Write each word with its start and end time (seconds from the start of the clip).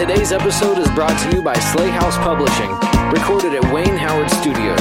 Today's 0.00 0.32
episode 0.32 0.78
is 0.78 0.88
brought 0.92 1.14
to 1.28 1.36
you 1.36 1.42
by 1.42 1.52
Slay 1.52 1.90
House 1.90 2.16
Publishing, 2.16 2.70
recorded 3.12 3.52
at 3.52 3.70
Wayne 3.70 3.98
Howard 3.98 4.30
Studios. 4.30 4.80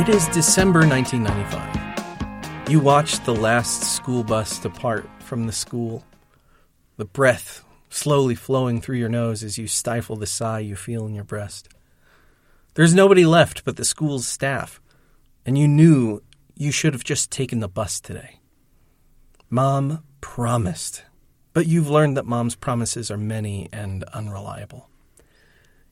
It 0.00 0.08
is 0.12 0.26
December 0.34 0.80
1995. 0.80 2.68
You 2.68 2.80
watch 2.80 3.20
the 3.20 3.36
last 3.36 3.94
school 3.94 4.24
bus 4.24 4.58
depart 4.58 5.08
from 5.20 5.46
the 5.46 5.52
school, 5.52 6.02
the 6.96 7.04
breath 7.04 7.64
slowly 7.88 8.34
flowing 8.34 8.80
through 8.80 8.96
your 8.96 9.08
nose 9.08 9.44
as 9.44 9.58
you 9.58 9.68
stifle 9.68 10.16
the 10.16 10.26
sigh 10.26 10.58
you 10.58 10.74
feel 10.74 11.06
in 11.06 11.14
your 11.14 11.22
breast. 11.22 11.68
There's 12.74 12.94
nobody 12.94 13.24
left 13.24 13.64
but 13.64 13.76
the 13.76 13.84
school's 13.84 14.26
staff, 14.26 14.80
and 15.46 15.56
you 15.56 15.68
knew 15.68 16.20
you 16.58 16.72
should 16.72 16.92
have 16.92 17.04
just 17.04 17.30
taken 17.30 17.60
the 17.60 17.68
bus 17.68 18.00
today. 18.00 18.40
Mom 19.48 20.02
promised, 20.20 21.04
but 21.52 21.66
you've 21.66 21.88
learned 21.88 22.16
that 22.16 22.26
mom's 22.26 22.56
promises 22.56 23.10
are 23.10 23.16
many 23.16 23.68
and 23.72 24.02
unreliable. 24.12 24.90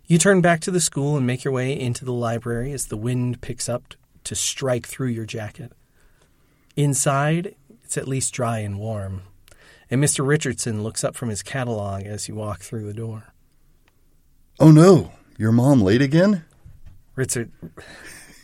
You 0.06 0.19
turn 0.19 0.41
back 0.41 0.61
to 0.62 0.73
the 0.73 0.80
school 0.80 1.16
and 1.16 1.27
make 1.27 1.45
your 1.45 1.55
way 1.55 1.79
into 1.79 2.05
the 2.05 2.12
library 2.12 2.73
as 2.73 2.87
the 2.87 2.97
wind 2.97 3.41
picks 3.41 3.69
up 3.69 3.95
to 4.25 4.34
strike 4.34 4.87
through 4.87 5.09
your 5.09 5.25
jacket. 5.25 5.73
Inside, 6.75 7.55
it's 7.84 7.97
at 7.97 8.09
least 8.09 8.34
dry 8.34 8.59
and 8.59 8.78
warm, 8.78 9.23
and 9.89 10.03
Mr. 10.03 10.27
Richardson 10.27 10.83
looks 10.83 11.05
up 11.05 11.14
from 11.14 11.28
his 11.28 11.45
catalog 11.45 12.03
as 12.03 12.28
you 12.28 12.34
walk 12.34 12.61
through 12.61 12.87
the 12.87 12.92
door. 12.92 13.33
Oh 14.59 14.73
no, 14.73 15.12
your 15.39 15.53
mom 15.53 15.80
late 15.80 16.03
again? 16.03 16.45
Richard, 17.14 17.53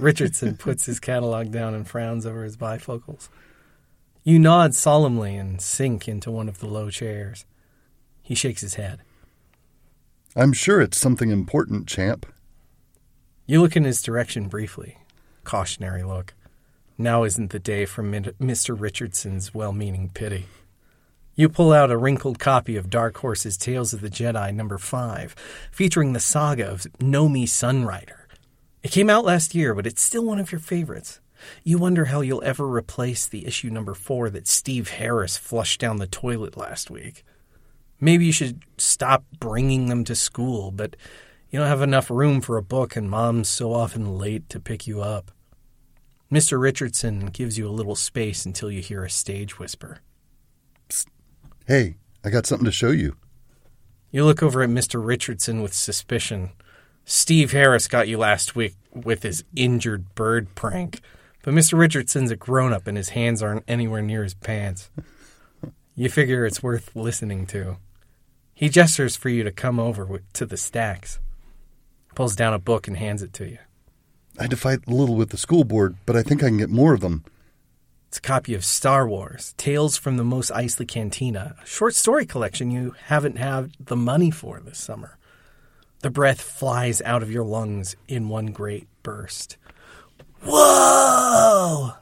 Richardson 0.03 0.57
puts 0.59 0.87
his 0.87 1.01
catalog 1.01 1.51
down 1.51 1.75
and 1.75 1.89
frowns 1.89 2.27
over 2.27 2.45
his 2.45 2.57
bifocals. 2.57 3.29
You 4.25 4.39
nod 4.39 4.75
solemnly 4.75 5.37
and 5.37 5.61
sink 5.61 6.09
into 6.09 6.31
one 6.31 6.49
of 6.49 6.59
the 6.59 6.67
low 6.67 6.91
chairs. 6.91 7.45
He 8.23 8.35
shakes 8.35 8.61
his 8.61 8.75
head. 8.75 9.01
I'm 10.37 10.53
sure 10.53 10.81
it's 10.81 10.99
something 10.99 11.31
important, 11.31 11.87
champ. 11.87 12.27
You 13.47 13.61
look 13.61 13.77
in 13.77 13.85
his 13.85 14.03
direction 14.03 14.49
briefly. 14.49 14.99
Cautionary 15.45 16.05
look. 16.05 16.35
Now 16.97 17.25
isn't 17.25 17.51
the 17.51 17.59
day 17.59 17.85
for 17.85 18.03
Mr. 18.03 18.79
Richardson's 18.79 19.53
well 19.53 19.73
meaning 19.73 20.11
pity. 20.15 20.47
You 21.35 21.49
pull 21.49 21.73
out 21.73 21.91
a 21.91 21.97
wrinkled 21.97 22.39
copy 22.39 22.77
of 22.77 22.91
Dark 22.91 23.17
Horse's 23.17 23.57
Tales 23.57 23.93
of 23.93 24.03
the 24.03 24.11
Jedi 24.11 24.55
number 24.55 24.79
5, 24.79 25.35
featuring 25.71 26.13
the 26.13 26.21
saga 26.21 26.71
of 26.71 26.83
Nomi 26.99 27.45
Sunrider. 27.45 28.22
It 28.83 28.91
came 28.91 29.09
out 29.09 29.25
last 29.25 29.55
year, 29.55 29.75
but 29.75 29.87
it's 29.87 30.03
still 30.03 30.25
one 30.25 30.41
of 30.41 30.51
your 30.51 30.61
favorites. 30.61 31.21
You 31.65 31.79
wonder 31.79 32.07
how 32.07 32.21
you'll 32.21 32.43
ever 32.45 32.67
replace 32.67 33.27
the 33.27 33.47
issue 33.47 33.71
number 33.71 33.95
4 33.95 34.31
that 34.31 34.49
Steve 34.49 34.91
Harris 34.91 35.37
flushed 35.37 35.81
down 35.81 35.97
the 35.97 36.07
toilet 36.07 36.57
last 36.57 36.91
week. 36.91 37.25
Maybe 38.01 38.25
you 38.27 38.33
should 38.33 38.63
stop 38.79 39.25
bringing 39.39 39.89
them 39.89 40.05
to 40.05 40.17
school, 40.17 40.71
but 40.71 40.97
you 41.51 41.59
don't 41.59 41.69
have 41.69 41.83
enough 41.83 42.11
room 42.11 42.41
for 42.41 42.57
a 42.57 42.63
book, 42.63 42.97
and 42.97 43.09
mom's 43.09 43.49
so 43.49 43.73
often 43.73 44.19
late 44.19 44.49
to 44.49 44.59
pick 44.59 44.87
you 44.87 45.03
up. 45.03 45.31
Mr. 46.31 46.61
Richardson 46.61 47.27
gives 47.27 47.59
you 47.59 47.69
a 47.69 47.71
little 47.71 47.95
space 47.95 48.47
until 48.47 48.71
you 48.71 48.81
hear 48.81 49.05
a 49.05 49.11
stage 49.11 49.59
whisper. 49.59 49.99
Psst. 50.89 51.07
Hey, 51.67 51.97
I 52.25 52.31
got 52.31 52.47
something 52.47 52.65
to 52.65 52.73
show 52.73 52.91
you. 52.91 53.17
You 54.11 54.25
look 54.25 54.43
over 54.43 54.63
at 54.63 54.71
Mr. 54.71 55.05
Richardson 55.05 55.63
with 55.63 55.75
suspicion. 55.75 56.53
Steve 57.05 57.53
Harris 57.53 57.89
got 57.89 58.09
you 58.09 58.19
last 58.19 58.55
week 58.55 58.75
with 58.93 59.23
his 59.23 59.45
injured 59.57 60.15
bird 60.15 60.55
prank, 60.55 61.01
but 61.43 61.55
Mr. 61.55 61.79
Richardson's 61.79 62.31
a 62.31 62.37
grown 62.37 62.73
up 62.73 62.87
and 62.87 62.97
his 62.97 63.11
hands 63.11 63.43
aren't 63.43 63.65
anywhere 63.67 64.03
near 64.03 64.23
his 64.23 64.35
pants. 64.35 64.91
You 65.95 66.09
figure 66.09 66.47
it's 66.47 66.63
worth 66.63 66.95
listening 66.95 67.47
to. 67.47 67.77
He 68.55 68.69
gestures 68.69 69.17
for 69.17 69.29
you 69.29 69.43
to 69.43 69.51
come 69.51 69.81
over 69.81 70.23
to 70.35 70.47
the 70.47 70.57
stacks. 70.57 71.19
Pulls 72.15 72.37
down 72.37 72.55
a 72.55 72.59
book 72.59 72.87
and 72.87 72.97
hands 72.97 73.23
it 73.23 73.33
to 73.35 73.49
you. 73.49 73.59
I 74.39 74.43
had 74.43 74.51
to 74.51 74.57
fight 74.57 74.81
a 74.87 74.95
little 74.95 75.17
with 75.17 75.31
the 75.31 75.37
school 75.37 75.65
board, 75.65 75.97
but 76.07 76.17
I 76.17 76.23
think 76.23 76.43
I 76.43 76.49
can 76.49 76.59
get 76.59 76.71
more 76.71 76.95
of 76.95 77.01
them. 77.01 77.25
It's 78.09 78.19
a 78.19 78.23
copy 78.23 78.55
of 78.55 78.65
Star 78.65 79.09
Wars, 79.09 79.55
Tales 79.57 79.97
from 79.97 80.19
the 80.19 80.25
Mos 80.25 80.51
Eisley 80.51 80.87
Cantina, 80.87 81.57
a 81.63 81.67
short 81.67 81.95
story 81.95 82.27
collection 82.27 82.71
you 82.71 82.95
haven't 83.07 83.39
had 83.39 83.73
the 83.81 83.97
money 83.97 84.31
for 84.31 84.61
this 84.61 84.79
summer. 84.79 85.19
The 86.03 86.11
breath 86.11 86.41
flies 86.41 87.01
out 87.03 87.23
of 87.23 87.31
your 87.31 87.45
lungs 87.45 87.95
in 88.09 88.29
one 88.29 88.47
great 88.47 88.89
burst. 89.05 89.57
Whoa! 90.45 91.93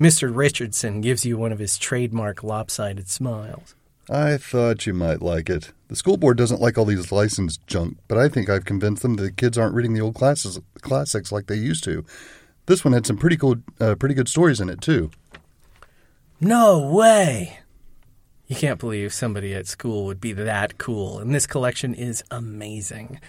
Mr. 0.00 0.34
Richardson 0.34 1.00
gives 1.00 1.24
you 1.24 1.36
one 1.36 1.52
of 1.52 1.60
his 1.60 1.78
trademark 1.78 2.42
lopsided 2.42 3.08
smiles. 3.08 3.76
I 4.10 4.36
thought 4.36 4.86
you 4.86 4.94
might 4.94 5.22
like 5.22 5.48
it. 5.48 5.72
The 5.86 5.96
school 5.96 6.16
board 6.16 6.36
doesn't 6.36 6.60
like 6.60 6.76
all 6.76 6.84
these 6.84 7.12
licensed 7.12 7.64
junk, 7.68 7.98
but 8.08 8.18
I 8.18 8.28
think 8.28 8.48
I've 8.48 8.64
convinced 8.64 9.02
them 9.02 9.14
that 9.14 9.22
the 9.22 9.30
kids 9.32 9.56
aren't 9.56 9.74
reading 9.74 9.94
the 9.94 10.00
old 10.00 10.14
classes, 10.14 10.58
classics 10.80 11.30
like 11.30 11.46
they 11.46 11.56
used 11.56 11.84
to. 11.84 12.04
This 12.66 12.84
one 12.84 12.94
had 12.94 13.06
some 13.06 13.16
pretty 13.16 13.36
cool, 13.36 13.56
uh, 13.80 13.94
pretty 13.94 14.14
good 14.14 14.28
stories 14.28 14.60
in 14.60 14.68
it 14.68 14.80
too. 14.80 15.10
No 16.40 16.88
way! 16.88 17.60
You 18.48 18.56
can't 18.56 18.80
believe 18.80 19.12
somebody 19.12 19.54
at 19.54 19.66
school 19.66 20.06
would 20.06 20.22
be 20.22 20.32
that 20.32 20.78
cool, 20.78 21.18
and 21.18 21.34
this 21.34 21.46
collection 21.46 21.94
is 21.94 22.24
amazing. 22.30 23.20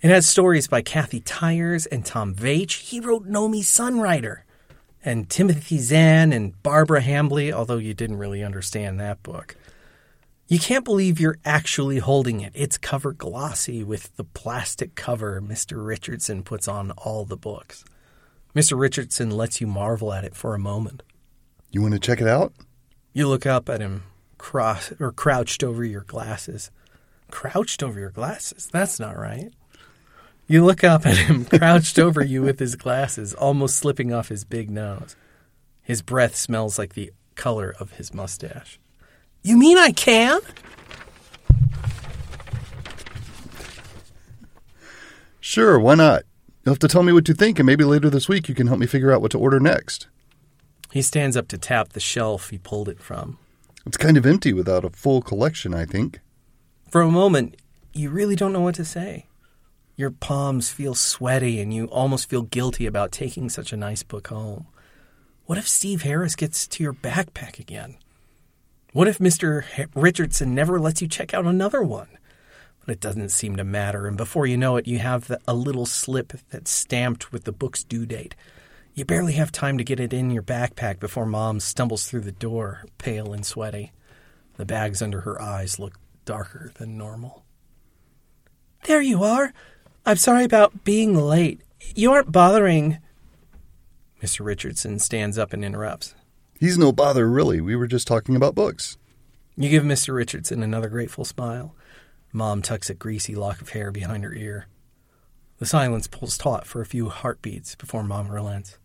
It 0.00 0.08
has 0.08 0.26
stories 0.26 0.66
by 0.66 0.80
Kathy 0.80 1.20
Tyers 1.20 1.84
and 1.84 2.06
Tom 2.06 2.34
Veitch. 2.34 2.80
He 2.80 2.98
wrote 2.98 3.28
Nomi 3.28 3.60
Sunrider. 3.60 4.40
And 5.04 5.28
Timothy 5.28 5.78
Zahn 5.78 6.32
and 6.32 6.60
Barbara 6.62 7.02
Hambly, 7.02 7.52
although 7.52 7.76
you 7.76 7.92
didn't 7.92 8.16
really 8.18 8.42
understand 8.42 8.98
that 8.98 9.22
book. 9.22 9.56
You 10.48 10.58
can't 10.58 10.84
believe 10.84 11.20
you're 11.20 11.38
actually 11.44 11.98
holding 11.98 12.40
it. 12.40 12.52
It's 12.54 12.78
cover 12.78 13.12
glossy 13.12 13.84
with 13.84 14.16
the 14.16 14.24
plastic 14.24 14.94
cover 14.94 15.40
Mr. 15.40 15.84
Richardson 15.84 16.42
puts 16.44 16.66
on 16.66 16.92
all 16.92 17.24
the 17.24 17.36
books. 17.36 17.84
Mr. 18.54 18.78
Richardson 18.78 19.30
lets 19.30 19.60
you 19.60 19.66
marvel 19.66 20.12
at 20.12 20.24
it 20.24 20.34
for 20.34 20.54
a 20.54 20.58
moment. 20.58 21.02
You 21.70 21.82
want 21.82 21.94
to 21.94 22.00
check 22.00 22.20
it 22.20 22.28
out? 22.28 22.52
You 23.12 23.28
look 23.28 23.44
up 23.44 23.68
at 23.68 23.80
him, 23.80 24.02
cross 24.42 24.92
or 24.98 25.12
crouched 25.12 25.62
over 25.62 25.84
your 25.84 26.02
glasses. 26.02 26.70
Crouched 27.30 27.82
over 27.82 27.98
your 27.98 28.10
glasses? 28.10 28.68
That's 28.70 28.98
not 28.98 29.16
right. 29.16 29.52
You 30.48 30.64
look 30.64 30.82
up 30.82 31.06
at 31.06 31.16
him, 31.16 31.44
crouched 31.58 31.98
over 31.98 32.22
you 32.22 32.42
with 32.42 32.58
his 32.58 32.74
glasses, 32.74 33.32
almost 33.34 33.76
slipping 33.76 34.12
off 34.12 34.28
his 34.28 34.44
big 34.44 34.68
nose. 34.68 35.14
His 35.80 36.02
breath 36.02 36.34
smells 36.34 36.76
like 36.76 36.94
the 36.94 37.12
color 37.36 37.72
of 37.78 37.92
his 37.92 38.12
mustache. 38.12 38.80
You 39.42 39.56
mean 39.56 39.78
I 39.78 39.92
can? 39.92 40.40
Sure, 45.40 45.78
why 45.78 45.94
not? 45.94 46.24
You'll 46.64 46.74
have 46.74 46.80
to 46.80 46.88
tell 46.88 47.04
me 47.04 47.12
what 47.12 47.28
you 47.28 47.34
think, 47.34 47.58
and 47.58 47.66
maybe 47.66 47.84
later 47.84 48.10
this 48.10 48.28
week 48.28 48.48
you 48.48 48.54
can 48.54 48.66
help 48.66 48.80
me 48.80 48.86
figure 48.86 49.12
out 49.12 49.22
what 49.22 49.30
to 49.30 49.38
order 49.38 49.60
next. 49.60 50.08
He 50.90 51.00
stands 51.00 51.36
up 51.36 51.48
to 51.48 51.58
tap 51.58 51.90
the 51.90 52.00
shelf 52.00 52.50
he 52.50 52.58
pulled 52.58 52.88
it 52.88 52.98
from. 53.00 53.38
It's 53.86 53.96
kind 53.96 54.16
of 54.16 54.26
empty 54.26 54.52
without 54.52 54.84
a 54.84 54.90
full 54.90 55.22
collection, 55.22 55.74
I 55.74 55.84
think. 55.84 56.20
For 56.88 57.02
a 57.02 57.10
moment, 57.10 57.56
you 57.92 58.10
really 58.10 58.36
don't 58.36 58.52
know 58.52 58.60
what 58.60 58.76
to 58.76 58.84
say. 58.84 59.26
Your 59.96 60.10
palms 60.10 60.70
feel 60.70 60.94
sweaty, 60.94 61.60
and 61.60 61.72
you 61.72 61.86
almost 61.86 62.28
feel 62.28 62.42
guilty 62.42 62.86
about 62.86 63.12
taking 63.12 63.48
such 63.48 63.72
a 63.72 63.76
nice 63.76 64.02
book 64.02 64.28
home. 64.28 64.66
What 65.46 65.58
if 65.58 65.68
Steve 65.68 66.02
Harris 66.02 66.34
gets 66.36 66.66
to 66.68 66.82
your 66.82 66.94
backpack 66.94 67.58
again? 67.58 67.96
What 68.92 69.08
if 69.08 69.18
Mr. 69.18 69.64
Richardson 69.94 70.54
never 70.54 70.78
lets 70.78 71.02
you 71.02 71.08
check 71.08 71.34
out 71.34 71.44
another 71.44 71.82
one? 71.82 72.08
But 72.84 72.92
it 72.92 73.00
doesn't 73.00 73.30
seem 73.30 73.56
to 73.56 73.64
matter, 73.64 74.06
and 74.06 74.16
before 74.16 74.46
you 74.46 74.56
know 74.56 74.76
it, 74.76 74.86
you 74.86 74.98
have 74.98 75.28
the, 75.28 75.40
a 75.46 75.54
little 75.54 75.86
slip 75.86 76.32
that's 76.50 76.70
stamped 76.70 77.32
with 77.32 77.44
the 77.44 77.52
book's 77.52 77.84
due 77.84 78.06
date. 78.06 78.34
You 78.94 79.06
barely 79.06 79.32
have 79.34 79.50
time 79.50 79.78
to 79.78 79.84
get 79.84 80.00
it 80.00 80.12
in 80.12 80.30
your 80.30 80.42
backpack 80.42 81.00
before 81.00 81.24
Mom 81.24 81.60
stumbles 81.60 82.06
through 82.06 82.20
the 82.20 82.32
door, 82.32 82.84
pale 82.98 83.32
and 83.32 83.44
sweaty. 83.44 83.92
The 84.58 84.66
bags 84.66 85.00
under 85.00 85.22
her 85.22 85.40
eyes 85.40 85.78
look 85.78 85.98
darker 86.26 86.72
than 86.74 86.98
normal. 86.98 87.42
There 88.84 89.00
you 89.00 89.22
are. 89.22 89.54
I'm 90.04 90.18
sorry 90.18 90.44
about 90.44 90.84
being 90.84 91.14
late. 91.14 91.62
You 91.94 92.12
aren't 92.12 92.32
bothering. 92.32 92.98
Mr. 94.22 94.44
Richardson 94.44 94.98
stands 94.98 95.38
up 95.38 95.54
and 95.54 95.64
interrupts. 95.64 96.14
He's 96.60 96.76
no 96.76 96.92
bother, 96.92 97.30
really. 97.30 97.62
We 97.62 97.76
were 97.76 97.86
just 97.86 98.06
talking 98.06 98.36
about 98.36 98.54
books. 98.54 98.98
You 99.56 99.70
give 99.70 99.84
Mr. 99.84 100.14
Richardson 100.14 100.62
another 100.62 100.88
grateful 100.88 101.24
smile. 101.24 101.74
Mom 102.30 102.60
tucks 102.60 102.90
a 102.90 102.94
greasy 102.94 103.34
lock 103.34 103.62
of 103.62 103.70
hair 103.70 103.90
behind 103.90 104.22
her 104.24 104.34
ear. 104.34 104.66
The 105.58 105.66
silence 105.66 106.08
pulls 106.08 106.36
taut 106.36 106.66
for 106.66 106.82
a 106.82 106.86
few 106.86 107.08
heartbeats 107.08 107.74
before 107.74 108.02
Mom 108.02 108.28
relents. 108.28 108.78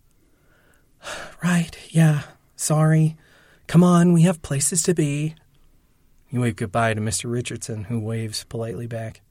Right, 1.44 1.78
yeah, 1.90 2.24
sorry. 2.56 3.18
Come 3.68 3.84
on, 3.84 4.14
we 4.14 4.22
have 4.24 4.42
places 4.42 4.82
to 4.84 4.94
be. 4.94 5.36
You 6.30 6.42
wave 6.42 6.56
goodbye 6.56 6.94
to 6.94 7.02
Mr. 7.02 7.32
Richardson, 7.32 7.86
who 7.86 8.00
waves 8.00 8.44
politely 8.46 8.88
back. 8.88 9.22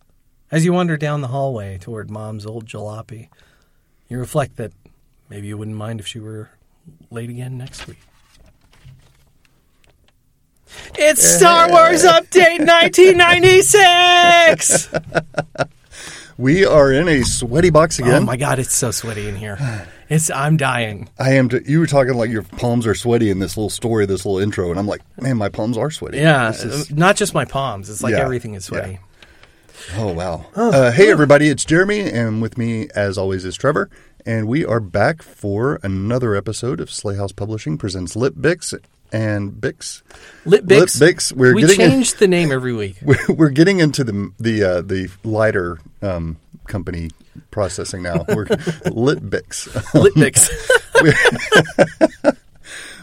As 0.51 0.65
you 0.65 0.73
wander 0.73 0.97
down 0.97 1.21
the 1.21 1.29
hallway 1.29 1.79
toward 1.79 2.11
Mom's 2.11 2.47
old 2.47 2.67
jalopy, 2.67 3.29
you 4.09 4.19
reflect 4.19 4.57
that 4.57 4.73
maybe 5.29 5.49
you 5.49 5.59
wouldn't 5.59 5.77
mind 5.77 6.01
if 6.01 6.07
she 6.07 6.21
were 6.21 6.51
late 7.11 7.31
again 7.31 7.59
next 7.59 7.87
week. 7.87 7.99
It's 10.95 11.23
Star 11.23 11.71
Wars 11.71 12.05
Update 12.05 12.61
1996. 12.61 14.89
We 16.39 16.67
are 16.67 16.93
in 16.93 17.09
a 17.09 17.23
sweaty 17.23 17.71
box 17.71 17.99
oh 17.99 18.05
again. 18.05 18.23
Oh 18.23 18.27
my 18.27 18.37
god, 18.37 18.59
it's 18.59 18.75
so 18.75 18.91
sweaty 18.91 19.27
in 19.27 19.37
here. 19.37 19.57
It's 20.09 20.31
I'm 20.31 20.57
dying. 20.57 21.09
I 21.19 21.33
am. 21.35 21.49
T- 21.49 21.61
you 21.67 21.81
were 21.81 21.87
talking 21.87 22.15
like 22.15 22.31
your 22.31 22.43
palms 22.43 22.87
are 22.87 22.95
sweaty 22.95 23.31
in 23.31 23.39
this 23.41 23.57
little 23.57 23.71
story, 23.71 24.07
this 24.07 24.25
little 24.25 24.39
intro, 24.39 24.71
and 24.71 24.79
I'm 24.79 24.87
like, 24.87 25.03
man, 25.21 25.37
my 25.37 25.49
palms 25.49 25.77
are 25.77 25.91
sweaty. 25.91 26.19
Yeah, 26.19 26.51
is- 26.51 26.91
not 26.93 27.17
just 27.17 27.35
my 27.35 27.45
palms. 27.45 27.91
It's 27.91 28.03
like 28.03 28.13
Yeah, 28.13 28.21
everything 28.21 28.55
is 28.55 28.65
sweaty. 28.67 29.01
oh 29.97 30.13
wow. 30.13 30.47
Uh, 30.55 30.91
hey 30.93 31.11
everybody, 31.11 31.49
it's 31.49 31.65
Jeremy, 31.65 32.01
and 32.11 32.41
with 32.41 32.57
me, 32.57 32.89
as 32.95 33.19
always, 33.19 33.45
is 33.45 33.57
Trevor, 33.57 33.91
and 34.25 34.47
we 34.49 34.65
are 34.65 34.81
back 34.81 35.23
for 35.23 35.79
another 35.83 36.35
episode 36.35 36.81
of 36.81 36.89
Slayhouse 36.91 37.33
Publishing 37.33 37.77
presents 37.77 38.15
Lip 38.17 38.35
Bix 38.35 38.79
and 39.13 39.53
Bix. 39.53 40.03
Lit 40.45 40.67
Bix. 40.67 41.01
Lip 41.01 41.17
Bix, 41.17 41.33
we're 41.33 41.55
we 41.55 41.63
getting 41.63 41.81
in- 41.81 42.05
the 42.19 42.29
name 42.29 42.53
every 42.53 42.73
week. 42.73 42.97
We're, 43.03 43.17
we're 43.29 43.49
getting 43.51 43.81
into 43.81 44.05
the 44.05 44.33
the 44.39 44.63
uh, 44.63 44.81
the 44.83 45.09
lighter 45.25 45.79
um, 46.03 46.37
company 46.67 47.11
processing 47.51 48.03
now. 48.03 48.25
We're 48.29 48.45
Lit 48.91 49.23
Bix. 49.29 49.95
Lit 49.95 50.15
Bix. 50.15 50.51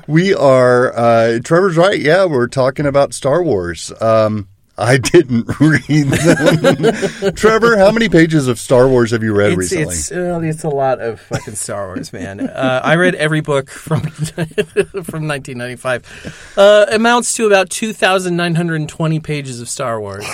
We 0.06 0.34
are. 0.36 0.94
Uh, 0.94 1.40
Trevor's 1.42 1.78
right. 1.78 1.98
Yeah, 1.98 2.26
we're 2.26 2.48
talking 2.48 2.86
about 2.86 3.14
Star 3.14 3.42
Wars. 3.42 3.90
Um, 4.02 4.50
I 4.78 4.98
didn't 4.98 5.48
read 5.60 6.08
them. 6.08 7.34
Trevor, 7.36 7.78
how 7.78 7.92
many 7.92 8.10
pages 8.10 8.48
of 8.48 8.60
Star 8.60 8.88
Wars 8.88 9.12
have 9.12 9.22
you 9.22 9.34
read 9.34 9.52
it's 9.52 9.72
recently? 9.72 9.94
it's 9.94 10.12
it's 10.56 10.64
a 10.64 10.70
lot 10.70 11.00
of 11.00 11.20
fucking 11.22 11.56
Star 11.56 11.88
Wars, 11.88 12.12
man. 12.12 12.40
Uh, 12.40 12.82
I 12.84 12.96
read 12.96 13.14
every 13.16 13.42
book 13.42 13.70
from 13.70 14.02
from 14.02 15.28
1995. 15.28 16.54
Uh, 16.58 16.86
amounts 16.92 17.36
to 17.36 17.46
about 17.46 17.70
2,920 17.70 19.20
pages 19.20 19.62
of 19.62 19.70
Star 19.70 20.00
Wars. 20.02 20.26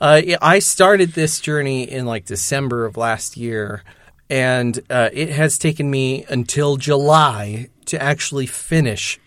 Uh, 0.00 0.22
I 0.42 0.58
started 0.58 1.12
this 1.12 1.40
journey 1.40 1.84
in 1.84 2.04
like 2.04 2.24
December 2.24 2.84
of 2.84 2.96
last 2.96 3.36
year, 3.36 3.84
and 4.28 4.78
uh, 4.90 5.10
it 5.12 5.30
has 5.30 5.56
taken 5.56 5.88
me 5.88 6.24
until 6.28 6.76
July 6.76 7.68
to 7.86 8.02
actually 8.02 8.46
finish 8.46 9.20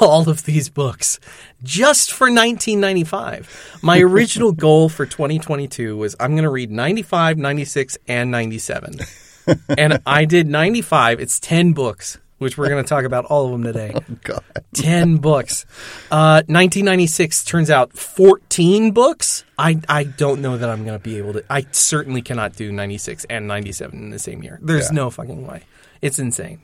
all 0.00 0.28
of 0.28 0.44
these 0.44 0.68
books 0.68 1.18
just 1.62 2.12
for 2.12 2.24
1995. 2.26 3.78
My 3.82 4.00
original 4.00 4.52
goal 4.66 4.88
for 4.88 5.06
2022 5.06 5.96
was 5.96 6.16
I'm 6.20 6.32
going 6.32 6.44
to 6.44 6.50
read 6.50 6.70
95, 6.70 7.38
96, 7.38 7.98
and 8.08 8.30
97. 8.30 9.00
and 9.78 10.00
I 10.06 10.24
did 10.24 10.46
95. 10.48 11.20
It's 11.20 11.40
10 11.40 11.72
books, 11.72 12.18
which 12.38 12.56
we're 12.58 12.68
going 12.68 12.82
to 12.82 12.88
talk 12.88 13.04
about 13.04 13.24
all 13.26 13.46
of 13.46 13.52
them 13.52 13.62
today. 13.64 13.94
God. 14.24 14.42
10 14.74 15.16
books. 15.18 15.64
Uh, 16.10 16.42
1996 16.46 17.44
turns 17.44 17.70
out 17.70 17.92
14 17.92 18.92
books. 18.92 19.44
I, 19.58 19.80
I 19.88 20.04
don't 20.04 20.40
know 20.40 20.56
that 20.56 20.68
I'm 20.70 20.84
going 20.84 20.98
to 20.98 21.02
be 21.02 21.18
able 21.18 21.32
to. 21.34 21.44
I 21.50 21.66
certainly 21.72 22.22
cannot 22.22 22.54
do 22.56 22.70
96 22.72 23.26
and 23.28 23.46
97 23.46 23.98
in 23.98 24.10
the 24.10 24.18
same 24.18 24.42
year. 24.42 24.58
There's 24.62 24.88
Yeah. 24.90 24.94
no 24.96 25.10
fucking 25.10 25.46
way. 25.46 25.62
It's 26.00 26.18
insane. 26.18 26.60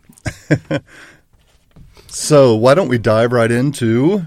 So 2.08 2.54
why 2.56 2.74
don't 2.74 2.88
we 2.88 2.98
dive 2.98 3.32
right 3.32 3.50
into 3.50 4.24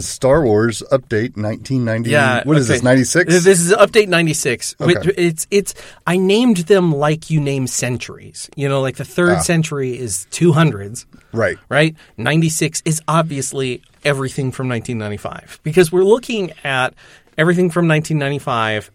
Star 0.00 0.42
Wars 0.44 0.82
Update 0.90 1.36
1990? 1.36 2.10
Yeah. 2.10 2.42
What 2.44 2.56
is 2.56 2.68
okay. 2.68 2.74
this? 2.76 2.82
96. 2.82 3.44
This 3.44 3.60
is 3.60 3.72
update 3.72 4.08
96. 4.08 4.76
Okay. 4.80 5.12
It's 5.16 5.46
it's 5.50 5.74
I 6.06 6.16
named 6.16 6.58
them 6.58 6.92
like 6.92 7.30
you 7.30 7.40
name 7.40 7.66
centuries. 7.66 8.48
You 8.56 8.68
know, 8.68 8.80
like 8.80 8.96
the 8.96 9.04
third 9.04 9.36
Ah. 9.38 9.40
century 9.40 9.98
is 9.98 10.26
200s, 10.30 11.04
right. 11.32 11.56
right? 11.68 11.94
96 12.16 12.82
is 12.84 13.00
obviously 13.08 13.82
everything 14.04 14.50
from 14.52 14.68
1995 14.68 15.60
because 15.62 15.92
we're 15.92 16.04
looking 16.04 16.52
at 16.64 16.94
everything 17.38 17.70
from 17.70 17.86
1995 17.88 18.90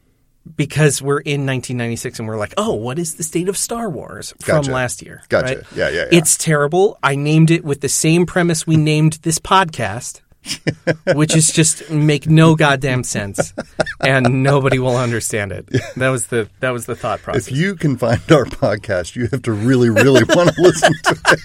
because 0.55 1.01
we're 1.01 1.19
in 1.21 1.45
1996 1.47 2.19
and 2.19 2.27
we're 2.27 2.37
like, 2.37 2.53
"Oh, 2.55 2.73
what 2.75 2.99
is 2.99 3.15
the 3.15 3.23
state 3.23 3.49
of 3.49 3.57
Star 3.57 3.89
Wars 3.89 4.31
from 4.39 4.57
Gotcha. 4.57 4.71
last 4.71 5.01
year?" 5.01 5.23
Gotcha. 5.29 5.55
right? 5.55 5.63
Yeah, 5.75 5.89
yeah, 5.89 5.95
yeah. 6.11 6.17
It's 6.19 6.37
terrible. 6.37 6.99
I 7.01 7.15
named 7.15 7.49
it 7.49 7.63
with 7.65 7.81
the 7.81 7.89
same 7.89 8.27
premise 8.27 8.67
we 8.67 8.77
named 8.77 9.13
this 9.23 9.39
podcast. 9.39 10.21
which 11.15 11.35
is 11.35 11.51
just 11.51 11.89
make 11.89 12.27
no 12.27 12.55
goddamn 12.55 13.03
sense, 13.03 13.53
and 14.01 14.43
nobody 14.43 14.79
will 14.79 14.97
understand 14.97 15.51
it. 15.51 15.67
That 15.95 16.09
was 16.09 16.27
the 16.27 16.49
that 16.59 16.71
was 16.71 16.85
the 16.85 16.95
thought 16.95 17.21
process. 17.21 17.47
If 17.47 17.57
you 17.57 17.75
can 17.75 17.97
find 17.97 18.19
our 18.31 18.45
podcast, 18.45 19.15
you 19.15 19.27
have 19.27 19.41
to 19.43 19.51
really, 19.51 19.89
really 19.89 20.23
want 20.29 20.53
to 20.55 20.61
listen 20.61 20.93
to 21.03 21.37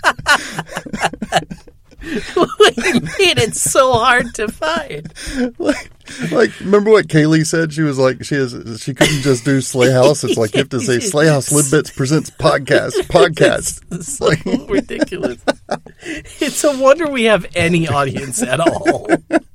it. 1.32 1.58
made 2.02 3.38
it 3.38 3.54
so 3.54 3.92
hard 3.92 4.34
to 4.34 4.48
find. 4.48 5.12
Like, 5.58 5.90
like, 6.30 6.58
remember 6.60 6.90
what 6.90 7.06
Kaylee 7.08 7.46
said? 7.46 7.72
She 7.72 7.82
was 7.82 7.98
like, 7.98 8.24
she 8.24 8.34
is, 8.36 8.80
she 8.80 8.94
couldn't 8.94 9.22
just 9.22 9.44
do 9.44 9.60
Slay 9.60 9.92
House. 9.92 10.24
It's 10.24 10.36
like 10.36 10.54
you 10.54 10.58
have 10.58 10.68
to 10.70 10.80
say 10.80 11.00
Slay 11.00 11.26
House 11.26 11.50
Lidbits 11.50 11.94
presents 11.94 12.30
podcast, 12.30 12.92
podcast. 13.08 13.82
It's 13.92 14.14
so 14.14 14.30
ridiculous. 14.66 15.42
It's 16.02 16.64
a 16.64 16.76
wonder 16.78 17.08
we 17.08 17.24
have 17.24 17.46
any 17.54 17.86
audience 17.88 18.42
at 18.42 18.60
all. 18.60 19.08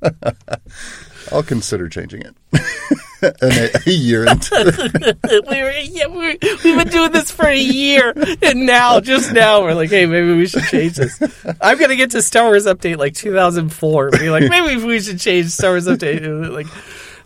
I'll 1.32 1.42
consider 1.42 1.88
changing 1.88 2.22
it. 2.22 2.34
and 3.22 3.52
a, 3.52 3.80
a 3.86 3.90
year 3.90 4.26
into 4.26 5.16
we 5.50 5.62
were, 5.62 5.70
yeah, 5.70 6.06
we 6.06 6.16
were, 6.16 6.36
we've 6.42 6.78
been 6.78 6.88
doing 6.88 7.12
this 7.12 7.30
for 7.30 7.46
a 7.46 7.58
year, 7.58 8.12
and 8.42 8.66
now, 8.66 9.00
just 9.00 9.32
now, 9.32 9.62
we're 9.62 9.74
like, 9.74 9.90
hey, 9.90 10.06
maybe 10.06 10.34
we 10.34 10.46
should 10.46 10.64
change 10.64 10.96
this. 10.96 11.20
I'm 11.60 11.78
gonna 11.78 11.96
get 11.96 12.10
to 12.12 12.22
Star 12.22 12.44
Wars 12.44 12.66
Update 12.66 12.98
like 12.98 13.14
2004, 13.14 14.10
be 14.10 14.30
like, 14.30 14.44
maybe 14.50 14.82
we 14.84 15.00
should 15.00 15.18
change 15.18 15.50
Star 15.50 15.70
Wars 15.70 15.86
Update, 15.86 16.52
like, 16.52 16.66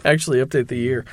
actually 0.04 0.38
update 0.38 0.68
the 0.68 0.76
year. 0.76 1.04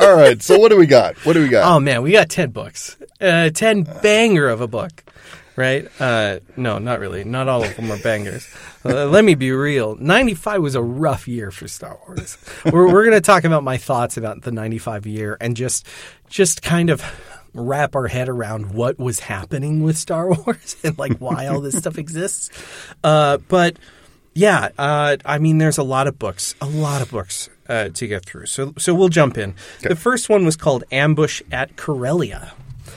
All 0.00 0.16
right. 0.16 0.42
So 0.42 0.58
what 0.58 0.70
do 0.70 0.76
we 0.76 0.86
got? 0.86 1.16
What 1.26 1.34
do 1.34 1.42
we 1.42 1.48
got? 1.48 1.70
Oh 1.70 1.78
man, 1.78 2.02
we 2.02 2.12
got 2.12 2.30
ten 2.30 2.50
books, 2.50 2.96
uh, 3.20 3.50
ten 3.50 3.82
banger 4.02 4.48
of 4.48 4.60
a 4.62 4.66
book, 4.66 5.04
right? 5.56 5.88
Uh, 6.00 6.40
no, 6.56 6.78
not 6.78 7.00
really. 7.00 7.22
Not 7.24 7.48
all 7.48 7.62
of 7.62 7.76
them 7.76 7.90
are 7.92 7.98
bangers. 7.98 8.48
Uh, 8.84 9.06
let 9.06 9.24
me 9.24 9.34
be 9.34 9.52
real. 9.52 9.96
Ninety 9.96 10.34
five 10.34 10.62
was 10.62 10.74
a 10.74 10.82
rough 10.82 11.28
year 11.28 11.50
for 11.50 11.68
Star 11.68 11.98
Wars. 12.06 12.38
We're 12.64 12.90
we're 12.92 13.04
going 13.04 13.16
to 13.16 13.20
talk 13.20 13.44
about 13.44 13.62
my 13.62 13.76
thoughts 13.76 14.16
about 14.16 14.42
the 14.42 14.52
ninety 14.52 14.78
five 14.78 15.06
year 15.06 15.36
and 15.40 15.56
just 15.56 15.86
just 16.28 16.62
kind 16.62 16.90
of 16.90 17.02
wrap 17.52 17.94
our 17.94 18.06
head 18.06 18.28
around 18.28 18.72
what 18.72 18.98
was 18.98 19.20
happening 19.20 19.82
with 19.82 19.98
Star 19.98 20.28
Wars 20.46 20.76
and 20.82 20.98
like 20.98 21.18
why 21.18 21.46
all 21.46 21.60
this 21.60 21.76
stuff 21.76 21.98
exists. 21.98 22.50
Uh, 23.04 23.38
but 23.48 23.76
yeah, 24.34 24.68
uh, 24.78 25.16
I 25.24 25.38
mean, 25.38 25.58
there's 25.58 25.78
a 25.78 25.82
lot 25.82 26.06
of 26.06 26.18
books, 26.18 26.54
a 26.60 26.66
lot 26.66 27.02
of 27.02 27.10
books 27.10 27.48
uh, 27.68 27.88
to 27.90 28.06
get 28.06 28.24
through. 28.24 28.46
So, 28.46 28.74
so 28.78 28.94
we'll 28.94 29.08
jump 29.08 29.36
in. 29.36 29.54
The 29.82 29.96
first 29.96 30.28
one 30.28 30.44
was 30.44 30.56
called 30.56 30.84
Ambush 30.92 31.42
at 31.50 31.76
Corellia. 31.76 32.52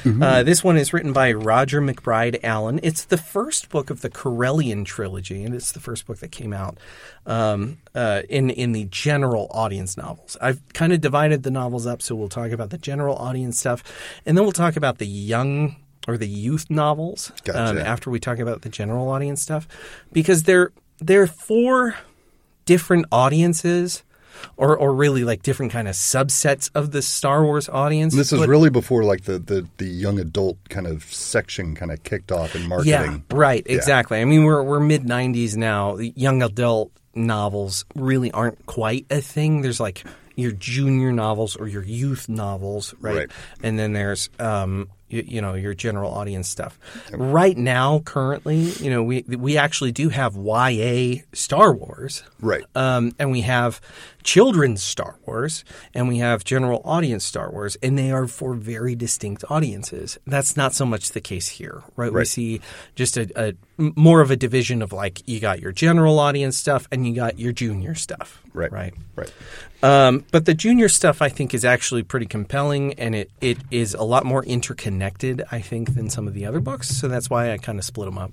Uh, 0.05 0.43
this 0.43 0.63
one 0.63 0.77
is 0.77 0.93
written 0.93 1.13
by 1.13 1.31
Roger 1.31 1.81
McBride 1.81 2.39
Allen. 2.43 2.79
It's 2.83 3.05
the 3.05 3.17
first 3.17 3.69
book 3.69 3.89
of 3.89 4.01
the 4.01 4.09
Corellian 4.09 4.85
trilogy, 4.85 5.43
and 5.43 5.55
it's 5.55 5.71
the 5.71 5.79
first 5.79 6.05
book 6.05 6.19
that 6.19 6.31
came 6.31 6.53
out 6.53 6.77
um, 7.25 7.77
uh, 7.95 8.23
in 8.29 8.49
in 8.49 8.73
the 8.73 8.85
general 8.85 9.47
audience 9.51 9.97
novels. 9.97 10.37
I've 10.41 10.61
kind 10.73 10.93
of 10.93 11.01
divided 11.01 11.43
the 11.43 11.51
novels 11.51 11.87
up, 11.87 12.01
so 12.01 12.15
we'll 12.15 12.29
talk 12.29 12.51
about 12.51 12.69
the 12.69 12.77
general 12.77 13.15
audience 13.15 13.59
stuff, 13.59 13.83
and 14.25 14.37
then 14.37 14.43
we'll 14.43 14.51
talk 14.51 14.75
about 14.75 14.97
the 14.97 15.07
young 15.07 15.77
or 16.07 16.17
the 16.17 16.27
youth 16.27 16.69
novels 16.69 17.31
um, 17.53 17.77
after 17.77 18.09
we 18.09 18.19
talk 18.19 18.39
about 18.39 18.61
the 18.61 18.69
general 18.69 19.09
audience 19.09 19.41
stuff, 19.41 19.67
because 20.11 20.43
they're 20.43 20.71
they're 20.99 21.27
for 21.27 21.95
different 22.65 23.05
audiences. 23.11 24.03
Or, 24.57 24.77
or 24.77 24.93
really 24.93 25.23
like 25.23 25.41
different 25.43 25.71
kind 25.71 25.87
of 25.87 25.95
subsets 25.95 26.69
of 26.75 26.91
the 26.91 27.01
Star 27.01 27.43
Wars 27.43 27.69
audience. 27.69 28.15
this 28.15 28.33
is 28.33 28.39
but- 28.39 28.49
really 28.49 28.69
before 28.69 29.03
like 29.03 29.23
the, 29.23 29.39
the, 29.39 29.67
the 29.77 29.85
young 29.85 30.19
adult 30.19 30.57
kind 30.69 30.87
of 30.87 31.03
section 31.05 31.75
kind 31.75 31.91
of 31.91 32.03
kicked 32.03 32.31
off 32.31 32.55
in 32.55 32.67
marketing. 32.67 32.91
Yeah, 32.91 33.17
right, 33.31 33.63
exactly. 33.65 34.19
I 34.19 34.25
mean, 34.25 34.43
we're 34.43 34.61
we're 34.63 34.79
mid 34.79 35.03
'90s 35.03 35.55
now. 35.55 35.95
The 35.95 36.13
Young 36.15 36.41
adult 36.43 36.91
novels 37.15 37.85
really 37.95 38.31
aren't 38.31 38.65
quite 38.65 39.05
a 39.09 39.21
thing. 39.21 39.61
There's 39.61 39.79
like 39.79 40.03
your 40.35 40.51
junior 40.51 41.11
novels 41.11 41.55
or 41.55 41.67
your 41.67 41.83
youth 41.83 42.27
novels, 42.27 42.93
right? 42.99 43.15
Right. 43.15 43.31
And 43.61 43.77
then 43.77 43.93
there's 43.93 44.29
um, 44.39 44.89
you, 45.09 45.23
you 45.27 45.41
know 45.41 45.53
your 45.53 45.73
general 45.75 46.11
audience 46.11 46.49
stuff. 46.49 46.79
Right 47.11 47.55
now, 47.55 47.99
currently, 47.99 48.57
you 48.61 48.89
know, 48.89 49.03
we 49.03 49.23
we 49.27 49.57
actually 49.57 49.91
do 49.91 50.09
have 50.09 50.35
YA 50.35 51.21
Star 51.33 51.71
Wars, 51.73 52.23
Right. 52.41 52.63
um, 52.75 53.13
and 53.19 53.31
we 53.31 53.41
have 53.41 53.79
children's 54.23 54.81
Star 54.81 55.17
Wars, 55.25 55.63
and 55.93 56.07
we 56.07 56.17
have 56.17 56.43
general 56.43 56.81
audience 56.85 57.25
Star 57.25 57.51
Wars, 57.51 57.77
and 57.83 57.97
they 57.97 58.11
are 58.11 58.27
for 58.27 58.53
very 58.53 58.95
distinct 58.95 59.43
audiences. 59.49 60.17
That's 60.25 60.57
not 60.57 60.73
so 60.73 60.85
much 60.85 61.11
the 61.11 61.21
case 61.21 61.47
here, 61.47 61.83
right? 61.95 62.11
We 62.11 62.25
see 62.25 62.61
just 62.95 63.17
a, 63.17 63.29
a 63.35 63.53
more 63.77 64.21
of 64.21 64.31
a 64.31 64.35
division 64.35 64.81
of 64.81 64.93
like 64.93 65.27
you 65.27 65.39
got 65.39 65.59
your 65.59 65.71
general 65.71 66.19
audience 66.19 66.57
stuff 66.57 66.87
and 66.91 67.07
you 67.07 67.15
got 67.15 67.39
your 67.39 67.51
junior 67.51 67.95
stuff, 67.95 68.41
Right. 68.53 68.71
Right. 68.71 68.93
Right. 69.15 69.33
Um, 69.81 70.25
but 70.31 70.45
the 70.45 70.53
junior 70.53 70.87
stuff 70.87 71.21
I 71.21 71.29
think 71.29 71.53
is 71.53 71.65
actually 71.65 72.03
pretty 72.03 72.27
compelling, 72.27 72.93
and 72.93 73.15
it, 73.15 73.31
it 73.41 73.57
is 73.71 73.93
a 73.93 74.03
lot 74.03 74.25
more 74.25 74.43
interconnected 74.45 75.43
I 75.51 75.59
think, 75.61 75.93
than 75.95 76.09
some 76.09 76.27
of 76.27 76.33
the 76.33 76.45
other 76.45 76.59
books. 76.59 76.89
So 76.89 77.07
that's 77.07 77.29
why 77.29 77.51
I 77.51 77.57
kind 77.57 77.79
of 77.79 77.85
split 77.85 78.07
them 78.07 78.17
up. 78.17 78.31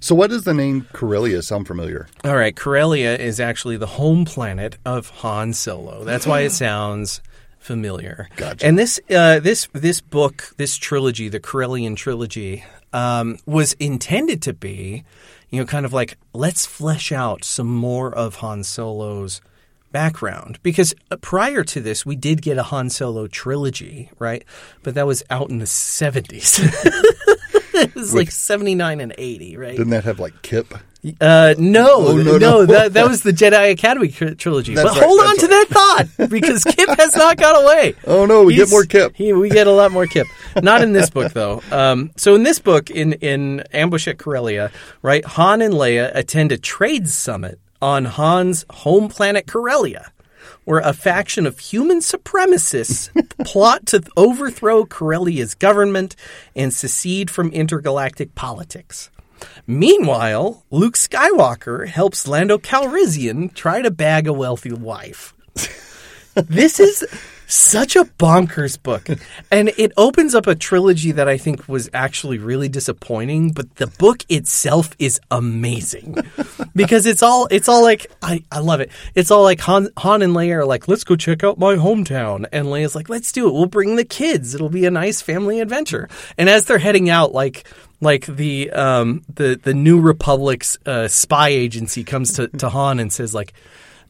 So, 0.00 0.14
what 0.14 0.30
does 0.30 0.44
the 0.44 0.54
name 0.54 0.86
Corellia 0.92 1.42
sound 1.42 1.66
familiar? 1.66 2.08
All 2.24 2.36
right, 2.36 2.54
Corellia 2.54 3.16
is 3.16 3.40
actually 3.40 3.76
the 3.76 3.86
home 3.86 4.24
planet 4.24 4.76
of 4.84 5.10
Han 5.10 5.52
Solo. 5.52 6.04
That's 6.04 6.26
why 6.26 6.40
it 6.40 6.50
sounds 6.52 7.20
familiar. 7.58 8.28
Gotcha. 8.36 8.64
And 8.66 8.78
this 8.78 9.00
uh, 9.10 9.40
this 9.40 9.68
this 9.72 10.00
book, 10.00 10.54
this 10.56 10.76
trilogy, 10.76 11.28
the 11.28 11.40
Corellian 11.40 11.96
trilogy, 11.96 12.64
um, 12.92 13.38
was 13.46 13.72
intended 13.74 14.42
to 14.42 14.52
be, 14.52 15.04
you 15.50 15.60
know, 15.60 15.66
kind 15.66 15.84
of 15.84 15.92
like 15.92 16.16
let's 16.32 16.66
flesh 16.66 17.12
out 17.12 17.44
some 17.44 17.68
more 17.68 18.14
of 18.14 18.36
Han 18.36 18.64
Solo's 18.64 19.40
background 19.92 20.58
because 20.62 20.94
uh, 21.10 21.16
prior 21.16 21.64
to 21.64 21.80
this 21.80 22.04
we 22.04 22.16
did 22.16 22.42
get 22.42 22.58
a 22.58 22.64
Han 22.64 22.90
Solo 22.90 23.26
trilogy, 23.26 24.10
right? 24.18 24.44
But 24.82 24.94
that 24.94 25.06
was 25.06 25.22
out 25.30 25.50
in 25.50 25.58
the 25.58 25.64
70s. 25.64 26.60
it 27.82 27.94
was 27.94 28.14
like 28.14 28.30
79 28.30 29.00
and 29.00 29.14
80, 29.16 29.56
right? 29.56 29.76
Didn't 29.76 29.90
that 29.90 30.04
have 30.04 30.18
like 30.20 30.42
Kip? 30.42 30.74
Uh, 31.20 31.54
no, 31.56 31.86
Oh, 32.08 32.16
no, 32.16 32.22
no, 32.32 32.38
no. 32.38 32.66
that 32.66 32.94
that 32.94 33.06
was 33.08 33.22
the 33.22 33.30
Jedi 33.30 33.70
Academy 33.70 34.08
tr- 34.08 34.30
trilogy. 34.30 34.74
That's 34.74 34.88
but 34.88 34.96
right, 34.98 35.06
hold 35.06 35.20
on 35.20 35.26
that's 35.36 35.40
to 35.42 35.46
that 35.48 35.66
thought 35.68 36.28
because 36.30 36.64
Kip 36.64 36.88
has 36.98 37.14
not 37.14 37.36
got 37.36 37.62
away. 37.62 37.94
Oh 38.08 38.26
no, 38.26 38.42
we 38.42 38.54
He's- 38.54 38.66
get 38.68 38.72
more 38.72 38.84
Kip. 38.84 39.14
He, 39.14 39.32
we 39.32 39.48
get 39.48 39.68
a 39.68 39.70
lot 39.72 39.92
more 39.92 40.06
Kip. 40.06 40.26
Not 40.60 40.82
in 40.82 40.92
this 40.92 41.08
book 41.10 41.32
though. 41.32 41.62
Um, 41.70 42.10
so 42.16 42.34
in 42.34 42.42
this 42.42 42.58
book, 42.58 42.90
in 42.90 43.12
in 43.14 43.60
Ambush 43.72 44.08
at 44.08 44.18
Corellia, 44.18 44.72
right, 45.02 45.24
Han 45.24 45.62
and 45.62 45.74
Leia 45.74 46.10
attend 46.12 46.50
a 46.50 46.58
trade 46.58 47.08
summit 47.08 47.60
on 47.80 48.04
Han's 48.06 48.64
home 48.70 49.08
planet 49.08 49.46
Corellia. 49.46 50.10
Where 50.64 50.80
a 50.80 50.92
faction 50.92 51.46
of 51.46 51.58
human 51.58 51.98
supremacists 51.98 53.10
plot 53.44 53.86
to 53.86 54.02
overthrow 54.16 54.84
Corellia's 54.84 55.54
government 55.54 56.16
and 56.54 56.72
secede 56.72 57.30
from 57.30 57.50
intergalactic 57.50 58.34
politics. 58.34 59.10
Meanwhile, 59.66 60.64
Luke 60.70 60.94
Skywalker 60.94 61.86
helps 61.86 62.26
Lando 62.26 62.58
Calrissian 62.58 63.52
try 63.54 63.82
to 63.82 63.90
bag 63.90 64.26
a 64.26 64.32
wealthy 64.32 64.72
wife. 64.72 65.34
this 66.34 66.80
is 66.80 67.04
such 67.46 67.96
a 67.96 68.04
bonkers 68.04 68.80
book. 68.82 69.08
And 69.50 69.68
it 69.78 69.92
opens 69.96 70.34
up 70.34 70.46
a 70.46 70.54
trilogy 70.54 71.12
that 71.12 71.28
I 71.28 71.36
think 71.36 71.68
was 71.68 71.88
actually 71.94 72.38
really 72.38 72.68
disappointing, 72.68 73.52
but 73.52 73.76
the 73.76 73.86
book 73.86 74.24
itself 74.28 74.94
is 74.98 75.20
amazing. 75.30 76.16
because 76.74 77.06
it's 77.06 77.22
all 77.22 77.46
it's 77.50 77.68
all 77.68 77.82
like 77.82 78.10
I, 78.22 78.42
I 78.50 78.58
love 78.58 78.80
it. 78.80 78.90
It's 79.14 79.30
all 79.30 79.42
like 79.42 79.60
Han, 79.60 79.88
Han 79.98 80.22
and 80.22 80.34
Leia 80.34 80.56
are 80.56 80.64
like, 80.64 80.88
let's 80.88 81.04
go 81.04 81.16
check 81.16 81.44
out 81.44 81.58
my 81.58 81.76
hometown. 81.76 82.46
And 82.52 82.66
Leia's 82.66 82.94
like, 82.94 83.08
let's 83.08 83.30
do 83.32 83.48
it. 83.48 83.52
We'll 83.52 83.66
bring 83.66 83.96
the 83.96 84.04
kids. 84.04 84.54
It'll 84.54 84.68
be 84.68 84.84
a 84.84 84.90
nice 84.90 85.20
family 85.20 85.60
adventure. 85.60 86.08
And 86.36 86.48
as 86.48 86.64
they're 86.64 86.78
heading 86.78 87.08
out, 87.08 87.32
like 87.32 87.64
like 88.00 88.26
the 88.26 88.70
um 88.70 89.22
the 89.32 89.58
the 89.62 89.74
New 89.74 90.00
Republic's 90.00 90.76
uh, 90.86 91.08
spy 91.08 91.48
agency 91.48 92.04
comes 92.04 92.34
to, 92.34 92.48
to 92.48 92.68
Han 92.68 93.00
and 93.00 93.12
says 93.12 93.32
like 93.32 93.54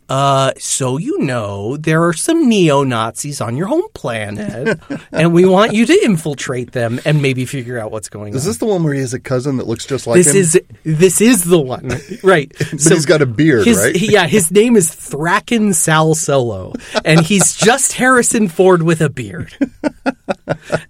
uh, 0.09 0.53
so 0.59 0.99
you 0.99 1.19
know 1.21 1.77
there 1.77 2.05
are 2.05 2.13
some 2.13 2.49
neo 2.49 2.83
Nazis 2.85 3.41
on 3.41 3.57
your 3.57 3.67
home 3.67 3.87
planet, 3.95 4.79
and 5.13 5.33
we 5.33 5.45
want 5.45 5.73
you 5.75 5.85
to 5.87 6.05
infiltrate 6.05 6.73
them 6.73 7.01
and 7.05 7.21
maybe 7.23 7.45
figure 7.45 7.79
out 7.79 7.91
what's 7.91 8.09
going 8.09 8.33
Is 8.33 8.35
on. 8.35 8.39
Is 8.39 8.45
this 8.45 8.57
the 8.59 8.67
one 8.67 8.85
where 8.85 8.95
he 8.95 9.01
has 9.01 9.15
a 9.15 9.21
cousin 9.21 9.57
that 9.57 9.67
looks 9.67 9.85
just 9.87 10.07
like 10.07 10.15
This 10.17 10.29
him? 10.29 10.37
is 10.37 10.61
this 10.85 11.21
is 11.21 11.45
the 11.45 11.59
one, 11.61 11.91
right? 12.23 12.53
but 12.59 12.69
he's 12.71 13.07
got 13.07 13.23
a 13.23 13.27
beard, 13.27 13.67
his, 13.67 13.79
right? 13.79 13.97
he- 13.97 14.13
yeah, 14.13 14.27
his 14.27 14.51
name 14.51 14.77
is 14.77 14.89
Thraken 14.91 15.75
Sal 15.75 16.15
Solo, 16.15 16.73
and 17.05 17.21
he's 17.21 17.55
just 17.57 17.93
Harrison 17.95 18.49
Ford 18.49 18.83
with 18.83 19.01
a 19.01 19.11
beard. 19.11 19.53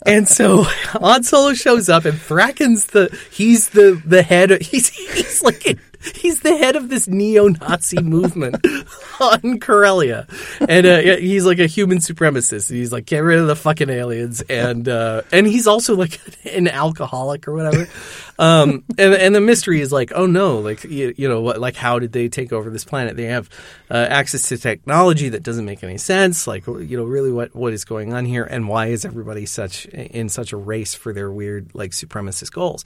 And 0.05 0.29
so 0.29 0.63
Han 0.65 1.23
Solo 1.23 1.53
shows 1.55 1.89
up, 1.89 2.05
and 2.05 2.19
Thraken's 2.19 2.87
the 2.87 3.17
he's 3.31 3.71
the 3.71 4.01
the 4.05 4.23
head. 4.23 4.63
He's 4.63 4.89
he's 4.89 5.43
like 5.43 5.79
he's 6.15 6.41
the 6.41 6.57
head 6.57 6.77
of 6.77 6.89
this 6.89 7.09
neo-Nazi 7.09 8.03
movement 8.03 8.65
on 9.21 9.59
Corellia, 9.61 10.27
and 10.69 10.87
uh, 10.87 11.17
he's 11.17 11.45
like 11.45 11.59
a 11.59 11.67
human 11.67 11.99
supremacist. 11.99 12.71
He's 12.71 12.93
like 12.93 13.07
get 13.07 13.21
rid 13.21 13.39
of 13.39 13.47
the 13.47 13.57
fucking 13.57 13.91
aliens, 13.91 14.43
and 14.43 14.89
uh, 14.89 15.23
and 15.33 15.47
he's 15.47 15.67
also 15.67 15.97
like 15.97 16.21
an 16.45 16.69
alcoholic 16.69 17.49
or 17.49 17.53
whatever. 17.53 17.89
Um, 18.39 18.85
and 18.99 19.15
and 19.15 19.35
the 19.35 19.41
mystery 19.41 19.81
is 19.81 19.93
like, 19.93 20.13
oh 20.15 20.27
no, 20.27 20.59
like 20.59 20.85
you, 20.85 21.15
you 21.17 21.29
know 21.29 21.41
what, 21.41 21.61
like 21.61 21.77
how 21.77 21.99
did 21.99 22.13
they 22.13 22.29
take 22.29 22.53
over 22.53 22.71
this 22.71 22.85
planet? 22.85 23.17
They 23.17 23.25
have 23.25 23.49
uh, 23.91 23.95
access 23.95 24.49
to 24.49 24.59
technology 24.59 25.31
that 25.31 25.43
doesn't 25.43 25.65
make 25.65 25.83
any 25.83 25.99
sense. 25.99 26.47
Like 26.47 26.67
you 26.67 26.97
know, 26.97 27.05
really, 27.05 27.33
what 27.33 27.55
what 27.55 27.73
is 27.73 27.85
going 27.85 28.13
on 28.13 28.25
here, 28.25 28.45
and 28.45 28.69
why 28.69 28.87
is 28.87 29.05
everybody 29.05 29.47
such 29.47 29.87
in 29.87 30.29
such 30.29 30.53
a 30.53 30.57
race 30.57 30.95
for 30.95 31.13
their 31.13 31.31
weird 31.31 31.75
like 31.75 31.93
supremacist 31.93 32.53
goals? 32.53 32.85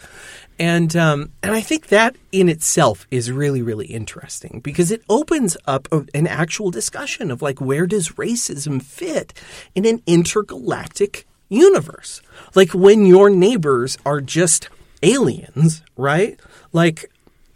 And 0.59 0.95
um, 0.97 1.33
and 1.43 1.53
I 1.53 1.61
think 1.61 1.89
that 1.89 2.17
in 2.33 2.49
itself 2.49 3.07
is 3.11 3.31
really 3.33 3.63
really 3.63 3.87
interesting 3.87 4.61
because 4.63 4.91
it 4.91 5.03
opens 5.09 5.57
up 5.67 5.89
a, 5.91 6.07
an 6.15 6.27
actual 6.27 6.71
discussion 6.71 7.31
of 7.31 7.43
like 7.43 7.61
where 7.61 7.87
does 7.87 8.11
racism 8.11 8.83
fit 8.83 9.35
in 9.75 9.85
an 9.85 10.03
intergalactic 10.07 11.27
universe? 11.49 12.23
Like 12.55 12.73
when 12.73 13.05
your 13.05 13.29
neighbors 13.29 13.99
are 14.07 14.21
just 14.21 14.69
aliens, 15.03 15.83
right? 15.97 16.39
Like 16.73 17.11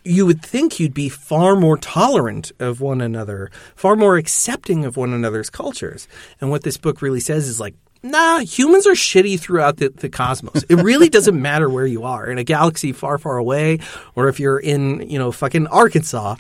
you 0.05 0.27
would 0.27 0.43
think 0.43 0.79
you'd 0.79 0.95
be 0.95 1.09
far 1.09 1.57
more 1.57 1.79
tolerant 1.79 2.53
of 2.59 2.81
one 2.81 3.01
another, 3.01 3.51
far 3.75 3.97
more 3.97 4.17
accepting 4.17 4.85
of 4.85 4.97
one 4.97 5.13
another's 5.13 5.51
cultures. 5.51 6.07
And 6.41 6.51
what 6.51 6.63
this 6.63 6.77
book 6.77 7.01
really 7.01 7.21
says 7.21 7.49
is 7.49 7.59
like, 7.59 7.75
nah, 8.03 8.41
humans 8.41 8.87
are 8.87 8.93
shitty 8.93 9.41
throughout 9.41 9.79
the, 9.79 9.89
the 9.89 10.11
cosmos. 10.11 10.63
It 10.69 10.77
really 10.77 11.09
doesn't 11.11 11.41
matter 11.41 11.69
where 11.69 11.87
you 11.87 12.05
are 12.05 12.27
in 12.27 12.39
a 12.39 12.45
galaxy 12.45 12.93
far, 12.93 13.19
far 13.19 13.39
away, 13.39 13.79
or 14.15 14.29
if 14.29 14.39
you're 14.39 14.59
in, 14.59 15.09
you 15.09 15.19
know, 15.19 15.33
fucking 15.33 15.67
Arkansas, 15.69 16.37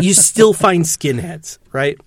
you 0.00 0.14
still 0.14 0.52
find 0.52 0.84
skinheads, 0.84 1.58
right? 1.72 1.98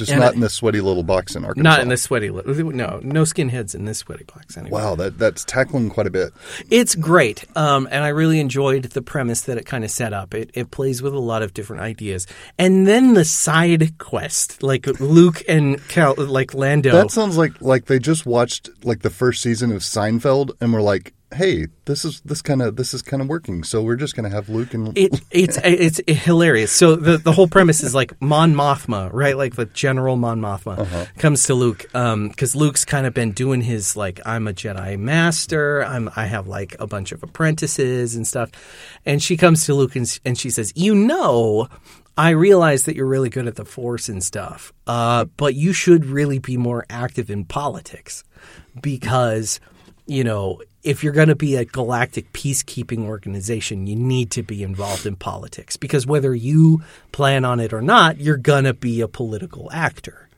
Just 0.00 0.12
and 0.12 0.20
not 0.20 0.30
I- 0.32 0.34
in 0.34 0.40
this 0.40 0.54
sweaty 0.54 0.80
little 0.80 1.02
box 1.02 1.36
in 1.36 1.44
Arkansas. 1.44 1.62
Not 1.68 1.80
in 1.80 1.90
the 1.90 1.96
sweaty, 1.98 2.30
li- 2.30 2.42
no, 2.72 3.00
no 3.02 3.22
skinheads 3.24 3.74
in 3.74 3.84
this 3.84 3.98
sweaty 3.98 4.24
box 4.24 4.56
anyway. 4.56 4.80
Wow, 4.80 4.94
that 4.94 5.18
that's 5.18 5.44
tackling 5.44 5.90
quite 5.90 6.06
a 6.06 6.10
bit. 6.10 6.32
It's 6.70 6.94
great, 6.94 7.44
um, 7.54 7.86
and 7.90 8.02
I 8.02 8.08
really 8.08 8.40
enjoyed 8.40 8.84
the 8.84 9.02
premise 9.02 9.42
that 9.42 9.58
it 9.58 9.66
kind 9.66 9.84
of 9.84 9.90
set 9.90 10.14
up. 10.14 10.32
It, 10.32 10.50
it 10.54 10.70
plays 10.70 11.02
with 11.02 11.12
a 11.12 11.18
lot 11.18 11.42
of 11.42 11.52
different 11.52 11.82
ideas, 11.82 12.26
and 12.58 12.86
then 12.86 13.12
the 13.12 13.26
side 13.26 13.98
quest, 13.98 14.62
like 14.62 14.86
Luke 15.00 15.42
and 15.46 15.86
Cal, 15.88 16.14
like 16.16 16.54
Lando. 16.54 16.92
That 16.92 17.10
sounds 17.10 17.36
like 17.36 17.60
like 17.60 17.84
they 17.84 17.98
just 17.98 18.24
watched 18.24 18.70
like 18.82 19.02
the 19.02 19.10
first 19.10 19.42
season 19.42 19.70
of 19.70 19.82
Seinfeld 19.82 20.52
and 20.62 20.72
were 20.72 20.80
like, 20.80 21.12
"Hey, 21.32 21.66
this 21.84 22.04
is 22.04 22.20
this 22.22 22.42
kind 22.42 22.62
of 22.62 22.76
this 22.76 22.94
is 22.94 23.02
kind 23.02 23.22
of 23.22 23.28
working. 23.28 23.64
So 23.64 23.82
we're 23.82 23.96
just 23.96 24.16
going 24.16 24.28
to 24.28 24.34
have 24.34 24.48
Luke 24.48 24.74
and 24.74 24.96
it, 24.96 25.20
it's 25.30 25.58
it's 25.62 26.00
hilarious. 26.06 26.72
So 26.72 26.96
the 26.96 27.18
the 27.18 27.32
whole 27.32 27.48
premise 27.48 27.82
is 27.82 27.94
like 27.94 28.20
Mon 28.20 28.54
Mothma, 28.54 29.10
right? 29.12 29.36
Like 29.36 29.56
the 29.56 29.66
General 29.66 30.16
Mon 30.16 30.40
Mothma 30.40 31.08
comes 31.18 31.44
to 31.44 31.54
Luke 31.54 31.86
because 31.92 32.54
Luke's 32.54 32.84
kind 32.84 33.06
of 33.06 33.14
been 33.14 33.32
doing 33.32 33.60
his 33.60 33.96
like 33.96 34.20
I'm 34.24 34.46
a 34.48 34.52
Jedi 34.52 34.98
Master. 34.98 35.84
I'm 35.84 36.10
I 36.16 36.26
have 36.26 36.46
like 36.46 36.76
a 36.78 36.86
bunch 36.86 37.12
of 37.12 37.22
apprentices 37.22 38.14
and 38.14 38.26
stuff, 38.26 38.50
and 39.06 39.22
she 39.22 39.36
comes 39.36 39.66
to 39.66 39.74
Luke 39.74 39.96
and, 39.96 40.20
and 40.24 40.38
she 40.38 40.50
says, 40.50 40.72
"You 40.76 40.94
know." 40.94 41.68
I 42.18 42.30
realize 42.30 42.84
that 42.84 42.96
you're 42.96 43.06
really 43.06 43.30
good 43.30 43.46
at 43.46 43.54
the 43.54 43.64
force 43.64 44.10
and 44.10 44.22
stuff, 44.22 44.74
uh, 44.86 45.24
but 45.38 45.54
you 45.54 45.72
should 45.72 46.04
really 46.04 46.38
be 46.38 46.58
more 46.58 46.84
active 46.90 47.30
in 47.30 47.46
politics 47.46 48.24
because 48.82 49.58
you 50.10 50.24
know, 50.24 50.60
if 50.82 51.04
you're 51.04 51.12
going 51.12 51.28
to 51.28 51.36
be 51.36 51.56
a 51.56 51.64
galactic 51.64 52.32
peacekeeping 52.32 53.04
organization, 53.04 53.86
you 53.86 53.96
need 53.96 54.30
to 54.32 54.42
be 54.42 54.62
involved 54.62 55.06
in 55.06 55.16
politics 55.16 55.76
because 55.76 56.06
whether 56.06 56.34
you 56.34 56.82
plan 57.12 57.44
on 57.44 57.60
it 57.60 57.72
or 57.72 57.82
not, 57.82 58.18
you're 58.18 58.36
going 58.36 58.64
to 58.64 58.74
be 58.74 59.00
a 59.00 59.08
political 59.08 59.70
actor. 59.72 60.28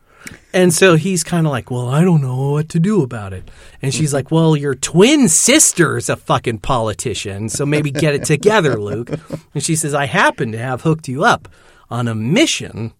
And 0.52 0.72
so 0.72 0.96
he's 0.96 1.24
kind 1.24 1.46
of 1.46 1.52
like, 1.52 1.70
well, 1.70 1.88
I 1.88 2.02
don't 2.02 2.20
know 2.20 2.52
what 2.52 2.68
to 2.70 2.80
do 2.80 3.02
about 3.02 3.32
it. 3.32 3.50
And 3.80 3.92
she's 3.92 4.14
like, 4.14 4.30
well, 4.30 4.56
your 4.56 4.74
twin 4.74 5.28
sister's 5.28 6.08
a 6.08 6.16
fucking 6.16 6.58
politician, 6.58 7.48
so 7.48 7.66
maybe 7.66 7.90
get 7.90 8.14
it 8.14 8.24
together, 8.24 8.78
Luke. 8.78 9.10
And 9.54 9.62
she 9.62 9.74
says, 9.74 9.94
I 9.94 10.06
happen 10.06 10.52
to 10.52 10.58
have 10.58 10.82
hooked 10.82 11.08
you 11.08 11.24
up 11.24 11.48
on 11.90 12.06
a 12.06 12.14
mission 12.14 12.92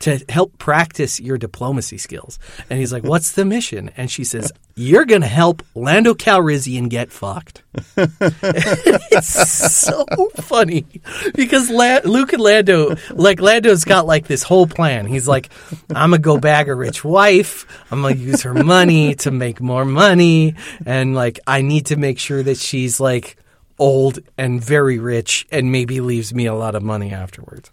to 0.00 0.22
help 0.28 0.58
practice 0.58 1.20
your 1.20 1.38
diplomacy 1.38 1.98
skills. 1.98 2.38
And 2.68 2.78
he's 2.78 2.92
like, 2.92 3.04
What's 3.04 3.32
the 3.32 3.44
mission? 3.44 3.90
And 3.96 4.10
she 4.10 4.24
says, 4.24 4.52
You're 4.74 5.04
going 5.04 5.22
to 5.22 5.26
help 5.26 5.62
Lando 5.74 6.14
Calrissian 6.14 6.88
get 6.88 7.10
fucked. 7.10 7.62
it's 7.96 9.70
so 9.70 10.04
funny 10.36 10.86
because 11.34 11.70
La- 11.70 12.00
Luke 12.04 12.32
and 12.32 12.42
Lando, 12.42 12.96
like, 13.10 13.40
Lando's 13.40 13.84
got 13.84 14.06
like 14.06 14.26
this 14.26 14.42
whole 14.42 14.66
plan. 14.66 15.06
He's 15.06 15.26
like, 15.28 15.50
I'm 15.90 16.10
going 16.10 16.22
to 16.22 16.24
go 16.24 16.38
bag 16.38 16.68
a 16.68 16.74
rich 16.74 17.04
wife. 17.04 17.66
I'm 17.90 18.02
going 18.02 18.16
to 18.16 18.20
use 18.20 18.42
her 18.42 18.54
money 18.54 19.14
to 19.16 19.30
make 19.30 19.60
more 19.60 19.84
money. 19.84 20.54
And 20.84 21.14
like, 21.14 21.40
I 21.46 21.62
need 21.62 21.86
to 21.86 21.96
make 21.96 22.18
sure 22.18 22.42
that 22.42 22.58
she's 22.58 23.00
like, 23.00 23.36
old 23.78 24.20
and 24.38 24.62
very 24.62 24.98
rich 24.98 25.46
and 25.50 25.72
maybe 25.72 26.00
leaves 26.00 26.32
me 26.32 26.46
a 26.46 26.54
lot 26.54 26.74
of 26.74 26.82
money 26.82 27.12
afterwards. 27.12 27.68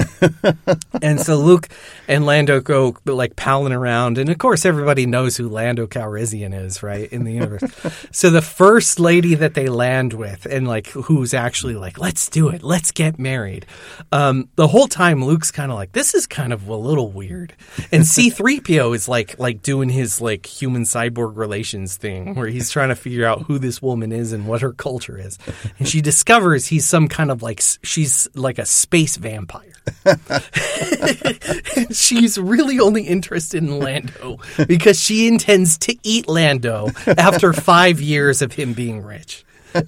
and 1.02 1.20
so 1.20 1.38
Luke 1.38 1.68
and 2.08 2.26
Lando 2.26 2.60
go 2.60 2.96
like 3.06 3.36
palling 3.36 3.74
around. 3.74 4.18
And 4.18 4.30
of 4.30 4.38
course, 4.38 4.66
everybody 4.66 5.06
knows 5.06 5.38
who 5.38 5.48
Lando 5.48 5.86
Calrissian 5.88 6.60
is, 6.60 6.82
right, 6.82 7.12
in 7.12 7.24
the 7.24 7.34
universe. 7.34 7.64
so 8.12 8.30
the 8.30 8.42
first 8.42 9.00
lady 9.00 9.36
that 9.36 9.54
they 9.54 9.70
land 9.70 10.14
with 10.14 10.46
and 10.46 10.68
like 10.68 10.88
who's 10.88 11.34
actually 11.34 11.76
like, 11.76 12.00
let's 12.00 12.30
do 12.30 12.50
it, 12.50 12.64
let's 12.64 12.92
get 12.92 13.20
married. 13.20 13.66
Um, 14.12 14.50
the 14.56 14.68
whole 14.68 14.88
time, 14.88 15.24
Luke's 15.24 15.52
kind 15.52 15.72
of 15.72 15.78
like, 15.78 15.92
this 15.92 16.16
is 16.16 16.26
kind 16.26 16.52
of 16.54 16.68
a 16.68 16.76
little 16.76 17.12
weird. 17.12 17.54
And 17.92 18.04
C3PO 18.04 18.96
is 18.96 19.08
like, 19.08 19.38
like 19.38 19.62
doing 19.62 19.90
his 19.90 20.20
like 20.20 20.46
human 20.46 20.84
cyborg 20.84 21.38
relations 21.38 21.96
thing 21.98 22.34
where 22.36 22.48
he's 22.48 22.72
trying 22.72 22.90
to 22.90 22.96
figure 22.96 23.26
out 23.26 23.44
who 23.44 23.60
this 23.60 23.82
woman 23.82 24.12
is 24.12 24.34
and 24.34 24.48
what 24.48 24.62
her 24.62 24.74
culture 24.74 25.18
is. 25.18 25.38
And 25.78 25.91
she 25.92 26.00
discovers 26.02 26.68
he's 26.68 26.88
some 26.88 27.10
kind 27.10 27.30
of 27.30 27.44
like 27.44 27.62
she's 27.84 28.28
like 28.34 28.58
a 28.58 28.66
space 28.66 29.18
vampire. 29.18 29.74
she's 31.92 32.38
really 32.38 32.80
only 32.80 33.04
interested 33.04 33.62
in 33.62 33.78
Lando 33.80 34.40
because 34.68 34.98
she 34.98 35.28
intends 35.28 35.78
to 35.80 35.98
eat 36.04 36.30
Lando 36.30 36.88
after 37.06 37.52
5 37.52 38.00
years 38.00 38.42
of 38.42 38.54
him 38.54 38.72
being 38.74 39.02
rich. 39.04 39.44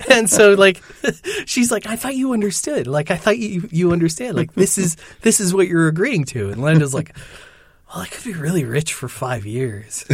and 0.09 0.29
so 0.29 0.53
like 0.53 0.81
she's 1.45 1.69
like 1.69 1.85
i 1.87 1.97
thought 1.97 2.15
you 2.15 2.31
understood 2.31 2.87
like 2.87 3.11
i 3.11 3.17
thought 3.17 3.37
you 3.37 3.67
you 3.69 3.91
understand 3.91 4.33
like 4.33 4.53
this 4.53 4.77
is 4.77 4.95
this 5.23 5.41
is 5.41 5.53
what 5.53 5.67
you're 5.67 5.89
agreeing 5.89 6.23
to 6.23 6.49
and 6.51 6.61
lando's 6.61 6.93
like 6.93 7.13
well 7.89 8.01
i 8.01 8.07
could 8.07 8.23
be 8.23 8.31
really 8.33 8.63
rich 8.63 8.93
for 8.93 9.09
five 9.09 9.45
years 9.45 10.05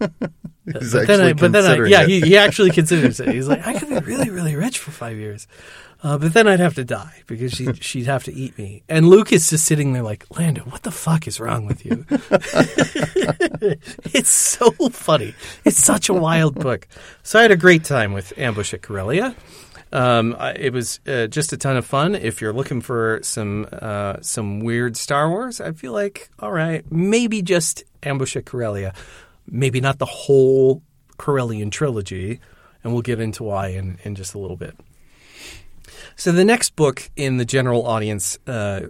He's 0.72 0.92
but 0.92 1.06
then, 1.06 1.20
I, 1.20 1.30
actually 1.30 1.48
but 1.48 1.52
then 1.52 1.64
I, 1.64 1.86
yeah, 1.86 2.06
he, 2.06 2.20
he 2.20 2.36
actually 2.36 2.70
considers 2.70 3.20
it. 3.20 3.28
He's 3.28 3.48
like, 3.48 3.66
I 3.66 3.78
could 3.78 3.88
be 3.88 3.98
really, 3.98 4.30
really 4.30 4.56
rich 4.56 4.78
for 4.78 4.90
five 4.90 5.16
years, 5.16 5.46
uh, 6.02 6.18
but 6.18 6.32
then 6.32 6.46
I'd 6.46 6.60
have 6.60 6.74
to 6.74 6.84
die 6.84 7.22
because 7.26 7.52
she 7.52 7.72
she'd 7.80 8.06
have 8.06 8.24
to 8.24 8.32
eat 8.32 8.56
me. 8.58 8.82
And 8.88 9.08
Luke 9.08 9.32
is 9.32 9.50
just 9.50 9.64
sitting 9.64 9.92
there 9.92 10.02
like, 10.02 10.24
Lando, 10.36 10.62
what 10.62 10.82
the 10.82 10.90
fuck 10.90 11.26
is 11.26 11.40
wrong 11.40 11.66
with 11.66 11.84
you? 11.84 12.04
it's 14.12 14.30
so 14.30 14.70
funny. 14.90 15.34
It's 15.64 15.78
such 15.78 16.08
a 16.08 16.14
wild 16.14 16.54
book. 16.54 16.86
So 17.22 17.38
I 17.38 17.42
had 17.42 17.50
a 17.50 17.56
great 17.56 17.84
time 17.84 18.12
with 18.12 18.32
Ambush 18.38 18.74
at 18.74 18.82
Corellia. 18.82 19.34
Um, 19.92 20.36
it 20.56 20.72
was 20.72 21.00
uh, 21.06 21.26
just 21.28 21.52
a 21.52 21.56
ton 21.56 21.76
of 21.76 21.86
fun. 21.86 22.14
If 22.14 22.40
you're 22.40 22.52
looking 22.52 22.80
for 22.80 23.20
some 23.22 23.66
uh, 23.72 24.16
some 24.20 24.60
weird 24.60 24.96
Star 24.96 25.28
Wars, 25.30 25.60
I 25.60 25.72
feel 25.72 25.92
like 25.92 26.30
all 26.38 26.52
right, 26.52 26.84
maybe 26.92 27.42
just 27.42 27.84
Ambush 28.02 28.36
at 28.36 28.44
Corellia, 28.44 28.92
maybe 29.50 29.80
not 29.80 29.98
the 29.98 30.06
whole 30.06 30.82
Corellian 31.18 31.70
trilogy, 31.70 32.40
and 32.82 32.92
we'll 32.92 33.02
get 33.02 33.20
into 33.20 33.44
why 33.44 33.68
in, 33.68 33.98
in 34.04 34.14
just 34.14 34.34
a 34.34 34.38
little 34.38 34.56
bit. 34.56 34.76
So 36.16 36.32
the 36.32 36.44
next 36.44 36.76
book 36.76 37.10
in 37.16 37.36
the 37.38 37.44
general 37.44 37.86
audience 37.86 38.38
uh, 38.46 38.82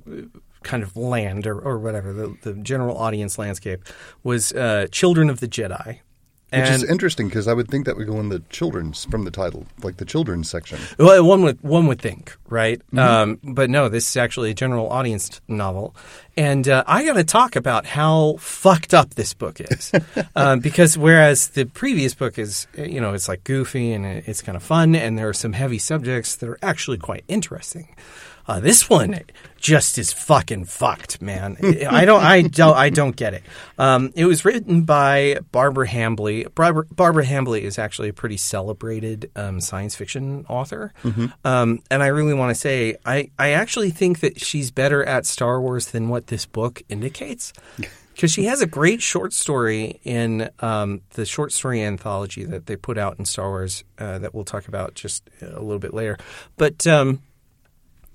kind 0.63 0.83
of 0.83 0.97
land 0.97 1.47
or, 1.47 1.59
or 1.59 1.79
whatever 1.79 2.13
the, 2.13 2.37
the 2.43 2.55
general 2.55 2.97
audience 2.97 3.39
landscape 3.39 3.85
was 4.23 4.53
uh, 4.53 4.87
Children 4.91 5.31
of 5.31 5.41
the 5.41 5.49
Jedi. 5.49 6.01
Which 6.51 6.71
is 6.71 6.83
interesting 6.85 7.29
because 7.29 7.47
I 7.47 7.53
would 7.53 7.69
think 7.69 7.85
that 7.87 7.97
would 7.97 8.07
go 8.07 8.19
in 8.21 8.31
the 8.31 8.41
children's 8.49 9.05
from 9.05 9.25
the 9.25 9.31
title, 9.31 9.67
like 9.83 9.99
the 9.99 10.07
children's 10.07 10.49
section. 10.49 10.79
Well, 10.99 11.23
one 11.25 11.43
would 11.43 11.63
one 11.63 11.87
would 11.89 12.01
think, 12.01 12.37
right? 12.49 12.81
Um, 12.97 13.39
but 13.43 13.69
no, 13.69 13.89
this 13.91 14.09
is 14.09 14.17
actually 14.17 14.51
a 14.51 14.55
general 14.55 14.89
audience 14.89 15.41
novel, 15.47 15.95
and 16.37 16.67
uh, 16.67 16.85
I 16.87 17.05
got 17.05 17.15
to 17.15 17.25
talk 17.25 17.55
about 17.57 17.85
how 17.85 18.37
fucked 18.39 18.95
up 18.95 19.15
this 19.15 19.35
book 19.35 19.61
is, 19.61 19.93
um, 20.37 20.61
because 20.61 20.97
whereas 20.97 21.49
the 21.49 21.67
previous 21.67 22.15
book 22.15 22.39
is, 22.39 22.67
you 22.77 23.01
know, 23.01 23.13
it's 23.13 23.29
like 23.29 23.45
goofy 23.45 23.93
and 23.93 24.07
it's 24.07 24.41
kind 24.41 24.57
of 24.57 24.63
fun, 24.63 24.95
and 24.95 25.19
there 25.19 25.29
are 25.29 25.35
some 25.35 25.53
heavy 25.53 25.79
subjects 25.79 26.37
that 26.37 26.49
are 26.49 26.59
actually 26.63 26.99
quite 26.99 27.25
interesting. 27.29 27.95
Uh, 28.49 28.61
this 28.61 28.89
one 28.89 29.21
just 29.59 29.99
is 29.99 30.11
fucking 30.11 30.65
fucked, 30.65 31.21
man. 31.21 31.59
I 31.91 32.07
don't, 32.07 32.23
I 32.23 32.43
don't, 32.43 32.75
I 32.75 32.89
don't 32.89 33.15
get 33.15 33.35
it. 33.35 33.43
Um, 33.79 34.11
it 34.17 34.25
was 34.25 34.45
written 34.45 34.83
by 34.83 35.41
Barbara 35.53 35.87
Hambly. 35.87 36.53
Barbara, 36.55 36.87
Barbara 36.91 37.27
Hambly 37.27 37.61
is 37.61 37.79
actually 37.79 38.09
a 38.09 38.15
pretty 38.15 38.39
celebrated 38.39 39.31
um, 39.37 39.61
science 39.61 39.95
fiction 39.95 40.47
author, 40.49 40.95
um, 41.45 41.83
and 41.91 42.03
I 42.03 42.07
really 42.07 42.33
want 42.33 42.51
to 42.51 42.55
say 42.55 42.97
I, 43.05 43.31
I 43.39 43.51
actually 43.51 43.91
think 43.91 44.21
that 44.21 44.41
she's 44.41 44.71
better 44.71 45.05
at 45.05 45.27
Star 45.27 45.61
Wars 45.61 45.89
than 45.89 46.09
what 46.09 46.29
this 46.29 46.47
book 46.47 46.83
indicates. 46.89 47.53
Because 48.19 48.33
she 48.33 48.47
has 48.47 48.61
a 48.61 48.67
great 48.67 49.01
short 49.01 49.33
story 49.33 50.01
in 50.03 50.51
um, 50.59 51.03
the 51.11 51.25
short 51.25 51.53
story 51.53 51.85
anthology 51.85 52.45
that 52.47 52.67
they 52.67 52.75
put 52.75 52.99
out 52.99 53.17
in 53.21 53.25
Star 53.25 53.49
Wars 53.49 53.85
uh, 53.97 54.19
that 54.19 54.35
we'll 54.35 54.43
talk 54.43 54.67
about 54.67 54.95
just 54.95 55.31
a 55.41 55.61
little 55.61 55.79
bit 55.79 55.95
later. 55.95 56.19
But 56.57 56.85
um, 56.89 57.23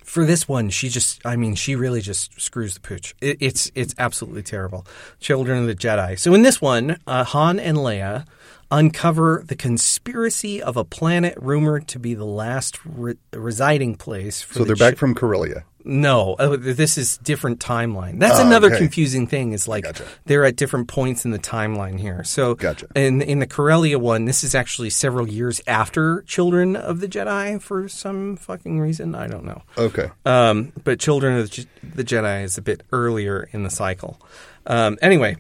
for 0.04 0.26
this 0.26 0.48
one, 0.48 0.70
she 0.70 0.90
just, 0.90 1.26
I 1.26 1.36
mean, 1.36 1.56
she 1.56 1.76
really 1.76 2.02
just 2.02 2.40
screws 2.40 2.74
the 2.74 2.80
pooch. 2.80 3.16
It, 3.22 3.38
it's 3.40 3.72
it's 3.76 3.96
absolutely 3.98 4.44
terrible. 4.44 4.86
Children 5.20 5.60
of 5.60 5.68
the 5.68 5.76
Jedi. 5.76 6.20
So 6.20 6.34
in 6.34 6.42
this 6.42 6.62
one, 6.62 6.98
uh, 7.08 7.24
Han 7.24 7.60
and 7.60 7.78
Leia 7.78 8.26
uncover 8.72 9.44
the 9.46 9.56
conspiracy 9.56 10.62
of 10.62 10.76
a 10.78 10.84
planet 10.84 11.38
rumored 11.40 11.88
to 11.88 12.00
be 12.00 12.16
the 12.16 12.26
last 12.26 12.80
re- 12.86 13.16
residing 13.32 13.96
place 13.96 14.42
for 14.42 14.56
So 14.56 14.60
the 14.60 14.66
they're 14.66 14.76
chi- 14.76 14.92
back 14.92 14.98
from 14.98 15.14
Corellia. 15.14 15.64
No, 15.86 16.34
uh, 16.36 16.56
this 16.60 16.98
is 16.98 17.18
different 17.18 17.60
timeline. 17.60 18.20
That's 18.20 18.40
Oh, 18.40 18.46
another 18.48 18.68
okay. 18.68 18.78
confusing 18.78 19.28
thing. 19.28 19.54
Is 19.54 19.68
like 19.68 19.84
Gotcha. 19.84 20.06
they're 20.26 20.46
at 20.46 20.56
different 20.56 20.88
points 20.88 21.26
in 21.26 21.32
the 21.32 21.40
timeline 21.40 22.00
here. 22.00 22.24
So, 22.24 22.56
Gotcha. 22.56 22.88
in 22.96 23.22
in 23.22 23.40
the 23.40 23.48
Corellia 23.48 24.00
one, 24.00 24.26
this 24.26 24.44
is 24.44 24.56
actually 24.56 24.90
several 24.90 25.28
years 25.28 25.62
after 25.68 26.22
Children 26.24 26.76
of 26.76 27.00
the 27.00 27.08
Jedi 27.08 27.62
for 27.62 27.88
some 27.88 28.36
fucking 28.38 28.80
reason. 28.80 29.16
I 29.16 29.28
don't 29.28 29.46
know. 29.46 29.62
Okay. 29.78 30.10
Um, 30.26 30.72
but 30.84 31.00
Children 31.00 31.38
of 31.40 31.50
the 31.52 31.66
the 31.96 32.04
Jedi 32.04 32.44
is 32.44 32.58
a 32.58 32.62
bit 32.62 32.84
earlier 32.92 33.50
in 33.52 33.64
the 33.64 33.70
cycle. 33.70 34.20
Um, 34.66 34.98
anyway, 35.02 35.36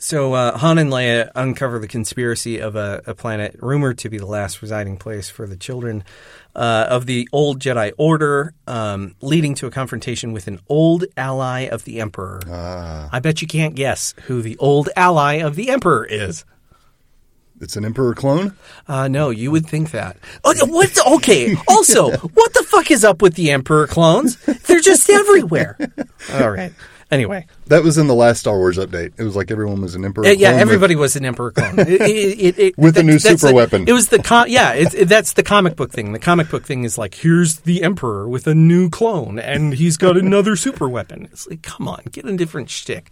so 0.00 0.32
uh, 0.34 0.56
Han 0.58 0.78
and 0.78 0.90
Leia 0.92 1.30
uncover 1.34 1.78
the 1.80 1.88
conspiracy 1.88 2.58
of 2.58 2.76
a, 2.76 3.02
a 3.06 3.14
planet 3.14 3.56
rumored 3.60 3.98
to 3.98 4.08
be 4.08 4.18
the 4.18 4.26
last 4.26 4.62
residing 4.62 4.96
place 4.96 5.28
for 5.28 5.46
the 5.46 5.56
children 5.56 6.04
uh, 6.58 6.86
of 6.90 7.06
the 7.06 7.28
old 7.32 7.60
Jedi 7.60 7.92
Order, 7.96 8.52
um, 8.66 9.14
leading 9.22 9.54
to 9.54 9.66
a 9.66 9.70
confrontation 9.70 10.32
with 10.32 10.48
an 10.48 10.58
old 10.68 11.04
ally 11.16 11.60
of 11.60 11.84
the 11.84 12.00
Emperor. 12.00 12.40
Ah, 12.50 13.08
I 13.12 13.20
bet 13.20 13.40
you 13.40 13.46
can't 13.48 13.74
guess 13.76 14.12
who 14.26 14.42
the 14.42 14.56
old 14.58 14.88
ally 14.96 15.34
of 15.34 15.54
the 15.54 15.70
Emperor 15.70 16.04
is. 16.04 16.44
it's 17.60 17.76
an 17.76 17.84
Emperor 17.84 18.12
clone. 18.14 18.56
Uh, 18.88 19.06
no, 19.06 19.30
you 19.30 19.52
would 19.52 19.66
think 19.66 19.92
that. 19.92 20.16
Oh, 20.44 20.52
what? 20.66 20.98
okay. 21.14 21.54
Also, 21.68 22.10
what 22.10 22.52
the 22.54 22.64
fuck 22.64 22.90
is 22.90 23.04
up 23.04 23.22
with 23.22 23.34
the 23.34 23.52
Emperor 23.52 23.86
clones? 23.86 24.36
They're 24.66 24.80
just 24.80 25.08
everywhere. 25.08 25.78
All 26.34 26.50
right. 26.50 26.72
Anyway, 27.10 27.46
That 27.68 27.82
was 27.82 27.96
in 27.96 28.06
the 28.06 28.14
last 28.14 28.40
Star 28.40 28.58
Wars 28.58 28.76
update. 28.76 29.12
It 29.16 29.22
was 29.22 29.34
like 29.34 29.50
everyone 29.50 29.80
was 29.80 29.94
an 29.94 30.04
Emperor. 30.04 30.26
Uh, 30.26 30.30
yeah, 30.30 30.48
clone 30.48 30.52
with- 30.52 30.60
everybody 30.60 30.94
was 30.94 31.16
an 31.16 31.24
Emperor 31.24 31.52
clone 31.52 31.74
It- 31.78 31.88
it- 32.02 32.38
it- 32.38 32.58
it- 32.58 32.78
With 32.78 32.98
a 32.98 33.02
new 33.02 33.18
super 33.18 33.50
weapon. 33.52 33.84
It 33.88 33.92
was 33.94 34.08
the 34.08 34.18
com- 34.22 34.48
yeah, 34.48 34.84
that's 35.04 35.32
the 35.32 35.42
comic 35.42 35.74
book 35.74 35.90
thing. 35.90 36.12
The 36.12 36.18
comic 36.18 36.50
book 36.50 36.64
thing 36.66 36.84
is 36.84 36.98
like 36.98 37.14
here's 37.14 37.60
the 37.60 37.82
Emperor 37.82 38.28
with 38.28 38.46
a 38.46 38.54
new 38.54 38.90
clone, 38.90 39.38
and 39.38 39.72
he's 39.72 39.96
got 39.96 40.18
another 40.18 40.54
super 40.54 40.86
weapon. 40.86 41.28
It's 41.32 41.48
like 41.48 41.62
come 41.62 41.88
on, 41.88 42.02
get 42.12 42.26
a 42.26 42.36
different 42.36 42.68
shtick. 42.68 43.10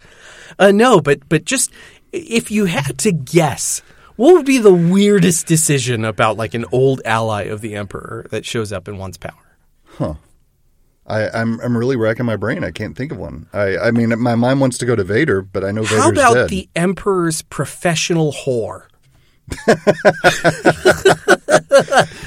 Uh, 0.59 0.71
no, 0.71 1.01
but 1.01 1.27
but 1.27 1.45
just 1.45 1.71
if 2.11 2.51
you 2.51 2.65
had 2.65 2.99
to 2.99 3.11
guess. 3.11 3.81
What 4.15 4.33
would 4.33 4.45
be 4.47 4.57
the 4.57 4.73
weirdest 4.73 5.45
decision 5.45 6.03
about 6.03 6.37
like 6.37 6.55
an 6.55 6.65
old 6.71 7.01
ally 7.05 7.43
of 7.43 7.61
the 7.61 7.75
Emperor 7.75 8.25
that 8.31 8.45
shows 8.45 8.71
up 8.73 8.87
in 8.87 8.97
one's 8.97 9.17
power? 9.17 10.17
I, 11.07 11.29
I'm 11.29 11.59
I'm 11.61 11.77
really 11.77 11.95
racking 11.95 12.25
my 12.25 12.35
brain. 12.35 12.63
I 12.63 12.71
can't 12.71 12.95
think 12.97 13.11
of 13.13 13.17
one. 13.17 13.47
I 13.53 13.77
I 13.77 13.91
mean, 13.91 14.17
my 14.19 14.35
mind 14.35 14.59
wants 14.59 14.77
to 14.79 14.85
go 14.85 14.95
to 14.95 15.03
Vader, 15.03 15.41
but 15.41 15.63
I 15.63 15.71
know 15.71 15.83
Vader's 15.83 16.03
How 16.03 16.09
about 16.09 16.33
dead. 16.33 16.49
the 16.49 16.69
Emperor's 16.75 17.41
professional 17.43 18.33
whore? 18.33 18.87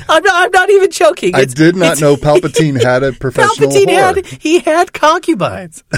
I'm, 0.08 0.22
not, 0.22 0.34
I'm 0.34 0.50
not 0.50 0.70
even 0.70 0.90
joking. 0.90 1.34
I 1.34 1.44
did 1.44 1.76
not 1.76 2.00
know 2.00 2.16
Palpatine 2.16 2.82
had 2.82 3.02
a 3.02 3.12
professional 3.20 3.68
Palpatine 3.68 3.86
whore. 3.86 4.16
had 4.16 4.26
he 4.26 4.60
had 4.60 4.94
concubines. 4.94 5.84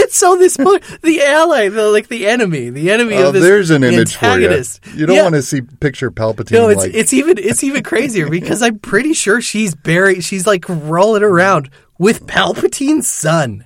and 0.00 0.10
so 0.10 0.36
this 0.36 0.56
book, 0.56 0.82
the 1.02 1.22
ally, 1.22 1.68
the 1.68 1.90
like 1.90 2.08
the 2.08 2.26
enemy, 2.26 2.70
the 2.70 2.90
enemy 2.90 3.16
Oh, 3.16 3.28
of 3.28 3.34
this 3.34 3.42
there's 3.42 3.70
an 3.70 3.82
image 3.84 4.16
for 4.16 4.26
you. 4.26 4.32
antagonist. 4.32 4.80
You 4.94 5.06
don't 5.06 5.16
Yeah. 5.16 5.22
want 5.24 5.34
to 5.36 5.42
see 5.42 5.60
picture 5.62 6.10
Palpatine 6.10 6.52
No, 6.52 6.68
it's 6.68 6.80
like 6.80 6.94
it's 6.94 7.12
even 7.12 7.38
it's 7.38 7.62
even 7.64 7.82
crazier 7.82 8.28
because 8.28 8.62
I'm 8.62 8.78
pretty 8.78 9.12
sure 9.14 9.40
she's 9.40 9.74
buried. 9.74 10.24
She's 10.24 10.46
like 10.46 10.64
rolling 10.68 11.22
around 11.22 11.70
with 11.98 12.26
Palpatine's 12.26 13.08
son. 13.08 13.64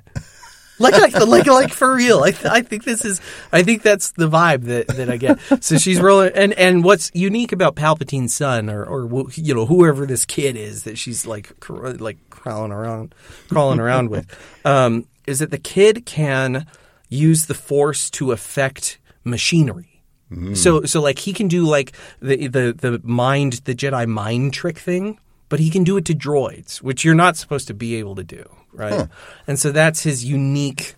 Like, 0.79 0.93
like, 0.93 1.15
like, 1.27 1.47
like 1.47 1.73
for 1.73 1.95
real. 1.95 2.19
I, 2.23 2.35
I 2.45 2.61
think 2.61 2.85
this 2.85 3.03
is, 3.07 3.19
I 3.51 3.63
think 3.63 3.81
that's 3.81 4.11
the 4.11 4.29
vibe 4.29 4.65
that, 4.65 4.89
that 4.89 5.09
I 5.09 5.17
get. 5.17 5.39
So 5.65 5.79
she's 5.79 5.99
rolling, 5.99 6.33
and, 6.35 6.53
and 6.53 6.85
what's 6.85 7.11
unique 7.15 7.53
about 7.53 7.77
Palpatine's 7.77 8.35
son, 8.35 8.69
or, 8.69 8.85
or 8.85 9.25
you 9.37 9.55
know, 9.55 9.65
whoever 9.65 10.05
this 10.05 10.27
kid 10.27 10.55
is 10.55 10.83
that 10.83 10.99
she's 10.99 11.27
like, 11.27 11.59
cr- 11.61 11.93
like 11.93 12.19
crawling 12.29 12.73
around, 12.73 13.15
crawling 13.49 13.81
around 13.81 14.11
with, 14.11 14.27
um, 14.67 15.07
is 15.27 15.39
that 15.41 15.51
the 15.51 15.59
kid 15.59 16.07
can 16.07 16.67
use 17.09 17.47
the 17.47 17.55
Force 17.55 18.11
to 18.11 18.33
affect 18.33 18.99
machinery. 19.25 20.03
Mm. 20.31 20.57
So 20.57 20.83
so 20.83 21.01
like 21.01 21.19
he 21.21 21.33
can 21.33 21.49
do 21.49 21.65
like 21.65 21.93
the 22.21 22.49
the 22.49 22.73
the 22.73 23.01
mind 23.05 23.55
the 23.65 23.75
Jedi 23.75 24.07
mind 24.07 24.53
trick 24.53 24.79
thing, 24.79 25.19
but 25.49 25.61
he 25.61 25.71
can 25.71 25.85
do 25.85 25.97
it 25.97 26.05
to 26.07 26.15
droids, 26.15 26.79
which 26.79 27.05
you're 27.05 27.15
not 27.15 27.37
supposed 27.37 27.69
to 27.69 27.75
be 27.75 27.95
able 27.97 28.17
to 28.17 28.25
do, 28.25 28.45
right? 28.73 29.09
And 29.47 29.59
so 29.59 29.71
that's 29.71 30.03
his 30.03 30.25
unique 30.25 30.97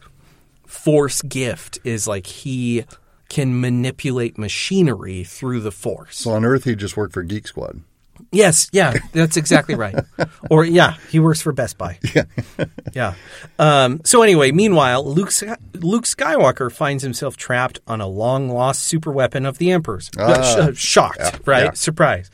force 0.66 1.22
gift 1.22 1.78
is 1.84 2.06
like 2.06 2.26
he 2.26 2.84
can 3.28 3.60
manipulate 3.60 4.38
machinery 4.38 5.24
through 5.24 5.60
the 5.60 5.72
force. 5.72 6.18
So 6.18 6.30
on 6.30 6.44
Earth, 6.44 6.64
he 6.64 6.74
just 6.74 6.96
worked 6.96 7.12
for 7.12 7.22
Geek 7.22 7.46
Squad. 7.46 7.82
Yes, 8.30 8.68
yeah, 8.72 8.94
that's 9.12 9.36
exactly 9.38 9.74
right. 9.74 9.94
or 10.50 10.64
yeah, 10.64 10.96
he 11.10 11.18
works 11.18 11.40
for 11.40 11.52
Best 11.52 11.78
Buy. 11.78 11.98
Yeah, 12.14 12.24
yeah. 12.92 13.14
Um, 13.58 14.02
so 14.04 14.22
anyway, 14.22 14.52
meanwhile, 14.52 15.02
Luke 15.04 15.30
Luke 15.74 16.04
Skywalker 16.04 16.70
finds 16.70 17.02
himself 17.02 17.36
trapped 17.38 17.80
on 17.86 18.00
a 18.02 18.06
long 18.06 18.50
lost 18.50 18.82
super 18.82 19.10
weapon 19.10 19.46
of 19.46 19.56
the 19.58 19.70
Emperor's. 19.70 20.10
Uh, 20.18 20.42
sh- 20.42 20.58
uh, 20.58 20.72
shocked, 20.74 21.40
right? 21.46 21.64
yeah. 21.64 21.70
Surprise. 21.72 22.30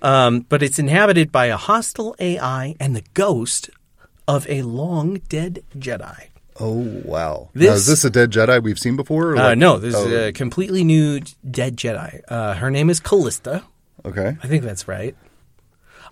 Um, 0.00 0.40
but 0.48 0.62
it's 0.62 0.78
inhabited 0.78 1.32
by 1.32 1.46
a 1.46 1.56
hostile 1.56 2.14
AI 2.20 2.76
and 2.78 2.94
the 2.94 3.04
ghost 3.14 3.70
of 4.28 4.48
a 4.48 4.62
long 4.62 5.14
dead 5.28 5.64
Jedi. 5.76 6.26
Oh 6.60 7.00
wow! 7.04 7.50
This- 7.52 7.68
now, 7.68 7.74
is 7.74 7.86
this 7.86 8.04
a 8.04 8.10
dead 8.10 8.30
Jedi 8.30 8.62
we've 8.62 8.78
seen 8.78 8.94
before? 8.94 9.32
or 9.32 9.36
Uh, 9.36 9.54
no, 9.56 9.78
this 9.78 9.94
oh, 9.96 10.06
is 10.06 10.12
a 10.28 10.32
completely 10.32 10.84
new 10.84 11.20
dead 11.50 11.76
Jedi. 11.76 12.20
Uh, 12.28 12.54
her 12.54 12.70
name 12.70 12.90
is 12.90 13.00
Callista. 13.00 13.64
okay. 14.04 14.36
I 14.42 14.46
think 14.46 14.62
that's 14.62 14.86
right. 14.86 15.16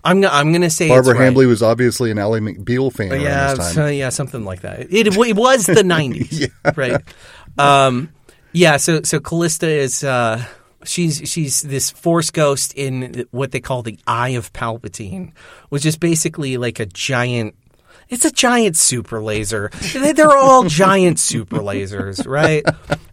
I'm 0.03 0.21
gonna, 0.21 0.33
I'm 0.33 0.51
gonna 0.51 0.69
say 0.69 0.87
Barbara 0.87 1.13
it's 1.13 1.19
right. 1.19 1.33
Hambly 1.33 1.47
was 1.47 1.61
obviously 1.61 2.11
an 2.11 2.17
Ally 2.17 2.39
McBeal 2.39 2.91
fan 2.91 3.19
yeah, 3.21 3.53
this 3.53 3.59
time. 3.59 3.73
so- 3.73 3.87
yeah, 3.87 4.09
something 4.09 4.43
like 4.43 4.61
that. 4.61 4.81
It, 4.91 5.07
it 5.07 5.35
was 5.35 5.65
the 5.65 5.73
'90s, 5.83 6.51
right? 6.75 7.01
Um, 7.57 8.09
yeah. 8.51 8.77
So 8.77 9.01
so 9.03 9.19
Callista 9.19 9.67
is 9.67 10.03
uh, 10.03 10.43
she's 10.83 11.21
she's 11.29 11.61
this 11.61 11.89
force 11.91 12.31
ghost 12.31 12.73
in 12.75 13.25
what 13.31 13.51
they 13.51 13.59
call 13.59 13.83
the 13.83 13.99
Eye 14.07 14.29
of 14.29 14.51
Palpatine, 14.53 15.33
which 15.69 15.85
is 15.85 15.97
basically 15.97 16.57
like 16.57 16.79
a 16.79 16.85
giant. 16.85 17.55
It's 18.11 18.25
a 18.25 18.31
giant 18.31 18.77
super 18.77 19.21
laser. 19.21 19.71
They- 19.93 20.11
They're 20.13 20.37
all 20.37 20.65
giant 20.65 21.17
super 21.17 21.57
lasers, 21.57 22.27
right? 22.27 22.63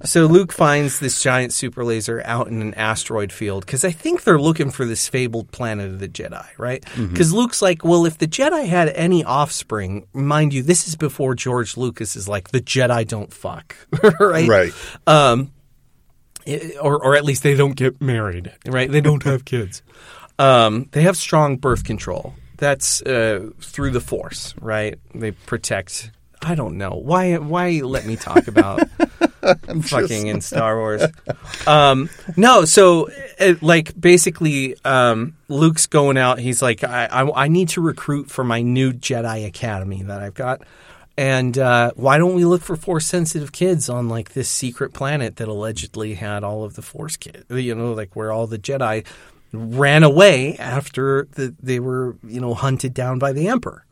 So 0.04 0.26
Luke 0.26 0.52
finds 0.52 0.98
this 1.00 1.22
giant 1.22 1.52
super 1.52 1.84
laser 1.84 2.20
out 2.24 2.48
in 2.48 2.61
an 2.61 2.74
asteroid 2.74 3.32
field 3.32 3.64
because 3.64 3.84
I 3.84 3.90
think 3.92 4.24
they're 4.24 4.40
looking 4.40 4.70
for 4.70 4.84
this 4.84 5.08
fabled 5.08 5.50
planet 5.52 5.87
of 5.90 6.00
the 6.00 6.08
Jedi, 6.08 6.44
right? 6.58 6.84
Because 6.96 7.32
Luke's 7.32 7.62
like, 7.62 7.84
well, 7.84 8.04
if 8.06 8.18
the 8.18 8.26
Jedi 8.26 8.66
had 8.66 8.88
any 8.90 9.24
offspring, 9.24 10.06
mind 10.12 10.52
you, 10.52 10.62
this 10.62 10.87
is 10.88 10.96
before 10.96 11.34
George 11.34 11.76
Lucas 11.76 12.14
is 12.16 12.28
like, 12.28 12.48
the 12.50 12.61
Jedi 12.61 13.06
don't 13.06 13.32
fuck, 13.32 13.74
right? 14.20 14.48
Right. 14.48 14.72
I- 16.46 16.72
or 16.80 17.02
or 17.04 17.14
at 17.14 17.24
least 17.24 17.42
they 17.42 17.54
don't 17.54 17.76
get 17.76 18.00
married, 18.00 18.52
right? 18.66 18.90
They 18.90 19.00
don't 19.02 19.22
have 19.24 19.44
kids. 19.44 19.82
Um, 20.38 20.88
they 20.92 21.02
have 21.02 21.16
strong 21.16 21.56
birth 21.56 21.84
control. 21.84 22.34
That's 22.59 23.01
uh, 23.03 23.51
through 23.61 23.92
the 23.92 24.01
Force, 24.01 24.55
right? 24.61 24.99
They 25.14 25.31
protect. 25.31 26.11
I 26.42 26.55
don't 26.55 26.77
know 26.77 26.90
why. 26.90 27.37
Why 27.38 27.81
let 27.83 28.05
me 28.05 28.16
talk 28.16 28.47
about 28.49 28.88
fucking 29.83 30.27
in 30.27 30.40
Star 30.42 30.77
Wars? 30.77 31.03
Um, 31.66 32.11
no, 32.37 32.64
so 32.64 33.11
uh, 33.40 33.55
like 33.61 33.99
basically, 33.99 34.77
um, 34.85 35.37
Luke's 35.49 35.87
going 35.87 36.16
out. 36.18 36.38
He's 36.38 36.61
like, 36.61 36.85
I, 36.85 37.07
I, 37.07 37.44
I 37.44 37.49
need 37.49 37.71
to 37.71 37.81
recruit 37.81 38.31
for 38.31 38.44
my 38.44 38.62
new 38.62 38.92
Jedi 38.92 39.47
Academy 39.47 40.03
that 40.03 40.21
I've 40.21 40.35
got. 40.35 40.62
And 41.16 41.59
uh, 41.59 41.90
why 41.97 42.18
don't 42.18 42.35
we 42.35 42.44
look 42.44 42.62
for 42.62 42.77
force 42.77 43.05
sensitive 43.05 43.51
kids 43.51 43.88
on 43.88 44.09
like 44.09 44.35
this 44.35 44.49
secret 44.49 44.92
planet 44.92 45.37
that 45.37 45.49
allegedly 45.49 46.14
had 46.14 46.44
all 46.44 46.62
of 46.62 46.75
the 46.75 46.83
force 46.83 47.16
kids? 47.16 47.44
You 47.51 47.75
know, 47.75 47.92
like 47.92 48.14
where 48.14 48.31
all 48.31 48.47
the 48.47 48.59
Jedi 48.59 49.05
ran 49.52 50.02
away 50.02 50.56
after 50.58 51.26
the, 51.32 51.54
they 51.62 51.80
were 51.80 52.16
you 52.26 52.40
know 52.40 52.54
hunted 52.54 52.94
down 52.94 53.18
by 53.18 53.32
the 53.32 53.48
Emperor. 53.48 53.84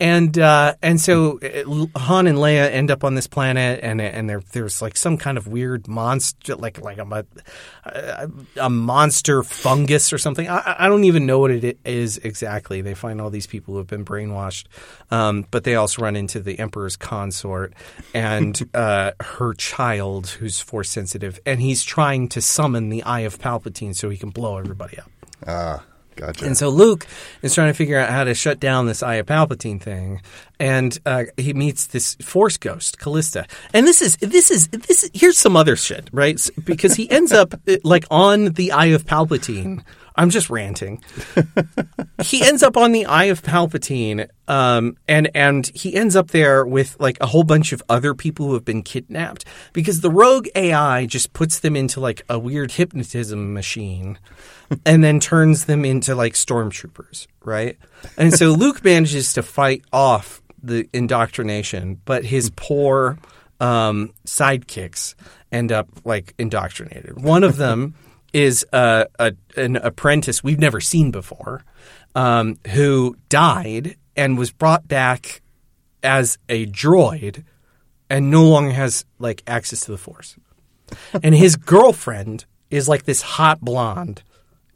And 0.00 0.36
uh, 0.38 0.74
and 0.82 1.00
so 1.00 1.38
uh, 1.38 1.98
Han 1.98 2.26
and 2.26 2.36
Leia 2.36 2.68
end 2.70 2.90
up 2.90 3.04
on 3.04 3.14
this 3.14 3.28
planet, 3.28 3.80
and 3.82 4.00
and 4.00 4.28
there, 4.28 4.42
there's 4.52 4.82
like 4.82 4.96
some 4.96 5.16
kind 5.16 5.38
of 5.38 5.46
weird 5.46 5.86
monster, 5.86 6.56
like 6.56 6.80
like 6.80 6.98
a, 6.98 7.26
a, 7.84 8.30
a 8.60 8.70
monster 8.70 9.44
fungus 9.44 10.12
or 10.12 10.18
something. 10.18 10.48
I, 10.48 10.76
I 10.80 10.88
don't 10.88 11.04
even 11.04 11.26
know 11.26 11.38
what 11.38 11.52
it 11.52 11.78
is 11.84 12.18
exactly. 12.18 12.80
They 12.80 12.94
find 12.94 13.20
all 13.20 13.30
these 13.30 13.46
people 13.46 13.74
who 13.74 13.78
have 13.78 13.86
been 13.86 14.04
brainwashed, 14.04 14.64
um, 15.12 15.46
but 15.52 15.62
they 15.62 15.76
also 15.76 16.02
run 16.02 16.16
into 16.16 16.40
the 16.40 16.58
Emperor's 16.58 16.96
consort 16.96 17.72
and 18.12 18.68
uh, 18.74 19.12
her 19.20 19.54
child, 19.54 20.26
who's 20.26 20.60
force 20.60 20.90
sensitive, 20.90 21.38
and 21.46 21.60
he's 21.60 21.84
trying 21.84 22.28
to 22.30 22.42
summon 22.42 22.88
the 22.88 23.04
Eye 23.04 23.20
of 23.20 23.38
Palpatine 23.38 23.94
so 23.94 24.10
he 24.10 24.16
can 24.16 24.30
blow 24.30 24.58
everybody 24.58 24.98
up. 24.98 25.10
Ah, 25.46 25.84
gotcha. 26.16 26.44
And 26.44 26.56
so 26.56 26.68
Luke 26.68 27.06
is 27.42 27.54
trying 27.54 27.68
to 27.68 27.76
figure 27.76 27.98
out 27.98 28.10
how 28.10 28.24
to 28.24 28.34
shut 28.34 28.60
down 28.60 28.86
this 28.86 29.02
Eye 29.02 29.16
of 29.16 29.26
Palpatine 29.26 29.80
thing, 29.80 30.20
and 30.58 30.98
uh, 31.06 31.24
he 31.36 31.52
meets 31.52 31.86
this 31.88 32.14
Force 32.16 32.56
ghost, 32.56 32.98
Callista. 32.98 33.46
And 33.72 33.86
this 33.86 34.00
is 34.02 34.16
this 34.16 34.50
is 34.50 34.68
this. 34.68 35.04
Is, 35.04 35.10
Here's 35.14 35.38
some 35.38 35.56
other 35.56 35.76
shit, 35.76 36.08
right? 36.12 36.40
Because 36.64 36.94
he 36.94 37.10
ends 37.10 37.32
up 37.32 37.54
like 37.84 38.04
on 38.10 38.46
the 38.52 38.72
Eye 38.72 38.86
of 38.86 39.04
Palpatine. 39.04 39.82
I'm 40.16 40.30
just 40.30 40.48
ranting. 40.48 41.02
he 42.22 42.42
ends 42.42 42.62
up 42.62 42.76
on 42.76 42.92
the 42.92 43.06
Eye 43.06 43.24
of 43.24 43.42
Palpatine, 43.42 44.28
um, 44.46 44.96
and 45.08 45.28
and 45.34 45.66
he 45.74 45.94
ends 45.94 46.14
up 46.14 46.30
there 46.30 46.64
with 46.64 46.96
like 47.00 47.18
a 47.20 47.26
whole 47.26 47.42
bunch 47.42 47.72
of 47.72 47.82
other 47.88 48.14
people 48.14 48.46
who 48.46 48.54
have 48.54 48.64
been 48.64 48.82
kidnapped 48.82 49.44
because 49.72 50.02
the 50.02 50.10
rogue 50.10 50.46
AI 50.54 51.06
just 51.06 51.32
puts 51.32 51.60
them 51.60 51.74
into 51.74 51.98
like 51.98 52.22
a 52.28 52.38
weird 52.38 52.72
hypnotism 52.72 53.52
machine, 53.52 54.18
and 54.86 55.02
then 55.02 55.18
turns 55.18 55.64
them 55.64 55.84
into 55.84 56.14
like 56.14 56.34
stormtroopers, 56.34 57.26
right? 57.44 57.76
And 58.16 58.32
so 58.32 58.50
Luke 58.52 58.84
manages 58.84 59.32
to 59.32 59.42
fight 59.42 59.82
off 59.92 60.42
the 60.62 60.88
indoctrination, 60.92 62.00
but 62.04 62.24
his 62.24 62.50
poor 62.54 63.18
um, 63.60 64.12
sidekicks 64.26 65.14
end 65.50 65.72
up 65.72 65.88
like 66.04 66.34
indoctrinated. 66.38 67.20
One 67.20 67.42
of 67.42 67.56
them 67.56 67.94
is 68.34 68.66
uh, 68.72 69.04
a, 69.18 69.32
an 69.56 69.76
apprentice 69.76 70.42
we've 70.42 70.58
never 70.58 70.80
seen 70.80 71.10
before 71.12 71.64
um, 72.16 72.58
who 72.72 73.16
died 73.28 73.96
and 74.16 74.36
was 74.36 74.50
brought 74.50 74.86
back 74.86 75.40
as 76.02 76.36
a 76.48 76.66
droid 76.66 77.44
and 78.10 78.30
no 78.30 78.46
longer 78.46 78.72
has 78.72 79.06
like 79.18 79.42
access 79.46 79.80
to 79.82 79.92
the 79.92 79.96
force. 79.96 80.36
And 81.22 81.34
his 81.34 81.56
girlfriend 81.74 82.44
is 82.70 82.88
like 82.88 83.04
this 83.04 83.22
hot 83.22 83.60
blonde 83.60 84.22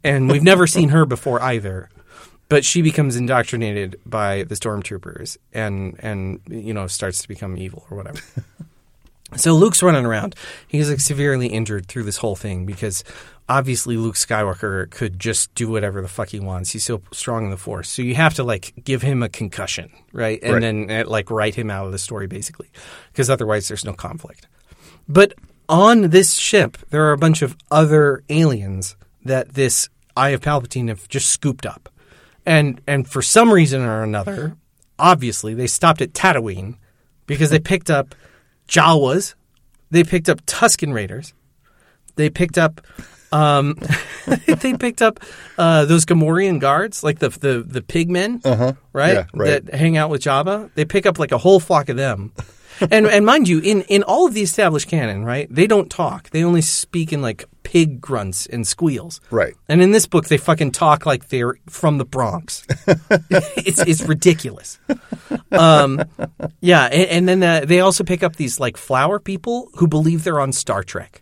and 0.03 0.31
we've 0.31 0.41
never 0.41 0.65
seen 0.65 0.89
her 0.89 1.05
before 1.05 1.41
either. 1.41 1.89
But 2.47 2.65
she 2.65 2.81
becomes 2.81 3.15
indoctrinated 3.15 3.99
by 4.05 4.43
the 4.43 4.55
stormtroopers 4.55 5.37
and 5.53 5.99
and 5.99 6.39
you 6.47 6.73
know 6.73 6.87
starts 6.87 7.21
to 7.21 7.27
become 7.27 7.57
evil 7.57 7.85
or 7.91 7.97
whatever. 7.97 8.21
So 9.35 9.53
Luke's 9.53 9.83
running 9.83 10.05
around. 10.05 10.35
He's 10.67 10.89
like 10.89 10.99
severely 10.99 11.47
injured 11.47 11.85
through 11.85 12.03
this 12.03 12.17
whole 12.17 12.35
thing 12.35 12.65
because 12.65 13.03
obviously 13.49 13.97
Luke 13.97 14.15
Skywalker 14.15 14.89
could 14.91 15.19
just 15.19 15.53
do 15.55 15.67
whatever 15.69 16.01
the 16.01 16.07
fuck 16.07 16.29
he 16.29 16.39
wants. 16.39 16.69
He's 16.71 16.83
so 16.85 17.01
strong 17.11 17.45
in 17.45 17.49
the 17.49 17.57
Force. 17.57 17.89
So 17.89 18.01
you 18.03 18.15
have 18.15 18.35
to 18.35 18.43
like 18.43 18.73
give 18.83 19.01
him 19.01 19.23
a 19.23 19.29
concussion, 19.29 19.91
right? 20.13 20.39
And 20.43 20.53
Right. 20.53 20.61
then 20.61 20.89
uh, 20.91 21.09
like 21.09 21.31
write 21.31 21.55
him 21.55 21.69
out 21.71 21.87
of 21.87 21.91
the 21.91 21.97
story 21.97 22.27
basically, 22.27 22.69
because 23.11 23.29
otherwise 23.29 23.67
there's 23.67 23.83
no 23.83 23.93
conflict. 23.93 24.47
But 25.07 25.33
on 25.67 26.09
this 26.11 26.35
ship, 26.35 26.77
there 26.91 27.03
are 27.07 27.11
a 27.11 27.17
bunch 27.17 27.41
of 27.41 27.57
other 27.71 28.23
aliens 28.29 28.95
that 29.25 29.55
this 29.55 29.89
Eye 30.15 30.29
of 30.29 30.41
Palpatine 30.41 30.89
have 30.89 31.07
just 31.07 31.29
scooped 31.29 31.65
up, 31.65 31.89
and 32.45 32.81
and 32.87 33.07
for 33.07 33.21
some 33.21 33.51
reason 33.51 33.81
or 33.81 34.03
another, 34.03 34.55
obviously 34.97 35.53
they 35.53 35.67
stopped 35.67 36.01
at 36.01 36.13
Tatooine 36.13 36.75
because 37.25 37.49
they 37.51 37.59
picked 37.59 37.89
up 37.89 38.13
Jawas, 38.67 39.33
they 39.91 40.03
picked 40.03 40.27
up 40.29 40.45
Tusken 40.45 40.93
Raiders, 40.93 41.33
they 42.15 42.29
picked 42.29 42.57
up. 42.57 42.81
Um, 43.31 43.77
they 44.47 44.73
picked 44.73 45.01
up 45.01 45.19
uh, 45.57 45.85
those 45.85 46.05
Gamorrean 46.05 46.59
guards, 46.59 47.03
like 47.03 47.19
the 47.19 47.29
the 47.29 47.63
the 47.65 47.81
pig 47.81 48.09
men, 48.09 48.41
uh-huh. 48.43 48.73
right? 48.93 49.13
Yeah, 49.13 49.25
right. 49.33 49.65
That 49.65 49.73
hang 49.73 49.97
out 49.97 50.09
with 50.09 50.21
Jabba. 50.21 50.71
They 50.75 50.85
pick 50.85 51.05
up 51.05 51.19
like 51.19 51.31
a 51.31 51.37
whole 51.37 51.59
flock 51.59 51.89
of 51.89 51.97
them. 51.97 52.33
and 52.91 53.07
and 53.07 53.25
mind 53.25 53.47
you, 53.47 53.59
in 53.59 53.81
in 53.83 54.03
all 54.03 54.27
of 54.27 54.33
the 54.33 54.41
established 54.41 54.87
canon, 54.87 55.25
right? 55.25 55.47
They 55.53 55.67
don't 55.67 55.89
talk. 55.89 56.29
They 56.29 56.43
only 56.43 56.61
speak 56.61 57.11
in 57.11 57.21
like 57.21 57.45
pig 57.63 58.01
grunts 58.01 58.45
and 58.45 58.65
squeals. 58.65 59.21
Right. 59.29 59.53
And 59.67 59.81
in 59.81 59.91
this 59.91 60.07
book, 60.07 60.27
they 60.27 60.37
fucking 60.37 60.71
talk 60.71 61.05
like 61.05 61.27
they're 61.27 61.55
from 61.67 61.97
the 61.97 62.05
Bronx. 62.05 62.65
it's 63.29 63.79
it's 63.79 64.01
ridiculous. 64.01 64.79
Um, 65.51 66.03
yeah, 66.61 66.85
and, 66.85 67.09
and 67.09 67.29
then 67.29 67.43
uh, 67.43 67.65
they 67.65 67.79
also 67.79 68.03
pick 68.03 68.23
up 68.23 68.37
these 68.37 68.59
like 68.59 68.77
flower 68.77 69.19
people 69.19 69.69
who 69.75 69.87
believe 69.87 70.23
they're 70.23 70.39
on 70.39 70.53
Star 70.53 70.83
Trek. 70.83 71.21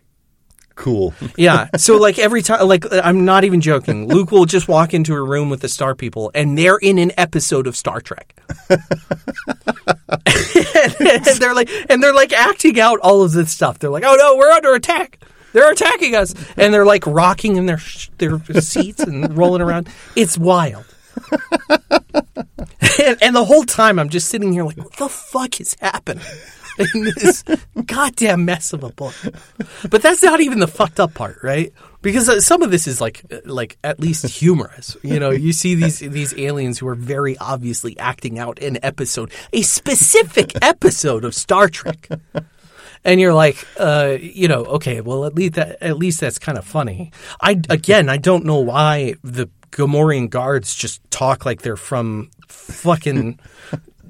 Cool. 0.78 1.12
Yeah. 1.36 1.68
So 1.76 1.98
like 1.98 2.18
every 2.18 2.42
time, 2.42 2.66
like 2.66 2.86
uh, 2.86 3.02
I'm 3.04 3.24
not 3.24 3.44
even 3.44 3.60
joking. 3.60 4.08
Luke 4.08 4.32
will 4.32 4.46
just 4.46 4.66
walk 4.66 4.94
into 4.94 5.14
a 5.14 5.22
room 5.22 5.50
with 5.50 5.60
the 5.60 5.68
Star 5.68 5.94
People, 5.94 6.30
and 6.34 6.56
they're 6.56 6.78
in 6.78 6.98
an 6.98 7.12
episode 7.18 7.66
of 7.66 7.76
Star 7.76 8.00
Trek. 8.00 8.34
and 8.70 8.80
they're 11.38 11.54
like, 11.54 11.68
and 11.90 12.02
they're 12.02 12.14
like 12.14 12.32
acting 12.32 12.80
out 12.80 12.98
all 13.00 13.22
of 13.22 13.32
this 13.32 13.52
stuff. 13.52 13.78
They're 13.78 13.90
like, 13.90 14.04
"Oh 14.06 14.16
no, 14.16 14.36
we're 14.36 14.50
under 14.50 14.74
attack." 14.74 15.18
they're 15.52 15.70
attacking 15.70 16.14
us, 16.14 16.34
and 16.56 16.72
they're 16.72 16.86
like 16.86 17.06
rocking 17.06 17.56
in 17.56 17.66
their 17.66 17.78
sh- 17.78 18.10
their 18.18 18.38
seats 18.60 19.00
and 19.00 19.36
rolling 19.36 19.62
around. 19.62 19.88
It's 20.16 20.38
wild. 20.38 20.84
and, 21.60 23.18
and 23.22 23.34
the 23.34 23.44
whole 23.44 23.64
time 23.64 23.98
I'm 23.98 24.08
just 24.08 24.28
sitting 24.28 24.52
here 24.52 24.64
like, 24.64 24.76
what 24.76 24.96
the 24.96 25.08
fuck 25.08 25.60
is 25.60 25.76
happening? 25.80 26.24
In 26.78 27.04
this 27.16 27.44
goddamn 27.86 28.44
mess 28.44 28.72
of 28.72 28.84
a 28.84 28.90
book. 28.90 29.14
But 29.90 30.02
that's 30.02 30.22
not 30.22 30.40
even 30.40 30.60
the 30.60 30.68
fucked 30.68 31.00
up 31.00 31.14
part, 31.14 31.38
right? 31.42 31.72
Because 32.02 32.28
uh, 32.28 32.40
some 32.40 32.62
of 32.62 32.70
this 32.70 32.86
is 32.86 33.00
like, 33.00 33.22
uh, 33.30 33.38
like 33.44 33.76
at 33.82 33.98
least 33.98 34.26
humorous. 34.26 34.96
You 35.02 35.18
know, 35.18 35.30
you 35.30 35.52
see 35.52 35.74
these 35.74 35.98
these 35.98 36.36
aliens 36.38 36.78
who 36.78 36.88
are 36.88 36.94
very 36.94 37.36
obviously 37.38 37.98
acting 37.98 38.38
out 38.38 38.60
an 38.60 38.78
episode, 38.82 39.32
a 39.52 39.62
specific 39.62 40.52
episode 40.62 41.24
of 41.24 41.34
Star 41.34 41.68
Trek 41.68 42.08
and 43.04 43.20
you're 43.20 43.34
like, 43.34 43.66
uh, 43.78 44.16
you 44.20 44.48
know, 44.48 44.64
okay, 44.64 45.00
well, 45.00 45.24
at 45.24 45.34
least 45.34 45.54
that, 45.54 45.78
at 45.80 45.98
least 45.98 46.20
that's 46.20 46.38
kind 46.38 46.58
of 46.58 46.64
funny. 46.64 47.12
I 47.40 47.60
again, 47.70 48.08
I 48.08 48.16
don't 48.16 48.44
know 48.44 48.58
why 48.58 49.14
the 49.22 49.48
Gamorrean 49.70 50.30
guards 50.30 50.74
just 50.74 51.08
talk 51.10 51.44
like 51.44 51.62
they're 51.62 51.76
from 51.76 52.30
fucking 52.48 53.38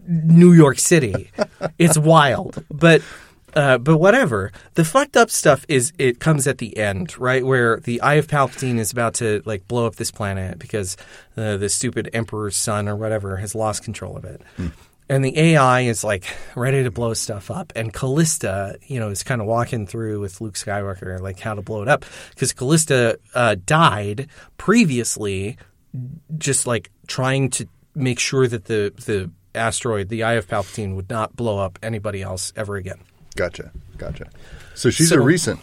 New 0.09 0.53
York 0.53 0.79
City. 0.79 1.31
It's 1.79 1.99
wild, 1.99 2.65
but. 2.71 3.03
Uh, 3.55 3.79
but 3.79 3.97
whatever. 3.97 4.53
The 4.75 4.85
fucked 4.85 5.17
up 5.17 5.31
stuff 5.31 5.65
is 5.69 5.93
it 5.99 6.21
comes 6.21 6.47
at 6.47 6.59
the 6.59 6.77
end, 6.77 7.19
right, 7.19 7.45
where 7.45 7.81
the 7.81 7.99
Eye 8.03 8.15
of 8.15 8.27
Palpatine 8.27 8.79
is 8.79 8.93
about 8.93 9.15
to 9.15 9.43
like 9.47 9.67
blow 9.67 9.87
up 9.87 9.97
this 9.97 10.11
planet 10.11 10.59
because 10.59 10.99
uh, 11.35 11.57
the 11.57 11.71
stupid 11.71 12.11
Emperor's 12.13 12.57
son 12.57 12.89
or 12.89 12.95
whatever 12.95 13.39
has 13.39 13.55
lost 13.55 13.83
control 13.83 14.19
of 14.19 14.27
it 14.27 14.43
and 15.09 15.25
the 15.25 15.39
AI 15.39 15.83
is 15.83 16.05
like 16.05 16.25
ready 16.55 16.83
to 16.83 16.91
blow 16.91 17.15
stuff 17.15 17.51
up, 17.51 17.73
and 17.75 17.93
Callista, 17.93 18.79
you 18.87 19.01
know, 19.01 19.09
is 19.09 19.23
kind 19.23 19.41
of 19.41 19.47
walking 19.47 19.87
through 19.87 20.21
with 20.21 20.41
Luke 20.41 20.55
Skywalker 20.55 21.21
like 21.21 21.41
how 21.41 21.55
to 21.55 21.63
blow 21.63 21.83
it 21.83 21.89
up 21.89 22.05
because 22.31 22.53
Callista 22.53 23.19
uh, 23.35 23.57
died 23.65 24.29
previously, 24.59 25.57
just 26.37 26.67
like 26.67 26.91
trying 27.07 27.51
to 27.51 27.67
make 27.95 28.19
sure 28.19 28.47
that 28.47 28.67
the 28.67 28.93
the 29.07 29.31
asteroid, 29.59 30.09
the 30.09 30.23
Eye 30.23 30.35
of 30.35 30.47
Palpatine, 30.49 30.95
would 30.97 31.11
not 31.11 31.37
blow 31.37 31.59
up 31.59 31.79
anybody 31.83 32.23
else 32.23 32.53
ever 32.57 32.77
again. 32.77 32.99
Gotcha, 33.37 33.71
gotcha. 33.99 34.31
So 34.75 34.89
she's 34.91 35.11
So- 35.11 35.17
a 35.17 35.21
recent 35.21 35.61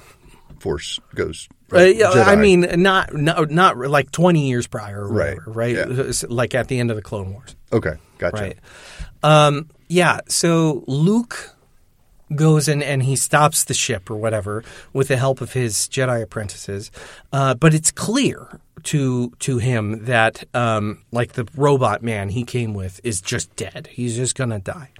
Force 0.59 0.99
Ghost. 1.15 1.49
Uh, 1.73 1.77
right? 1.77 1.95
yeah, 1.95 2.09
I 2.11 2.35
mean, 2.35 2.61
not, 2.81 3.13
not 3.15 3.49
not 3.49 3.77
like 3.77 4.11
twenty 4.11 4.47
years 4.47 4.67
prior, 4.67 5.01
or 5.03 5.07
Right, 5.11 5.33
whatever, 5.37 5.51
right? 5.51 5.75
yeah. 5.75 6.11
Like 6.29 6.53
at 6.53 6.67
the 6.67 6.79
end 6.79 6.91
of 6.91 6.95
the 6.95 7.01
Clone 7.01 7.33
Wars. 7.33 7.55
okay, 7.73 7.95
gotcha. 8.19 8.35
Right. 8.41 8.57
Um, 9.23 9.69
yeah. 9.87 10.19
So 10.27 10.83
Luke 10.87 11.55
goes 12.35 12.67
in 12.67 12.81
and 12.83 13.01
he 13.03 13.15
stops 13.15 13.63
the 13.63 13.73
ship 13.73 14.09
or 14.09 14.15
whatever 14.15 14.63
with 14.93 15.07
the 15.07 15.17
help 15.17 15.41
of 15.41 15.53
his 15.53 15.75
Jedi 15.89 16.21
apprentices. 16.21 16.91
Uh, 17.33 17.53
but 17.55 17.73
it's 17.73 17.91
clear 17.91 18.59
to 18.85 19.31
to 19.39 19.57
him 19.57 20.05
that 20.05 20.43
um, 20.53 21.03
like 21.11 21.33
the 21.33 21.47
robot 21.55 22.01
man 22.01 22.29
he 22.29 22.43
came 22.43 22.73
with 22.73 23.01
is 23.03 23.21
just 23.21 23.55
dead. 23.55 23.87
He's 23.91 24.15
just 24.15 24.35
gonna 24.35 24.59
die. 24.59 24.91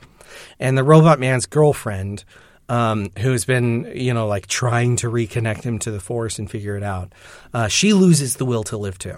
And 0.59 0.77
the 0.77 0.83
robot 0.83 1.19
man's 1.19 1.45
girlfriend, 1.45 2.25
um, 2.67 3.11
who's 3.19 3.45
been 3.45 3.91
you 3.95 4.13
know 4.13 4.27
like 4.27 4.47
trying 4.47 4.97
to 4.97 5.09
reconnect 5.09 5.63
him 5.63 5.79
to 5.79 5.91
the 5.91 5.99
Force 5.99 6.39
and 6.39 6.49
figure 6.49 6.75
it 6.75 6.83
out, 6.83 7.13
uh, 7.53 7.67
she 7.67 7.93
loses 7.93 8.35
the 8.35 8.45
will 8.45 8.63
to 8.65 8.77
live 8.77 8.97
too. 8.97 9.17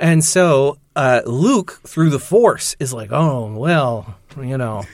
And 0.00 0.24
so 0.24 0.78
uh, 0.94 1.22
Luke, 1.26 1.80
through 1.86 2.10
the 2.10 2.18
Force, 2.18 2.76
is 2.78 2.92
like, 2.92 3.10
oh, 3.12 3.52
well, 3.52 4.16
you 4.36 4.56
know, 4.56 4.84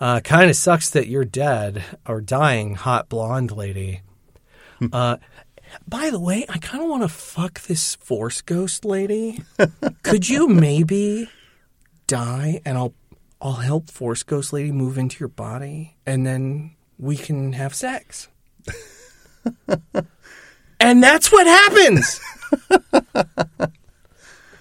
uh, 0.00 0.20
kind 0.20 0.50
of 0.50 0.56
sucks 0.56 0.90
that 0.90 1.08
you're 1.08 1.24
dead 1.24 1.82
or 2.06 2.20
dying, 2.20 2.74
hot 2.74 3.08
blonde 3.08 3.50
lady. 3.50 4.02
uh, 4.92 5.16
by 5.86 6.10
the 6.10 6.20
way, 6.20 6.44
I 6.48 6.58
kind 6.58 6.82
of 6.82 6.88
want 6.88 7.02
to 7.02 7.08
fuck 7.08 7.62
this 7.62 7.94
Force 7.96 8.42
ghost 8.42 8.84
lady. 8.84 9.42
Could 10.02 10.28
you 10.28 10.48
maybe 10.48 11.28
die 12.06 12.60
and 12.64 12.76
I'll 12.76 12.94
I'll 13.40 13.54
help 13.54 13.90
Force 13.90 14.22
ghost 14.22 14.52
lady 14.52 14.72
move 14.72 14.98
into 14.98 15.18
your 15.20 15.28
body 15.28 15.96
and 16.06 16.26
then 16.26 16.76
we 16.98 17.16
can 17.16 17.52
have 17.52 17.74
sex. 17.74 18.28
and 20.80 21.02
that's 21.02 21.30
what 21.30 21.46
happens. 21.46 22.20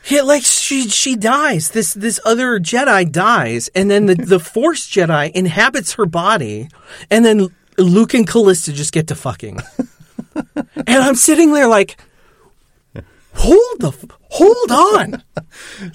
Yeah, 0.09 0.23
like 0.23 0.43
she 0.43 0.89
she 0.89 1.15
dies. 1.15 1.71
This 1.71 1.93
this 1.93 2.19
other 2.25 2.59
Jedi 2.59 3.09
dies, 3.09 3.69
and 3.69 3.89
then 3.89 4.05
the 4.07 4.15
the 4.15 4.39
Force 4.39 4.89
Jedi 4.89 5.31
inhabits 5.31 5.93
her 5.93 6.05
body, 6.05 6.67
and 7.09 7.23
then 7.23 7.47
Luke 7.77 8.13
and 8.13 8.27
Callista 8.27 8.73
just 8.73 8.91
get 8.91 9.07
to 9.07 9.15
fucking. 9.15 9.59
And 10.35 10.87
I'm 10.87 11.15
sitting 11.15 11.53
there 11.53 11.67
like, 11.67 11.97
hold 13.33 13.79
the 13.79 13.91
hold 14.29 14.71
on. 14.71 15.23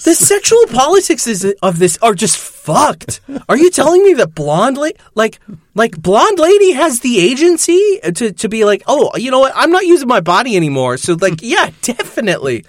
The 0.05 0.14
sexual 0.14 0.64
politics 0.66 1.27
is, 1.27 1.44
of 1.62 1.79
this 1.79 1.98
are 1.98 2.14
just 2.14 2.37
fucked. 2.37 3.20
Are 3.48 3.57
you 3.57 3.70
telling 3.70 4.05
me 4.05 4.14
that 4.14 4.35
blonde 4.35 4.77
la- 4.77 4.90
like 5.14 5.40
like 5.74 6.01
blonde 6.01 6.38
lady 6.38 6.72
has 6.72 7.01
the 7.01 7.18
agency 7.18 8.01
to 8.14 8.33
to 8.33 8.48
be 8.48 8.64
like, 8.64 8.83
oh, 8.87 9.11
you 9.16 9.31
know 9.31 9.40
what? 9.40 9.53
I'm 9.55 9.70
not 9.70 9.87
using 9.87 10.09
my 10.09 10.20
body 10.20 10.57
anymore. 10.57 10.96
So 10.96 11.16
like, 11.20 11.40
yeah, 11.42 11.70
definitely. 11.83 12.64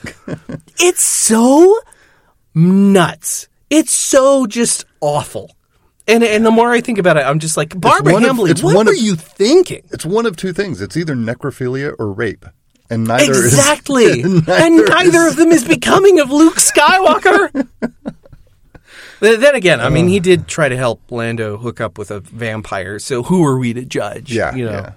It's 0.79 1.01
so 1.03 1.79
nuts. 2.55 3.47
It's 3.69 3.93
so 3.93 4.47
just 4.47 4.85
awful. 5.01 5.55
And 6.09 6.23
and 6.23 6.45
the 6.45 6.51
more 6.51 6.71
I 6.71 6.81
think 6.81 6.97
about 6.97 7.17
it, 7.17 7.21
I'm 7.21 7.39
just 7.39 7.55
like 7.57 7.79
Barbara 7.79 8.13
one 8.13 8.25
of- 8.25 8.37
what 8.37 8.85
were 8.85 8.91
of- 8.91 8.97
you 8.97 9.15
thinking? 9.15 9.83
It's 9.91 10.05
one 10.05 10.25
of 10.25 10.35
two 10.35 10.51
things. 10.53 10.81
It's 10.81 10.97
either 10.97 11.15
necrophilia 11.15 11.93
or 11.99 12.11
rape, 12.11 12.45
and 12.89 13.05
neither 13.07 13.31
is- 13.31 13.45
Exactly. 13.45 14.21
and 14.23 14.45
neither 14.47 14.85
neither 14.89 15.19
is- 15.27 15.31
of 15.33 15.35
them 15.37 15.51
is 15.51 15.63
becoming 15.65 16.19
of 16.19 16.31
Luke 16.31 16.55
Skywalker. 16.57 17.67
Then 19.21 19.41
then 19.41 19.53
again, 19.53 19.81
I 19.81 19.89
mean, 19.89 20.07
he 20.07 20.21
did 20.21 20.47
try 20.47 20.69
to 20.69 20.77
help 20.77 21.11
Lando 21.11 21.57
hook 21.57 21.81
up 21.81 21.97
with 21.97 22.09
a 22.09 22.21
vampire. 22.21 22.99
So 22.99 23.21
who 23.23 23.43
are 23.45 23.57
we 23.57 23.73
to 23.73 23.83
judge? 23.83 24.31
Yeah, 24.33 24.55
you 24.55 24.63
know. 24.63 24.71
yeah. 24.71 24.91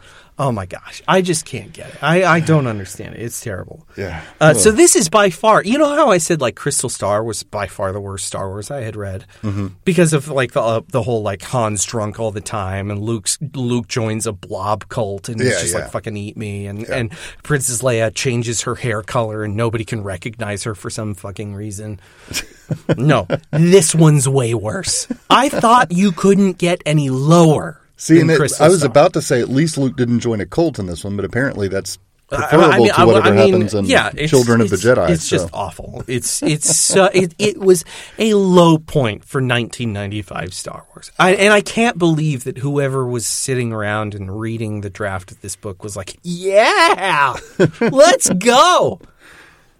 Oh 0.44 0.50
my 0.50 0.66
gosh, 0.66 1.00
I 1.06 1.22
just 1.22 1.44
can't 1.44 1.72
get 1.72 1.90
it. 1.90 2.02
I, 2.02 2.24
I 2.24 2.40
don't 2.40 2.66
understand 2.66 3.14
it. 3.14 3.22
It's 3.22 3.40
terrible. 3.40 3.86
Yeah. 3.96 4.22
Uh, 4.40 4.54
so 4.54 4.72
this 4.72 4.96
is 4.96 5.08
by 5.08 5.30
far, 5.30 5.62
you 5.62 5.78
know 5.78 5.94
how 5.94 6.10
I 6.10 6.18
said 6.18 6.40
like 6.40 6.56
Crystal 6.56 6.88
Star 6.88 7.22
was 7.22 7.44
by 7.44 7.68
far 7.68 7.92
the 7.92 8.00
worst 8.00 8.26
Star 8.26 8.48
Wars 8.48 8.68
I 8.70 8.80
had 8.80 8.96
read 8.96 9.24
Mm-hmm. 9.42 9.68
because 9.84 10.12
of 10.12 10.26
like 10.26 10.50
the 10.52 10.60
uh, 10.60 10.80
the 10.88 11.02
whole 11.02 11.22
like 11.22 11.42
Han's 11.42 11.84
drunk 11.84 12.18
all 12.18 12.32
the 12.32 12.40
time 12.40 12.90
and 12.90 13.00
Luke's 13.00 13.38
Luke 13.54 13.86
joins 13.86 14.26
a 14.26 14.32
blob 14.32 14.88
cult 14.88 15.28
and 15.28 15.38
Yeah, 15.40 15.46
it's 15.50 15.60
just 15.62 15.74
yeah. 15.74 15.82
like 15.82 15.92
fucking 15.92 16.16
eat 16.16 16.36
me 16.36 16.66
and 16.66 16.84
and 16.88 17.12
Princess 17.44 17.82
Leia 17.82 18.12
changes 18.12 18.62
her 18.62 18.74
hair 18.74 19.02
color 19.02 19.44
and 19.44 19.56
nobody 19.56 19.84
can 19.84 20.02
recognize 20.02 20.64
her 20.64 20.74
for 20.74 20.90
some 20.90 21.14
fucking 21.14 21.54
reason. 21.54 22.00
no, 22.96 23.28
this 23.52 23.94
one's 23.94 24.28
way 24.28 24.54
worse. 24.54 25.06
I 25.30 25.48
thought 25.50 25.92
you 25.92 26.10
couldn't 26.10 26.58
get 26.58 26.82
any 26.86 27.10
lower. 27.10 27.78
See, 27.96 28.20
and 28.20 28.30
it, 28.30 28.40
I 28.60 28.68
was 28.68 28.80
Star. 28.80 28.90
about 28.90 29.12
to 29.12 29.22
say 29.22 29.40
at 29.40 29.48
least 29.48 29.78
Luke 29.78 29.96
didn't 29.96 30.20
join 30.20 30.40
a 30.40 30.46
cult 30.46 30.78
in 30.78 30.86
this 30.86 31.04
one, 31.04 31.14
but 31.16 31.24
apparently 31.24 31.68
that's 31.68 31.98
preferable 32.32 32.72
I 32.72 32.78
mean, 32.78 32.92
to 32.92 33.06
whatever 33.06 33.28
I 33.28 33.30
mean, 33.30 33.52
happens 33.52 33.74
in 33.74 33.84
yeah, 33.84 34.10
Children 34.26 34.60
of 34.60 34.70
the 34.70 34.76
Jedi. 34.76 35.10
It's 35.10 35.24
so. 35.24 35.36
just 35.36 35.50
awful. 35.52 36.04
It's 36.06 36.42
it's 36.42 36.76
so, 36.76 37.04
it 37.06 37.34
it 37.38 37.58
was 37.58 37.84
a 38.18 38.34
low 38.34 38.78
point 38.78 39.24
for 39.24 39.38
1995 39.38 40.54
Star 40.54 40.86
Wars. 40.90 41.12
I, 41.18 41.34
and 41.34 41.52
I 41.52 41.60
can't 41.60 41.98
believe 41.98 42.44
that 42.44 42.58
whoever 42.58 43.06
was 43.06 43.26
sitting 43.26 43.72
around 43.72 44.14
and 44.14 44.40
reading 44.40 44.80
the 44.80 44.90
draft 44.90 45.30
of 45.30 45.40
this 45.40 45.56
book 45.56 45.82
was 45.82 45.96
like, 45.96 46.18
"Yeah, 46.22 47.36
let's 47.80 48.30
go, 48.30 49.00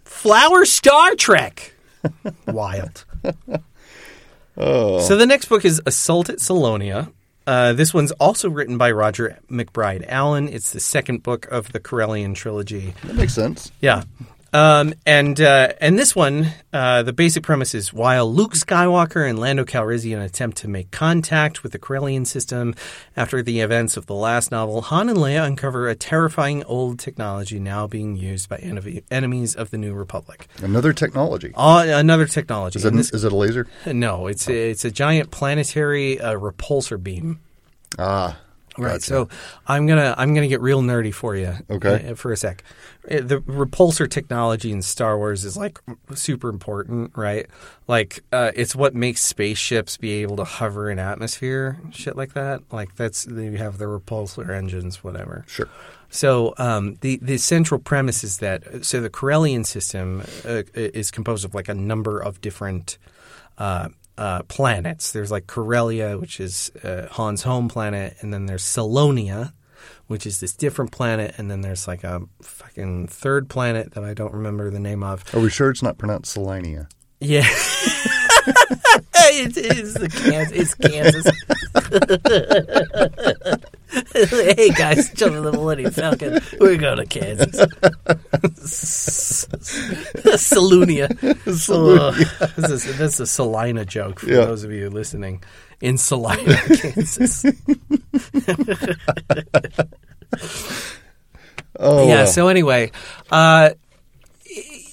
Flower 0.05 0.64
Star 0.64 1.14
Trek." 1.14 1.75
Wild. 2.46 3.05
Oh. 4.55 5.01
So 5.01 5.16
the 5.16 5.25
next 5.25 5.46
book 5.46 5.64
is 5.64 5.81
Assault 5.87 6.29
at 6.29 6.37
Selonia. 6.37 7.11
Uh, 7.46 7.72
this 7.72 7.92
one's 7.92 8.12
also 8.12 8.48
written 8.48 8.78
by 8.78 8.90
Roger 8.90 9.38
McBride 9.50 10.05
Allen. 10.09 10.48
It's 10.48 10.70
the 10.72 10.81
second 10.81 11.22
book 11.22 11.46
of 11.46 11.72
the 11.72 11.81
Corellian 11.81 12.35
trilogy. 12.35 12.94
that 13.05 13.16
makes 13.16 13.35
sense. 13.35 13.72
Yeah. 13.81 14.05
Um, 14.55 14.93
and 15.07 15.41
uh, 15.41 15.73
and 15.81 15.99
this 15.99 16.15
one, 16.15 16.49
uh, 16.75 17.03
the 17.03 17.12
basic 17.15 17.43
premise 17.43 17.75
is 17.75 17.91
while 17.93 18.31
Luke 18.31 18.53
Skywalker 18.53 19.27
and 19.29 19.38
Lando 19.38 19.65
Calrissian 19.65 20.23
attempt 20.23 20.59
to 20.59 20.69
make 20.69 20.91
contact 20.91 21.62
with 21.62 21.73
the 21.73 21.79
Corellian 21.79 22.27
system 22.27 22.75
after 23.17 23.43
the 23.43 23.61
events 23.61 23.97
of 23.97 24.05
the 24.07 24.15
last 24.15 24.51
novel, 24.51 24.83
Han 24.83 25.09
and 25.09 25.17
Leia 25.19 25.47
uncover 25.47 25.88
a 25.88 25.95
terrifying 25.95 26.62
old 26.65 26.99
technology 26.99 27.59
now 27.59 27.87
being 27.87 28.15
used 28.17 28.51
by 28.51 28.59
enemy, 28.59 29.03
enemies 29.11 29.55
of 29.55 29.71
the 29.71 29.79
New 29.79 29.95
Republic. 29.95 30.47
Another 30.62 30.93
technology. 30.93 31.53
Uh, 31.55 31.85
another 31.88 32.27
technology. 32.27 32.79
Is 32.79 32.85
it, 32.85 32.93
this- 32.93 33.12
is 33.12 33.25
it 33.25 33.33
a 33.33 33.37
laser? 33.37 33.67
no, 33.87 34.27
it's 34.27 34.49
a, 34.49 34.71
it's 34.71 34.85
a 34.85 34.91
giant 34.91 35.31
planetary 35.31 36.21
uh, 36.21 36.35
repulsor 36.35 37.03
beam. 37.03 37.41
Ah, 37.99 38.38
Right. 38.78 38.92
Gotcha. 38.92 39.04
So 39.04 39.28
I'm 39.66 39.87
gonna 39.87 40.14
I'm 40.16 40.35
gonna 40.35 40.48
get 40.48 40.61
real 40.61 40.82
nerdy 40.82 41.12
for 41.12 41.37
you. 41.37 41.54
Okay. 41.68 42.11
uh, 42.11 42.14
For 42.14 42.32
a 42.32 42.37
sec, 42.37 42.64
Uh, 43.11 43.20
the 43.20 43.38
repulsor 43.40 44.08
technology 44.08 44.72
in 44.72 44.80
Star 44.80 45.18
Wars 45.18 45.44
is 45.44 45.56
like 45.56 45.78
super 46.14 46.48
important, 46.48 47.12
right? 47.14 47.46
Like 47.87 48.24
uh, 48.32 48.52
it's 48.54 48.74
what 48.74 48.94
makes 48.94 49.20
spaceships 49.20 49.96
be 49.98 50.22
able 50.22 50.37
to 50.37 50.44
hover 50.44 50.90
in 50.90 50.98
atmosphere, 50.98 51.78
shit 51.90 52.16
like 52.16 52.32
that. 52.35 52.62
Like 52.72 52.96
that's 52.96 53.26
you 53.26 53.58
have 53.58 53.76
the 53.78 53.87
repulsor 53.87 54.48
engines, 54.50 55.04
whatever. 55.04 55.44
Sure. 55.48 55.68
So 56.08 56.54
um, 56.58 56.96
the 57.00 57.16
the 57.22 57.38
central 57.38 57.80
premise 57.80 58.24
is 58.24 58.38
that 58.38 58.85
so 58.87 59.00
the 59.00 59.11
Corellian 59.11 59.64
system 59.66 60.22
uh, 60.46 60.62
is 60.74 61.11
composed 61.11 61.44
of 61.44 61.54
like 61.54 61.68
a 61.68 61.74
number 61.74 62.20
of 62.20 62.40
different 62.40 62.98
uh, 63.58 63.88
uh, 64.18 64.42
planets. 64.44 65.12
There's 65.12 65.31
like 65.31 65.46
Corellia, 65.46 66.18
which 66.18 66.40
is 66.40 66.70
uh, 66.83 67.09
Han's 67.12 67.42
home 67.42 67.68
planet, 67.68 68.16
and 68.20 68.33
then 68.33 68.46
there's 68.46 68.62
Selonia, 68.62 69.53
which 70.07 70.27
is 70.27 70.40
this 70.40 70.55
different 70.55 70.92
planet, 70.92 71.35
and 71.38 71.51
then 71.51 71.61
there's 71.61 71.88
like 71.88 72.05
a 72.05 72.22
fucking 72.42 73.09
third 73.09 73.48
planet 73.48 73.92
that 73.92 74.05
I 74.05 74.14
don't 74.14 74.33
remember 74.33 74.70
the 74.70 74.81
name 74.81 75.03
of. 75.03 75.25
Are 75.35 75.40
we 75.40 75.51
sure 75.51 75.70
it's 75.70 75.83
not 75.83 75.98
pronounced 75.98 76.37
Selenia? 76.37 76.88
Yeah. 77.20 77.46
it 79.25 79.57
is 79.57 79.94
the 79.94 80.09
Kansas. 80.09 80.53
It's 80.53 80.75
Kansas. 80.75 81.27
hey 84.14 84.70
guys, 84.70 85.12
children 85.14 85.44
of 85.44 85.52
the 85.52 85.59
Millennium 85.59 85.90
Falcon. 85.90 86.40
We're 86.59 86.76
going 86.76 86.96
to 86.98 87.07
Kansas. 87.07 87.57
Selonia. 90.38 91.09
Oh, 91.70 92.11
this 92.57 92.70
is, 92.70 92.98
that's 92.98 93.20
a 93.20 93.26
Salina 93.26 93.85
joke 93.85 94.20
for 94.20 94.28
Yeah. 94.31 94.46
those 94.46 94.64
of 94.64 94.72
you 94.72 94.88
listening 94.88 95.42
in 95.81 95.98
Salina, 95.98 96.57
Kansas. 96.76 97.44
Oh, 101.78 102.07
yeah. 102.07 102.20
wow. 102.20 102.24
So 102.26 102.48
anyway, 102.48 102.92
uh, 103.31 103.70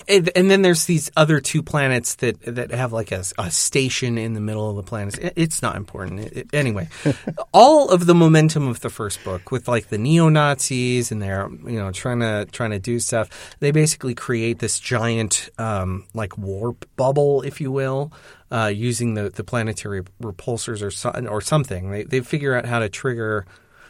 and, 0.10 0.30
and 0.36 0.52
then 0.52 0.62
there's 0.64 0.86
these 0.86 1.10
other 1.16 1.40
two 1.40 1.62
planets 1.64 2.16
that 2.16 2.42
that 2.42 2.72
have 2.72 2.92
like 2.92 3.12
a, 3.12 3.24
a 3.38 3.50
station 3.52 4.18
in 4.18 4.34
the 4.34 4.42
middle 4.42 4.70
of 4.70 4.76
the 4.76 4.84
planets. 4.84 5.18
It- 5.18 5.34
It's 5.36 5.62
not 5.62 5.76
important. 5.76 6.20
It- 6.22 6.38
it- 6.38 6.48
anyway, 6.54 6.90
all 7.54 7.90
of 7.90 8.06
the 8.06 8.16
momentum 8.16 8.68
of 8.68 8.80
the 8.82 8.90
first 8.90 9.24
book 9.24 9.52
with 9.52 9.68
like 9.68 9.90
the 9.90 9.98
neo 9.98 10.30
Nazis 10.30 11.12
and 11.12 11.22
they're 11.22 11.48
you 11.66 11.80
know 11.80 11.92
trying 11.92 12.20
to 12.20 12.48
trying 12.52 12.72
to 12.72 12.80
do 12.80 13.00
stuff. 13.00 13.30
They 13.60 13.72
basically 13.72 14.16
create 14.16 14.60
this 14.60 14.80
giant 14.80 15.50
um, 15.58 16.06
like 16.14 16.38
warp 16.38 16.86
bubble, 16.96 17.42
if 17.44 17.62
you 17.62 17.72
will. 17.72 18.12
Uh, 18.52 18.66
using 18.74 19.14
the, 19.14 19.30
the 19.30 19.44
planetary 19.44 20.02
repulsors 20.24 20.82
or 20.82 20.90
so, 20.90 21.12
or 21.30 21.40
something, 21.40 21.92
they 21.92 22.04
they 22.04 22.20
figure 22.22 22.56
out 22.56 22.66
how 22.66 22.80
to 22.80 22.90
trigger 22.90 23.46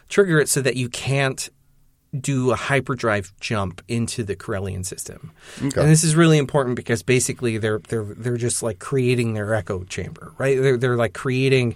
trigger 0.09 0.37
it 0.39 0.49
so 0.49 0.59
that 0.61 0.75
you 0.75 0.89
can't 0.89 1.49
do 2.17 2.51
a 2.51 2.55
hyperdrive 2.55 3.33
jump 3.39 3.81
into 3.87 4.23
the 4.23 4.35
Corellian 4.35 4.85
system. 4.85 5.31
Okay. 5.57 5.81
And 5.81 5.89
this 5.89 6.03
is 6.03 6.15
really 6.15 6.37
important 6.37 6.75
because 6.75 7.03
basically 7.03 7.57
they're 7.57 7.79
they're 7.79 8.03
they're 8.03 8.37
just 8.37 8.63
like 8.63 8.79
creating 8.79 9.33
their 9.33 9.53
echo 9.53 9.83
chamber, 9.83 10.33
right? 10.37 10.59
They're 10.59 10.77
they're 10.77 10.97
like 10.97 11.13
creating 11.13 11.75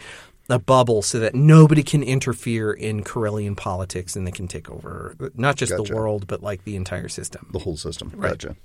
a 0.49 0.59
bubble 0.59 1.01
so 1.01 1.19
that 1.19 1.33
nobody 1.35 1.83
can 1.83 2.03
interfere 2.03 2.73
in 2.73 3.03
Corellian 3.03 3.55
politics 3.55 4.15
and 4.15 4.27
they 4.27 4.31
can 4.31 4.47
take 4.47 4.69
over 4.69 5.15
not 5.35 5.55
just 5.55 5.71
Gotcha. 5.71 5.89
the 5.89 5.95
world 5.95 6.27
but 6.27 6.41
like 6.43 6.63
the 6.65 6.75
entire 6.75 7.07
system. 7.07 7.47
the 7.51 7.59
whole 7.59 7.77
system. 7.77 8.11
Right. 8.15 8.31
Gotcha. 8.31 8.55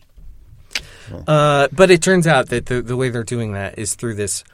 Uh, 1.27 1.69
but 1.73 1.91
it 1.91 2.03
turns 2.03 2.27
out 2.27 2.49
that 2.49 2.67
the, 2.67 2.83
the 2.83 2.97
way 2.97 3.09
they're 3.09 3.25
doing 3.25 3.53
that 3.53 3.79
is 3.79 3.95
through 3.95 4.15
this 4.15 4.45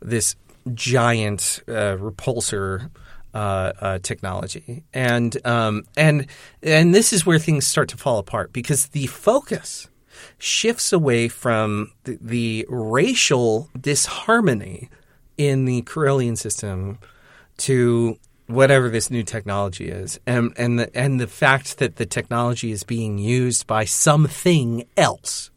this 0.00 0.36
giant 0.74 1.62
uh, 1.68 1.96
repulsor 1.96 2.90
uh, 3.34 3.72
uh, 3.80 3.98
technology, 4.00 4.84
and 4.92 5.44
um, 5.46 5.84
and 5.96 6.26
and 6.62 6.94
this 6.94 7.12
is 7.12 7.24
where 7.24 7.38
things 7.38 7.66
start 7.66 7.88
to 7.90 7.96
fall 7.96 8.18
apart 8.18 8.52
because 8.52 8.86
the 8.88 9.06
focus 9.06 9.88
shifts 10.38 10.92
away 10.92 11.28
from 11.28 11.92
the, 12.04 12.18
the 12.20 12.66
racial 12.68 13.70
disharmony 13.80 14.88
in 15.38 15.64
the 15.64 15.82
Corellian 15.82 16.36
system 16.36 16.98
to 17.56 18.18
whatever 18.46 18.88
this 18.88 19.10
new 19.10 19.22
technology 19.22 19.88
is, 19.88 20.20
and 20.26 20.52
and 20.56 20.78
the 20.78 20.96
and 20.96 21.20
the 21.20 21.26
fact 21.26 21.78
that 21.78 21.96
the 21.96 22.06
technology 22.06 22.70
is 22.70 22.82
being 22.84 23.18
used 23.18 23.66
by 23.66 23.84
something 23.84 24.84
else. 24.96 25.50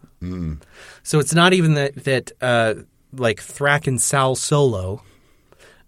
So 1.03 1.19
it's 1.19 1.33
not 1.33 1.53
even 1.53 1.73
that 1.73 1.95
that 2.05 2.31
uh, 2.41 2.75
like 3.13 3.41
Thrackan 3.41 3.99
Sal 3.99 4.35
Solo. 4.35 5.01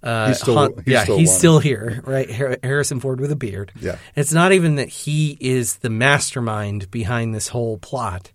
Uh, 0.03 0.27
He's 0.27 0.39
still- 0.39 0.75
he's 0.75 0.83
yeah, 0.87 1.03
still 1.03 1.17
he's 1.17 1.35
still 1.35 1.59
here, 1.59 2.01
right? 2.05 2.29
Harrison 2.63 2.99
Ford 2.99 3.19
with 3.19 3.31
a 3.31 3.35
beard. 3.35 3.71
Yeah. 3.79 3.97
it's 4.15 4.31
not 4.31 4.51
even 4.51 4.75
that 4.75 4.89
he 4.89 5.37
is 5.41 5.77
the 5.77 5.89
mastermind 5.89 6.91
behind 6.91 7.33
this 7.33 7.47
whole 7.49 7.77
plot. 7.79 8.31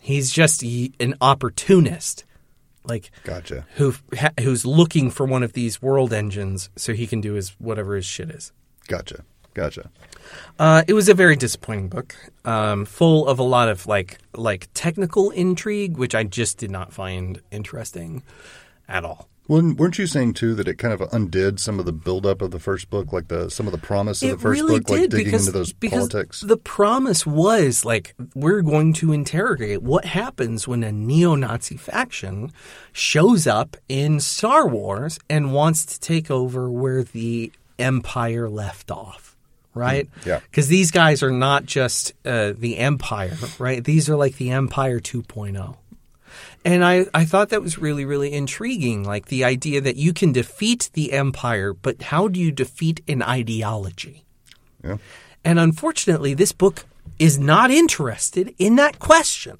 He's 0.00 0.32
just 0.32 0.62
an 0.64 1.14
opportunist, 1.20 2.24
like 2.84 3.10
Gotcha. 3.24 3.66
who 3.76 3.94
ha- 4.18 4.32
who's 4.40 4.66
looking 4.66 5.10
for 5.10 5.26
one 5.26 5.42
of 5.42 5.52
these 5.52 5.80
world 5.80 6.12
engines 6.12 6.70
so 6.76 6.92
he 6.92 7.06
can 7.06 7.20
do 7.20 7.34
his 7.34 7.50
whatever 7.58 7.94
his 7.96 8.04
shit 8.06 8.30
is. 8.30 8.52
Gotcha. 8.88 9.22
Gotcha. 9.54 9.90
Uh, 10.58 10.82
it 10.86 10.92
was 10.92 11.08
a 11.08 11.14
very 11.14 11.34
disappointing 11.34 11.88
book, 11.88 12.14
um, 12.44 12.84
full 12.84 13.26
of 13.26 13.38
a 13.38 13.42
lot 13.42 13.68
of 13.68 13.86
like 13.86 14.18
like 14.34 14.68
technical 14.74 15.30
intrigue, 15.30 15.96
which 15.96 16.14
I 16.14 16.24
just 16.24 16.58
did 16.58 16.70
not 16.70 16.92
find 16.92 17.40
interesting 17.50 18.22
at 18.88 19.04
all. 19.04 19.28
Well, 19.48 19.74
weren't 19.76 19.98
you 19.98 20.06
saying 20.06 20.34
too 20.34 20.54
that 20.56 20.66
it 20.66 20.74
kind 20.74 20.92
of 20.92 21.00
undid 21.12 21.60
some 21.60 21.78
of 21.78 21.86
the 21.86 21.92
buildup 21.92 22.42
of 22.42 22.50
the 22.50 22.58
first 22.58 22.90
book, 22.90 23.12
like 23.12 23.28
the 23.28 23.48
some 23.50 23.66
of 23.66 23.72
the 23.72 23.78
promise 23.78 24.22
of 24.22 24.30
the 24.30 24.38
first 24.38 24.66
book, 24.66 24.90
like 24.90 25.08
digging 25.08 25.24
because, 25.26 25.46
into 25.46 25.58
those 25.58 25.72
because 25.72 26.08
politics? 26.08 26.40
the 26.40 26.56
promise 26.56 27.24
was 27.24 27.84
like 27.84 28.14
we're 28.34 28.62
going 28.62 28.92
to 28.94 29.12
interrogate 29.12 29.82
what 29.82 30.04
happens 30.04 30.66
when 30.66 30.82
a 30.82 30.90
neo-Nazi 30.90 31.76
faction 31.76 32.52
shows 32.92 33.46
up 33.46 33.76
in 33.88 34.18
Star 34.18 34.66
Wars 34.66 35.18
and 35.30 35.52
wants 35.52 35.86
to 35.86 36.00
take 36.00 36.30
over 36.30 36.68
where 36.68 37.04
the 37.04 37.52
Empire 37.78 38.48
left 38.48 38.90
off. 38.90 39.36
Right? 39.74 40.08
yeah. 40.24 40.40
Because 40.40 40.68
these 40.68 40.90
guys 40.90 41.22
are 41.22 41.30
not 41.30 41.66
just 41.66 42.14
uh, 42.24 42.54
the 42.56 42.78
Empire, 42.78 43.36
right? 43.58 43.84
These 43.84 44.08
are 44.08 44.16
like 44.16 44.36
the 44.36 44.50
Empire 44.50 45.00
2.0. 45.00 45.76
And 46.66 46.84
I, 46.84 47.06
I 47.14 47.24
thought 47.24 47.50
that 47.50 47.62
was 47.62 47.78
really, 47.78 48.04
really 48.04 48.32
intriguing. 48.32 49.04
Like 49.04 49.26
the 49.26 49.44
idea 49.44 49.80
that 49.80 49.94
you 49.94 50.12
can 50.12 50.32
defeat 50.32 50.90
the 50.94 51.12
empire, 51.12 51.72
but 51.72 52.02
how 52.02 52.26
do 52.26 52.40
you 52.40 52.50
defeat 52.50 53.02
an 53.06 53.22
ideology? 53.22 54.24
yeah. 54.82 54.96
And 55.44 55.60
unfortunately, 55.60 56.34
this 56.34 56.50
book 56.50 56.84
is 57.20 57.38
not 57.38 57.70
interested 57.70 58.52
in 58.58 58.74
that 58.76 58.98
question. 58.98 59.58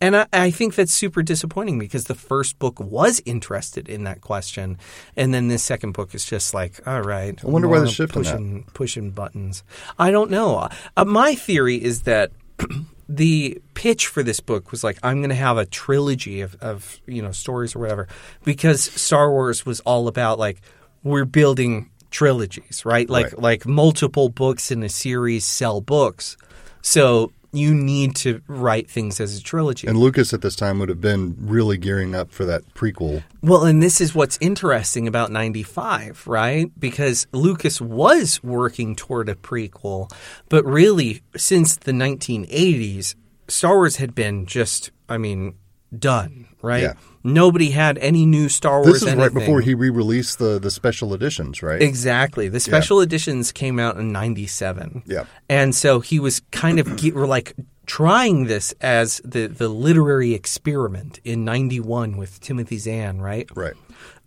And 0.00 0.16
I, 0.16 0.26
I 0.32 0.50
think 0.50 0.74
that's 0.74 0.92
super 0.92 1.22
disappointing 1.22 1.78
because 1.78 2.06
the 2.06 2.16
first 2.16 2.58
book 2.58 2.80
was 2.80 3.22
interested 3.24 3.88
in 3.88 4.02
that 4.02 4.20
question, 4.20 4.76
and 5.16 5.32
then 5.32 5.46
this 5.46 5.62
second 5.62 5.92
book 5.92 6.16
is 6.16 6.24
just 6.24 6.52
like, 6.52 6.84
all 6.84 7.00
right. 7.00 7.42
I 7.44 7.46
wonder 7.46 7.68
why 7.68 7.78
they're 7.78 7.86
shift 7.86 8.16
in 8.16 8.22
that. 8.22 8.32
pushing 8.32 8.64
pushing 8.74 9.10
buttons. 9.12 9.62
I 10.00 10.10
don't 10.10 10.32
know. 10.32 10.68
Uh, 10.96 11.04
my 11.04 11.36
theory 11.36 11.76
is 11.76 12.02
that 12.02 12.32
the 13.08 13.60
pitch 13.74 14.06
for 14.06 14.22
this 14.22 14.40
book 14.40 14.70
was 14.70 14.82
like, 14.82 14.98
I'm 15.02 15.18
going 15.18 15.30
to 15.30 15.34
have 15.36 15.58
a 15.58 15.66
trilogy 15.66 16.40
of, 16.40 16.56
of 16.60 17.00
you 17.06 17.22
know 17.22 17.32
stories 17.32 17.74
or 17.76 17.80
whatever, 17.80 18.08
because 18.44 18.82
Star 18.82 19.30
Wars 19.30 19.66
was 19.66 19.80
all 19.80 20.08
about 20.08 20.38
like 20.38 20.60
we're 21.02 21.24
building 21.24 21.90
trilogies, 22.10 22.84
right? 22.84 23.08
Like 23.10 23.26
Right. 23.32 23.38
like 23.38 23.66
multiple 23.66 24.28
books 24.28 24.70
in 24.70 24.82
a 24.82 24.88
series 24.88 25.44
sell 25.44 25.80
books, 25.80 26.36
so 26.80 27.32
you 27.56 27.74
need 27.74 28.16
to 28.16 28.42
write 28.46 28.90
things 28.90 29.20
as 29.20 29.38
a 29.38 29.42
trilogy. 29.42 29.86
And 29.86 29.98
Lucas 29.98 30.32
at 30.32 30.42
this 30.42 30.56
time 30.56 30.78
would 30.78 30.88
have 30.88 31.00
been 31.00 31.36
really 31.38 31.78
gearing 31.78 32.14
up 32.14 32.32
for 32.32 32.44
that 32.44 32.74
prequel. 32.74 33.22
Well, 33.42 33.64
and 33.64 33.82
this 33.82 34.00
is 34.00 34.14
what's 34.14 34.38
interesting 34.40 35.06
about 35.06 35.30
95, 35.30 36.26
right? 36.26 36.70
Because 36.78 37.26
Lucas 37.32 37.80
was 37.80 38.42
working 38.42 38.96
toward 38.96 39.28
a 39.28 39.34
prequel, 39.34 40.10
but 40.48 40.64
really, 40.64 41.22
since 41.36 41.76
the 41.76 41.92
1980s, 41.92 43.14
Star 43.48 43.76
Wars 43.76 43.96
had 43.96 44.14
been 44.14 44.46
just, 44.46 44.90
I 45.08 45.18
mean, 45.18 45.54
done, 45.96 46.46
right? 46.62 46.82
Yeah. 46.82 46.94
Nobody 47.24 47.70
had 47.70 47.96
any 47.98 48.26
new 48.26 48.50
Star 48.50 48.82
Wars 48.82 49.00
This 49.00 49.08
is 49.08 49.14
right 49.14 49.32
before 49.32 49.62
he 49.62 49.72
re-released 49.74 50.38
the 50.38 50.58
the 50.58 50.70
special 50.70 51.14
editions, 51.14 51.62
right? 51.62 51.80
Exactly. 51.80 52.48
The 52.48 52.60
special 52.60 53.00
editions 53.00 53.50
came 53.50 53.78
out 53.80 53.96
in 53.96 54.12
97. 54.12 55.02
Yeah. 55.06 55.24
And 55.48 55.74
so 55.74 56.00
he 56.00 56.20
was 56.20 56.40
kind 56.50 56.78
of 56.78 56.96
ge- 56.96 57.12
or 57.14 57.26
like 57.26 57.54
trying 57.86 58.44
this 58.44 58.72
as 58.80 59.20
the, 59.24 59.46
the 59.46 59.68
literary 59.68 60.34
experiment 60.34 61.18
in 61.24 61.44
91 61.44 62.16
with 62.16 62.40
Timothy 62.40 62.78
Zahn, 62.78 63.20
right? 63.20 63.48
Right. 63.54 63.74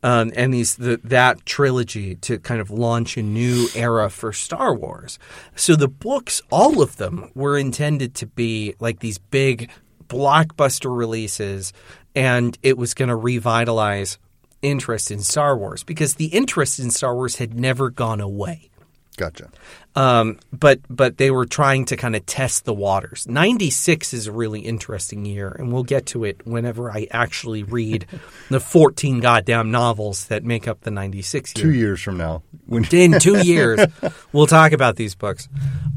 um, 0.03 0.31
and 0.35 0.53
these 0.53 0.75
the, 0.75 0.99
that 1.03 1.45
trilogy 1.45 2.15
to 2.15 2.39
kind 2.39 2.61
of 2.61 2.69
launch 2.71 3.17
a 3.17 3.23
new 3.23 3.67
era 3.75 4.09
for 4.09 4.31
Star 4.33 4.73
Wars. 4.75 5.17
So 5.55 5.75
the 5.75 5.87
books, 5.87 6.41
all 6.51 6.81
of 6.81 6.97
them, 6.97 7.31
were 7.35 7.57
intended 7.57 8.13
to 8.15 8.25
be 8.27 8.75
like 8.79 8.99
these 8.99 9.17
big 9.17 9.69
blockbuster 10.07 10.95
releases, 10.95 11.73
and 12.17 12.57
it 12.63 12.77
was 12.77 12.95
going 12.95 13.09
to 13.09 13.15
revitalize 13.15 14.17
interest 14.63 15.11
in 15.11 15.19
Star 15.19 15.55
Wars 15.55 15.83
because 15.83 16.15
the 16.15 16.25
interest 16.25 16.79
in 16.79 16.89
Star 16.89 17.13
Wars 17.13 17.35
had 17.35 17.53
never 17.53 17.91
gone 17.91 18.19
away. 18.19 18.71
Gotcha. 19.17 19.49
Um, 19.95 20.39
but 20.51 20.79
but 20.89 21.17
they 21.17 21.31
were 21.31 21.45
trying 21.45 21.85
to 21.85 21.97
kind 21.97 22.15
of 22.15 22.25
test 22.25 22.65
the 22.65 22.73
waters. 22.73 23.27
Ninety 23.27 23.69
six 23.69 24.13
is 24.13 24.27
a 24.27 24.31
really 24.31 24.61
interesting 24.61 25.25
year, 25.25 25.49
and 25.49 25.71
we'll 25.71 25.83
get 25.83 26.07
to 26.07 26.23
it 26.23 26.45
whenever 26.45 26.91
I 26.91 27.07
actually 27.11 27.63
read 27.63 28.05
the 28.49 28.59
fourteen 28.59 29.19
goddamn 29.19 29.71
novels 29.71 30.25
that 30.25 30.43
make 30.43 30.67
up 30.67 30.81
the 30.81 30.91
ninety 30.91 31.21
six 31.21 31.55
year. 31.55 31.65
Two 31.65 31.73
years 31.73 32.01
from 32.01 32.17
now, 32.17 32.43
when 32.67 32.85
in 32.91 33.19
two 33.19 33.39
years 33.39 33.79
we'll 34.33 34.47
talk 34.47 34.71
about 34.71 34.95
these 34.97 35.15
books 35.15 35.47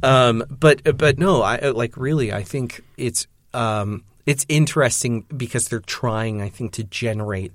um, 0.03 0.45
but 0.49 0.97
but 0.97 1.19
no 1.19 1.43
i 1.43 1.59
like 1.71 1.97
really 1.97 2.33
i 2.33 2.43
think 2.43 2.83
it's 2.97 3.27
um, 3.53 4.05
it's 4.31 4.47
interesting 4.49 5.23
because 5.37 5.67
they're 5.69 5.81
trying 5.81 6.41
i 6.41 6.49
think 6.49 6.73
to 6.73 6.85
generate 6.85 7.53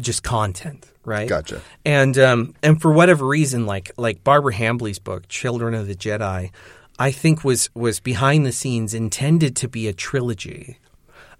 just 0.00 0.22
content 0.22 0.90
right 1.04 1.28
Gotcha. 1.28 1.60
and 1.84 2.18
um, 2.18 2.54
and 2.62 2.80
for 2.80 2.90
whatever 2.90 3.26
reason 3.26 3.66
like 3.66 3.92
like 3.96 4.24
barbara 4.24 4.54
hambly's 4.54 4.98
book 4.98 5.28
children 5.28 5.74
of 5.74 5.86
the 5.86 5.94
jedi 5.94 6.50
i 6.98 7.10
think 7.10 7.44
was 7.44 7.68
was 7.74 8.00
behind 8.00 8.46
the 8.46 8.52
scenes 8.52 8.94
intended 8.94 9.54
to 9.56 9.68
be 9.68 9.86
a 9.86 9.92
trilogy 9.92 10.78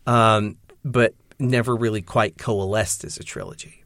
um, 0.07 0.59
but 0.85 1.15
never 1.39 1.75
really 1.75 2.03
quite 2.03 2.37
coalesced 2.37 3.05
as 3.05 3.17
a 3.17 3.25
trilogy 3.25 3.81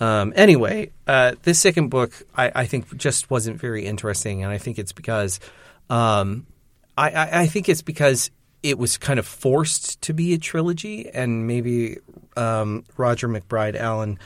um, 0.00 0.32
anyway, 0.34 0.90
uh, 1.06 1.36
this 1.44 1.60
second 1.60 1.90
book 1.90 2.12
I, 2.34 2.50
I 2.56 2.66
think 2.66 2.96
just 2.96 3.30
wasn't 3.30 3.60
very 3.60 3.84
interesting, 3.84 4.42
and 4.42 4.50
I 4.50 4.58
think 4.58 4.80
it's 4.80 4.90
because 4.90 5.38
um, 5.88 6.44
I, 6.98 7.10
I, 7.10 7.40
I 7.42 7.46
think 7.46 7.68
it's 7.68 7.82
because 7.82 8.32
it 8.62 8.78
was 8.78 8.96
kind 8.96 9.18
of 9.18 9.26
forced 9.26 10.00
to 10.02 10.12
be 10.12 10.34
a 10.34 10.38
trilogy, 10.38 11.08
and 11.08 11.46
maybe 11.46 11.98
um, 12.36 12.84
Roger 12.96 13.28
McBride 13.28 13.76
Allen 13.76 14.18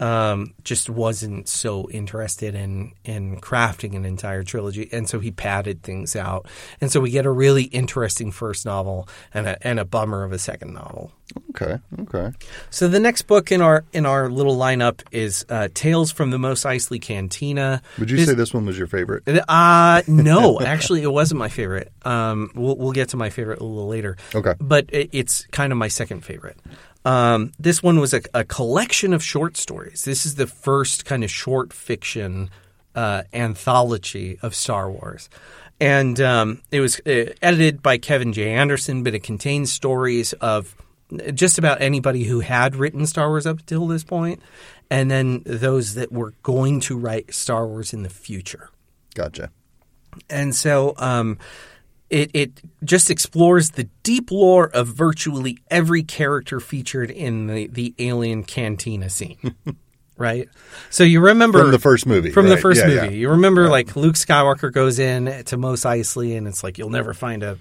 um, 0.00 0.54
just 0.64 0.90
wasn't 0.90 1.48
so 1.48 1.88
interested 1.90 2.54
in 2.54 2.92
in 3.04 3.40
crafting 3.40 3.94
an 3.94 4.04
entire 4.04 4.42
trilogy, 4.42 4.88
and 4.92 5.08
so 5.08 5.20
he 5.20 5.30
padded 5.30 5.82
things 5.82 6.16
out, 6.16 6.46
and 6.80 6.90
so 6.90 7.00
we 7.00 7.10
get 7.10 7.26
a 7.26 7.30
really 7.30 7.64
interesting 7.64 8.30
first 8.32 8.66
novel 8.66 9.08
and 9.32 9.46
a, 9.46 9.66
and 9.66 9.78
a 9.78 9.84
bummer 9.84 10.24
of 10.24 10.32
a 10.32 10.38
second 10.38 10.74
novel. 10.74 11.12
okay, 11.50 11.78
okay, 12.00 12.32
So 12.70 12.88
the 12.88 12.98
next 13.00 13.22
book 13.22 13.50
in 13.52 13.60
our 13.62 13.84
in 13.92 14.04
our 14.04 14.28
little 14.28 14.56
lineup 14.56 15.00
is 15.12 15.44
uh, 15.48 15.68
Tales 15.74 16.10
from 16.10 16.30
the 16.30 16.38
Mos 16.38 16.64
Eisley 16.64 17.00
Cantina. 17.00 17.80
would 17.98 18.10
you 18.10 18.16
This- 18.16 18.28
say 18.28 18.34
this 18.34 18.52
one 18.52 18.66
was 18.66 18.76
your 18.76 18.88
favorite? 18.88 19.22
Uh, 19.48 20.02
no, 20.08 20.60
actually, 20.74 21.02
it 21.02 21.12
wasn't 21.12 21.38
my 21.38 21.48
favorite. 21.48 21.92
Um, 22.04 22.50
we'll, 22.54 22.76
we'll 22.76 22.92
get 22.92 23.10
to 23.10 23.16
my 23.16 23.30
favorite 23.30 23.60
a 23.60 23.64
little 23.64 23.88
later. 23.88 24.16
Okay. 24.34 24.54
But 24.60 24.86
it, 24.92 25.10
it's 25.12 25.46
kind 25.52 25.72
of 25.72 25.78
my 25.78 25.88
second 25.88 26.22
favorite. 26.24 26.58
Um, 27.04 27.52
this 27.58 27.82
one 27.82 28.00
was 28.00 28.14
a, 28.14 28.22
a 28.32 28.44
collection 28.44 29.12
of 29.12 29.22
short 29.22 29.56
stories. 29.56 30.04
This 30.04 30.24
is 30.24 30.36
the 30.36 30.46
first 30.46 31.04
kind 31.04 31.22
of 31.22 31.30
short 31.30 31.72
fiction 31.72 32.50
uh, 32.94 33.24
anthology 33.32 34.38
of 34.42 34.54
Star 34.54 34.90
Wars. 34.90 35.28
And 35.80 36.20
um, 36.20 36.62
it 36.70 36.80
was 36.80 37.00
uh, 37.00 37.34
edited 37.42 37.82
by 37.82 37.98
Kevin 37.98 38.32
J. 38.32 38.52
Anderson, 38.52 39.02
but 39.02 39.14
it 39.14 39.22
contains 39.22 39.72
stories 39.72 40.32
of 40.34 40.76
just 41.34 41.58
about 41.58 41.80
anybody 41.80 42.24
who 42.24 42.40
had 42.40 42.76
written 42.76 43.06
Star 43.06 43.28
Wars 43.28 43.46
up 43.46 43.64
till 43.66 43.86
this 43.86 44.04
point, 44.04 44.40
and 44.90 45.10
then 45.10 45.42
those 45.44 45.94
that 45.94 46.12
were 46.12 46.32
going 46.42 46.80
to 46.80 46.96
write 46.96 47.34
Star 47.34 47.66
Wars 47.66 47.92
in 47.92 48.02
the 48.02 48.08
future. 48.08 48.70
Gotcha. 49.14 49.50
And 50.30 50.54
so 50.54 50.94
um, 50.96 51.38
it, 52.10 52.30
it 52.34 52.60
just 52.84 53.10
explores 53.10 53.70
the 53.70 53.84
deep 54.02 54.30
lore 54.30 54.66
of 54.68 54.88
virtually 54.88 55.58
every 55.70 56.02
character 56.02 56.60
featured 56.60 57.10
in 57.10 57.46
the, 57.46 57.66
the 57.66 57.94
Alien 57.98 58.44
Cantina 58.44 59.08
scene. 59.10 59.54
right? 60.16 60.48
So 60.90 61.02
you 61.02 61.20
remember. 61.20 61.60
From 61.60 61.70
the 61.72 61.78
first 61.78 62.06
movie, 62.06 62.30
From 62.30 62.48
the 62.48 62.56
first 62.56 62.80
Yeah, 62.80 62.86
movie. 62.88 63.06
yeah. 63.06 63.10
You 63.20 63.30
remember, 63.30 63.68
like, 63.68 63.96
Luke 63.96 64.14
Skywalker 64.16 64.72
goes 64.72 64.98
in 64.98 65.44
to 65.44 65.56
Mos 65.56 65.80
Eisley, 65.82 66.36
and 66.36 66.46
it's 66.46 66.62
like, 66.62 66.78
you'll 66.78 66.90
never 66.90 67.14
find 67.14 67.42
a, 67.42 67.58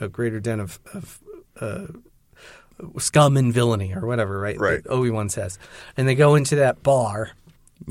a, 0.00 0.04
a 0.04 0.08
greater 0.08 0.40
den 0.40 0.60
of. 0.60 0.78
of 0.94 1.18
uh, 1.60 1.86
Scum 2.98 3.36
and 3.36 3.52
villainy, 3.54 3.94
or 3.94 4.04
whatever, 4.04 4.38
right? 4.38 4.58
Right. 4.58 4.80
Obi 4.88 5.08
Wan 5.08 5.28
says, 5.28 5.60
and 5.96 6.08
they 6.08 6.16
go 6.16 6.34
into 6.34 6.56
that 6.56 6.82
bar, 6.82 7.30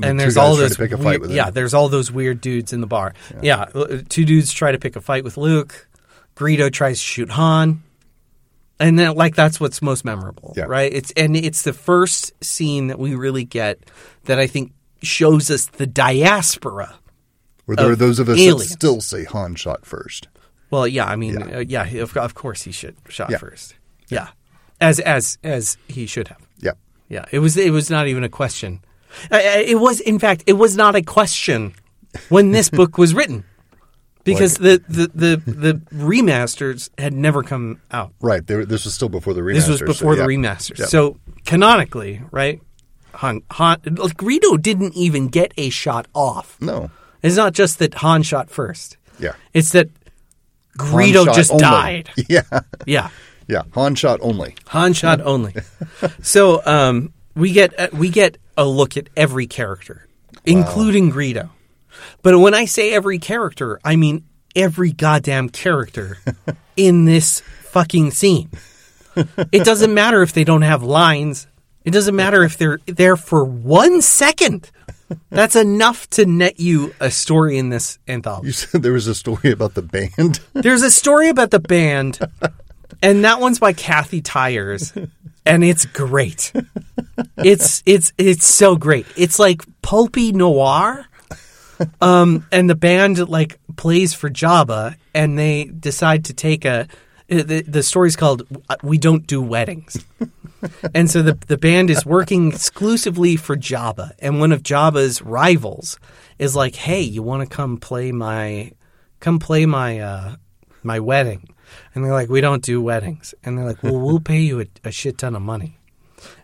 and 0.02 0.18
there's 0.18 0.36
all 0.36 0.56
those 0.56 0.76
pick 0.76 0.92
a 0.92 0.98
fight 0.98 1.20
weird- 1.20 1.32
yeah, 1.32 1.50
there's 1.50 1.74
all 1.74 1.88
those 1.88 2.10
weird 2.10 2.40
dudes 2.40 2.72
in 2.72 2.80
the 2.80 2.86
bar. 2.86 3.14
Yeah. 3.42 3.66
uh, 3.74 3.98
two 4.08 4.24
dudes 4.24 4.52
try 4.52 4.72
to 4.72 4.78
pick 4.78 4.96
a 4.96 5.00
fight 5.00 5.24
with 5.24 5.36
Luke. 5.36 5.88
Greedo 6.36 6.72
tries 6.72 6.98
to 6.98 7.04
shoot 7.06 7.30
Han, 7.30 7.82
and 8.80 8.98
then 8.98 9.14
like 9.14 9.36
that's 9.36 9.60
what's 9.60 9.80
most 9.80 10.04
memorable, 10.04 10.52
Yeah. 10.56 10.64
right? 10.64 10.92
It's 10.92 11.12
and 11.12 11.36
it's 11.36 11.62
the 11.62 11.72
first 11.72 12.32
scene 12.42 12.88
that 12.88 12.98
we 12.98 13.14
really 13.14 13.44
get 13.44 13.78
that 14.24 14.38
I 14.40 14.46
think 14.48 14.72
shows 15.02 15.50
us 15.50 15.66
the 15.66 15.86
diaspora. 15.86 16.94
Or 17.66 17.76
there 17.76 17.90
are 17.92 17.96
those 17.96 18.18
of 18.18 18.28
us 18.28 18.38
aliens. 18.38 18.68
that 18.70 18.74
still 18.74 19.00
say 19.00 19.24
Han 19.24 19.54
shot 19.54 19.86
first. 19.86 20.28
Well, 20.70 20.88
yeah, 20.88 21.06
I 21.06 21.14
mean, 21.16 21.34
Yeah. 21.38 21.56
uh, 21.58 21.60
yeah, 21.60 21.84
of, 22.02 22.16
of 22.16 22.34
course 22.34 22.62
he 22.62 22.72
should 22.72 22.96
shot 23.08 23.30
Yeah. 23.30 23.38
first. 23.38 23.74
Yeah, 24.08 24.28
as 24.80 24.98
as 25.00 25.38
as 25.44 25.76
he 25.88 26.06
should 26.06 26.28
have. 26.28 26.40
Yeah. 26.58 26.72
Yeah, 27.08 27.26
it 27.30 27.38
was 27.38 27.56
it 27.56 27.70
was 27.72 27.90
not 27.90 28.08
even 28.08 28.24
a 28.24 28.28
question. 28.28 28.80
It 29.30 29.78
was, 29.78 30.00
in 30.00 30.18
fact, 30.18 30.44
it 30.46 30.54
was 30.54 30.76
not 30.76 30.94
a 30.94 31.02
question 31.02 31.74
when 32.28 32.52
this 32.52 32.68
book 32.80 32.98
was 32.98 33.14
written, 33.14 33.44
because 34.24 34.56
the, 34.56 34.82
the, 34.88 35.10
the 35.14 35.36
the 35.50 35.74
remasters 35.94 36.90
had 36.98 37.12
never 37.12 37.42
come 37.42 37.80
out. 37.90 38.12
Right. 38.20 38.48
Were, 38.48 38.64
this 38.64 38.84
was 38.84 38.94
still 38.94 39.08
before 39.08 39.34
the 39.34 39.40
remasters. 39.42 39.54
This 39.54 39.68
was 39.68 39.78
so 39.80 39.86
before 39.86 40.16
the 40.16 40.22
yeah. 40.22 40.28
remasters. 40.28 40.78
Yeah. 40.78 40.86
So 40.86 41.18
canonically, 41.44 42.22
right? 42.30 42.60
Han, 43.14 43.42
Han, 43.52 43.78
like, 43.84 44.16
Greedo 44.16 44.60
didn't 44.60 44.94
even 44.96 45.28
get 45.28 45.52
a 45.56 45.70
shot 45.70 46.08
off. 46.14 46.56
No. 46.60 46.90
It's 47.22 47.36
not 47.36 47.52
just 47.52 47.78
that 47.78 47.94
Han 47.94 48.22
shot 48.22 48.50
first. 48.50 48.96
Yeah. 49.18 49.34
It's 49.52 49.72
that 49.72 49.88
Greedo 50.78 51.32
just 51.34 51.50
only. 51.50 51.62
died. 51.62 52.10
Yeah. 52.28 52.42
Yeah. 52.86 53.10
Yeah. 53.46 53.62
Han 53.72 53.94
shot 53.94 54.20
only. 54.22 54.56
Han 54.68 54.92
shot 54.94 55.20
only. 55.20 55.54
so 56.22 56.62
um, 56.66 57.12
we 57.36 57.52
get 57.52 57.78
uh, 57.78 57.88
we 57.92 58.08
get 58.08 58.38
a 58.56 58.64
look 58.64 58.96
at 58.96 59.08
every 59.16 59.46
character, 59.46 60.06
including 60.44 61.12
Greedo. 61.12 61.50
But 62.22 62.38
when 62.38 62.54
I 62.54 62.64
say 62.64 62.92
every 62.92 63.18
character, 63.18 63.80
I 63.84 63.96
mean 63.96 64.24
every 64.56 64.92
goddamn 64.92 65.48
character 65.48 66.18
in 66.76 67.04
this 67.04 67.40
fucking 67.40 68.10
scene. 68.12 68.50
It 69.52 69.64
doesn't 69.64 69.94
matter 69.94 70.22
if 70.22 70.32
they 70.32 70.44
don't 70.44 70.62
have 70.62 70.82
lines. 70.82 71.46
It 71.84 71.92
doesn't 71.92 72.16
matter 72.16 72.42
if 72.42 72.56
they're 72.56 72.80
there 72.86 73.16
for 73.16 73.44
one 73.44 74.00
second. 74.00 74.70
That's 75.30 75.54
enough 75.54 76.08
to 76.10 76.26
net 76.26 76.58
you 76.58 76.94
a 76.98 77.10
story 77.10 77.58
in 77.58 77.68
this 77.68 77.98
anthology. 78.08 78.46
You 78.46 78.52
said 78.52 78.82
there 78.82 78.92
was 78.92 79.06
a 79.06 79.14
story 79.14 79.50
about 79.50 79.74
the 79.74 79.82
band. 79.82 80.40
There's 80.54 80.82
a 80.82 80.90
story 80.90 81.28
about 81.28 81.50
the 81.50 81.60
band, 81.60 82.18
and 83.02 83.24
that 83.24 83.38
one's 83.40 83.58
by 83.58 83.74
Kathy 83.74 84.22
Tyers, 84.22 84.92
and 85.46 85.64
it's 85.64 85.86
great. 85.86 86.52
It's 87.36 87.82
it's 87.84 88.12
it's 88.16 88.46
so 88.46 88.74
great. 88.74 89.06
It's 89.16 89.38
like 89.38 89.62
pulpy 89.82 90.32
noir. 90.32 91.06
Um, 92.00 92.46
and 92.50 92.70
the 92.70 92.74
band 92.74 93.28
like 93.28 93.58
plays 93.76 94.14
for 94.14 94.30
Jabba, 94.30 94.96
and 95.14 95.38
they 95.38 95.64
decide 95.64 96.24
to 96.26 96.32
take 96.32 96.64
a. 96.64 96.88
The, 97.28 97.62
the 97.62 97.82
story's 97.82 98.16
called 98.16 98.42
"We 98.82 98.98
Don't 98.98 99.26
Do 99.26 99.42
Weddings," 99.42 100.04
and 100.94 101.10
so 101.10 101.22
the 101.22 101.34
the 101.46 101.58
band 101.58 101.90
is 101.90 102.06
working 102.06 102.52
exclusively 102.52 103.36
for 103.36 103.56
Jabba, 103.56 104.12
and 104.20 104.40
one 104.40 104.52
of 104.52 104.62
Jabba's 104.62 105.22
rivals 105.22 105.98
is 106.38 106.56
like, 106.56 106.74
"Hey, 106.76 107.02
you 107.02 107.22
want 107.22 107.48
to 107.48 107.54
come 107.54 107.78
play 107.78 108.12
my, 108.12 108.72
come 109.20 109.38
play 109.38 109.66
my 109.66 110.00
uh, 110.00 110.36
my 110.82 111.00
wedding?" 111.00 111.53
And 111.94 112.04
they're 112.04 112.12
like, 112.12 112.28
"We 112.28 112.40
don't 112.40 112.62
do 112.62 112.82
weddings," 112.82 113.34
and 113.44 113.56
they're 113.56 113.66
like, 113.66 113.82
"Well, 113.82 113.98
we'll 113.98 114.20
pay 114.20 114.40
you 114.40 114.60
a, 114.60 114.66
a 114.84 114.90
shit 114.90 115.18
ton 115.18 115.36
of 115.36 115.42
money," 115.42 115.78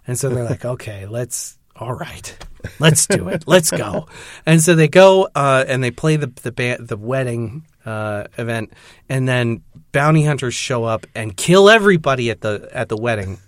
and 0.07 0.19
so 0.19 0.29
they're 0.29 0.45
like, 0.45 0.65
"Okay, 0.65 1.07
let's." 1.07 1.57
All 1.77 1.95
right, 1.95 2.37
let's 2.79 3.07
do 3.07 3.29
it. 3.29 3.45
Let's 3.47 3.71
go. 3.71 4.07
And 4.45 4.61
so 4.61 4.75
they 4.75 4.89
go 4.89 5.29
uh, 5.35 5.65
and 5.67 5.83
they 5.83 5.91
play 5.91 6.17
the 6.17 6.27
the 6.27 6.53
ba- 6.53 6.77
the 6.79 6.97
wedding 6.99 7.65
uh, 7.87 8.25
event, 8.37 8.75
and 9.09 9.27
then 9.27 9.63
bounty 9.93 10.25
hunters 10.25 10.53
show 10.53 10.85
up 10.85 11.07
and 11.15 11.35
kill 11.35 11.71
everybody 11.71 12.29
at 12.31 12.43
the 12.43 12.69
at 12.73 12.91
the 12.91 12.99
wedding 12.99 13.39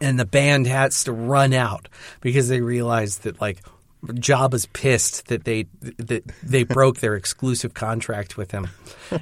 and 0.00 0.18
the 0.18 0.24
band 0.24 0.66
has 0.66 1.04
to 1.04 1.12
run 1.12 1.52
out 1.52 1.88
because 2.20 2.48
they 2.48 2.60
realize 2.60 3.18
that 3.18 3.40
like 3.40 3.62
Jabba's 4.04 4.66
pissed 4.66 5.26
that 5.28 5.44
they 5.44 5.66
that 5.98 6.24
they 6.42 6.62
broke 6.62 6.98
their 6.98 7.14
exclusive 7.16 7.74
contract 7.74 8.36
with 8.36 8.50
him, 8.50 8.68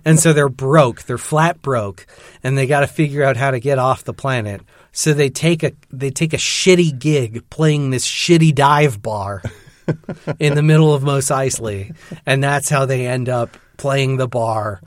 and 0.05 0.19
so 0.19 0.33
they're 0.33 0.49
broke. 0.49 1.03
They're 1.03 1.19
flat 1.19 1.61
broke, 1.63 2.07
and 2.43 2.57
they 2.57 2.67
got 2.67 2.81
to 2.81 2.87
figure 2.87 3.25
out 3.25 3.37
how 3.37 3.51
to 3.51 3.61
get 3.61 3.79
off 3.79 4.05
the 4.05 4.15
planet. 4.15 4.63
So 4.93 5.15
they 5.15 5.31
take 5.31 5.63
a 5.63 5.73
they 5.91 6.11
take 6.11 6.33
a 6.33 6.39
shitty 6.39 6.99
gig 6.99 7.49
playing 7.51 7.91
this 7.91 8.07
shitty 8.07 8.55
dive 8.55 9.03
bar 9.03 9.43
in 10.39 10.55
the 10.55 10.63
middle 10.63 10.95
of 10.95 11.03
Mos 11.03 11.27
Eisley, 11.27 11.97
and 12.25 12.43
that's 12.43 12.69
how 12.69 12.87
they 12.87 13.07
end 13.07 13.29
up 13.29 13.57
playing 13.77 14.17
the 14.17 14.29
bar 14.29 14.81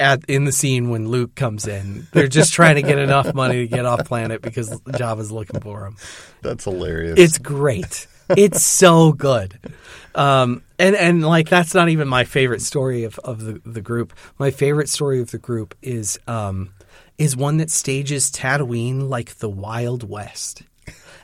at 0.00 0.24
in 0.28 0.44
the 0.44 0.52
scene 0.52 0.90
when 0.90 1.08
Luke 1.08 1.34
comes 1.34 1.68
in. 1.68 2.06
They're 2.12 2.28
just 2.28 2.52
trying 2.52 2.76
to 2.76 2.82
get 2.82 2.98
enough 2.98 3.34
money 3.34 3.66
to 3.66 3.68
get 3.68 3.84
off 3.84 4.04
planet 4.06 4.42
because 4.42 4.70
Jabba's 4.82 5.30
looking 5.30 5.60
for 5.60 5.86
him. 5.86 5.96
That's 6.42 6.64
hilarious. 6.64 7.18
It's 7.18 7.38
great. 7.38 8.06
It's 8.36 8.62
so 8.62 9.12
good. 9.12 9.58
Um, 10.14 10.62
and 10.78 10.96
and 10.96 11.24
like 11.24 11.48
that's 11.48 11.74
not 11.74 11.88
even 11.88 12.08
my 12.08 12.24
favorite 12.24 12.62
story 12.62 13.04
of, 13.04 13.18
of 13.20 13.44
the, 13.44 13.60
the 13.64 13.80
group. 13.80 14.12
My 14.38 14.50
favorite 14.50 14.88
story 14.88 15.20
of 15.20 15.30
the 15.30 15.38
group 15.38 15.74
is 15.82 16.18
um, 16.26 16.74
is 17.18 17.36
one 17.36 17.58
that 17.58 17.70
stages 17.70 18.30
Tatooine 18.30 19.08
like 19.08 19.38
the 19.38 19.48
Wild 19.48 20.08
West. 20.08 20.62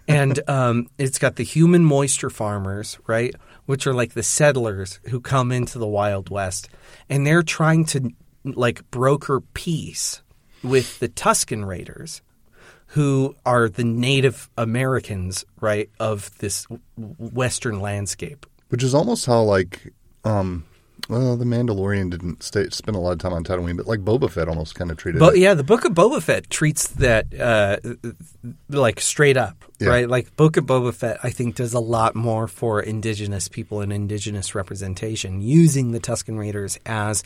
And 0.07 0.39
um, 0.49 0.89
it's 0.99 1.19
got 1.19 1.37
the 1.37 1.43
human 1.43 1.85
moisture 1.85 2.31
farmers, 2.31 2.99
right, 3.07 3.35
which 3.65 3.87
are 3.87 3.95
like 3.95 4.13
the 4.13 4.23
settlers 4.23 5.01
who 5.09 5.21
come 5.21 5.51
into 5.51 5.79
the 5.79 5.87
Wild 5.87 6.29
West, 6.29 6.69
and 7.09 7.27
they're 7.27 7.43
trying 7.43 7.85
to 7.87 8.13
like 8.45 8.89
broker 8.91 9.41
peace 9.41 10.23
with 10.63 10.99
the 10.99 11.09
Tusken 11.09 11.67
Raiders, 11.67 12.23
who 12.89 13.35
are 13.45 13.69
the 13.69 13.85
Native 13.85 14.49
Americans, 14.57 15.45
right, 15.61 15.91
of 16.01 16.37
this 16.39 16.67
Western 16.97 17.81
landscape. 17.81 18.47
Which 18.69 18.83
is 18.83 18.95
almost 18.95 19.27
how 19.27 19.43
like 19.43 19.93
um 20.25 20.65
well, 21.09 21.37
the 21.37 21.45
Mandalorian 21.45 22.11
didn't 22.11 22.43
stay 22.43 22.69
spend 22.71 22.97
a 22.97 22.99
lot 23.01 23.13
of 23.13 23.19
time 23.19 23.33
on 23.33 23.45
Tatooine, 23.45 23.77
but 23.77 23.87
like 23.87 24.01
Boba 24.01 24.29
Fett 24.29 24.49
almost 24.49 24.75
kind 24.75 24.91
of 24.91 24.97
treated 24.97 25.21
But 25.21 25.37
it. 25.37 25.41
yeah, 25.41 25.55
the 25.55 25.63
Book 25.63 25.85
of 25.85 25.93
Boba 25.93 26.21
Fett 26.21 26.51
treats 26.51 26.89
that 26.89 27.33
uh, 27.39 27.77
like 28.69 29.01
straight 29.01 29.37
up, 29.37 29.65
Yeah. 29.79 29.89
right? 29.91 30.09
Like 30.09 30.35
Book 30.37 30.57
of 30.57 30.65
Boba 30.65 30.93
Fett, 30.93 31.19
I 31.23 31.31
think 31.31 31.55
does 31.55 31.75
a 31.75 31.79
lot 31.81 32.17
more 32.17 32.49
for 32.49 32.81
Indigenous 32.81 33.47
people 33.47 33.81
and 33.83 33.93
Indigenous 33.93 34.55
representation, 34.57 35.41
using 35.43 35.93
the 35.93 36.01
Tusken 36.01 36.39
Raiders 36.39 36.77
as 36.87 37.23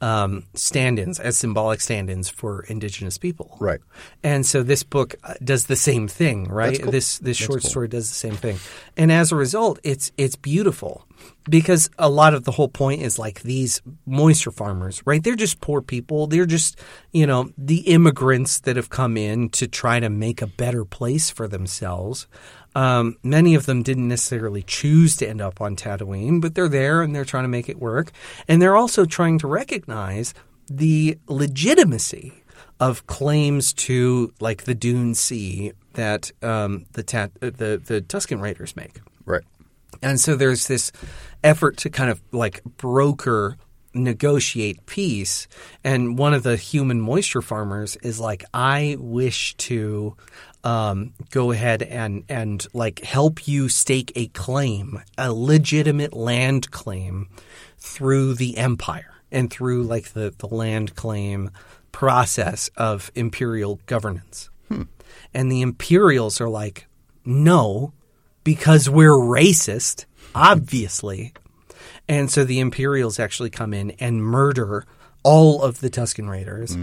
um, 0.00 0.44
stand-ins, 0.54 1.18
as 1.18 1.36
symbolic 1.36 1.80
stand-ins 1.80 2.28
for 2.28 2.64
Indigenous 2.64 3.18
people. 3.18 3.56
Right. 3.60 3.80
And 4.22 4.44
so 4.44 4.62
this 4.62 4.82
book 4.82 5.14
uh, 5.24 5.34
does 5.42 5.66
the 5.66 5.76
same 5.76 6.08
thing, 6.08 6.44
right? 6.48 6.80
Cool. 6.80 6.92
This 6.92 7.18
this 7.18 7.36
short 7.36 7.62
cool. 7.62 7.70
story 7.70 7.88
does 7.88 8.08
the 8.08 8.14
same 8.14 8.34
thing, 8.34 8.58
and 8.96 9.10
as 9.10 9.32
a 9.32 9.36
result, 9.36 9.78
it's 9.82 10.12
it's 10.16 10.36
beautiful 10.36 11.06
because 11.48 11.90
a 11.98 12.08
lot 12.08 12.34
of 12.34 12.44
the 12.44 12.52
whole 12.52 12.68
point 12.68 13.02
is 13.02 13.18
like 13.18 13.42
these 13.42 13.80
moisture 14.06 14.50
farmers, 14.50 15.02
right? 15.06 15.22
They're 15.22 15.36
just 15.36 15.60
poor 15.60 15.80
people. 15.80 16.26
They're 16.26 16.46
just 16.46 16.78
you 17.12 17.26
know 17.26 17.50
the 17.56 17.80
immigrants 17.80 18.60
that 18.60 18.76
have 18.76 18.90
come 18.90 19.16
in 19.16 19.48
to 19.50 19.66
try 19.66 20.00
to 20.00 20.10
make 20.10 20.42
a 20.42 20.46
better 20.46 20.84
place 20.84 21.30
for 21.30 21.48
themselves. 21.48 22.26
Um, 22.74 23.16
many 23.22 23.54
of 23.54 23.66
them 23.66 23.82
didn't 23.82 24.08
necessarily 24.08 24.62
choose 24.62 25.16
to 25.16 25.28
end 25.28 25.40
up 25.40 25.60
on 25.60 25.76
Tatooine, 25.76 26.40
but 26.40 26.54
they're 26.54 26.68
there 26.68 27.02
and 27.02 27.14
they're 27.14 27.24
trying 27.24 27.44
to 27.44 27.48
make 27.48 27.68
it 27.68 27.78
work, 27.78 28.10
and 28.48 28.60
they're 28.60 28.76
also 28.76 29.04
trying 29.04 29.38
to 29.38 29.46
recognize 29.46 30.34
the 30.68 31.18
legitimacy 31.28 32.32
of 32.80 33.06
claims 33.06 33.72
to 33.72 34.32
like 34.40 34.64
the 34.64 34.74
Dune 34.74 35.14
Sea 35.14 35.72
that 35.94 36.32
um, 36.42 36.86
the, 36.92 37.02
tat, 37.02 37.30
uh, 37.40 37.46
the 37.46 37.80
the 37.84 38.02
Tusken 38.02 38.40
Raiders 38.40 38.76
make. 38.76 39.00
Right. 39.24 39.44
And 40.02 40.20
so 40.20 40.34
there's 40.34 40.66
this 40.66 40.92
effort 41.42 41.76
to 41.78 41.90
kind 41.90 42.10
of 42.10 42.20
like 42.32 42.62
broker 42.64 43.56
negotiate 43.94 44.84
peace 44.86 45.46
and 45.84 46.18
one 46.18 46.34
of 46.34 46.42
the 46.42 46.56
human 46.56 47.00
moisture 47.00 47.40
farmers 47.40 47.94
is 47.96 48.18
like 48.18 48.44
I 48.52 48.96
wish 48.98 49.54
to 49.58 50.16
um, 50.64 51.12
go 51.30 51.52
ahead 51.52 51.82
and 51.82 52.24
and 52.28 52.66
like 52.72 53.00
help 53.04 53.46
you 53.46 53.68
stake 53.68 54.10
a 54.16 54.26
claim, 54.28 55.00
a 55.16 55.32
legitimate 55.32 56.12
land 56.14 56.70
claim 56.72 57.28
through 57.78 58.34
the 58.34 58.56
empire 58.56 59.14
and 59.30 59.50
through 59.50 59.82
like 59.84 60.12
the, 60.14 60.34
the 60.38 60.48
land 60.48 60.96
claim 60.96 61.50
process 61.92 62.70
of 62.76 63.10
imperial 63.14 63.78
governance. 63.86 64.48
And 65.32 65.50
the 65.52 65.62
Imperials 65.62 66.40
are 66.40 66.48
like, 66.48 66.86
no, 67.24 67.92
because 68.42 68.88
we're 68.88 69.10
racist, 69.10 70.06
obviously. 70.34 71.34
And 72.08 72.30
so 72.30 72.44
the 72.44 72.60
Imperials 72.60 73.18
actually 73.18 73.50
come 73.50 73.74
in 73.74 73.92
and 73.92 74.22
murder 74.24 74.86
all 75.22 75.62
of 75.62 75.80
the 75.80 75.90
Tusken 75.90 76.28
Raiders. 76.28 76.76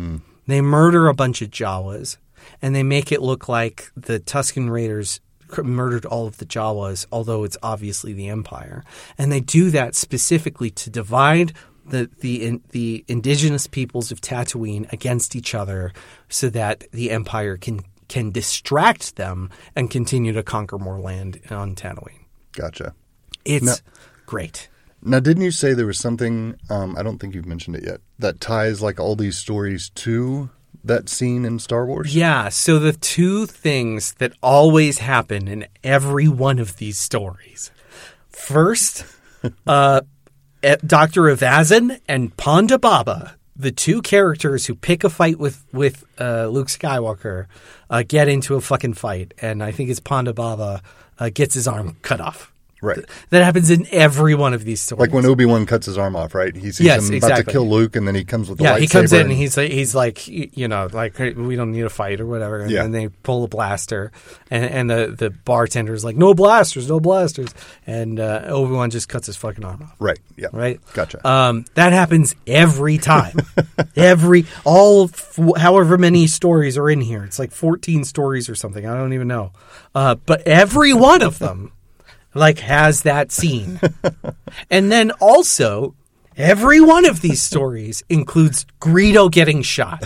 They 0.48 0.62
murder 0.62 1.08
a 1.08 1.14
bunch 1.14 1.42
of 1.42 1.50
Jawas, 1.50 2.18
and 2.62 2.76
they 2.76 2.84
make 2.84 3.12
it 3.12 3.22
look 3.22 3.47
like 3.49 3.91
the 3.95 4.20
Tusken 4.20 4.70
Raiders 4.70 5.20
murdered 5.64 6.05
all 6.05 6.28
of 6.28 6.38
the 6.38 6.45
Jawas, 6.45 7.05
although 7.12 7.43
it's 7.43 7.57
obviously 7.62 8.14
the 8.14 8.30
Empire. 8.30 8.84
And 9.18 9.32
they 9.32 9.41
do 9.41 9.70
that 9.72 9.95
specifically 9.95 10.70
to 10.72 10.89
divide 10.89 11.53
the 11.86 12.09
the 12.22 12.43
in, 12.45 12.62
the 12.70 13.03
indigenous 13.07 13.68
peoples 13.68 14.12
of 14.12 14.22
Tatooine 14.22 14.91
against 14.93 15.36
each 15.36 15.53
other, 15.55 15.91
so 16.30 16.49
that 16.51 16.86
the 16.91 17.12
Empire 17.12 17.57
can 17.57 17.82
can 18.07 18.32
distract 18.32 19.16
them 19.16 19.49
and 19.76 19.89
continue 19.89 20.32
to 20.34 20.43
conquer 20.43 20.78
more 20.78 20.99
land 20.99 21.39
on 21.49 21.76
Tatooine. 21.76 22.26
Gotcha. 22.53 22.93
It's 23.45 23.66
No. 23.66 23.74
great. 24.26 24.70
Now, 25.03 25.20
didn't 25.20 25.43
you 25.43 25.51
say 25.51 25.74
there 25.74 25.88
was 25.88 25.97
something? 25.97 26.55
Um, 26.70 26.95
I 26.97 27.01
don't 27.03 27.18
think 27.20 27.34
you've 27.34 27.47
mentioned 27.47 27.76
it 27.78 27.84
yet. 27.84 28.01
That 28.20 28.39
ties 28.39 28.82
like 28.82 28.99
all 28.99 29.16
these 29.16 29.38
stories 29.38 29.89
to 29.95 30.49
that 30.84 31.10
scene 31.10 31.46
in 31.46 31.60
Star 31.60 31.86
Wars. 31.86 32.16
Yeah, 32.16 32.50
so 32.50 32.80
the 32.80 32.94
two 32.94 33.46
things 33.46 34.14
that 34.16 34.34
always 34.42 35.00
happen 35.00 35.48
in 35.48 35.68
every 35.84 36.28
one 36.28 36.60
of 36.60 36.78
these 36.78 36.98
stories. 36.98 37.72
First, 38.30 39.06
uh, 39.68 40.02
Dr. 40.62 41.24
Evazan 41.24 42.00
and 42.08 42.36
Ponda 42.38 42.80
Baba, 42.80 43.36
the 43.56 43.72
two 43.72 44.02
characters 44.02 44.66
who 44.66 44.76
pick 44.76 45.04
a 45.04 45.10
fight 45.10 45.40
with 45.40 45.66
with 45.72 46.04
uh, 46.20 46.48
Luke 46.48 46.68
Skywalker, 46.68 47.48
uh, 47.90 48.04
get 48.08 48.28
into 48.28 48.56
a 48.56 48.62
fucking 48.62 48.94
fight, 48.94 49.34
and 49.42 49.64
I 49.64 49.72
think 49.72 49.90
it's 49.90 50.00
Ponda 50.00 50.34
Baba 50.34 50.82
uh, 51.20 51.30
gets 51.34 51.54
his 51.54 51.68
arm 51.68 51.98
cut 52.02 52.20
off. 52.20 52.51
Right. 52.82 53.00
That 53.30 53.44
happens 53.44 53.70
in 53.70 53.86
every 53.92 54.34
one 54.34 54.54
of 54.54 54.64
these 54.66 54.82
stories. 54.82 55.00
Like 55.02 55.14
when 55.14 55.26
Obi 55.26 55.46
Wan 55.46 55.66
cuts 55.68 55.86
his 55.86 55.98
arm 56.00 56.16
off, 56.16 56.34
right? 56.34 56.56
He 56.56 56.72
sees 56.72 56.82
Yes, 56.82 57.08
him 57.10 57.18
about 57.18 57.38
to 57.38 57.44
kill 57.44 57.70
Luke, 57.70 57.96
and 57.96 58.08
then 58.08 58.16
he 58.16 58.24
comes 58.24 58.50
with 58.50 58.58
the 58.58 58.64
yeah, 58.64 58.80
he 58.80 58.88
comes 58.88 59.14
in 59.14 59.22
and 59.28 59.32
he's 59.32 59.56
like, 59.56 59.72
he's 59.72 59.94
like, 59.94 60.28
you 60.28 60.68
know, 60.68 60.90
like 60.92 61.16
"Hey, 61.16 61.34
we 61.34 61.56
don't 61.56 61.72
need 61.72 61.84
a 61.86 61.90
fight 61.90 62.20
or 62.20 62.26
whatever. 62.26 62.62
And 62.62 62.72
Yeah. 62.72 62.82
then 62.82 62.92
they 62.92 63.08
pull 63.10 63.44
a 63.44 63.48
blaster, 63.48 64.12
and, 64.50 64.66
and 64.66 64.90
the 64.90 65.16
the 65.18 65.30
bartender's 65.30 66.04
like, 66.04 66.16
no 66.16 66.34
blasters, 66.34 66.90
no 66.90 67.00
blasters, 67.00 67.54
and 67.86 68.20
uh, 68.20 68.42
Obi 68.48 68.74
Wan 68.74 68.90
just 68.90 69.08
cuts 69.08 69.28
his 69.28 69.36
fucking 69.38 69.64
arm 69.64 69.84
off. 69.84 69.96
right. 70.00 70.20
Yeah. 70.36 70.48
Right. 70.52 70.80
Gotcha. 70.94 71.26
Um, 71.28 71.66
that 71.76 71.94
happens 71.94 72.36
every 72.48 72.98
time. 72.98 73.38
every 73.96 74.46
all 74.64 75.06
f- 75.06 75.38
however 75.58 75.98
many 75.98 76.26
stories 76.28 76.78
are 76.78 76.90
in 76.90 77.02
here. 77.02 77.24
It's 77.24 77.38
like 77.40 77.52
fourteen 77.52 78.04
stories 78.06 78.50
or 78.50 78.56
something. 78.56 78.86
I 78.88 78.96
don't 78.96 79.14
even 79.14 79.28
know. 79.28 79.52
Uh, 79.94 80.16
but 80.16 80.42
every 80.48 80.94
one 80.94 81.22
of 81.22 81.38
them 81.40 81.72
like 82.34 82.60
has 82.60 83.04
that 83.04 83.32
scene. 83.32 83.80
and 84.70 84.92
then 84.92 85.12
also 85.20 85.96
every 86.38 86.82
one 86.82 87.06
of 87.06 87.22
these 87.22 87.42
stories 87.42 88.04
includes 88.10 88.66
Greedo 88.80 89.32
getting 89.32 89.62
shot. 89.62 90.04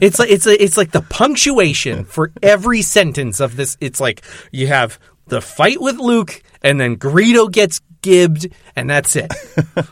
It's 0.00 0.18
like 0.18 0.30
it's 0.30 0.46
a, 0.46 0.62
it's 0.62 0.76
like 0.76 0.92
the 0.92 1.02
punctuation 1.02 2.04
for 2.04 2.32
every 2.42 2.82
sentence 2.82 3.40
of 3.40 3.56
this. 3.56 3.76
It's 3.80 4.00
like 4.00 4.22
you 4.50 4.66
have 4.66 4.98
the 5.26 5.40
fight 5.40 5.80
with 5.80 5.96
Luke 5.96 6.42
and 6.62 6.80
then 6.80 6.96
Greedo 6.96 7.50
gets 7.50 7.80
gibbed 8.02 8.48
and 8.76 8.90
that's 8.90 9.16
it. 9.16 9.32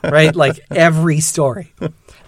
right? 0.03 0.35
Like 0.35 0.61
every 0.71 1.21
story. 1.21 1.73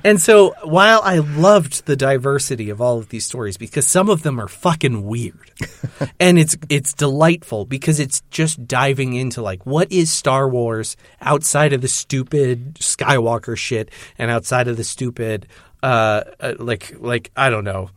And 0.05 0.21
so 0.21 0.55
while 0.63 1.01
I 1.03 1.19
loved 1.19 1.87
the 1.87 1.97
diversity 1.97 2.69
of 2.69 2.81
all 2.81 2.99
of 2.99 3.09
these 3.09 3.25
stories 3.25 3.57
because 3.57 3.89
some 3.89 4.11
of 4.11 4.23
them 4.23 4.39
are 4.39 4.49
fucking 4.49 5.05
weird. 5.05 5.51
and 6.21 6.39
it's 6.39 6.57
it's 6.69 6.93
delightful 6.93 7.65
because 7.65 7.99
it's 7.99 8.21
just 8.31 8.69
diving 8.69 9.15
into 9.15 9.41
like 9.41 9.65
what 9.65 9.91
is 9.91 10.11
Star 10.11 10.47
Wars 10.47 10.99
outside 11.23 11.73
of 11.73 11.81
the 11.81 11.89
stupid 11.89 12.75
Skywalker 12.75 13.57
shit 13.57 13.91
and 14.19 14.31
outside 14.31 14.69
of 14.69 14.77
the 14.77 14.85
stupid 14.85 15.47
uh, 15.83 16.23
uh 16.39 16.55
like 16.59 16.95
like 16.99 17.31
I 17.35 17.49
don't 17.49 17.65
know 17.65 17.91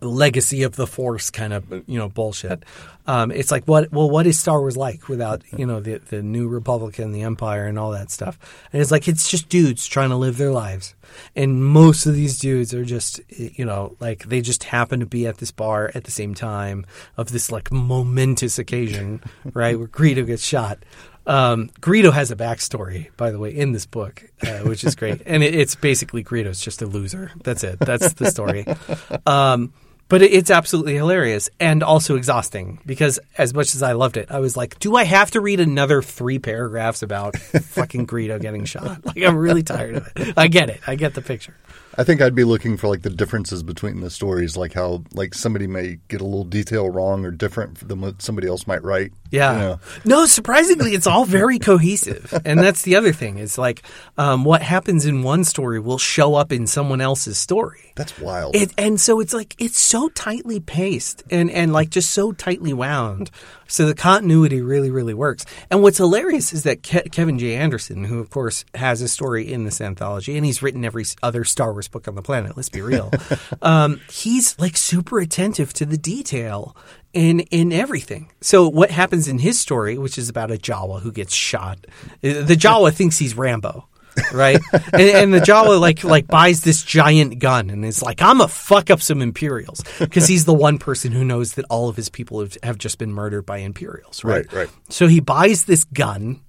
legacy 0.00 0.62
of 0.62 0.76
the 0.76 0.86
force 0.86 1.28
kind 1.30 1.52
of 1.52 1.70
you 1.86 1.98
know 1.98 2.08
bullshit 2.08 2.64
um, 3.10 3.32
it's 3.32 3.50
like 3.50 3.64
what 3.64 3.90
well 3.92 4.08
what 4.08 4.24
is 4.24 4.38
star 4.38 4.60
wars 4.60 4.76
like 4.76 5.08
without 5.08 5.42
you 5.58 5.66
know 5.66 5.80
the, 5.80 5.98
the 5.98 6.22
new 6.22 6.46
republic 6.46 7.00
and 7.00 7.12
the 7.12 7.22
empire 7.22 7.66
and 7.66 7.76
all 7.76 7.90
that 7.90 8.08
stuff 8.08 8.38
and 8.72 8.80
it's 8.80 8.92
like 8.92 9.08
it's 9.08 9.28
just 9.28 9.48
dudes 9.48 9.84
trying 9.84 10.10
to 10.10 10.16
live 10.16 10.36
their 10.36 10.52
lives 10.52 10.94
and 11.34 11.64
most 11.64 12.06
of 12.06 12.14
these 12.14 12.38
dudes 12.38 12.72
are 12.72 12.84
just 12.84 13.20
you 13.28 13.64
know 13.64 13.96
like 13.98 14.24
they 14.26 14.40
just 14.40 14.62
happen 14.62 15.00
to 15.00 15.06
be 15.06 15.26
at 15.26 15.38
this 15.38 15.50
bar 15.50 15.90
at 15.96 16.04
the 16.04 16.10
same 16.12 16.34
time 16.34 16.86
of 17.16 17.32
this 17.32 17.50
like 17.50 17.72
momentous 17.72 18.60
occasion 18.60 19.20
right 19.54 19.76
where 19.76 19.88
greedo 19.88 20.24
gets 20.24 20.44
shot 20.44 20.78
um, 21.26 21.68
Greedo 21.80 22.12
has 22.12 22.30
a 22.32 22.34
backstory, 22.34 23.14
by 23.16 23.30
the 23.30 23.38
way, 23.38 23.54
in 23.54 23.72
this 23.72 23.84
book, 23.86 24.24
uh, 24.42 24.60
which 24.60 24.82
is 24.82 24.96
great, 24.96 25.20
and 25.26 25.44
it, 25.44 25.54
it's 25.54 25.76
basically 25.76 26.24
Greedo's 26.24 26.60
just 26.60 26.80
a 26.82 26.86
loser. 26.86 27.30
That's 27.44 27.62
it. 27.62 27.78
That's 27.78 28.14
the 28.14 28.30
story. 28.30 28.64
Um, 29.26 29.72
but 30.10 30.22
it's 30.22 30.50
absolutely 30.50 30.96
hilarious 30.96 31.48
and 31.60 31.84
also 31.84 32.16
exhausting 32.16 32.80
because 32.84 33.20
as 33.38 33.54
much 33.54 33.76
as 33.76 33.82
I 33.82 33.92
loved 33.92 34.16
it, 34.16 34.28
I 34.28 34.40
was 34.40 34.56
like, 34.56 34.76
do 34.80 34.96
I 34.96 35.04
have 35.04 35.30
to 35.30 35.40
read 35.40 35.60
another 35.60 36.02
three 36.02 36.40
paragraphs 36.40 37.02
about 37.02 37.38
fucking 37.38 38.08
Greedo 38.08 38.38
getting 38.40 38.66
shot? 38.66 39.00
Like, 39.10 39.24
I'm 39.24 39.36
really 39.36 39.62
tired 39.62 39.96
of 39.96 40.08
it. 40.16 40.34
I 40.36 40.48
get 40.48 40.68
it. 40.68 40.80
I 40.86 40.94
get 40.94 41.14
the 41.14 41.22
picture. 41.22 41.56
I 41.96 42.04
think 42.04 42.20
I'd 42.20 42.34
be 42.34 42.44
looking 42.44 42.76
for 42.76 42.88
like 42.88 43.02
the 43.02 43.10
differences 43.10 43.62
between 43.62 44.00
the 44.00 44.10
stories, 44.10 44.56
like 44.56 44.72
how 44.72 45.04
like 45.12 45.34
somebody 45.34 45.66
may 45.66 45.98
get 46.08 46.20
a 46.20 46.24
little 46.24 46.44
detail 46.44 46.90
wrong 46.90 47.24
or 47.24 47.30
different 47.30 47.86
than 47.86 48.00
what 48.00 48.20
somebody 48.20 48.48
else 48.48 48.66
might 48.66 48.82
write. 48.82 49.12
Yeah. 49.30 49.52
You 49.52 49.58
know? 49.58 49.80
No, 50.04 50.26
surprisingly, 50.26 50.94
it's 50.94 51.06
all 51.06 51.24
very 51.24 51.58
cohesive. 51.58 52.32
And 52.44 52.58
that's 52.58 52.82
the 52.82 52.96
other 52.96 53.12
thing. 53.12 53.38
It's 53.38 53.58
like 53.58 53.82
um, 54.18 54.44
what 54.44 54.62
happens 54.62 55.06
in 55.06 55.22
one 55.22 55.44
story 55.44 55.80
will 55.80 55.98
show 55.98 56.34
up 56.34 56.52
in 56.52 56.66
someone 56.66 57.00
else's 57.00 57.38
story. 57.38 57.92
That's 57.96 58.18
wild. 58.18 58.56
It, 58.56 58.72
and 58.78 59.00
so 59.00 59.20
it's 59.20 59.34
like 59.34 59.54
it's 59.58 59.78
so 59.78 60.08
tightly 60.08 60.60
paced 60.60 61.22
and, 61.30 61.50
and 61.50 61.72
like 61.72 61.90
just 61.90 62.10
so 62.10 62.32
tightly 62.32 62.72
wound. 62.72 63.30
So 63.66 63.86
the 63.86 63.94
continuity 63.94 64.62
really, 64.62 64.90
really 64.90 65.14
works. 65.14 65.46
And 65.70 65.80
what's 65.80 65.98
hilarious 65.98 66.52
is 66.52 66.64
that 66.64 66.82
Ke- 66.82 67.10
Kevin 67.12 67.38
J. 67.38 67.54
Anderson, 67.54 68.02
who 68.02 68.18
of 68.18 68.28
course 68.28 68.64
has 68.74 69.00
a 69.00 69.06
story 69.06 69.52
in 69.52 69.64
this 69.64 69.80
anthology, 69.80 70.36
and 70.36 70.44
he's 70.44 70.60
written 70.60 70.84
every 70.84 71.04
other 71.22 71.44
Star 71.44 71.72
Wars 71.72 71.86
book 71.86 72.08
on 72.08 72.16
the 72.16 72.22
planet. 72.22 72.56
Let's 72.56 72.68
be 72.68 72.80
real. 72.80 73.12
um, 73.62 74.00
he's 74.10 74.58
like 74.58 74.76
super 74.76 75.20
attentive 75.20 75.72
to 75.74 75.86
the 75.86 75.96
detail 75.96 76.76
in 77.12 77.40
in 77.40 77.72
everything. 77.72 78.30
So 78.40 78.68
what 78.68 78.90
happens 78.90 79.28
in 79.28 79.38
his 79.38 79.58
story, 79.58 79.98
which 79.98 80.18
is 80.18 80.28
about 80.28 80.50
a 80.50 80.56
Jawa 80.56 81.00
who 81.00 81.12
gets 81.12 81.34
shot, 81.34 81.86
the 82.20 82.56
Jawa 82.56 82.92
thinks 82.94 83.18
he's 83.18 83.36
Rambo. 83.36 83.86
right? 84.32 84.58
and, 84.72 85.02
and 85.02 85.34
the 85.34 85.38
Jawa 85.38 85.80
like 85.80 86.02
like 86.02 86.26
buys 86.26 86.62
this 86.62 86.82
giant 86.82 87.38
gun 87.38 87.70
and 87.70 87.84
is 87.84 88.02
like, 88.02 88.20
I'm 88.20 88.38
gonna 88.38 88.48
fuck 88.48 88.90
up 88.90 89.00
some 89.00 89.22
Imperials 89.22 89.82
because 89.98 90.26
he's 90.26 90.44
the 90.44 90.54
one 90.54 90.78
person 90.78 91.12
who 91.12 91.24
knows 91.24 91.54
that 91.54 91.64
all 91.70 91.88
of 91.88 91.96
his 91.96 92.08
people 92.08 92.40
have, 92.40 92.56
have 92.62 92.76
just 92.76 92.98
been 92.98 93.12
murdered 93.12 93.46
by 93.46 93.58
Imperials, 93.58 94.24
right? 94.24 94.46
Right, 94.46 94.52
right. 94.52 94.70
So 94.88 95.06
he 95.06 95.20
buys 95.20 95.64
this 95.64 95.84
gun 95.84 96.40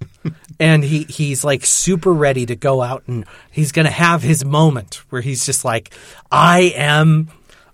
and 0.60 0.84
he 0.84 1.04
he's 1.04 1.44
like 1.44 1.64
super 1.64 2.12
ready 2.12 2.48
to 2.48 2.56
go 2.56 2.82
out 2.82 3.04
and 3.08 3.26
he's 3.52 3.72
gonna 3.72 3.92
have 3.92 4.24
his 4.24 4.44
moment 4.44 4.96
where 5.10 5.22
he's 5.22 5.46
just 5.46 5.64
like, 5.64 5.94
I 6.32 6.74
am 6.76 7.30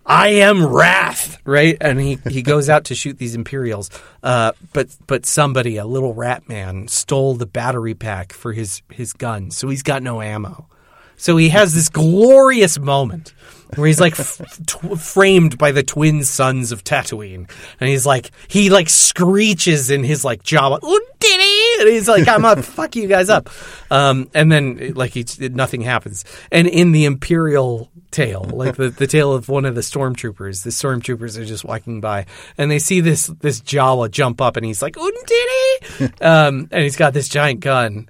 I 0.09 0.29
am 0.29 0.65
wrath, 0.65 1.37
right? 1.43 1.75
And 1.81 1.99
he, 1.99 2.17
he 2.29 2.41
goes 2.41 2.69
out 2.69 2.85
to 2.85 2.95
shoot 2.95 3.17
these 3.17 3.35
Imperials, 3.35 3.89
uh, 4.23 4.53
but 4.71 4.87
but 5.05 5.25
somebody, 5.25 5.75
a 5.75 5.85
little 5.85 6.13
rat 6.13 6.47
man, 6.47 6.87
stole 6.87 7.35
the 7.35 7.45
battery 7.45 7.93
pack 7.93 8.31
for 8.31 8.53
his 8.53 8.81
his 8.89 9.11
gun, 9.11 9.51
so 9.51 9.67
he's 9.67 9.83
got 9.83 10.01
no 10.01 10.21
ammo. 10.21 10.69
So 11.17 11.35
he 11.37 11.49
has 11.49 11.73
this 11.73 11.89
glorious 11.89 12.79
moment 12.79 13.33
where 13.75 13.87
he's 13.87 13.99
like 13.99 14.17
f- 14.19 14.41
t- 14.65 14.95
framed 14.95 15.57
by 15.57 15.71
the 15.71 15.83
twin 15.83 16.23
suns 16.23 16.71
of 16.71 16.83
Tatooine, 16.83 17.49
and 17.79 17.89
he's 17.89 18.05
like 18.05 18.31
he 18.47 18.69
like 18.69 18.89
screeches 18.89 19.89
in 19.89 20.03
his 20.03 20.23
like 20.23 20.43
Jawa, 20.43 20.79
"Undini!" 20.79 21.81
and 21.81 21.89
he's 21.89 22.07
like, 22.07 22.27
"I'm 22.27 22.43
gonna 22.43 22.61
fuck 22.63 22.95
you 22.95 23.07
guys 23.07 23.29
up," 23.29 23.49
um, 23.91 24.29
and 24.33 24.51
then 24.51 24.93
like 24.95 25.11
he, 25.11 25.25
nothing 25.49 25.81
happens. 25.81 26.23
And 26.51 26.67
in 26.67 26.91
the 26.91 27.05
Imperial 27.05 27.89
tale, 28.11 28.43
like 28.53 28.77
the, 28.77 28.89
the 28.89 29.07
tale 29.07 29.33
of 29.33 29.49
one 29.49 29.65
of 29.65 29.75
the 29.75 29.81
stormtroopers, 29.81 30.63
the 30.63 30.69
stormtroopers 30.69 31.37
are 31.37 31.45
just 31.45 31.65
walking 31.65 31.99
by, 31.99 32.25
and 32.57 32.71
they 32.71 32.79
see 32.79 33.01
this 33.01 33.27
this 33.27 33.59
Jawa 33.61 34.09
jump 34.09 34.39
up, 34.39 34.55
and 34.55 34.65
he's 34.65 34.81
like, 34.81 34.95
"Undini!" 34.95 36.21
um, 36.21 36.69
and 36.71 36.83
he's 36.83 36.95
got 36.95 37.13
this 37.13 37.27
giant 37.27 37.59
gun 37.59 38.07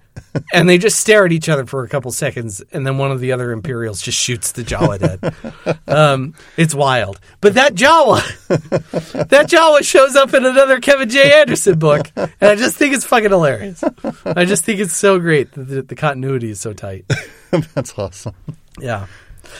and 0.54 0.68
they 0.68 0.78
just 0.78 1.00
stare 1.00 1.26
at 1.26 1.32
each 1.32 1.50
other 1.50 1.66
for 1.66 1.84
a 1.84 1.90
couple 1.90 2.12
seconds, 2.12 2.62
and 2.72 2.86
then 2.86 2.98
one 2.98 3.12
of 3.12 3.20
the 3.20 3.32
other 3.32 3.52
Imperials 3.52 4.02
just 4.02 4.18
shoots 4.18 4.52
the 4.54 4.64
Jawa 4.64 5.00
dead. 5.00 5.78
Um, 5.88 6.34
it's 6.58 6.74
wild, 6.76 7.20
but 7.42 7.56
that 7.56 7.74
Jawa, 7.76 8.22
that 9.30 9.50
Jawa 9.50 9.84
shows 9.84 10.16
up 10.16 10.34
in 10.34 10.46
another 10.46 10.80
Kevin 10.80 11.10
J. 11.10 11.42
Anderson 11.42 11.80
book, 11.80 12.12
and 12.16 12.32
I 12.42 12.56
just 12.56 12.76
think 12.78 12.94
it's 12.94 13.06
fucking 13.06 13.30
hilarious. 13.30 13.84
I 14.26 14.46
just 14.46 14.64
think 14.64 14.80
it's 14.80 14.96
so 14.96 15.20
great 15.20 15.52
that 15.54 15.64
the, 15.64 15.82
the 15.82 15.96
continuity 15.96 16.50
is 16.50 16.60
so 16.60 16.74
tight. 16.74 17.06
That's 17.74 17.98
awesome. 17.98 18.36
Yeah. 18.80 19.08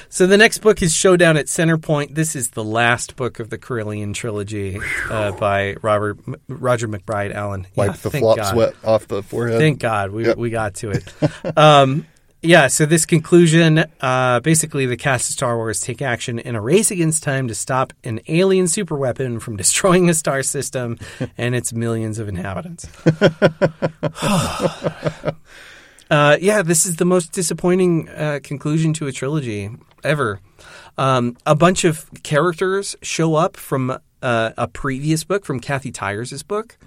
So 0.10 0.28
the 0.28 0.38
next 0.38 0.60
book 0.60 0.82
is 0.82 0.94
Showdown 0.94 1.38
at 1.38 1.46
Centerpoint. 1.48 2.16
This 2.16 2.36
is 2.36 2.52
the 2.52 2.64
last 2.64 3.16
book 3.16 3.40
of 3.40 3.50
the 3.50 3.58
Corellian 3.58 4.14
trilogy 4.14 4.80
uh, 5.10 5.32
by 5.34 5.76
Robert 5.82 6.18
Roger 6.48 6.88
McBride 6.88 7.34
Allen. 7.34 7.68
Wipe 7.76 7.88
Yeah, 7.92 7.98
the 7.98 8.10
thank 8.10 8.24
flop 8.24 8.38
God. 8.38 8.54
sweat 8.54 8.76
off 8.84 9.08
the 9.08 9.24
forehead. 9.24 9.60
Thank 9.60 9.80
God 9.80 10.12
we, 10.12 10.26
Yep. 10.26 10.38
we 10.38 10.50
got 10.50 10.76
to 10.76 10.92
it. 10.92 11.14
um, 11.58 12.06
yeah, 12.44 12.68
so 12.68 12.86
this 12.86 13.06
conclusion 13.08 13.84
uh, 14.00 14.40
basically, 14.42 14.86
the 14.86 14.96
cast 14.96 15.30
of 15.30 15.34
Star 15.34 15.58
Wars 15.58 15.80
take 15.82 16.02
action 16.04 16.38
in 16.38 16.56
a 16.56 16.62
race 16.62 16.92
against 16.92 17.24
time 17.24 17.48
to 17.48 17.56
stop 17.56 17.94
an 18.04 18.22
alien 18.28 18.66
superweapon 18.68 19.42
from 19.42 19.58
destroying 19.58 20.08
a 20.10 20.14
star 20.14 20.44
system 20.44 21.00
and 21.38 21.56
its 21.56 21.74
millions 21.74 22.20
of 22.20 22.28
inhabitants. 22.30 22.88
uh, 26.10 26.38
yeah, 26.40 26.62
this 26.62 26.86
is 26.86 26.98
the 26.98 27.06
most 27.06 27.32
disappointing 27.32 28.10
uh, 28.10 28.40
conclusion 28.44 28.94
to 28.94 29.08
a 29.08 29.12
trilogy 29.12 29.70
ever. 30.04 30.40
Um, 30.98 31.38
a 31.46 31.56
bunch 31.56 31.84
of 31.84 32.10
characters 32.24 32.96
show 33.02 33.36
up 33.36 33.58
from 33.58 33.98
uh, 34.22 34.52
a 34.58 34.68
previous 34.68 35.24
book, 35.24 35.46
from 35.46 35.60
Kathy 35.60 35.92
Tyers' 35.92 36.44
book. 36.44 36.78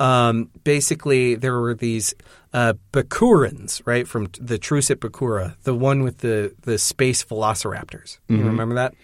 um, 0.00 0.50
basically, 0.64 1.34
there 1.34 1.58
were 1.58 1.74
these 1.74 2.14
uh, 2.52 2.74
Bakurans, 2.92 3.82
right, 3.84 4.06
from 4.06 4.28
the 4.40 4.58
Truce 4.58 4.90
at 4.90 5.00
Bakura, 5.00 5.56
the 5.62 5.74
one 5.74 6.02
with 6.02 6.18
the, 6.18 6.54
the 6.62 6.78
space 6.78 7.24
velociraptors. 7.24 8.18
You 8.28 8.44
remember 8.44 8.74
that? 8.76 8.94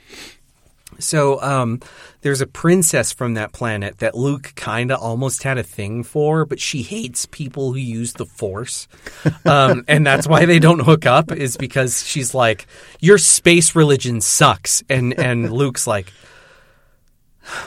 So 0.98 1.40
um, 1.40 1.80
there's 2.22 2.40
a 2.40 2.46
princess 2.46 3.12
from 3.12 3.34
that 3.34 3.52
planet 3.52 3.98
that 3.98 4.14
Luke 4.14 4.52
kind 4.56 4.90
of 4.90 5.00
almost 5.00 5.42
had 5.42 5.58
a 5.58 5.62
thing 5.62 6.02
for, 6.02 6.44
but 6.44 6.60
she 6.60 6.82
hates 6.82 7.26
people 7.26 7.72
who 7.72 7.78
use 7.78 8.14
the 8.14 8.26
Force, 8.26 8.88
um, 9.44 9.84
and 9.88 10.06
that's 10.06 10.26
why 10.26 10.44
they 10.44 10.58
don't 10.58 10.80
hook 10.80 11.06
up. 11.06 11.32
Is 11.32 11.56
because 11.56 12.06
she's 12.06 12.34
like, 12.34 12.66
your 13.00 13.18
space 13.18 13.74
religion 13.74 14.20
sucks, 14.20 14.82
and 14.88 15.18
and 15.18 15.52
Luke's 15.52 15.86
like, 15.86 16.12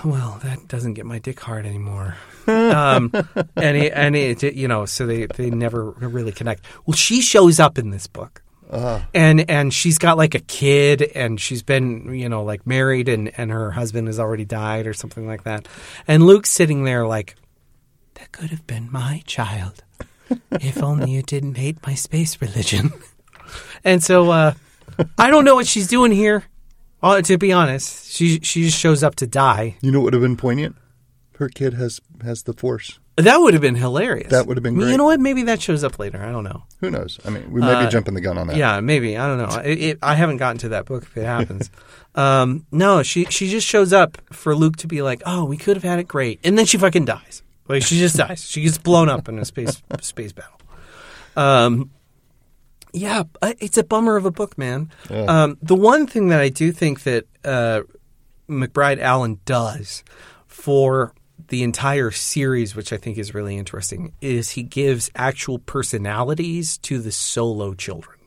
well, 0.03 0.39
that 0.43 0.67
doesn't 0.67 0.93
get 0.93 1.05
my 1.05 1.19
dick 1.19 1.39
hard 1.39 1.65
anymore. 1.65 2.15
um, 2.47 3.11
and 3.55 3.77
he, 3.77 3.91
and 3.91 4.15
it, 4.15 4.43
you 4.55 4.67
know, 4.67 4.85
so 4.85 5.05
they 5.05 5.27
they 5.27 5.49
never 5.49 5.91
really 5.91 6.31
connect. 6.31 6.65
Well, 6.85 6.95
she 6.95 7.21
shows 7.21 7.59
up 7.59 7.77
in 7.77 7.91
this 7.91 8.07
book 8.07 8.40
and 8.71 9.49
and 9.49 9.73
she's 9.73 9.97
got 9.97 10.17
like 10.17 10.33
a 10.33 10.39
kid 10.39 11.01
and 11.01 11.39
she's 11.39 11.61
been 11.61 12.13
you 12.13 12.29
know 12.29 12.43
like 12.43 12.65
married 12.65 13.09
and 13.09 13.31
and 13.37 13.51
her 13.51 13.71
husband 13.71 14.07
has 14.07 14.19
already 14.19 14.45
died 14.45 14.87
or 14.87 14.93
something 14.93 15.27
like 15.27 15.43
that. 15.43 15.67
And 16.07 16.25
luke's 16.25 16.49
sitting 16.49 16.83
there 16.83 17.05
like 17.05 17.35
that 18.15 18.31
could 18.31 18.49
have 18.49 18.65
been 18.67 18.91
my 18.91 19.23
child. 19.25 19.83
If 20.51 20.81
only 20.81 21.11
you 21.11 21.23
didn't 21.23 21.55
hate 21.55 21.85
my 21.85 21.93
space 21.93 22.41
religion. 22.41 22.93
And 23.83 24.01
so 24.01 24.31
uh 24.31 24.53
i 25.17 25.29
don't 25.29 25.43
know 25.43 25.55
what 25.55 25.67
she's 25.67 25.87
doing 25.87 26.11
here. 26.11 26.45
Uh, 27.03 27.21
to 27.23 27.37
be 27.37 27.51
honest 27.51 28.11
she 28.11 28.39
she 28.39 28.65
just 28.65 28.79
shows 28.79 29.03
up 29.03 29.15
to 29.15 29.27
die. 29.27 29.75
You 29.81 29.91
know 29.91 29.99
what 29.99 30.05
would 30.05 30.13
have 30.13 30.21
been 30.21 30.37
poignant? 30.37 30.77
Her 31.37 31.49
kid 31.49 31.73
has 31.73 31.99
has 32.23 32.43
the 32.43 32.53
force. 32.53 32.99
That 33.21 33.37
would 33.37 33.53
have 33.53 33.61
been 33.61 33.75
hilarious 33.75 34.29
That 34.31 34.47
would 34.47 34.57
have 34.57 34.63
been 34.63 34.77
Well, 34.77 34.89
you 34.89 34.97
know 34.97 35.05
what 35.05 35.19
maybe 35.19 35.43
that 35.43 35.61
shows 35.61 35.83
up 35.83 35.99
later 35.99 36.21
i 36.23 36.31
don't 36.31 36.43
know 36.43 36.63
Who 36.81 36.89
knows? 36.89 37.19
I 37.25 37.29
mean, 37.29 37.51
we 37.51 37.61
might 37.61 37.85
be 37.85 37.89
jumping 37.91 38.13
the 38.13 38.21
gun 38.21 38.37
on 38.37 38.47
that. 38.47 38.53
Uh, 38.53 38.57
Yeah, 38.59 38.79
maybe. 38.79 39.17
I 39.17 39.27
don't 39.27 39.37
know. 39.37 39.59
It, 39.61 39.79
it, 39.81 39.99
I 40.01 40.15
haven't 40.15 40.37
gotten 40.37 40.57
to 40.59 40.69
that 40.69 40.85
book 40.85 41.03
if 41.03 41.15
it 41.17 41.25
happens. 41.25 41.69
um, 42.15 42.65
no, 42.71 43.03
she 43.03 43.25
she 43.25 43.49
just 43.49 43.67
shows 43.67 43.93
up 43.93 44.17
for 44.33 44.55
Luke 44.55 44.77
to 44.77 44.87
be 44.87 45.01
like, 45.01 45.21
"Oh, 45.25 45.45
we 45.45 45.57
could 45.57 45.75
have 45.77 45.83
had 45.83 45.99
it 45.99 46.07
great," 46.07 46.39
and 46.43 46.57
then 46.57 46.65
she 46.65 46.77
fucking 46.77 47.05
dies. 47.05 47.43
Like 47.67 47.83
she 47.83 47.97
just 47.99 48.15
dies. 48.17 48.49
She 48.49 48.61
gets 48.63 48.77
blown 48.79 49.09
up 49.09 49.29
in 49.29 49.37
a 49.39 49.45
space 49.45 49.81
space 50.01 50.31
battle. 50.33 50.59
Um, 51.35 51.91
yeah, 52.93 53.23
it's 53.43 53.77
a 53.77 53.83
bummer 53.83 54.15
of 54.17 54.25
a 54.25 54.31
book, 54.31 54.57
man. 54.57 54.89
Um, 55.09 55.57
the 55.61 55.75
one 55.75 56.07
thing 56.07 56.29
that 56.29 56.41
I 56.41 56.49
do 56.49 56.71
think 56.71 57.03
that 57.03 57.25
uh, 57.45 57.81
McBride 58.49 58.99
Allen 58.99 59.39
does 59.45 60.03
for 60.47 61.13
the 61.51 61.63
entire 61.63 62.11
series, 62.11 62.77
which 62.77 62.93
I 62.93 62.97
think 62.97 63.17
is 63.17 63.33
really 63.33 63.57
interesting, 63.57 64.13
is 64.21 64.51
he 64.51 64.63
gives 64.63 65.11
actual 65.15 65.59
personalities 65.59 66.77
to 66.79 66.97
the 66.99 67.11
solo 67.11 67.73
children. 67.73 68.17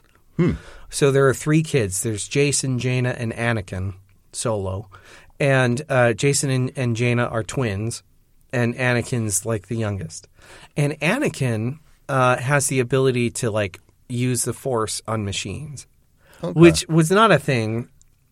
So 0.91 1.11
there 1.11 1.27
are 1.27 1.33
three 1.33 1.62
kids. 1.62 2.03
There's 2.03 2.29
Jacen, 2.29 2.79
Jaina, 2.79 3.11
and 3.11 3.33
Anakin 3.33 3.95
solo, 4.33 4.91
and 5.41 5.81
uh, 5.89 6.12
Jacen 6.14 6.55
and, 6.55 6.72
and 6.77 6.95
Jaina 6.95 7.25
are 7.25 7.43
twins, 7.43 8.03
and 8.53 8.75
Anakin's 8.77 9.47
like 9.47 9.68
the 9.68 9.77
youngest. 9.77 10.29
And 10.77 11.01
Anakin 11.01 11.79
uh, 12.11 12.37
has 12.37 12.66
the 12.66 12.81
ability 12.81 13.31
to 13.31 13.51
like 13.51 13.81
use 14.07 14.45
the 14.45 14.53
Force 14.53 15.01
on 15.09 15.25
machines, 15.25 15.87
which 16.43 16.87
was 16.89 17.11
not 17.11 17.33
a 17.33 17.39
thing 17.39 17.89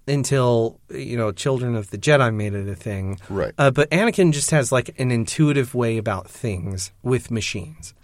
until 0.07 0.81
you 0.91 1.17
know 1.17 1.33
Children 1.33 1.77
of 1.77 1.91
the 1.91 1.99
Jedi 1.99 2.35
made 2.35 2.55
it 2.55 2.69
a 2.69 2.75
thing. 2.75 3.19
Right. 3.29 3.53
Uh, 3.59 3.71
but 3.71 3.91
Anakin 3.91 4.33
just 4.33 4.51
has 4.51 4.73
like 4.73 4.99
an 4.99 5.11
intuitive 5.11 5.75
way 5.75 5.99
about 5.99 6.29
things 6.29 6.93
with 7.03 7.31
machines 7.31 7.95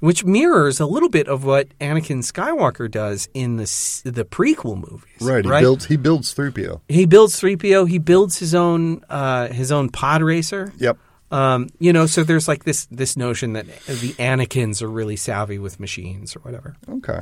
which 0.00 0.24
mirrors 0.24 0.80
a 0.80 0.86
little 0.86 1.08
bit 1.08 1.28
of 1.28 1.44
what 1.44 1.68
Anakin 1.78 2.18
Skywalker 2.18 2.90
does 2.90 3.28
in 3.34 3.56
the 3.56 3.64
the 4.04 4.24
prequel 4.24 4.76
movies. 4.76 5.20
Right. 5.20 5.44
He 5.44 5.50
builds 5.50 5.84
he 5.86 5.96
builds 5.96 6.34
3PO. 6.34 6.80
He 6.88 7.06
builds 7.06 7.40
3PO. 7.40 7.88
He 7.88 7.98
builds 7.98 8.38
his 8.38 8.54
own 8.54 9.04
uh, 9.08 9.48
his 9.48 9.70
own 9.70 9.90
pod 9.90 10.22
racer. 10.22 10.72
Yep. 10.78 10.98
Um, 11.30 11.68
you 11.78 11.92
know, 11.92 12.06
so 12.06 12.24
there's 12.24 12.48
like 12.48 12.64
this 12.64 12.86
this 12.86 13.16
notion 13.16 13.52
that 13.52 13.66
the 13.66 14.14
Anakins 14.14 14.82
are 14.82 14.90
really 14.90 15.16
savvy 15.16 15.58
with 15.58 15.78
machines 15.78 16.34
or 16.34 16.40
whatever. 16.40 16.76
Okay. 16.88 17.20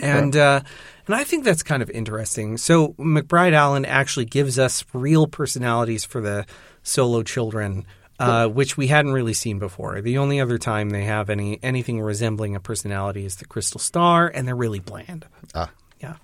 And 0.00 0.36
uh, 0.36 0.60
and 1.06 1.14
I 1.14 1.24
think 1.24 1.44
that's 1.44 1.62
kind 1.62 1.82
of 1.82 1.90
interesting. 1.90 2.56
So 2.56 2.94
McBride 2.94 3.52
Allen 3.52 3.84
actually 3.84 4.26
gives 4.26 4.58
us 4.58 4.84
real 4.92 5.26
personalities 5.26 6.04
for 6.04 6.20
the 6.20 6.46
solo 6.82 7.22
children, 7.22 7.86
uh, 8.18 8.46
which 8.48 8.76
we 8.76 8.86
hadn't 8.86 9.12
really 9.12 9.34
seen 9.34 9.58
before. 9.58 10.00
The 10.00 10.18
only 10.18 10.40
other 10.40 10.58
time 10.58 10.90
they 10.90 11.04
have 11.04 11.30
any 11.30 11.58
anything 11.62 12.00
resembling 12.00 12.54
a 12.54 12.60
personality 12.60 13.24
is 13.24 13.36
the 13.36 13.46
Crystal 13.46 13.80
Star, 13.80 14.28
and 14.28 14.46
they're 14.46 14.54
really 14.54 14.78
bland. 14.78 15.26
Ah. 15.54 15.70
Yeah. 16.00 16.16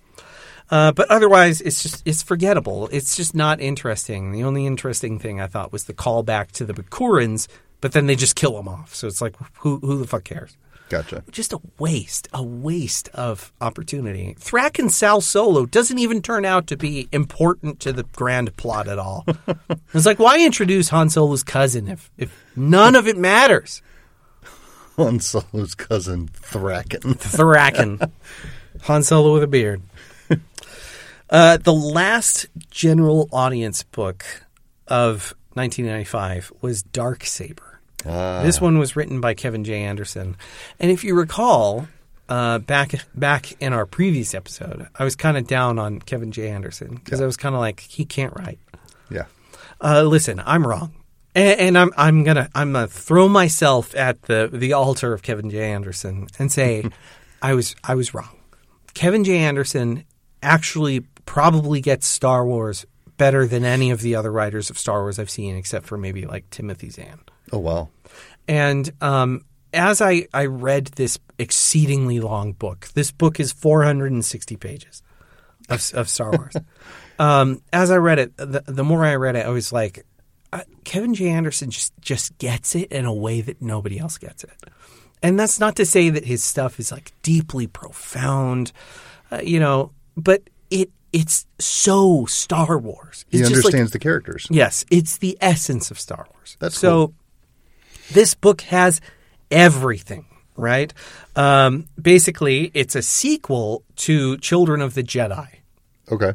Uh, 0.70 0.92
but 0.92 1.10
otherwise, 1.10 1.60
it's 1.60 1.82
just 1.82 2.02
it's 2.06 2.22
forgettable. 2.22 2.88
It's 2.92 3.16
just 3.16 3.34
not 3.34 3.60
interesting. 3.60 4.32
The 4.32 4.44
only 4.44 4.66
interesting 4.66 5.18
thing 5.18 5.40
I 5.40 5.46
thought 5.46 5.72
was 5.72 5.84
the 5.84 5.94
callback 5.94 6.50
to 6.52 6.64
the 6.64 6.74
Bakurans, 6.74 7.48
but 7.80 7.92
then 7.92 8.06
they 8.06 8.16
just 8.16 8.36
kill 8.36 8.52
them 8.56 8.68
off. 8.68 8.94
So 8.94 9.06
it's 9.06 9.20
like, 9.20 9.34
who 9.58 9.78
who 9.78 9.98
the 9.98 10.06
fuck 10.06 10.24
cares? 10.24 10.56
Gotcha. 10.88 11.24
Just 11.30 11.52
a 11.52 11.60
waste, 11.78 12.28
a 12.32 12.42
waste 12.42 13.08
of 13.08 13.52
opportunity. 13.60 14.36
Thrackan 14.38 14.90
Sal 14.90 15.20
Solo 15.20 15.66
doesn't 15.66 15.98
even 15.98 16.22
turn 16.22 16.44
out 16.44 16.68
to 16.68 16.76
be 16.76 17.08
important 17.10 17.80
to 17.80 17.92
the 17.92 18.04
grand 18.04 18.56
plot 18.56 18.86
at 18.86 18.98
all. 18.98 19.26
it's 19.94 20.06
like, 20.06 20.20
why 20.20 20.38
introduce 20.38 20.90
Han 20.90 21.10
Solo's 21.10 21.42
cousin 21.42 21.88
if 21.88 22.10
if 22.16 22.44
none 22.54 22.94
of 22.94 23.08
it 23.08 23.16
matters? 23.16 23.82
Han 24.96 25.18
Solo's 25.18 25.74
cousin 25.74 26.28
Thrackan. 26.28 27.16
Thrackan. 27.16 28.10
Han 28.82 29.02
Solo 29.02 29.34
with 29.34 29.42
a 29.42 29.48
beard. 29.48 29.82
Uh, 31.28 31.56
the 31.56 31.72
last 31.72 32.46
general 32.70 33.28
audience 33.32 33.82
book 33.82 34.24
of 34.86 35.34
1995 35.54 36.52
was 36.60 36.84
Dark 36.84 37.24
Saber. 37.24 37.65
This 38.04 38.60
one 38.60 38.78
was 38.78 38.96
written 38.96 39.20
by 39.20 39.34
Kevin 39.34 39.64
J. 39.64 39.82
Anderson, 39.82 40.36
and 40.78 40.90
if 40.90 41.02
you 41.04 41.14
recall, 41.14 41.88
uh, 42.28 42.58
back 42.58 42.94
back 43.14 43.60
in 43.60 43.72
our 43.72 43.86
previous 43.86 44.34
episode, 44.34 44.88
I 44.96 45.04
was 45.04 45.16
kind 45.16 45.36
of 45.36 45.46
down 45.46 45.78
on 45.78 46.00
Kevin 46.00 46.32
J. 46.32 46.48
Anderson 46.48 46.96
because 46.96 47.20
I 47.20 47.26
was 47.26 47.36
kind 47.36 47.54
of 47.54 47.60
like 47.60 47.80
he 47.80 48.04
can't 48.04 48.34
write. 48.36 48.58
Yeah. 49.10 49.26
Uh, 49.80 50.02
listen, 50.02 50.42
I'm 50.44 50.66
wrong, 50.66 50.94
and, 51.34 51.60
and 51.60 51.78
I'm 51.78 51.90
I'm 51.96 52.24
gonna 52.24 52.48
I'm 52.54 52.72
gonna 52.72 52.86
throw 52.88 53.28
myself 53.28 53.94
at 53.94 54.22
the 54.22 54.48
the 54.52 54.72
altar 54.72 55.12
of 55.12 55.22
Kevin 55.22 55.50
J. 55.50 55.72
Anderson 55.72 56.26
and 56.38 56.50
say 56.50 56.84
I 57.42 57.54
was 57.54 57.76
I 57.84 57.94
was 57.94 58.14
wrong. 58.14 58.36
Kevin 58.94 59.24
J. 59.24 59.38
Anderson 59.38 60.04
actually 60.42 61.00
probably 61.26 61.80
gets 61.80 62.06
Star 62.06 62.46
Wars 62.46 62.86
better 63.18 63.46
than 63.46 63.64
any 63.64 63.90
of 63.90 64.00
the 64.00 64.14
other 64.14 64.32
writers 64.32 64.70
of 64.70 64.78
Star 64.78 65.02
Wars 65.02 65.18
I've 65.18 65.30
seen, 65.30 65.56
except 65.56 65.86
for 65.86 65.96
maybe 65.96 66.24
like 66.26 66.48
Timothy 66.50 66.90
Zahn. 66.90 67.20
Oh 67.52 67.58
wow. 67.58 67.88
And 68.48 68.90
um, 69.00 69.44
as 69.72 70.00
I, 70.00 70.28
I 70.32 70.46
read 70.46 70.86
this 70.86 71.18
exceedingly 71.38 72.20
long 72.20 72.52
book, 72.52 72.88
this 72.94 73.10
book 73.10 73.40
is 73.40 73.52
460 73.52 74.56
pages 74.56 75.02
of, 75.68 75.92
of 75.94 76.08
Star 76.08 76.30
Wars. 76.30 76.54
um, 77.18 77.62
as 77.72 77.90
I 77.90 77.96
read 77.96 78.18
it, 78.18 78.36
the, 78.36 78.62
the 78.66 78.84
more 78.84 79.04
I 79.04 79.16
read 79.16 79.36
it, 79.36 79.44
I 79.46 79.50
was 79.50 79.72
like, 79.72 80.06
uh, 80.52 80.62
Kevin 80.84 81.14
J. 81.14 81.28
Anderson 81.28 81.70
just, 81.70 81.92
just 82.00 82.38
gets 82.38 82.74
it 82.74 82.92
in 82.92 83.04
a 83.04 83.12
way 83.12 83.40
that 83.40 83.60
nobody 83.60 83.98
else 83.98 84.18
gets 84.18 84.44
it. 84.44 84.54
And 85.22 85.38
that's 85.38 85.58
not 85.58 85.76
to 85.76 85.86
say 85.86 86.10
that 86.10 86.24
his 86.24 86.44
stuff 86.44 86.78
is 86.78 86.92
like 86.92 87.12
deeply 87.22 87.66
profound, 87.66 88.70
uh, 89.32 89.40
you 89.42 89.58
know, 89.58 89.92
but 90.16 90.42
it 90.70 90.90
it's 91.12 91.46
so 91.58 92.26
Star 92.26 92.78
Wars. 92.78 93.24
He 93.30 93.38
It's 93.38 93.48
just 93.48 93.64
like- 93.64 93.66
understands 93.66 93.92
the 93.92 93.98
characters. 93.98 94.46
Yes, 94.50 94.84
it's 94.90 95.18
the 95.18 95.36
essence 95.40 95.90
of 95.90 95.98
Star 95.98 96.26
Wars. 96.34 96.56
That's 96.60 96.78
so. 96.78 97.08
cool. 97.08 97.14
This 98.12 98.34
book 98.34 98.60
has 98.62 99.00
everything, 99.50 100.26
right? 100.56 100.92
Um, 101.34 101.86
basically, 102.00 102.70
it's 102.74 102.94
a 102.94 103.02
sequel 103.02 103.82
to 103.96 104.36
Children 104.38 104.80
of 104.80 104.94
the 104.94 105.02
Jedi, 105.02 105.48
Okay. 106.10 106.32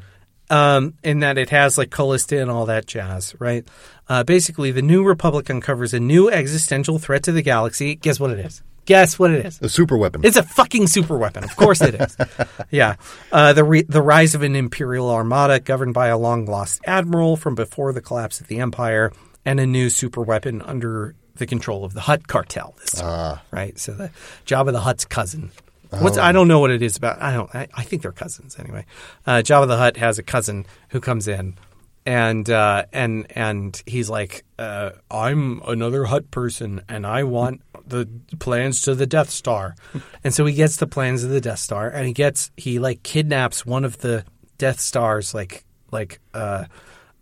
um, 0.50 0.94
in 1.04 1.20
that 1.20 1.38
it 1.38 1.50
has 1.50 1.78
like 1.78 1.92
Callista 1.92 2.42
and 2.42 2.52
all 2.52 2.66
that 2.66 2.86
jazz, 2.86 3.36
right? 3.40 3.68
Uh, 4.10 4.24
basically, 4.24 4.72
the 4.72 4.82
New 4.82 5.04
Republic 5.04 5.50
uncovers 5.50 5.94
a 5.94 6.00
new 6.00 6.30
existential 6.30 7.00
threat 7.00 7.24
to 7.24 7.32
the 7.32 7.42
galaxy. 7.42 7.96
Guess 7.96 8.20
what 8.20 8.32
it 8.32 8.40
is? 8.40 8.62
Guess 8.86 9.20
what 9.20 9.32
it 9.32 9.46
is? 9.46 9.60
A 9.62 9.70
super 9.70 9.96
weapon. 9.96 10.22
It's 10.26 10.36
a 10.38 10.44
fucking 10.44 10.88
super 10.88 11.16
weapon. 11.18 11.44
Of 11.44 11.56
course 11.56 11.82
it 11.82 11.94
is. 11.96 12.18
yeah. 12.72 12.96
Uh, 13.32 13.54
the 13.54 13.64
re- 13.64 13.84
the 13.88 14.02
rise 14.02 14.34
of 14.36 14.42
an 14.42 14.56
imperial 14.56 15.10
armada 15.10 15.60
governed 15.60 15.94
by 15.94 16.08
a 16.08 16.18
long 16.18 16.46
lost 16.48 16.82
admiral 16.86 17.38
from 17.38 17.54
before 17.56 17.94
the 17.94 18.02
collapse 18.02 18.42
of 18.42 18.48
the 18.48 18.60
empire, 18.60 19.14
and 19.46 19.60
a 19.60 19.68
new 19.68 19.90
super 19.92 20.22
weapon 20.22 20.62
under 20.64 21.14
the 21.36 21.46
control 21.46 21.84
of 21.86 21.94
the 21.94 22.02
Hutt 22.02 22.28
cartel. 22.28 22.76
This 22.80 22.94
time, 22.94 23.06
right. 23.52 23.78
So 23.80 23.94
the 23.94 24.12
Jabba 24.46 24.72
the 24.72 24.82
Hutt's 24.82 25.06
cousin. 25.06 25.52
What's 26.00 26.18
I 26.18 26.32
don't 26.32 26.48
know 26.48 26.60
what 26.60 26.72
it 26.72 26.82
is 26.82 26.96
about. 26.96 27.22
I 27.22 27.34
don't. 27.34 27.54
I, 27.54 27.68
I 27.74 27.84
think 27.84 28.02
they're 28.02 28.12
cousins 28.12 28.58
anyway. 28.58 28.86
Uh, 29.26 29.38
Jabba 29.38 29.68
the 29.68 29.78
Hutt 29.78 29.98
has 29.98 30.20
a 30.20 30.24
cousin 30.24 30.66
who 30.90 31.00
comes 31.00 31.28
in. 31.28 31.56
And 32.04 32.50
uh, 32.50 32.86
and 32.92 33.28
and 33.36 33.80
he's 33.86 34.10
like, 34.10 34.44
uh, 34.58 34.92
I'm 35.12 35.62
another 35.68 36.06
Hutt 36.06 36.32
person, 36.32 36.82
and 36.90 37.06
I 37.06 37.26
want 37.26 37.62
the 37.86 38.10
plans 38.40 38.82
to 38.84 38.96
the 38.96 39.06
Death 39.06 39.30
Star. 39.30 39.76
and 40.24 40.34
so 40.34 40.44
he 40.46 40.56
gets 40.56 40.78
the 40.78 40.88
plans 40.88 41.24
of 41.24 41.30
the 41.30 41.40
Death 41.42 41.60
Star, 41.60 41.90
and 41.90 42.08
he 42.08 42.14
gets 42.14 42.50
he 42.58 42.80
like 42.80 43.04
kidnaps 43.04 43.68
one 43.68 43.86
of 43.86 44.00
the 44.00 44.26
Death 44.58 44.80
Star's 44.80 45.36
like 45.36 45.64
like 45.92 46.20
uh, 46.34 46.66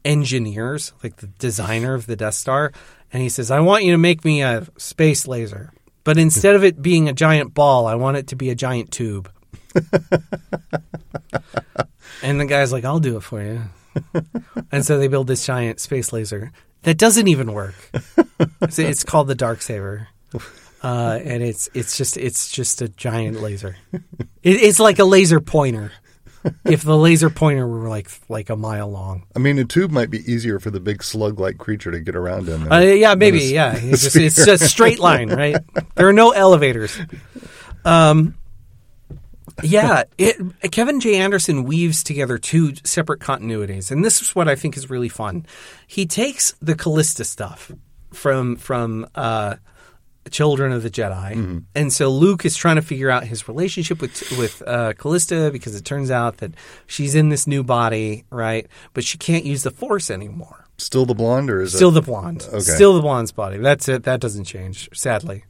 engineers, 0.06 0.94
like 1.04 1.18
the 1.18 1.28
designer 1.28 1.94
of 1.94 2.06
the 2.06 2.16
Death 2.16 2.36
Star, 2.36 2.72
and 3.12 3.22
he 3.22 3.30
says, 3.30 3.52
"I 3.52 3.60
want 3.60 3.84
you 3.84 3.92
to 3.92 3.98
make 3.98 4.24
me 4.26 4.42
a 4.42 4.68
space 4.78 5.28
laser, 5.28 5.72
but 6.04 6.18
instead 6.18 6.56
of 6.56 6.64
it 6.64 6.82
being 6.82 7.10
a 7.10 7.14
giant 7.14 7.54
ball, 7.54 7.86
I 7.88 7.96
want 7.96 8.18
it 8.18 8.28
to 8.28 8.36
be 8.36 8.50
a 8.50 8.56
giant 8.56 8.92
tube." 8.92 9.32
and 12.24 12.40
the 12.40 12.46
guy's 12.46 12.72
like, 12.72 12.86
"I'll 12.86 13.00
do 13.00 13.18
it 13.18 13.24
for 13.24 13.42
you." 13.42 13.62
and 14.72 14.86
so 14.86 14.98
they 14.98 15.08
build 15.08 15.28
this 15.28 15.46
giant 15.46 15.80
space 15.80 16.14
laser 16.14 16.52
that 16.84 16.98
doesn't 16.98 17.28
even 17.28 17.54
work. 17.54 17.76
it's, 18.62 18.80
it's 18.80 19.04
called 19.04 19.28
the 19.28 19.36
Dark 19.36 19.62
Saber. 19.62 20.08
Uh, 20.82 21.20
and 21.24 21.44
it's 21.44 21.68
it's 21.74 21.98
just 21.98 22.16
it's 22.16 22.50
just 22.50 22.82
a 22.82 22.88
giant 22.88 23.42
laser. 23.42 23.76
It, 23.92 24.02
it's 24.44 24.80
like 24.80 25.00
a 25.00 25.04
laser 25.04 25.42
pointer. 25.42 25.92
If 26.66 26.84
the 26.84 26.98
laser 26.98 27.30
pointer 27.30 27.68
were 27.68 27.90
like 27.90 28.10
like 28.30 28.50
a 28.50 28.56
mile 28.56 28.90
long, 28.90 29.26
I 29.36 29.40
mean, 29.40 29.58
a 29.60 29.66
tube 29.66 29.92
might 29.92 30.10
be 30.10 30.20
easier 30.32 30.60
for 30.60 30.72
the 30.72 30.80
big 30.80 31.04
slug-like 31.04 31.58
creature 31.58 31.92
to 31.92 32.00
get 32.00 32.16
around 32.16 32.50
in. 32.50 32.72
uh, 32.72 32.80
yeah, 32.80 33.16
maybe, 33.16 33.40
a 33.40 33.54
yeah. 33.54 33.76
It's 33.82 34.04
just, 34.04 34.16
it's 34.16 34.46
just 34.46 34.64
a 34.64 34.68
straight 34.68 35.00
line, 35.00 35.30
right? 35.30 35.58
There 35.96 36.08
are 36.08 36.14
no 36.14 36.32
elevators. 36.32 36.98
Um, 37.86 38.36
yeah, 39.64 40.04
it, 40.18 40.38
Kevin 40.72 41.00
J. 41.00 41.16
Anderson 41.16 41.64
weaves 41.64 42.04
together 42.04 42.38
two 42.38 42.76
separate 42.84 43.20
continuities, 43.20 43.92
and 43.92 44.04
this 44.04 44.22
is 44.22 44.36
what 44.36 44.48
I 44.48 44.56
think 44.56 44.78
is 44.78 44.90
really 44.90 45.10
fun. 45.10 45.46
He 45.88 46.06
takes 46.06 46.54
the 46.62 46.76
Callista 46.76 47.24
stuff 47.24 47.72
from 48.14 48.56
from 48.56 49.08
uh, 49.16 49.56
Children 50.30 50.72
of 50.72 50.84
the 50.84 50.90
Jedi, 50.90 51.64
and 51.76 51.94
so 51.94 52.10
Luke 52.10 52.46
is 52.46 52.56
trying 52.56 52.76
to 52.78 52.82
figure 52.82 53.10
out 53.10 53.26
his 53.26 53.48
relationship 53.48 54.02
with 54.02 54.22
with 54.38 54.62
uh, 54.68 54.94
Callista 54.94 55.50
because 55.52 55.76
it 55.76 55.86
turns 55.86 56.12
out 56.12 56.38
that 56.38 56.54
she's 56.88 57.16
in 57.16 57.30
this 57.30 57.48
new 57.48 57.64
body, 57.64 58.26
right? 58.30 58.68
But 58.94 59.04
she 59.04 59.18
can't 59.18 59.46
use 59.46 59.64
the 59.64 59.72
Force 59.72 60.10
anymore. 60.10 60.66
Still 60.78 61.06
the 61.06 61.14
blonde, 61.14 61.50
or 61.50 61.62
is 61.62 61.74
Still 61.74 61.90
it? 61.90 61.94
the 61.94 62.02
blonde. 62.02 62.46
Okay. 62.48 62.60
Still 62.60 62.94
the 62.94 63.02
blonde's 63.02 63.34
body. 63.34 63.58
That's 63.58 63.90
it. 63.90 64.04
That 64.04 64.22
doesn't 64.22 64.46
change, 64.46 64.88
sadly. 64.94 65.44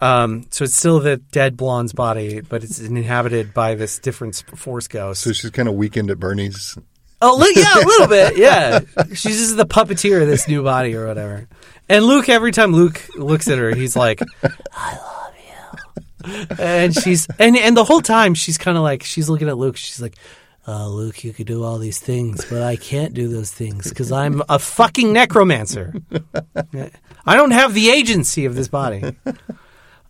Um, 0.00 0.46
so 0.50 0.64
it's 0.64 0.74
still 0.76 0.98
the 0.98 1.18
dead 1.18 1.56
blonde's 1.56 1.92
body, 1.92 2.40
but 2.40 2.64
it's 2.64 2.80
inhabited 2.80 3.54
by 3.54 3.76
this 3.76 3.98
different 4.00 4.42
force 4.56 4.88
ghost. 4.88 5.22
So 5.22 5.32
she's 5.32 5.50
kind 5.50 5.68
of 5.68 5.74
Weekend 5.74 6.10
at 6.10 6.18
Bernie's. 6.18 6.76
Oh, 7.22 7.36
li- 7.36 7.52
yeah, 7.56 7.76
a 7.76 7.86
little 7.86 8.06
bit. 8.08 8.36
Yeah, 8.42 8.80
she's 9.14 9.38
just 9.38 9.56
the 9.56 9.66
puppeteer 9.66 10.20
of 10.22 10.28
this 10.28 10.48
new 10.48 10.62
body 10.62 10.94
or 10.94 11.06
whatever. 11.06 11.48
And 11.88 12.04
Luke, 12.04 12.28
every 12.28 12.52
time 12.52 12.72
Luke 12.72 13.00
looks 13.16 13.48
at 13.48 13.58
her, 13.58 13.74
he's 13.74 13.96
like, 13.96 14.20
"I 14.72 14.96
love 14.96 15.34
you," 16.26 16.46
and 16.58 16.94
she's 16.94 17.26
and 17.38 17.56
and 17.56 17.76
the 17.76 17.84
whole 17.84 18.00
time 18.00 18.34
she's 18.34 18.58
kind 18.58 18.76
of 18.76 18.82
like 18.82 19.02
she's 19.02 19.28
looking 19.28 19.48
at 19.48 19.56
Luke. 19.56 19.76
She's 19.76 20.00
like. 20.02 20.16
Uh, 20.64 20.86
Luke, 20.86 21.24
you 21.24 21.32
could 21.32 21.48
do 21.48 21.64
all 21.64 21.76
these 21.78 21.98
things, 21.98 22.44
but 22.44 22.62
I 22.62 22.76
can't 22.76 23.14
do 23.14 23.26
those 23.26 23.50
things 23.50 23.88
because 23.88 24.12
I'm 24.12 24.44
a 24.48 24.60
fucking 24.60 25.12
necromancer. 25.12 25.92
I 27.26 27.34
don't 27.34 27.50
have 27.50 27.74
the 27.74 27.90
agency 27.90 28.44
of 28.44 28.54
this 28.54 28.68
body. 28.68 29.02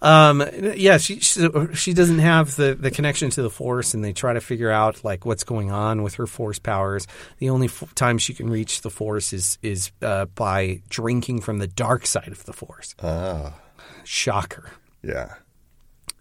Um, 0.03 0.43
yeah, 0.77 0.99
she, 0.99 1.21
she 1.21 1.49
she 1.75 1.95
doesn't 1.95 2.19
have 2.19 2.57
the, 2.57 2.75
the 2.75 2.91
connection 2.91 3.31
to 3.31 3.43
the 3.43 3.49
force, 3.51 3.95
and 3.95 4.05
they 4.05 4.13
try 4.13 4.33
to 4.33 4.41
figure 4.41 4.71
out 4.71 5.05
like 5.05 5.25
what's 5.25 5.45
going 5.45 5.71
on 5.71 6.03
with 6.03 6.15
her 6.17 6.27
force 6.27 6.59
powers. 6.59 7.07
The 7.39 7.51
only 7.51 7.69
f- 7.69 7.95
time 7.95 8.19
she 8.19 8.35
can 8.35 8.51
reach 8.51 8.81
the 8.83 8.91
force 8.91 9.33
is 9.33 9.59
is 9.63 9.93
uh, 10.03 10.25
by 10.27 10.83
drinking 10.89 11.43
from 11.43 11.59
the 11.59 11.69
dark 11.69 12.05
side 12.07 12.29
of 12.33 12.45
the 12.47 12.53
force. 12.53 12.97
Ah, 13.01 13.55
Shocker. 14.03 14.73
yeah. 15.03 15.35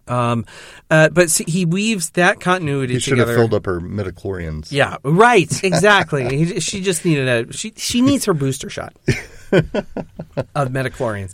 Um, 0.08 0.46
uh, 0.90 1.10
but 1.10 1.30
see, 1.32 1.46
he 1.48 1.66
weaves 1.66 2.12
that 2.12 2.40
continuity 2.40 2.94
He 2.96 3.00
should 3.00 3.18
have 3.18 3.30
filled 3.30 3.54
up 3.54 3.66
her 3.66 3.80
midichlorians. 3.80 4.72
Yeah, 4.72 4.98
right. 5.04 5.64
Exactly. 5.64 6.46
He- 6.46 6.60
she 6.60 6.82
just 6.82 7.04
needed 7.04 7.50
a 7.50 7.54
she 7.54 7.74
she 7.78 8.02
needs 8.02 8.26
her 8.26 8.34
booster 8.34 8.70
shot 8.70 8.94
of 9.52 10.70
metachlorians. 10.70 11.34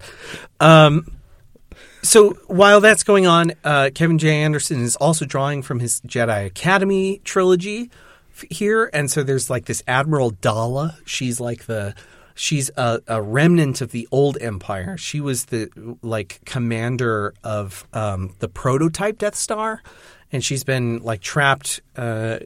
Um, 0.59 1.07
so 2.07 2.31
while 2.47 2.81
that's 2.81 3.03
going 3.03 3.27
on, 3.27 3.53
uh, 3.63 3.89
Kevin 3.93 4.17
J. 4.17 4.41
Anderson 4.41 4.81
is 4.81 4.95
also 4.95 5.25
drawing 5.25 5.61
from 5.61 5.79
his 5.79 6.01
Jedi 6.01 6.45
Academy 6.45 7.21
trilogy 7.23 7.91
f- 8.31 8.45
here, 8.49 8.89
and 8.93 9.11
so 9.11 9.23
there's 9.23 9.49
like 9.49 9.65
this 9.65 9.83
Admiral 9.87 10.31
Daala. 10.31 10.95
She's 11.05 11.39
like 11.39 11.65
the 11.65 11.93
she's 12.33 12.69
a, 12.77 13.01
a 13.07 13.21
remnant 13.21 13.81
of 13.81 13.91
the 13.91 14.07
old 14.11 14.37
Empire. 14.39 14.97
She 14.97 15.19
was 15.19 15.45
the 15.45 15.69
like 16.01 16.39
commander 16.45 17.33
of 17.43 17.85
um, 17.93 18.35
the 18.39 18.47
prototype 18.47 19.17
Death 19.17 19.35
Star, 19.35 19.81
and 20.31 20.43
she's 20.43 20.63
been 20.63 20.99
like 20.99 21.21
trapped. 21.21 21.81
Uh, 21.95 22.39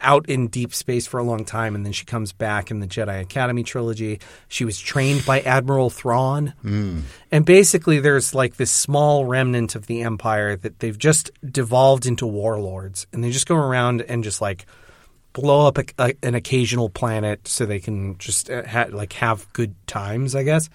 out 0.00 0.28
in 0.28 0.48
deep 0.48 0.74
space 0.74 1.06
for 1.06 1.18
a 1.18 1.22
long 1.22 1.44
time, 1.44 1.74
and 1.74 1.84
then 1.84 1.92
she 1.92 2.04
comes 2.04 2.32
back 2.32 2.70
in 2.70 2.80
the 2.80 2.86
Jedi 2.86 3.20
Academy 3.20 3.62
trilogy. 3.62 4.20
She 4.48 4.64
was 4.64 4.78
trained 4.78 5.24
by 5.24 5.40
Admiral 5.40 5.90
Thrawn, 5.90 6.54
and 7.30 7.44
basically, 7.44 8.00
there's 8.00 8.34
like 8.34 8.56
this 8.56 8.70
small 8.70 9.24
remnant 9.24 9.74
of 9.74 9.86
the 9.86 10.02
Empire 10.02 10.56
that 10.56 10.80
they've 10.80 10.98
just 10.98 11.30
devolved 11.44 12.06
into 12.06 12.26
warlords, 12.26 13.06
and 13.12 13.24
they 13.24 13.30
just 13.30 13.46
go 13.46 13.56
around 13.56 14.02
and 14.02 14.22
just 14.24 14.40
like 14.40 14.66
blow 15.32 15.66
up 15.66 15.78
a, 15.78 15.84
a, 15.98 16.14
an 16.22 16.34
occasional 16.34 16.90
planet 16.90 17.46
so 17.46 17.64
they 17.64 17.78
can 17.80 18.18
just 18.18 18.50
uh, 18.50 18.66
ha- 18.66 18.88
like 18.90 19.12
have 19.14 19.50
good 19.52 19.74
times, 19.86 20.34
I 20.34 20.42
guess. 20.42 20.68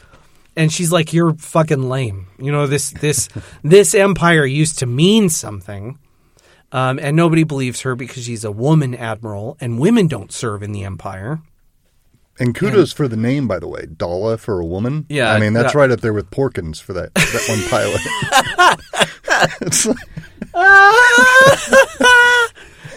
And 0.55 0.71
she's 0.71 0.91
like, 0.91 1.13
"You're 1.13 1.33
fucking 1.33 1.89
lame. 1.89 2.27
You 2.37 2.51
know 2.51 2.67
this 2.67 2.91
this 2.91 3.27
this 3.63 3.93
empire 3.93 4.45
used 4.45 4.79
to 4.79 4.85
mean 4.85 5.29
something." 5.29 5.97
Um, 6.73 6.99
and 6.99 7.15
nobody 7.15 7.43
believes 7.43 7.81
her 7.81 7.95
because 7.95 8.23
she's 8.23 8.43
a 8.43 8.51
woman 8.51 8.95
admiral, 8.95 9.57
and 9.61 9.79
women 9.79 10.07
don't 10.07 10.31
serve 10.31 10.63
in 10.63 10.71
the 10.71 10.83
empire. 10.83 11.41
And 12.39 12.55
kudos 12.55 12.91
for 12.91 13.07
the 13.07 13.15
name, 13.15 13.47
by 13.47 13.59
the 13.59 13.67
way, 13.67 13.83
Daala 13.83 14.39
for 14.39 14.59
a 14.59 14.65
woman. 14.65 15.05
Yeah, 15.07 15.31
I 15.31 15.39
mean 15.39 15.53
that's 15.53 15.75
right 15.75 15.91
up 15.91 16.01
there 16.01 16.13
with 16.13 16.31
Porkins 16.31 16.81
for 16.81 16.93
that 16.93 17.13
that 17.13 17.45
one 17.47 17.61
pilot. 17.69 18.01
it's 19.61 19.85
like, 19.85 19.97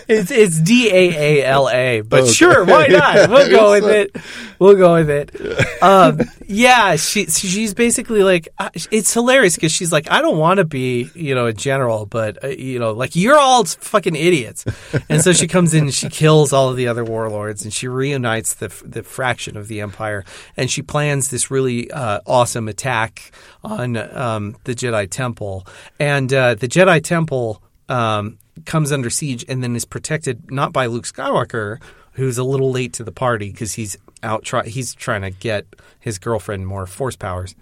It's 0.08 0.30
it's 0.30 0.60
D 0.60 0.88
A 0.90 1.40
A 1.42 1.44
L 1.46 1.68
A, 1.68 2.00
but 2.02 2.22
Okay. 2.22 2.30
sure, 2.32 2.64
why 2.64 2.86
not? 2.90 3.28
We'll 3.30 3.50
go 3.50 3.70
with 3.72 3.84
it. 3.84 4.16
We'll 4.58 4.76
go 4.76 4.94
with 4.94 5.10
it. 5.10 5.82
Um, 5.82 6.20
yeah, 6.46 6.96
she 6.96 7.26
she's 7.26 7.74
basically 7.74 8.22
like 8.22 8.48
uh, 8.58 8.70
it's 8.90 9.12
hilarious 9.12 9.56
because 9.56 9.72
she's 9.72 9.90
like, 9.92 10.10
I 10.10 10.20
don't 10.20 10.38
want 10.38 10.58
to 10.58 10.64
be 10.64 11.10
you 11.14 11.34
know 11.34 11.46
a 11.46 11.52
general, 11.52 12.06
but 12.06 12.42
uh, 12.44 12.48
you 12.48 12.78
know 12.78 12.92
like 12.92 13.16
you're 13.16 13.38
all 13.38 13.64
fucking 13.64 14.14
idiots, 14.14 14.64
and 15.08 15.20
so 15.22 15.32
she 15.32 15.48
comes 15.48 15.74
in 15.74 15.84
and 15.84 15.94
she 15.94 16.08
kills 16.08 16.52
all 16.52 16.68
of 16.70 16.76
the 16.76 16.86
other 16.88 17.04
warlords 17.04 17.64
and 17.64 17.72
she 17.72 17.88
reunites 17.88 18.54
the 18.54 18.68
the 18.84 19.02
fraction 19.02 19.56
of 19.56 19.66
the 19.68 19.80
empire 19.80 20.24
and 20.56 20.70
she 20.70 20.82
plans 20.82 21.30
this 21.30 21.50
really 21.50 21.90
uh, 21.90 22.20
awesome 22.26 22.68
attack 22.68 23.32
on 23.64 23.96
um, 23.96 24.56
the 24.64 24.74
Jedi 24.74 25.10
Temple 25.10 25.66
and 25.98 26.32
uh, 26.32 26.54
the 26.54 26.68
Jedi 26.68 27.02
Temple 27.02 27.60
um, 27.88 28.38
comes 28.64 28.90
under 28.92 29.10
siege 29.10 29.44
and 29.48 29.62
then 29.62 29.76
is 29.76 29.84
protected 29.84 30.50
not 30.50 30.72
by 30.72 30.86
Luke 30.86 31.04
Skywalker, 31.04 31.80
who's 32.12 32.38
a 32.38 32.44
little 32.44 32.70
late 32.70 32.94
to 32.94 33.04
the 33.04 33.12
party 33.12 33.50
because 33.50 33.74
he's 33.74 33.96
out 34.22 34.42
try 34.44 34.66
he's 34.66 34.94
trying 34.94 35.22
to 35.22 35.30
get 35.30 35.66
his 36.00 36.18
girlfriend 36.18 36.66
more 36.66 36.86
force 36.86 37.16
powers. 37.16 37.54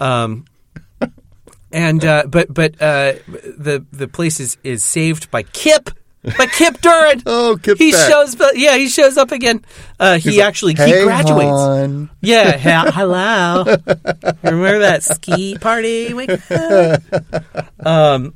Um, 0.00 0.44
and 1.72 2.04
uh, 2.04 2.24
but 2.28 2.52
but 2.52 2.74
uh, 2.80 3.14
the 3.26 3.84
the 3.92 4.08
place 4.08 4.38
is, 4.40 4.56
is 4.62 4.84
saved 4.84 5.30
by 5.30 5.42
Kip. 5.42 5.90
By 6.38 6.46
Kip 6.46 6.78
Durron. 6.78 7.22
Oh, 7.26 7.56
Kip's 7.62 7.78
he 7.78 7.92
back. 7.92 8.08
shows. 8.10 8.36
Yeah, 8.56 8.76
he 8.76 8.88
shows 8.88 9.16
up 9.16 9.30
again. 9.30 9.64
Uh, 10.00 10.18
he 10.18 10.38
like, 10.38 10.46
actually 10.48 10.74
"Hey, 10.74 10.98
he 10.98 11.04
graduates. 11.04 11.50
hon." 11.50 12.10
Yeah, 12.20 12.56
he- 12.56 12.90
hello. 12.92 13.62
Remember 14.42 14.78
that 14.80 15.04
ski 15.04 15.56
party? 15.56 16.12
we 16.14 16.26
had? 16.26 17.02
um, 17.78 18.34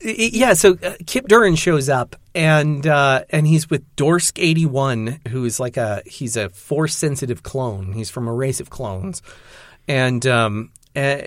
yeah. 0.00 0.54
So 0.54 0.76
uh, 0.82 0.94
Kip 1.06 1.28
Durron 1.28 1.56
shows 1.56 1.88
up, 1.88 2.16
and 2.34 2.86
uh, 2.86 3.24
and 3.30 3.46
he's 3.46 3.68
with 3.68 3.84
Dorsk 3.96 4.38
eighty 4.40 4.66
one, 4.66 5.20
who 5.28 5.44
is 5.44 5.60
like 5.60 5.76
a 5.76 6.02
he's 6.06 6.36
a 6.36 6.48
force 6.50 6.94
sensitive 6.94 7.42
clone. 7.42 7.92
He's 7.92 8.10
from 8.10 8.28
a 8.28 8.32
race 8.32 8.60
of 8.60 8.70
clones, 8.70 9.22
and 9.88 10.26
um, 10.26 10.72
uh, 10.96 11.22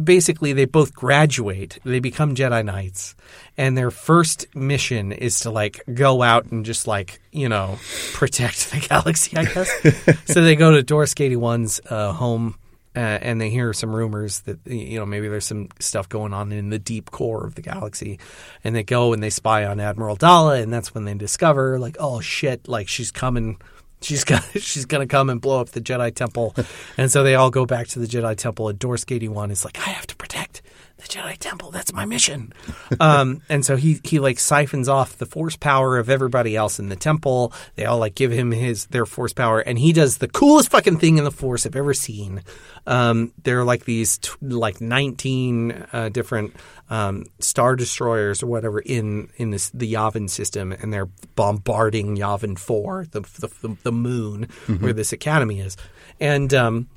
basically 0.00 0.52
they 0.52 0.64
both 0.64 0.92
graduate. 0.94 1.78
They 1.84 2.00
become 2.00 2.34
Jedi 2.34 2.64
Knights, 2.64 3.14
and 3.56 3.78
their 3.78 3.90
first 3.90 4.46
mission 4.56 5.12
is 5.12 5.40
to 5.40 5.50
like 5.50 5.80
go 5.92 6.22
out 6.22 6.46
and 6.46 6.64
just 6.64 6.86
like 6.86 7.20
you 7.30 7.48
know 7.48 7.78
protect 8.12 8.70
the 8.72 8.80
galaxy. 8.80 9.36
I 9.36 9.44
guess. 9.44 10.24
so 10.32 10.42
they 10.42 10.56
go 10.56 10.72
to 10.72 10.82
Dorsk 10.82 11.30
81's 11.30 11.80
uh, 11.88 12.12
home. 12.12 12.56
Uh, 12.96 13.18
and 13.22 13.40
they 13.40 13.50
hear 13.50 13.72
some 13.72 13.94
rumors 13.94 14.40
that 14.42 14.58
you 14.66 14.98
know 14.98 15.04
maybe 15.06 15.26
there's 15.26 15.46
some 15.46 15.68
stuff 15.80 16.08
going 16.08 16.32
on 16.32 16.52
in 16.52 16.70
the 16.70 16.78
deep 16.78 17.10
core 17.10 17.44
of 17.44 17.56
the 17.56 17.62
galaxy, 17.62 18.20
and 18.62 18.74
they 18.74 18.84
go 18.84 19.12
and 19.12 19.22
they 19.22 19.30
spy 19.30 19.64
on 19.64 19.80
Admiral 19.80 20.16
Daala, 20.16 20.62
and 20.62 20.72
that's 20.72 20.94
when 20.94 21.04
they 21.04 21.14
discover 21.14 21.78
like 21.78 21.96
oh 21.98 22.20
shit, 22.20 22.68
like 22.68 22.88
she's 22.88 23.10
coming 23.10 23.58
She's 24.04 24.24
gonna 24.24 24.42
she's 24.54 24.84
gonna 24.84 25.06
come 25.06 25.30
and 25.30 25.40
blow 25.40 25.60
up 25.60 25.70
the 25.70 25.80
Jedi 25.80 26.14
Temple, 26.14 26.54
and 26.96 27.10
so 27.10 27.22
they 27.24 27.34
all 27.34 27.50
go 27.50 27.66
back 27.66 27.88
to 27.88 27.98
the 27.98 28.06
Jedi 28.06 28.36
Temple. 28.36 28.68
And 28.68 28.78
Dorsk 28.78 29.10
eighty 29.14 29.28
one 29.28 29.50
is 29.50 29.64
like, 29.64 29.78
I 29.78 29.90
have 29.90 30.06
to 30.08 30.16
protect 30.16 30.62
the 31.04 31.18
Jedi 31.18 31.36
Temple. 31.38 31.70
That's 31.70 31.92
my 31.92 32.04
mission. 32.04 32.52
um, 33.00 33.42
and 33.48 33.64
so 33.64 33.76
he 33.76 34.00
he 34.04 34.18
like 34.18 34.38
siphons 34.38 34.88
off 34.88 35.18
the 35.18 35.26
Force 35.26 35.56
power 35.56 35.98
of 35.98 36.08
everybody 36.08 36.56
else 36.56 36.78
in 36.78 36.88
the 36.88 36.96
temple. 36.96 37.52
They 37.76 37.84
all 37.84 37.98
like 37.98 38.14
give 38.14 38.32
him 38.32 38.50
his 38.50 38.86
their 38.86 39.06
Force 39.06 39.32
power, 39.32 39.60
and 39.60 39.78
he 39.78 39.92
does 39.92 40.18
the 40.18 40.28
coolest 40.28 40.70
fucking 40.70 40.98
thing 40.98 41.18
in 41.18 41.24
the 41.24 41.30
Force 41.30 41.66
I've 41.66 41.76
ever 41.76 41.94
seen. 41.94 42.42
Um, 42.86 43.32
there 43.42 43.60
are 43.60 43.64
like 43.64 43.84
these 43.84 44.18
t- 44.18 44.30
like 44.40 44.80
nineteen 44.80 45.86
uh, 45.92 46.08
different 46.08 46.56
um, 46.90 47.26
star 47.38 47.76
destroyers 47.76 48.42
or 48.42 48.46
whatever 48.46 48.80
in 48.80 49.30
in 49.36 49.50
this 49.50 49.70
the 49.70 49.92
Yavin 49.92 50.28
system, 50.28 50.72
and 50.72 50.92
they're 50.92 51.08
bombarding 51.36 52.16
Yavin 52.16 52.58
Four, 52.58 53.06
the 53.10 53.20
the, 53.20 53.50
the, 53.62 53.76
the 53.84 53.92
moon 53.92 54.48
where 54.80 54.92
this 54.92 55.12
academy 55.12 55.60
is, 55.60 55.76
and 56.20 56.52
um, 56.54 56.88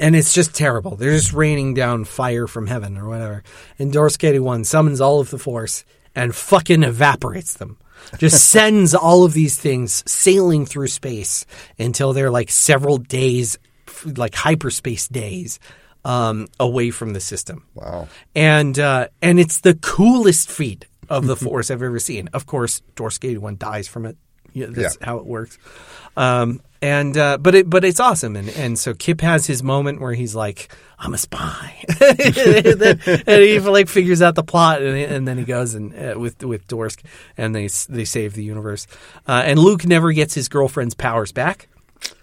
and 0.00 0.14
it's 0.16 0.32
just 0.32 0.54
terrible. 0.54 0.96
They're 0.96 1.16
just 1.16 1.32
raining 1.32 1.74
down 1.74 2.04
fire 2.04 2.46
from 2.46 2.66
heaven 2.66 2.96
or 2.96 3.08
whatever. 3.08 3.42
And 3.78 3.92
Dorsk 3.92 4.26
81 4.26 4.64
summons 4.64 5.00
all 5.00 5.20
of 5.20 5.30
the 5.30 5.38
force 5.38 5.84
and 6.14 6.34
fucking 6.34 6.82
evaporates 6.82 7.54
them. 7.54 7.78
Just 8.18 8.44
sends 8.50 8.94
all 8.94 9.24
of 9.24 9.32
these 9.32 9.58
things 9.58 10.02
sailing 10.10 10.66
through 10.66 10.88
space 10.88 11.44
until 11.78 12.12
they're 12.12 12.30
like 12.30 12.50
several 12.50 12.98
days, 12.98 13.58
like 14.04 14.34
hyperspace 14.34 15.08
days, 15.08 15.58
um, 16.04 16.46
away 16.60 16.90
from 16.90 17.12
the 17.12 17.20
system 17.20 17.66
Wow. 17.74 18.06
and 18.34 18.78
uh, 18.78 19.08
and 19.20 19.40
it's 19.40 19.60
the 19.60 19.74
coolest 19.74 20.48
feat 20.50 20.86
of 21.08 21.26
the 21.26 21.36
force 21.44 21.70
I've 21.72 21.82
ever 21.82 21.98
seen. 21.98 22.28
Of 22.32 22.46
course, 22.46 22.82
Dorsk 22.94 23.24
81 23.28 23.56
dies 23.58 23.88
from 23.88 24.06
it. 24.06 24.16
Yeah, 24.52 24.66
that's 24.70 24.96
Yeah. 25.00 25.06
how 25.06 25.18
it 25.18 25.26
works. 25.26 25.58
Um, 26.16 26.60
and 26.80 27.16
uh, 27.16 27.38
but 27.38 27.54
it 27.54 27.68
but 27.68 27.84
it's 27.84 27.98
awesome. 28.00 28.36
And 28.36 28.48
and 28.50 28.78
so 28.78 28.94
Kip 28.94 29.20
has 29.20 29.46
his 29.46 29.62
moment 29.64 30.00
where 30.00 30.12
he's 30.12 30.34
like, 30.34 30.68
"I'm 30.98 31.12
a 31.12 31.18
spy," 31.18 31.84
and, 32.00 32.80
then, 32.80 33.00
and 33.26 33.42
he 33.42 33.58
like 33.60 33.88
figures 33.88 34.22
out 34.22 34.36
the 34.36 34.44
plot, 34.44 34.80
and, 34.82 34.96
and 34.96 35.26
then 35.26 35.38
he 35.38 35.44
goes 35.44 35.74
and 35.74 35.92
uh, 35.94 36.18
with 36.18 36.42
with 36.44 36.66
Dorsk, 36.68 37.00
and 37.36 37.52
they 37.54 37.68
they 37.88 38.04
save 38.04 38.34
the 38.34 38.44
universe. 38.44 38.86
Uh, 39.26 39.42
and 39.44 39.58
Luke 39.58 39.86
never 39.86 40.12
gets 40.12 40.34
his 40.34 40.48
girlfriend's 40.48 40.94
powers 40.94 41.32
back, 41.32 41.68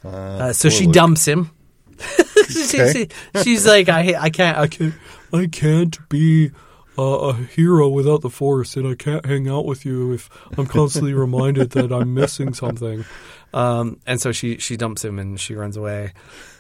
uh, 0.06 0.54
so 0.54 0.70
she 0.70 0.86
Luke. 0.86 0.94
dumps 0.94 1.26
him. 1.28 1.52
She- 2.48 2.68
she- 2.94 3.10
she's 3.44 3.66
like, 3.66 3.90
I, 3.90 4.14
I 4.20 4.30
can't, 4.30 4.58
I 4.58 4.68
can't, 4.68 4.94
I 5.34 5.48
can't 5.48 5.98
be 6.10 6.52
a, 6.98 7.02
a 7.02 7.34
hero 7.34 7.90
without 7.90 8.22
the 8.22 8.30
force, 8.30 8.76
and 8.76 8.88
I 8.88 8.96
can't 8.96 9.26
hang 9.26 9.48
out 9.48 9.66
with 9.66 9.86
you 9.86 10.14
if 10.14 10.30
I'm 10.58 10.66
constantly 10.66 11.14
reminded 11.26 11.72
that 11.72 11.92
I'm 11.92 12.14
missing 12.14 12.54
something. 12.54 13.06
Um, 13.54 14.00
and 14.06 14.20
so 14.20 14.32
she 14.32 14.58
she 14.58 14.76
dumps 14.76 15.04
him 15.04 15.18
and 15.18 15.40
she 15.40 15.56
runs 15.56 15.78
away, 15.78 16.14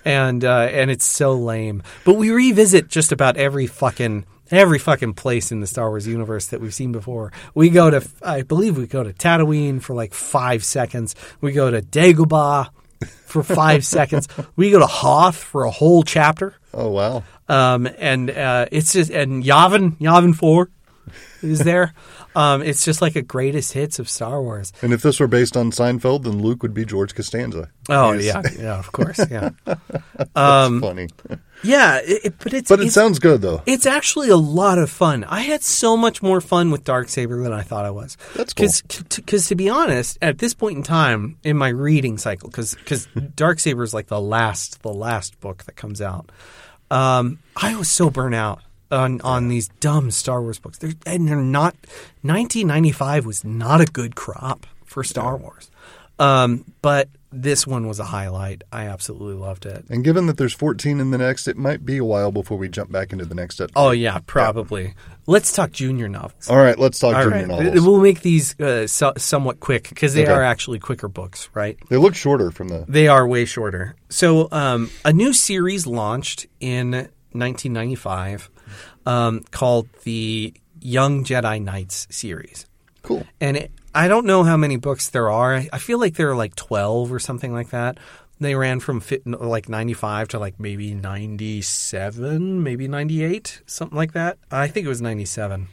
and 0.05 0.43
uh, 0.43 0.69
and 0.71 0.89
it's 0.89 1.05
so 1.05 1.33
lame. 1.33 1.83
But 2.05 2.15
we 2.15 2.31
revisit 2.31 2.87
just 2.87 3.11
about 3.11 3.37
every 3.37 3.67
fucking. 3.67 4.25
Every 4.51 4.77
fucking 4.77 5.15
place 5.15 5.51
in 5.51 5.59
the 5.59 5.65
Star 5.65 5.89
Wars 5.89 6.05
universe 6.05 6.49
that 6.49 6.61
we've 6.61 6.71
seen 6.71 6.91
before. 6.91 7.31
We 7.55 7.71
go 7.71 7.89
to, 7.89 8.07
I 8.21 8.43
believe 8.43 8.77
we 8.77 8.85
go 8.85 9.01
to 9.01 9.11
Tatooine 9.11 9.81
for 9.81 9.95
like 9.95 10.13
five 10.13 10.63
seconds. 10.63 11.15
We 11.41 11.51
go 11.51 11.71
to 11.71 11.81
Dagobah 11.81 12.69
for 13.25 13.41
five 13.41 13.83
seconds. 13.97 14.27
We 14.55 14.69
go 14.69 14.77
to 14.77 14.85
Hoth 14.85 15.35
for 15.35 15.63
a 15.63 15.71
whole 15.71 16.03
chapter. 16.03 16.53
Oh 16.75 16.91
wow. 16.91 17.23
Um, 17.47 17.87
and 17.97 18.29
uh, 18.29 18.65
it's 18.71 18.93
just 18.93 19.11
and 19.11 19.43
Yavin 19.43 19.97
Yavin 19.99 20.35
Four 20.35 20.69
is 21.41 21.59
there. 21.59 21.93
Um, 22.37 22.61
it's 22.63 22.83
just 22.83 23.01
like 23.01 23.15
a 23.15 23.21
greatest 23.21 23.71
hits 23.71 23.97
of 23.97 24.09
Star 24.09 24.41
Wars. 24.41 24.73
And 24.81 24.91
if 24.91 25.01
this 25.01 25.21
were 25.21 25.27
based 25.27 25.55
on 25.55 25.71
Seinfeld, 25.71 26.23
then 26.23 26.41
Luke 26.41 26.63
would 26.63 26.73
be 26.73 26.83
George 26.83 27.15
Costanza. 27.15 27.69
Oh 27.87 28.11
He's- 28.11 28.25
yeah, 28.25 28.41
yeah, 28.61 28.77
of 28.77 28.91
course, 28.91 29.19
yeah, 29.31 29.51
That's 29.63 30.29
Um, 30.35 30.81
funny. 30.81 31.07
yeah. 31.63 32.01
It- 32.03 32.33
but 32.39 32.53
it's 32.53 32.67
But 32.67 32.81
it 32.81 32.87
it's, 32.87 32.93
sounds 32.93 33.19
good 33.19 33.41
though. 33.41 33.61
it's 33.65 33.85
actually 33.85 34.27
a 34.27 34.35
lot 34.35 34.77
of 34.79 34.89
fun. 34.89 35.23
I 35.23 35.43
had 35.43 35.63
so 35.63 35.95
much 35.95 36.21
more 36.21 36.41
fun 36.41 36.71
with 36.71 36.83
Dark 36.83 37.07
Saber 37.07 37.41
than 37.41 37.53
I 37.53 37.61
thought 37.61 37.85
I 37.85 37.91
was. 37.91 38.17
That's 38.35 38.51
cool. 38.53 38.67
Because 39.15 39.47
to 39.47 39.55
be 39.55 39.69
honest, 39.69 40.17
at 40.21 40.39
this 40.39 40.53
point 40.53 40.75
in 40.75 40.83
time 40.83 41.37
in 41.45 41.55
my 41.55 41.69
reading 41.69 42.17
cycle, 42.17 42.49
because 42.49 42.75
because 42.75 43.07
Dark 43.33 43.61
Saber 43.61 43.83
is 43.83 43.93
like 43.93 44.07
the 44.07 44.19
last 44.19 44.81
the 44.81 44.91
last 44.93 45.39
book 45.39 45.63
that 45.63 45.77
comes 45.77 46.01
out. 46.01 46.29
Um, 46.91 47.39
I 47.55 47.75
was 47.75 47.89
so 47.89 48.09
burnt 48.09 48.35
out. 48.35 48.61
on 48.91 49.19
on 49.21 49.47
these 49.47 49.67
dumb 49.79 50.11
Star 50.11 50.41
Wars 50.41 50.59
books. 50.59 50.77
They're, 50.77 50.93
and 51.05 51.27
they're 51.27 51.37
not. 51.37 51.75
1995 52.21 53.25
was 53.25 53.43
not 53.43 53.81
a 53.81 53.85
good 53.85 54.15
crop 54.15 54.65
for 54.85 55.03
Star 55.03 55.35
Wars, 55.37 55.71
um, 56.19 56.65
but 56.81 57.09
this 57.35 57.67
one 57.67 57.87
was 57.87 57.99
a 57.99 58.05
highlight. 58.05 58.63
I 58.71 58.85
absolutely 58.85 59.35
loved 59.35 59.65
it. 59.65 59.85
And 59.89 60.03
given 60.03 60.27
that 60.27 60.37
there's 60.37 60.53
14 60.53 60.99
in 60.99 61.11
the 61.11 61.17
next, 61.17 61.47
it 61.47 61.57
might 61.57 61.85
be 61.85 61.97
a 61.97 62.05
while 62.05 62.31
before 62.31 62.57
we 62.57 62.69
jump 62.69 62.91
back 62.91 63.11
into 63.11 63.25
the 63.25 63.35
next 63.35 63.59
update. 63.59 63.73
Oh 63.75 63.91
yeah, 63.91 64.19
probably. 64.25 64.93
Let's 65.27 65.51
talk 65.51 65.71
junior 65.71 66.07
novels. 66.07 66.49
All 66.49 66.57
right, 66.57 66.77
let's 66.77 66.99
talk 66.99 67.15
All 67.15 67.23
junior 67.23 67.37
right. 67.39 67.47
novels. 67.47 67.85
We'll 67.85 67.99
make 67.99 68.21
these 68.21 68.59
uh, 68.59 68.87
so, 68.87 69.13
somewhat 69.17 69.59
quick 69.59 69.89
because 69.89 70.13
they 70.13 70.23
Okay. 70.23 70.31
are 70.31 70.43
actually 70.43 70.79
quicker 70.79 71.07
books, 71.07 71.49
right? 71.53 71.77
They 71.89 71.97
look 71.97 72.15
shorter 72.15 72.51
from 72.51 72.69
the. 72.69 72.85
They 72.87 73.07
are 73.07 73.27
way 73.27 73.45
shorter. 73.45 73.95
So, 74.09 74.47
um, 74.51 74.89
a 75.03 75.11
new 75.11 75.33
series 75.33 75.85
launched 75.87 76.47
in 76.59 76.91
1995 76.91 78.49
um, 79.05 79.43
called 79.51 79.87
the 80.03 80.53
Young 80.79 81.23
Jedi 81.23 81.61
Knights 81.61 82.07
series. 82.09 82.65
Cool. 83.01 83.25
And 83.41 83.57
it, 83.57 83.71
I 83.95 84.09
don't 84.09 84.25
know 84.25 84.43
how 84.43 84.57
many 84.57 84.75
books 84.75 85.09
there 85.09 85.31
are. 85.31 85.53
I 85.71 85.77
feel 85.77 86.01
like 86.01 86.15
there 86.15 86.29
are 86.29 86.35
like 86.35 86.53
12 86.55 87.13
or 87.13 87.19
something 87.19 87.53
like 87.53 87.69
that. 87.69 87.97
They 88.41 88.53
ran 88.53 88.81
from 88.81 89.01
like 89.25 89.69
95 89.69 90.27
to 90.29 90.39
like 90.39 90.59
maybe 90.59 90.93
97, 90.93 92.61
maybe 92.61 92.89
98, 92.89 93.61
something 93.65 93.95
like 93.95 94.11
that. 94.11 94.37
I 94.51 94.67
think 94.67 94.85
it 94.85 94.89
was 94.89 95.01
97. 95.01 95.69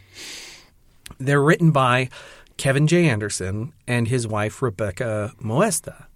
They're 1.19 1.43
written 1.43 1.73
by 1.73 2.11
Kevin 2.57 2.87
J. 2.87 3.09
Anderson 3.09 3.73
and 3.89 4.07
his 4.07 4.29
wife, 4.29 4.63
Rebecca 4.63 5.33
Moesta. 5.41 6.07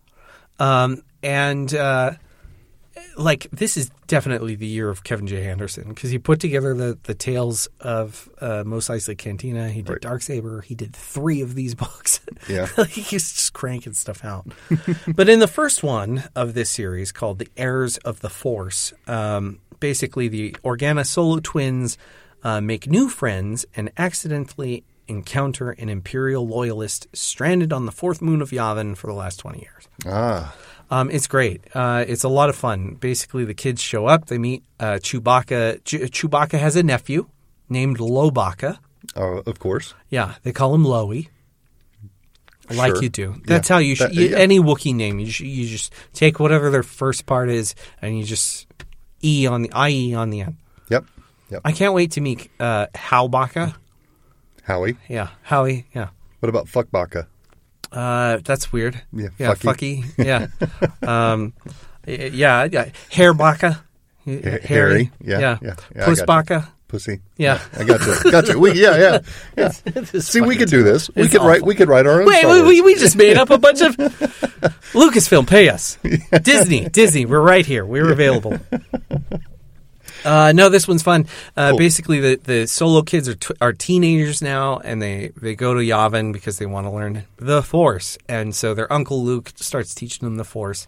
Um, 0.60 1.02
and 1.24 1.74
uh, 1.74 2.12
like 3.16 3.48
this 3.50 3.76
is 3.76 3.90
definitely 4.06 4.54
the 4.54 4.66
year 4.66 4.88
of 4.90 5.02
Kevin 5.04 5.26
J. 5.26 5.48
Anderson 5.48 5.88
because 5.88 6.10
he 6.10 6.18
put 6.18 6.38
together 6.40 6.74
the 6.74 6.98
the 7.04 7.14
tales 7.14 7.68
of 7.80 8.28
uh, 8.40 8.62
Mos 8.66 8.88
Eisley 8.88 9.16
Cantina. 9.16 9.68
He 9.70 9.82
did 9.82 9.92
Right. 9.92 10.00
Darksaber. 10.00 10.62
He 10.62 10.74
did 10.74 10.94
three 10.94 11.40
of 11.40 11.54
these 11.54 11.74
books. 11.84 12.20
Yeah. 12.48 12.68
like 12.76 12.90
he's 12.90 13.32
just 13.32 13.52
cranking 13.52 13.94
stuff 13.94 14.24
out. 14.24 14.46
but 15.14 15.28
in 15.28 15.38
the 15.40 15.48
first 15.48 15.82
one 15.82 16.24
of 16.34 16.54
this 16.54 16.70
series, 16.70 17.12
called 17.12 17.38
"The 17.38 17.48
Heirs 17.56 17.96
of 17.98 18.20
the 18.20 18.30
Force," 18.30 18.92
um, 19.06 19.60
basically 19.80 20.28
the 20.28 20.52
Organa 20.64 21.06
Solo 21.06 21.40
twins 21.42 21.96
uh, 22.42 22.60
make 22.60 22.86
new 22.88 23.08
friends 23.08 23.64
and 23.74 23.90
accidentally 23.96 24.84
encounter 25.08 25.70
an 25.70 25.88
Imperial 25.88 26.46
loyalist 26.46 27.06
stranded 27.12 27.72
on 27.72 27.86
the 27.86 27.92
fourth 27.92 28.20
moon 28.20 28.42
of 28.42 28.50
Yavin 28.50 28.96
for 28.96 29.06
the 29.06 29.12
last 29.14 29.38
twenty 29.38 29.60
years. 29.60 29.88
Ah, 30.04 30.54
Um, 30.90 31.10
it's 31.10 31.26
great. 31.26 31.62
Uh, 31.74 32.04
it's 32.06 32.22
a 32.24 32.28
lot 32.28 32.48
of 32.48 32.56
fun. 32.56 32.94
Basically, 33.00 33.44
the 33.44 33.54
kids 33.54 33.82
show 33.82 34.06
up. 34.06 34.26
They 34.26 34.38
meet 34.38 34.62
uh, 34.78 34.94
Chewbacca. 35.02 35.82
Ch- 35.84 36.10
Chewbacca 36.12 36.58
has 36.58 36.76
a 36.76 36.82
nephew 36.82 37.26
named 37.68 37.98
Lowbacca. 37.98 38.78
uh, 39.16 39.40
of 39.46 39.58
course. 39.58 39.94
Yeah, 40.10 40.34
they 40.42 40.52
call 40.52 40.74
him 40.74 40.84
Lowie. 40.84 41.28
Like 42.70 42.94
Sure. 42.94 43.02
you 43.02 43.08
do. 43.08 43.40
That's 43.46 43.68
Yeah. 43.70 43.74
how 43.76 43.78
you 43.80 43.94
should. 43.94 44.10
That- 44.10 44.30
yeah. 44.30 44.36
Any 44.38 44.58
Wookiee 44.58 44.94
name, 44.94 45.18
you, 45.20 45.30
should, 45.30 45.46
you 45.46 45.66
just 45.68 45.92
take 46.12 46.40
whatever 46.40 46.70
their 46.70 46.82
first 46.82 47.24
part 47.26 47.48
is, 47.48 47.74
and 48.02 48.18
you 48.18 48.24
just 48.24 48.66
e 49.22 49.46
on 49.46 49.62
the 49.62 49.70
ie 49.88 50.14
on 50.14 50.30
the 50.30 50.40
end. 50.42 50.56
Yep. 50.88 51.04
Yep. 51.50 51.60
I 51.64 51.70
can't 51.72 51.94
wait 51.94 52.10
to 52.12 52.20
meet 52.20 52.50
uh, 52.58 52.86
Howbaka. 52.94 53.74
Howie. 54.64 54.96
Yeah, 55.08 55.28
Howie. 55.42 55.86
Yeah, 55.94 56.08
What 56.40 56.48
about 56.48 56.68
fuck 56.68 56.90
Baka? 56.90 57.28
Uh, 57.96 58.38
that's 58.44 58.72
weird. 58.72 59.00
Yeah, 59.12 59.28
yeah, 59.38 59.54
fucky. 59.54 60.04
fucky. 60.04 60.24
Yeah, 60.24 60.46
um, 61.32 61.52
yeah, 62.06 62.64
yeah. 62.70 62.90
Hairbaka. 63.10 63.80
Ha- 64.24 64.58
hairy. 64.62 65.10
Yeah, 65.20 65.38
yeah. 65.38 65.58
yeah, 65.62 65.74
yeah, 65.94 66.02
I 66.02 66.06
gotcha. 66.06 66.24
Pussbaka. 66.24 66.68
Pussy. 66.88 67.20
Yeah. 67.36 67.60
I 67.76 67.82
got 67.82 68.00
you. 68.06 68.30
Got 68.30 68.48
you. 68.48 68.60
We, 68.60 68.80
yeah, 68.80 68.96
yeah, 68.96 69.18
yeah. 69.56 70.02
See, 70.20 70.40
we 70.40 70.54
could 70.56 70.68
do 70.68 70.84
this. 70.84 71.10
We 71.16 71.22
It's 71.22 71.32
could 71.32 71.42
write. 71.42 71.62
We 71.62 71.74
could 71.74 71.88
write 71.88 72.06
our 72.06 72.20
own. 72.20 72.28
Wait, 72.28 72.44
we, 72.46 72.62
we, 72.62 72.80
we 72.80 72.94
just 72.94 73.16
made 73.16 73.36
up 73.36 73.50
a 73.50 73.58
bunch 73.58 73.80
of 73.80 73.96
Lucasfilm. 74.94 75.48
Pay 75.48 75.68
us, 75.68 75.98
Disney, 76.42 76.88
Disney. 76.88 77.26
We're 77.26 77.40
right 77.40 77.66
here. 77.66 77.84
We're 77.84 78.12
available. 78.12 78.58
Uh, 80.26 80.52
no, 80.52 80.68
this 80.68 80.88
one's 80.88 81.02
fun. 81.02 81.26
Uh, 81.56 81.70
Cool. 81.70 81.78
Basically, 81.78 82.20
the, 82.20 82.36
the 82.42 82.66
solo 82.66 83.02
kids 83.02 83.28
are 83.28 83.34
t- 83.36 83.54
are 83.60 83.72
teenagers 83.72 84.42
now, 84.42 84.78
and 84.78 85.00
they, 85.00 85.30
they 85.40 85.54
go 85.54 85.72
to 85.74 85.80
Yavin 85.80 86.32
because 86.32 86.58
they 86.58 86.66
want 86.66 86.86
to 86.86 86.90
learn 86.90 87.24
the 87.36 87.62
Force. 87.62 88.18
And 88.28 88.54
so 88.54 88.74
their 88.74 88.92
uncle 88.92 89.24
Luke 89.24 89.52
starts 89.56 89.94
teaching 89.94 90.26
them 90.26 90.36
the 90.36 90.44
Force, 90.44 90.86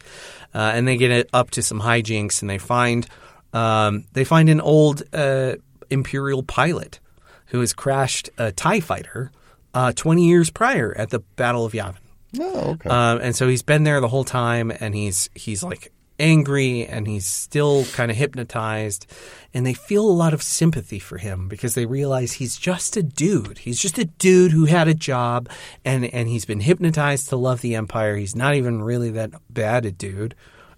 uh, 0.54 0.72
and 0.74 0.86
they 0.88 0.96
get 0.96 1.10
it 1.10 1.30
up 1.32 1.50
to 1.52 1.62
some 1.62 1.80
hijinks, 1.80 2.42
and 2.42 2.50
they 2.50 2.58
find 2.58 3.06
um, 3.52 4.04
they 4.12 4.24
find 4.24 4.48
an 4.50 4.60
old 4.60 5.02
uh, 5.12 5.54
Imperial 5.88 6.42
pilot 6.42 6.98
who 7.46 7.60
has 7.60 7.72
crashed 7.72 8.28
a 8.38 8.52
Tie 8.52 8.80
fighter 8.80 9.30
uh, 9.72 9.92
twenty 9.94 10.26
years 10.26 10.50
prior 10.50 10.94
at 10.98 11.10
the 11.10 11.20
Battle 11.36 11.64
of 11.64 11.72
Yavin. 11.72 11.96
Oh, 12.38 12.72
okay. 12.72 12.90
Um, 12.90 13.20
and 13.22 13.34
so 13.34 13.48
he's 13.48 13.62
been 13.62 13.84
there 13.84 14.00
the 14.02 14.08
whole 14.08 14.24
time, 14.24 14.70
and 14.80 14.94
he's 14.94 15.30
he's 15.34 15.62
like 15.62 15.92
angry, 16.18 16.86
and 16.86 17.06
he's 17.06 17.26
still 17.26 17.84
kind 17.86 18.10
of 18.10 18.16
hypnotized, 18.16 19.06
and 19.54 19.64
they 19.64 19.74
feel 19.74 20.04
a 20.04 20.10
lot 20.10 20.34
of 20.34 20.42
sympathy 20.42 20.98
for 20.98 21.18
him 21.18 21.48
because 21.48 21.74
they 21.74 21.86
realize 21.86 22.32
he's 22.32 22.56
just 22.56 22.96
a 22.96 23.02
dude. 23.02 23.58
He's 23.58 23.80
just 23.80 23.98
a 23.98 24.04
dude 24.04 24.52
who 24.52 24.64
had 24.66 24.88
a 24.88 24.94
job, 24.94 25.48
and 25.84 26.04
and 26.06 26.28
he's 26.28 26.44
been 26.44 26.60
hypnotized 26.60 27.28
to 27.28 27.36
love 27.36 27.60
the 27.60 27.74
Empire. 27.74 28.16
He's 28.16 28.36
not 28.36 28.54
even 28.54 28.82
really 28.82 29.10
that 29.10 29.30
bad 29.50 29.84
a 29.84 29.92
dude, 29.92 30.34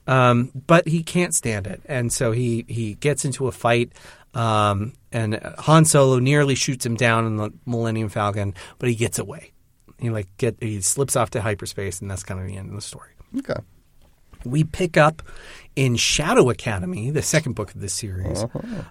um, 0.06 0.50
but 0.66 0.88
he 0.88 1.02
can't 1.02 1.34
stand 1.34 1.66
it, 1.66 1.82
and 1.86 2.12
so 2.12 2.32
he 2.32 2.64
he 2.68 2.94
gets 2.94 3.24
into 3.24 3.46
a 3.46 3.52
fight. 3.52 3.92
Um, 4.32 4.92
and 5.10 5.40
Han 5.58 5.84
Solo 5.84 6.20
nearly 6.20 6.54
shoots 6.54 6.86
him 6.86 6.94
down 6.94 7.26
in 7.26 7.36
the 7.36 7.52
Millennium 7.66 8.08
Falcon, 8.08 8.54
but 8.78 8.88
he 8.88 8.94
gets 8.94 9.18
away. 9.18 9.52
He 9.98 10.10
like 10.10 10.28
get 10.36 10.56
he 10.60 10.80
slips 10.80 11.16
off 11.16 11.30
to 11.30 11.42
hyperspace, 11.42 12.00
and 12.00 12.10
that's 12.10 12.22
kind 12.22 12.40
of 12.40 12.46
the 12.46 12.56
end 12.56 12.68
of 12.68 12.74
the 12.74 12.80
story. 12.80 13.10
okay. 13.38 13.60
We 14.44 14.64
pick 14.64 14.96
up 14.96 15.22
in 15.76 15.96
Shadow 15.96 16.50
Academy, 16.50 17.10
the 17.10 17.22
second 17.22 17.54
book 17.54 17.74
of 17.74 17.80
this 17.80 17.94
series, 17.94 18.44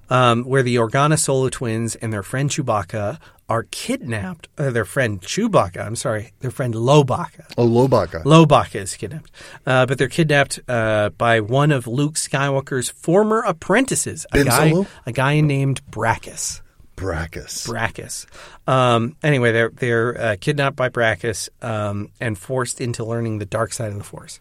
um, 0.09 0.43
where 0.43 0.63
the 0.63 0.77
Organa 0.77 1.19
Solo 1.19 1.49
twins 1.49 1.95
and 1.95 2.11
their 2.11 2.23
friend 2.23 2.49
Chewbacca 2.49 3.19
are 3.49 3.63
kidnapped. 3.71 4.47
Uh, 4.57 4.69
their 4.69 4.85
friend 4.85 5.21
Chewbacca, 5.21 5.85
I'm 5.85 5.95
sorry, 5.95 6.33
their 6.39 6.51
friend 6.51 6.73
Lowbacca. 6.73 7.51
Oh, 7.57 7.67
Lowbacca. 7.67 8.23
Lowbacca 8.23 8.75
is 8.75 8.95
kidnapped, 8.95 9.31
uh, 9.65 9.85
but 9.85 9.97
they're 9.97 10.07
kidnapped 10.07 10.59
uh, 10.67 11.09
by 11.09 11.41
one 11.41 11.71
of 11.71 11.87
Luke 11.87 12.15
Skywalker's 12.15 12.89
former 12.89 13.41
apprentices, 13.41 14.25
a 14.31 14.37
Ben 14.37 14.45
guy, 14.45 14.69
Solo? 14.69 14.87
a 15.05 15.11
guy 15.11 15.41
named 15.41 15.81
Brakiss. 15.91 16.61
Brakiss. 16.95 17.67
Brakiss. 17.67 18.25
Um, 18.67 19.15
anyway, 19.23 19.51
they're 19.51 19.69
they're 19.69 20.21
uh, 20.21 20.35
kidnapped 20.39 20.75
by 20.75 20.89
Brakiss 20.89 21.49
um, 21.61 22.09
and 22.19 22.37
forced 22.37 22.81
into 22.81 23.05
learning 23.05 23.39
the 23.39 23.45
dark 23.45 23.73
side 23.73 23.91
of 23.91 23.97
the 23.97 24.03
Force. 24.03 24.39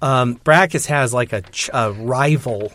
Um, 0.00 0.36
Brakiss 0.44 0.86
has 0.86 1.12
like 1.12 1.32
a, 1.32 1.42
ch- 1.42 1.70
a 1.72 1.92
rival 1.92 2.72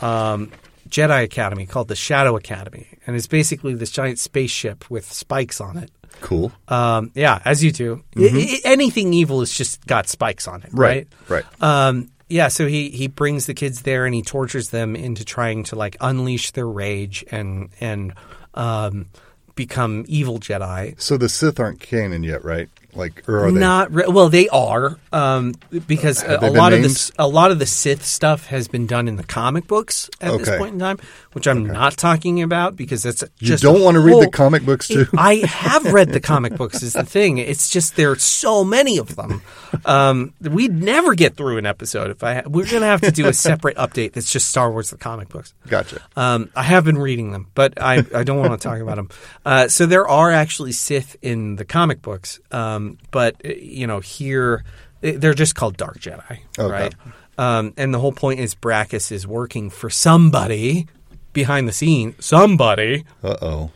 um, 0.00 0.50
Jedi 0.88 1.24
Academy 1.24 1.66
called 1.66 1.88
the 1.88 1.96
Shadow 1.96 2.36
Academy, 2.36 2.86
and 3.06 3.16
it's 3.16 3.26
basically 3.26 3.74
this 3.74 3.90
giant 3.90 4.18
spaceship 4.18 4.90
with 4.90 5.10
spikes 5.10 5.60
on 5.60 5.76
it. 5.78 5.90
cool. 6.20 6.52
Um, 6.68 7.10
yeah, 7.14 7.40
as 7.44 7.64
you 7.64 7.72
do. 7.72 8.02
I- 8.16 8.60
I- 8.64 8.68
anything 8.68 9.12
evil 9.12 9.40
has 9.40 9.52
just 9.52 9.84
got 9.86 10.08
spikes 10.08 10.46
on 10.46 10.62
it, 10.62 10.70
right? 10.72 11.08
Right. 11.28 11.44
Um, 11.62 12.10
yeah, 12.28 12.48
so 12.48 12.66
he, 12.66 12.90
he 12.90 13.06
brings 13.08 13.46
the 13.46 13.54
kids 13.54 13.82
there 13.82 14.06
and 14.06 14.14
he 14.14 14.22
tortures 14.22 14.70
them 14.70 14.96
into 14.96 15.24
trying 15.24 15.64
to 15.64 15.76
like 15.76 15.96
unleash 16.00 16.52
their 16.52 16.66
rage 16.66 17.24
and 17.30 17.68
and 17.80 18.14
um, 18.54 19.06
become 19.54 20.04
evil 20.08 20.38
Jedi. 20.38 20.98
So 21.00 21.16
the 21.16 21.28
Sith 21.28 21.60
aren't 21.60 21.80
canon 21.80 22.22
yet, 22.22 22.42
right? 22.44 22.68
Like, 22.96 23.28
or 23.28 23.46
are 23.46 23.52
they? 23.52 23.60
Not 23.60 23.92
re- 23.92 24.06
well, 24.08 24.28
they 24.28 24.48
are 24.48 24.98
um, 25.12 25.54
because 25.86 26.22
a, 26.22 26.38
a 26.40 26.50
lot 26.50 26.72
of 26.72 26.82
this 26.82 27.10
a 27.18 27.26
lot 27.28 27.50
of 27.50 27.58
the 27.58 27.66
Sith 27.66 28.04
stuff 28.04 28.46
has 28.46 28.68
been 28.68 28.86
done 28.86 29.08
in 29.08 29.16
the 29.16 29.24
comic 29.24 29.66
books 29.66 30.08
at 30.20 30.30
this 30.38 30.48
point 30.58 30.74
in 30.74 30.78
time, 30.78 30.98
which 31.34 31.46
I'm 31.46 31.66
not 31.66 31.96
talking 31.96 32.42
about 32.42 32.74
because 32.76 33.02
that's 33.02 33.22
You 33.38 33.56
don't 33.58 33.82
want 33.82 33.96
to 33.96 34.00
read 34.00 34.20
the 34.22 34.30
comic 34.30 34.64
books 34.64 34.88
too. 34.88 35.06
I 35.16 35.36
have 35.46 35.92
read 35.92 36.08
the 36.10 36.20
comic 36.32 36.56
books. 36.56 36.82
Is 36.82 36.94
the 36.94 37.04
thing? 37.04 37.38
It's 37.38 37.68
just 37.68 37.96
there 37.96 38.10
are 38.12 38.16
so 38.16 38.64
many 38.64 38.98
of 38.98 39.14
them. 39.16 39.42
Um, 39.84 40.32
we'd 40.40 40.72
never 40.72 41.14
get 41.14 41.36
through 41.36 41.58
an 41.58 41.66
episode 41.66 42.10
if 42.10 42.22
I. 42.24 42.42
We're 42.46 42.66
going 42.66 42.80
to 42.80 42.86
have 42.86 43.02
to 43.02 43.10
do 43.10 43.26
a 43.28 43.32
separate 43.34 43.76
update 43.76 44.12
that's 44.12 44.32
just 44.32 44.48
Star 44.48 44.70
Wars 44.70 44.90
the 44.90 44.96
comic 44.96 45.28
books. 45.28 45.52
Gotcha. 45.68 46.00
Um, 46.16 46.50
I 46.56 46.62
have 46.62 46.84
been 46.84 46.98
reading 46.98 47.32
them, 47.32 47.48
but 47.54 47.80
I, 47.82 48.04
I 48.14 48.24
don't 48.24 48.38
want 48.38 48.52
to 48.52 48.68
talk 48.68 48.80
about 48.80 48.96
them. 48.96 49.08
Uh, 49.44 49.68
so 49.68 49.86
there 49.86 50.08
are 50.08 50.30
actually 50.30 50.72
Sith 50.72 51.16
in 51.22 51.56
the 51.56 51.64
comic 51.64 52.00
books, 52.00 52.40
um, 52.52 52.98
but 53.10 53.36
uh, 53.44 53.48
you 53.48 53.86
know 53.86 54.00
here 54.00 54.64
eh, 55.02 55.14
they're 55.16 55.34
just 55.34 55.54
called 55.54 55.76
Dark 55.76 55.98
Jedi, 55.98 56.38
Okay. 56.58 56.70
right? 56.72 56.94
Um, 57.36 57.74
and 57.76 57.92
the 57.92 57.98
whole 57.98 58.12
point 58.12 58.38
is 58.38 58.54
Brakiss 58.54 59.10
is 59.10 59.26
working 59.26 59.68
for 59.68 59.90
somebody 59.90 60.86
behind 61.34 61.68
the 61.68 61.72
scene, 61.72 62.14
somebody 62.18 63.04
Uh 63.22 63.36
oh. 63.42 63.70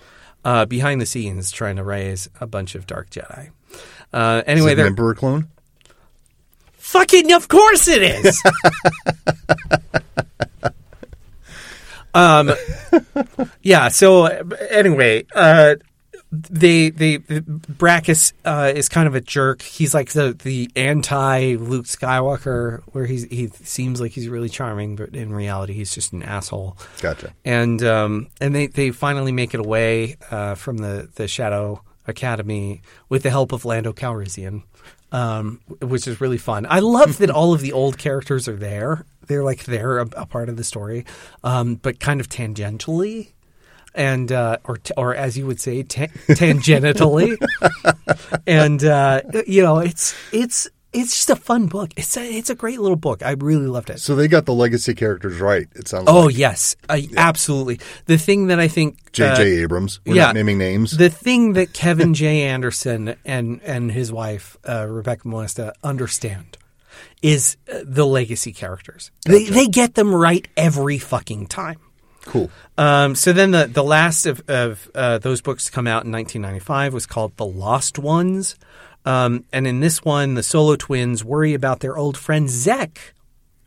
uh, 0.44 0.64
behind 0.64 1.00
the 1.02 1.06
scenes 1.06 1.50
trying 1.50 1.76
to 1.76 1.84
raise 1.84 2.30
a 2.40 2.46
bunch 2.46 2.74
of 2.74 2.86
Dark 2.86 3.10
Jedi. 3.10 3.50
Uh, 4.12 4.42
Is 4.46 4.48
anyway, 4.48 4.70
it 4.70 4.72
an 4.72 4.76
they're 4.78 4.86
Emperor 4.86 5.14
clone? 5.14 5.48
fucking. 6.78 7.32
Of 7.34 7.48
course 7.48 7.86
it 7.88 8.02
is. 8.02 8.42
um, 12.14 12.52
yeah. 13.62 13.88
So 13.88 14.24
uh, 14.24 14.42
anyway, 14.70 15.26
uh, 15.34 15.76
they 16.30 16.90
they 16.90 17.18
Brakiss 17.18 18.32
uh, 18.44 18.72
is 18.74 18.88
kind 18.88 19.08
of 19.08 19.14
a 19.14 19.20
jerk. 19.20 19.62
He's 19.62 19.94
like 19.94 20.10
the 20.10 20.34
the 20.34 20.70
anti 20.76 21.56
Luke 21.56 21.86
Skywalker, 21.86 22.82
where 22.92 23.06
he's 23.06 23.24
he 23.24 23.48
seems 23.48 24.00
like 24.00 24.12
he's 24.12 24.28
really 24.28 24.50
charming, 24.50 24.96
but 24.96 25.14
in 25.14 25.32
reality 25.32 25.72
he's 25.72 25.94
just 25.94 26.12
an 26.12 26.22
asshole. 26.22 26.76
Gotcha. 27.00 27.32
And 27.44 27.82
um, 27.82 28.28
and 28.40 28.54
they 28.54 28.66
they 28.66 28.90
finally 28.90 29.32
make 29.32 29.54
it 29.54 29.60
away 29.60 30.16
uh, 30.30 30.54
from 30.54 30.78
the 30.78 31.08
the 31.14 31.28
Shadow 31.28 31.82
Academy 32.06 32.82
with 33.08 33.22
the 33.22 33.30
help 33.30 33.52
of 33.52 33.64
Lando 33.64 33.92
Calrissian. 33.92 34.64
Um, 35.10 35.62
which 35.80 36.06
is 36.06 36.20
really 36.20 36.36
fun. 36.36 36.66
I 36.68 36.80
love 36.80 37.16
that 37.16 37.30
all 37.30 37.54
of 37.54 37.62
the 37.62 37.72
old 37.72 37.96
characters 37.96 38.46
are 38.46 38.56
there. 38.56 39.06
They're 39.26 39.42
like 39.42 39.64
they're 39.64 40.00
a, 40.00 40.08
a 40.14 40.26
part 40.26 40.50
of 40.50 40.58
the 40.58 40.64
story, 40.64 41.06
um, 41.42 41.76
but 41.76 41.98
kind 41.98 42.20
of 42.20 42.28
tangentially 42.28 43.32
and 43.98 44.30
uh, 44.32 44.58
or 44.64 44.78
or 44.96 45.14
as 45.14 45.36
you 45.36 45.46
would 45.46 45.60
say, 45.60 45.82
ta- 45.82 46.06
tangentially, 46.28 47.36
and 48.46 48.82
uh, 48.84 49.20
you 49.46 49.62
know, 49.62 49.78
it's 49.80 50.14
it's 50.32 50.68
it's 50.92 51.14
just 51.16 51.30
a 51.30 51.36
fun 51.36 51.66
book. 51.66 51.90
It's 51.96 52.16
a, 52.16 52.22
it's 52.22 52.48
a 52.48 52.54
great 52.54 52.80
little 52.80 52.96
book. 52.96 53.22
I 53.22 53.32
really 53.32 53.66
loved 53.66 53.90
it. 53.90 54.00
So 54.00 54.14
they 54.14 54.28
got 54.28 54.46
the 54.46 54.54
legacy 54.54 54.94
characters 54.94 55.38
right. 55.40 55.66
It 55.74 55.88
sounds. 55.88 56.06
Oh 56.08 56.26
like. 56.26 56.38
yes, 56.38 56.76
I, 56.88 57.08
absolutely. 57.16 57.80
The 58.06 58.16
thing 58.16 58.46
that 58.46 58.60
I 58.60 58.68
think 58.68 59.12
J.J. 59.12 59.42
uh, 59.42 59.62
Abrams. 59.64 60.00
We're 60.06 60.14
yeah. 60.14 60.26
not 60.26 60.36
naming 60.36 60.58
names. 60.58 60.96
The 60.96 61.10
thing 61.10 61.54
that 61.54 61.72
Kevin 61.72 62.14
J. 62.14 62.42
Anderson 62.42 63.16
and 63.24 63.60
and 63.64 63.90
his 63.90 64.12
wife 64.12 64.56
uh, 64.66 64.86
Rebecca 64.88 65.26
Moesta 65.26 65.72
understand 65.82 66.56
is 67.20 67.56
uh, 67.70 67.80
the 67.84 68.06
legacy 68.06 68.52
characters. 68.52 69.10
They 69.26 69.44
they 69.44 69.66
get 69.66 69.94
them 69.94 70.14
right 70.14 70.46
every 70.56 70.98
fucking 70.98 71.48
time. 71.48 71.80
Cool. 72.28 72.50
Um, 72.76 73.14
so 73.14 73.32
then 73.32 73.50
the, 73.52 73.66
the 73.66 73.82
last 73.82 74.26
of, 74.26 74.42
of 74.48 74.90
uh, 74.94 75.18
those 75.18 75.40
books 75.40 75.64
to 75.64 75.72
come 75.72 75.86
out 75.86 76.04
in 76.04 76.12
1995 76.12 76.92
was 76.92 77.06
called 77.06 77.36
The 77.36 77.46
Lost 77.46 77.98
Ones. 77.98 78.54
Um, 79.04 79.44
and 79.52 79.66
in 79.66 79.80
this 79.80 80.04
one, 80.04 80.34
the 80.34 80.42
solo 80.42 80.76
twins 80.76 81.24
worry 81.24 81.54
about 81.54 81.80
their 81.80 81.96
old 81.96 82.18
friend 82.18 82.46
Zekk, 82.48 82.98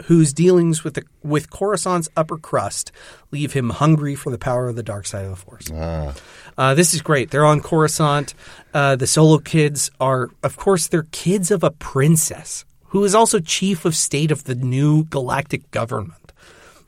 whose 0.05 0.31
dealings 0.33 0.83
with 0.83 0.93
the, 0.93 1.03
with 1.23 1.49
Coruscant's 1.49 2.09
upper 2.15 2.37
crust 2.37 2.91
leave 3.31 3.53
him 3.53 3.71
hungry 3.71 4.13
for 4.13 4.29
the 4.29 4.37
power 4.37 4.69
of 4.69 4.75
the 4.75 4.83
dark 4.83 5.07
side 5.07 5.25
of 5.25 5.31
the 5.31 5.35
Force. 5.37 5.67
Ah, 5.73 6.13
Uh, 6.57 6.73
this 6.75 6.93
is 6.93 7.01
great. 7.01 7.31
They're 7.31 7.45
on 7.45 7.61
Coruscant. 7.61 8.35
Uh, 8.73 8.95
the 8.95 9.07
solo 9.07 9.39
kids 9.39 9.89
are, 9.99 10.29
of 10.43 10.57
course, 10.57 10.87
they're 10.87 11.07
kids 11.11 11.49
of 11.49 11.63
a 11.63 11.71
princess 11.71 12.63
who 12.89 13.03
is 13.03 13.15
also 13.15 13.39
chief 13.39 13.85
of 13.85 13.95
state 13.95 14.31
of 14.31 14.43
the 14.43 14.55
new 14.55 15.05
galactic 15.05 15.71
government. 15.71 16.20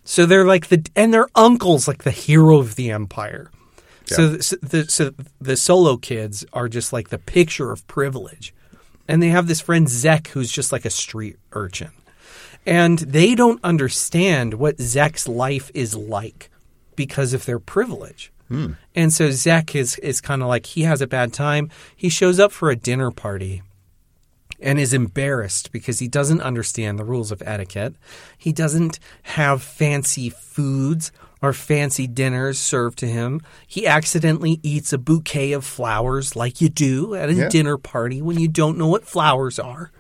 So 0.04 0.26
they're 0.26 0.46
like 0.46 0.68
the, 0.68 0.86
and 0.96 1.14
their 1.14 1.28
uncle's 1.36 1.88
like 1.88 2.04
the 2.04 2.12
hero 2.12 2.60
of 2.60 2.76
the 2.76 2.92
empire. 2.92 3.50
So, 4.06 4.38
so 4.40 4.58
the 4.58 4.86
so 4.90 5.14
the 5.40 5.56
solo 5.56 5.98
kids 5.98 6.46
are 6.52 6.68
just 6.68 6.92
like 6.92 7.10
the 7.10 7.18
picture 7.18 7.72
of 7.72 7.88
privilege, 7.88 8.54
and 9.08 9.24
they 9.24 9.30
have 9.30 9.48
this 9.48 9.62
friend 9.62 9.88
Zekk 9.88 10.28
who's 10.28 10.52
just 10.52 10.72
like 10.72 10.84
a 10.84 10.90
street 10.90 11.38
urchin, 11.54 11.92
and 12.66 13.00
they 13.00 13.34
don't 13.34 13.64
understand 13.64 14.56
what 14.56 14.78
Zekk's 14.78 15.28
life 15.28 15.72
is 15.74 15.96
like 15.96 16.50
because 16.96 17.34
of 17.34 17.46
their 17.46 17.60
privilege. 17.60 18.32
Hmm. 18.50 18.74
And 18.94 19.14
so 19.14 19.30
Zekk 19.30 19.74
is 19.74 19.98
is 20.00 20.20
kind 20.20 20.42
of 20.42 20.50
like 20.50 20.66
he 20.66 20.82
has 20.82 21.02
a 21.02 21.08
bad 21.08 21.32
time. 21.32 21.70
He 21.96 22.10
shows 22.10 22.40
up 22.42 22.52
for 22.52 22.70
a 22.70 22.76
dinner 22.76 23.10
party 23.10 23.62
and 24.60 24.80
is 24.80 24.94
embarrassed 24.94 25.72
because 25.72 26.00
he 26.00 26.08
doesn't 26.08 26.42
understand 26.42 26.98
the 27.00 27.04
rules 27.06 27.32
of 27.32 27.42
etiquette. 27.46 27.96
He 28.38 28.52
doesn't 28.54 29.00
have 29.24 29.62
fancy 29.62 30.30
foods 30.30 31.12
or 31.42 31.52
fancy 31.54 32.08
dinners 32.08 32.58
served 32.58 32.98
to 33.00 33.08
him. 33.08 33.42
He 33.68 33.86
accidentally 33.86 34.60
eats 34.64 34.94
a 34.94 34.98
bouquet 34.98 35.52
of 35.52 35.66
flowers 35.66 36.36
like 36.36 36.62
you 36.62 36.70
do 36.70 37.16
at 37.16 37.30
a 37.30 37.34
Yeah. 37.34 37.50
dinner 37.50 37.78
party 37.78 38.22
when 38.22 38.40
you 38.40 38.48
don't 38.48 38.78
know 38.78 38.88
what 38.88 39.06
flowers 39.06 39.60
are. 39.60 39.92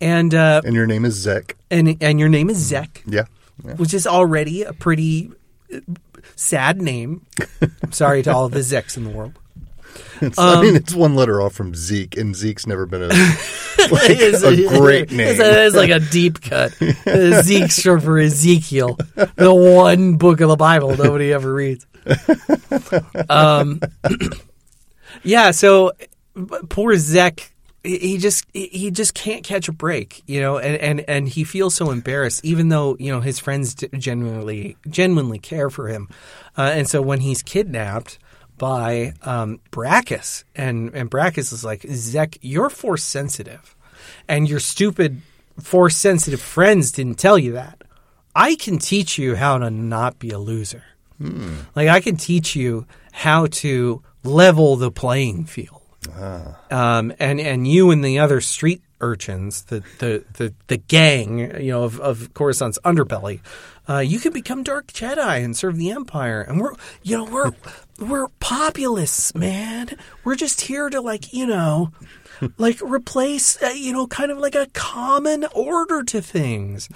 And 0.00 0.34
uh, 0.34 0.62
and 0.64 0.74
your 0.74 0.86
name 0.86 1.04
is 1.04 1.24
Zekk. 1.26 1.52
and 1.70 2.02
and 2.02 2.18
your 2.18 2.28
name 2.30 2.48
is 2.50 2.58
Zekk, 2.72 3.02
Yeah. 3.06 3.24
yeah. 3.64 3.74
which 3.74 3.92
is 3.94 4.06
already 4.06 4.62
a 4.62 4.72
pretty 4.72 5.30
uh, 5.72 5.78
sad 6.34 6.80
name. 6.82 7.24
I'm 7.60 7.92
sorry 7.92 8.22
to 8.22 8.32
all 8.34 8.48
the 8.48 8.60
Zekks 8.60 8.96
in 8.96 9.04
the 9.04 9.10
world. 9.10 9.34
Um, 10.22 10.32
I 10.38 10.62
mean, 10.62 10.74
it's 10.76 10.94
one 10.94 11.14
letter 11.14 11.40
off 11.42 11.52
from 11.52 11.74
Zeke, 11.74 12.16
and 12.16 12.34
Zeke's 12.34 12.66
never 12.66 12.86
been 12.86 13.02
a 13.02 13.08
like 13.90 14.10
It's 14.10 14.42
a 14.42 14.78
great 14.78 15.10
name. 15.10 15.28
It's, 15.28 15.40
it's 15.40 15.76
like 15.76 15.90
a 15.90 16.00
deep 16.00 16.40
cut. 16.40 16.72
Zeke's 17.44 17.80
short 17.80 18.02
for 18.02 18.18
Ezekiel, 18.18 18.98
the 19.36 19.54
one 19.54 20.16
book 20.16 20.40
of 20.40 20.48
the 20.48 20.56
Bible 20.56 20.96
nobody 20.96 21.32
ever 21.32 21.52
reads. 21.52 21.86
Um, 23.28 23.80
yeah. 25.22 25.50
So 25.50 25.92
poor 26.68 26.94
Zekk, 26.94 27.50
he 27.84 28.18
just 28.18 28.46
he 28.52 28.66
he 28.68 28.90
just 28.90 29.14
can't 29.14 29.44
catch 29.44 29.68
a 29.68 29.72
break, 29.72 30.22
you 30.26 30.40
know, 30.40 30.58
and 30.58 30.76
and 30.76 31.00
and 31.08 31.28
he 31.28 31.44
feels 31.44 31.74
so 31.74 31.90
embarrassed, 31.90 32.44
even 32.44 32.68
though 32.68 32.96
you 32.98 33.10
know 33.10 33.20
his 33.20 33.38
friends 33.38 33.74
genuinely 33.74 34.76
genuinely 34.88 35.38
care 35.38 35.70
for 35.70 35.88
him, 35.88 36.08
uh, 36.56 36.70
and 36.74 36.88
so 36.88 37.02
when 37.02 37.20
he's 37.20 37.42
kidnapped 37.42 38.18
by 38.62 39.12
um, 39.22 39.58
Brakiss, 39.72 40.44
and 40.54 40.94
and 40.94 41.10
Brakiss 41.10 41.52
is 41.52 41.64
like, 41.64 41.80
Zekk, 41.80 42.38
you're 42.42 42.70
force 42.70 43.02
sensitive, 43.02 43.74
and 44.28 44.48
your 44.48 44.60
stupid 44.60 45.20
force 45.60 45.96
sensitive 45.96 46.40
friends 46.40 46.92
didn't 46.92 47.18
tell 47.18 47.36
you 47.36 47.52
that. 47.54 47.82
I 48.36 48.54
can 48.54 48.78
teach 48.78 49.18
you 49.18 49.34
how 49.34 49.58
to 49.58 49.68
not 49.68 50.20
be 50.20 50.30
a 50.30 50.38
loser. 50.38 50.84
Like 51.74 51.88
I 51.88 52.00
can 52.00 52.16
teach 52.16 52.54
you 52.54 52.86
how 53.10 53.46
to 53.46 54.00
level 54.22 54.76
the 54.76 54.92
playing 54.92 55.46
field. 55.46 55.82
Um, 56.70 57.12
and 57.18 57.40
and 57.40 57.66
you 57.66 57.90
and 57.90 58.04
the 58.04 58.20
other 58.20 58.40
street 58.40 58.80
urchins, 59.00 59.64
the 59.64 59.82
the 59.98 60.24
the, 60.34 60.54
the 60.68 60.76
gang, 60.76 61.38
you 61.60 61.72
know, 61.72 61.82
of, 61.82 62.00
of 62.00 62.32
Coruscant's 62.34 62.78
underbelly, 62.84 63.40
uh, 63.88 63.98
you 63.98 64.18
can 64.18 64.32
become 64.32 64.62
Dark 64.62 64.86
Jedi 64.88 65.44
and 65.44 65.56
serve 65.56 65.76
the 65.76 65.90
Empire. 65.90 66.40
And 66.40 66.60
we're 66.60 66.72
you 67.02 67.18
know 67.18 67.24
we're 67.24 67.52
we're 67.98 68.28
populists, 68.40 69.34
man. 69.34 69.90
We're 70.24 70.36
just 70.36 70.60
here 70.62 70.88
to 70.90 71.00
like 71.00 71.32
you 71.32 71.46
know. 71.46 71.92
Like 72.58 72.80
replace, 72.82 73.62
uh, 73.62 73.68
you 73.68 73.92
know, 73.92 74.08
kind 74.08 74.32
of 74.32 74.38
like 74.38 74.56
a 74.56 74.66
common 74.72 75.44
order 75.54 76.02
to 76.02 76.20
things. 76.20 76.88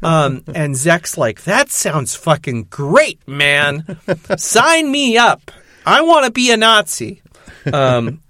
Um, 0.00 0.44
and 0.54 0.76
Zekk's 0.76 1.18
like, 1.18 1.42
that 1.42 1.70
sounds 1.70 2.14
fucking 2.14 2.64
great, 2.70 3.26
man. 3.26 3.98
Sign 4.36 4.92
me 4.92 5.16
up. 5.18 5.50
I 5.84 6.02
want 6.02 6.26
to 6.26 6.30
be 6.30 6.52
a 6.52 6.56
Nazi. 6.56 7.20
Um, 7.72 8.22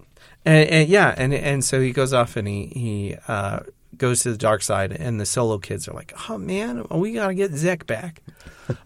and, 0.44 0.68
and 0.68 0.88
yeah, 0.88 1.14
and 1.16 1.34
and 1.34 1.64
so 1.64 1.80
he 1.80 1.92
goes 1.92 2.12
off 2.12 2.36
and 2.36 2.48
he 2.48 2.66
he 2.66 3.16
uh, 3.28 3.60
goes 3.96 4.22
to 4.22 4.32
the 4.32 4.38
dark 4.38 4.62
side, 4.62 4.92
and 4.92 5.20
the 5.20 5.26
solo 5.26 5.58
kids 5.58 5.88
are 5.88 5.94
like, 5.94 6.12
"Oh 6.28 6.38
man, 6.38 6.86
we 6.90 7.12
got 7.12 7.28
to 7.28 7.34
get 7.34 7.52
Zekk 7.52 7.86
back." 7.86 8.22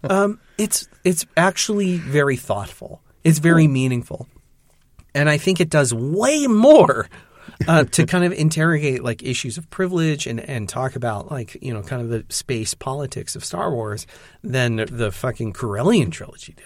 um, 0.03 0.39
it's 0.57 0.87
it's 1.03 1.25
actually 1.35 1.97
very 1.97 2.35
thoughtful. 2.35 3.01
It's 3.27 3.39
very 3.39 3.67
meaningful, 3.67 4.27
and 5.13 5.29
I 5.29 5.37
think 5.37 5.59
it 5.59 5.69
does 5.69 5.93
way 5.93 6.47
more 6.47 7.09
uh, 7.67 7.83
to 7.91 8.05
kind 8.05 8.23
of 8.23 8.33
interrogate 8.33 9.03
like 9.03 9.23
issues 9.23 9.57
of 9.57 9.69
privilege 9.69 10.27
and 10.27 10.39
and 10.39 10.67
talk 10.69 10.95
about 10.95 11.31
like 11.31 11.57
you 11.61 11.73
know 11.73 11.81
kind 11.81 12.01
of 12.01 12.09
the 12.09 12.25
space 12.29 12.73
politics 12.73 13.35
of 13.35 13.43
Star 13.43 13.71
Wars 13.71 14.07
than 14.43 14.77
the 14.89 15.11
fucking 15.11 15.53
Corellian 15.53 16.11
trilogy 16.11 16.53
did. 16.53 16.65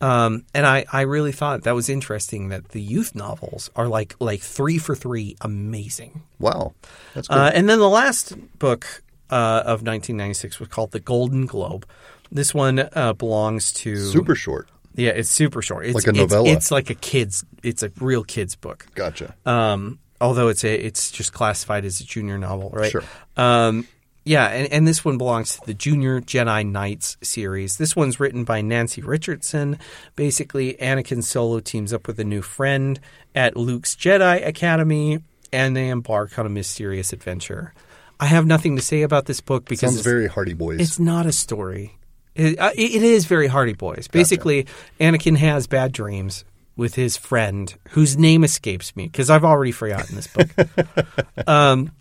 Um, 0.00 0.46
and 0.54 0.66
I, 0.66 0.86
I 0.90 1.02
really 1.02 1.32
thought 1.32 1.64
that 1.64 1.74
was 1.74 1.90
interesting 1.90 2.48
that 2.48 2.70
the 2.70 2.80
youth 2.80 3.14
novels 3.14 3.70
are 3.76 3.86
like 3.86 4.14
like 4.18 4.40
three 4.40 4.78
for 4.78 4.94
three 4.94 5.36
amazing. 5.42 6.22
Wow, 6.38 6.72
that's 7.14 7.28
good. 7.28 7.36
Uh, 7.36 7.50
and 7.52 7.68
then 7.68 7.78
the 7.78 7.88
last 7.88 8.34
book 8.58 9.02
uh, 9.30 9.62
of 9.64 9.82
1996 9.82 10.58
was 10.58 10.68
called 10.68 10.92
The 10.92 11.00
Golden 11.00 11.44
Globe. 11.44 11.86
This 12.32 12.54
one 12.54 12.88
uh, 12.94 13.12
belongs 13.12 13.72
to 13.74 13.96
Super 13.96 14.34
short. 14.34 14.68
Yeah, 15.00 15.10
it's 15.10 15.30
super 15.30 15.62
short. 15.62 15.86
It's, 15.86 15.94
Like 15.94 16.06
a 16.06 16.10
it's- 16.10 16.20
novella. 16.30 16.48
It's, 16.50 16.70
like 16.70 16.90
a 16.90 16.94
kids. 16.94 17.44
It's 17.62 17.82
a 17.82 17.90
real 18.00 18.24
kids 18.24 18.54
book. 18.56 18.86
Gotcha. 18.94 19.34
Um, 19.46 19.98
although 20.20 20.48
it's 20.48 20.64
a 20.64 20.74
it's 20.74 21.10
just 21.10 21.32
classified 21.32 21.84
as 21.84 22.00
a 22.00 22.04
junior 22.04 22.38
novel, 22.38 22.70
right? 22.72 22.90
Sure. 22.90 23.02
Um, 23.36 23.86
yeah, 24.24 24.48
and, 24.48 24.70
and 24.72 24.86
this 24.86 25.02
one 25.04 25.16
belongs 25.16 25.56
to 25.56 25.62
the 25.66 25.72
Junior 25.72 26.20
Jedi 26.20 26.66
Knights 26.70 27.16
series. 27.22 27.78
This 27.78 27.96
one's 27.96 28.20
written 28.20 28.44
by 28.44 28.60
Nancy 28.60 29.00
Richardson. 29.00 29.78
Basically, 30.14 30.74
Anakin 30.74 31.24
Solo 31.24 31.60
teams 31.60 31.92
up 31.94 32.06
with 32.06 32.20
a 32.20 32.24
new 32.24 32.42
friend 32.42 33.00
at 33.34 33.56
Luke's 33.56 33.96
Jedi 33.96 34.46
Academy, 34.46 35.20
and 35.54 35.74
they 35.74 35.88
embark 35.88 36.38
on 36.38 36.44
a 36.44 36.50
mysterious 36.50 37.14
adventure. 37.14 37.72
I 38.20 38.26
have 38.26 38.44
nothing 38.46 38.76
to 38.76 38.82
say 38.82 39.00
about 39.02 39.24
this 39.24 39.40
book 39.40 39.64
because 39.64 39.80
Sounds 39.80 39.96
it's, 39.96 40.04
very 40.04 40.26
Hardy 40.28 40.52
Boys. 40.52 40.80
it's 40.80 40.98
not 40.98 41.24
a 41.24 41.32
story. 41.32 41.96
It, 42.34 42.58
uh, 42.58 42.70
it 42.74 42.96
it 42.96 43.02
is 43.02 43.26
very 43.26 43.48
Hardy 43.48 43.74
Boys. 43.74 44.08
Basically, 44.08 44.66
Anakin 45.00 45.36
has 45.36 45.66
bad 45.66 45.92
dreams 45.92 46.44
with 46.76 46.94
his 46.94 47.16
friend, 47.16 47.74
whose 47.90 48.16
name 48.16 48.44
escapes 48.44 48.94
me 48.96 49.06
because 49.06 49.28
I've 49.30 49.44
already 49.44 49.72
forgotten 49.72 50.16
this 50.16 50.28
book. 50.28 50.48
um, 51.46 51.92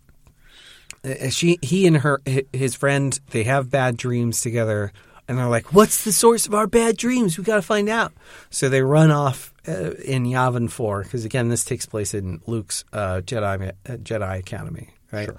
uh, 1.04 1.30
she, 1.30 1.58
he, 1.62 1.88
and 1.88 1.98
her, 1.98 2.22
his 2.54 2.76
friend, 2.76 3.20
they 3.32 3.44
have 3.44 3.70
bad 3.70 3.98
dreams 3.98 4.42
together, 4.42 4.92
And 5.28 5.38
they're 5.38 5.48
like, 5.48 5.74
"What's 5.74 6.04
the 6.04 6.12
source 6.12 6.48
of 6.48 6.54
our 6.54 6.68
bad 6.68 6.98
dreams? 6.98 7.38
We 7.38 7.44
got 7.44 7.56
to 7.56 7.62
find 7.62 7.90
out." 7.90 8.14
So 8.50 8.70
they 8.70 8.82
run 8.82 9.12
off 9.12 9.54
uh, 9.68 9.92
in 10.06 10.24
Yavin 10.24 10.70
Four 10.70 11.04
because 11.04 11.26
again, 11.26 11.50
this 11.50 11.64
takes 11.64 11.86
place 11.86 12.14
in 12.14 12.42
Luke's 12.48 12.84
uh, 12.94 13.22
Jedi 13.24 13.70
uh, 13.70 13.92
Jedi 13.98 14.40
Academy, 14.40 14.90
right? 15.12 15.30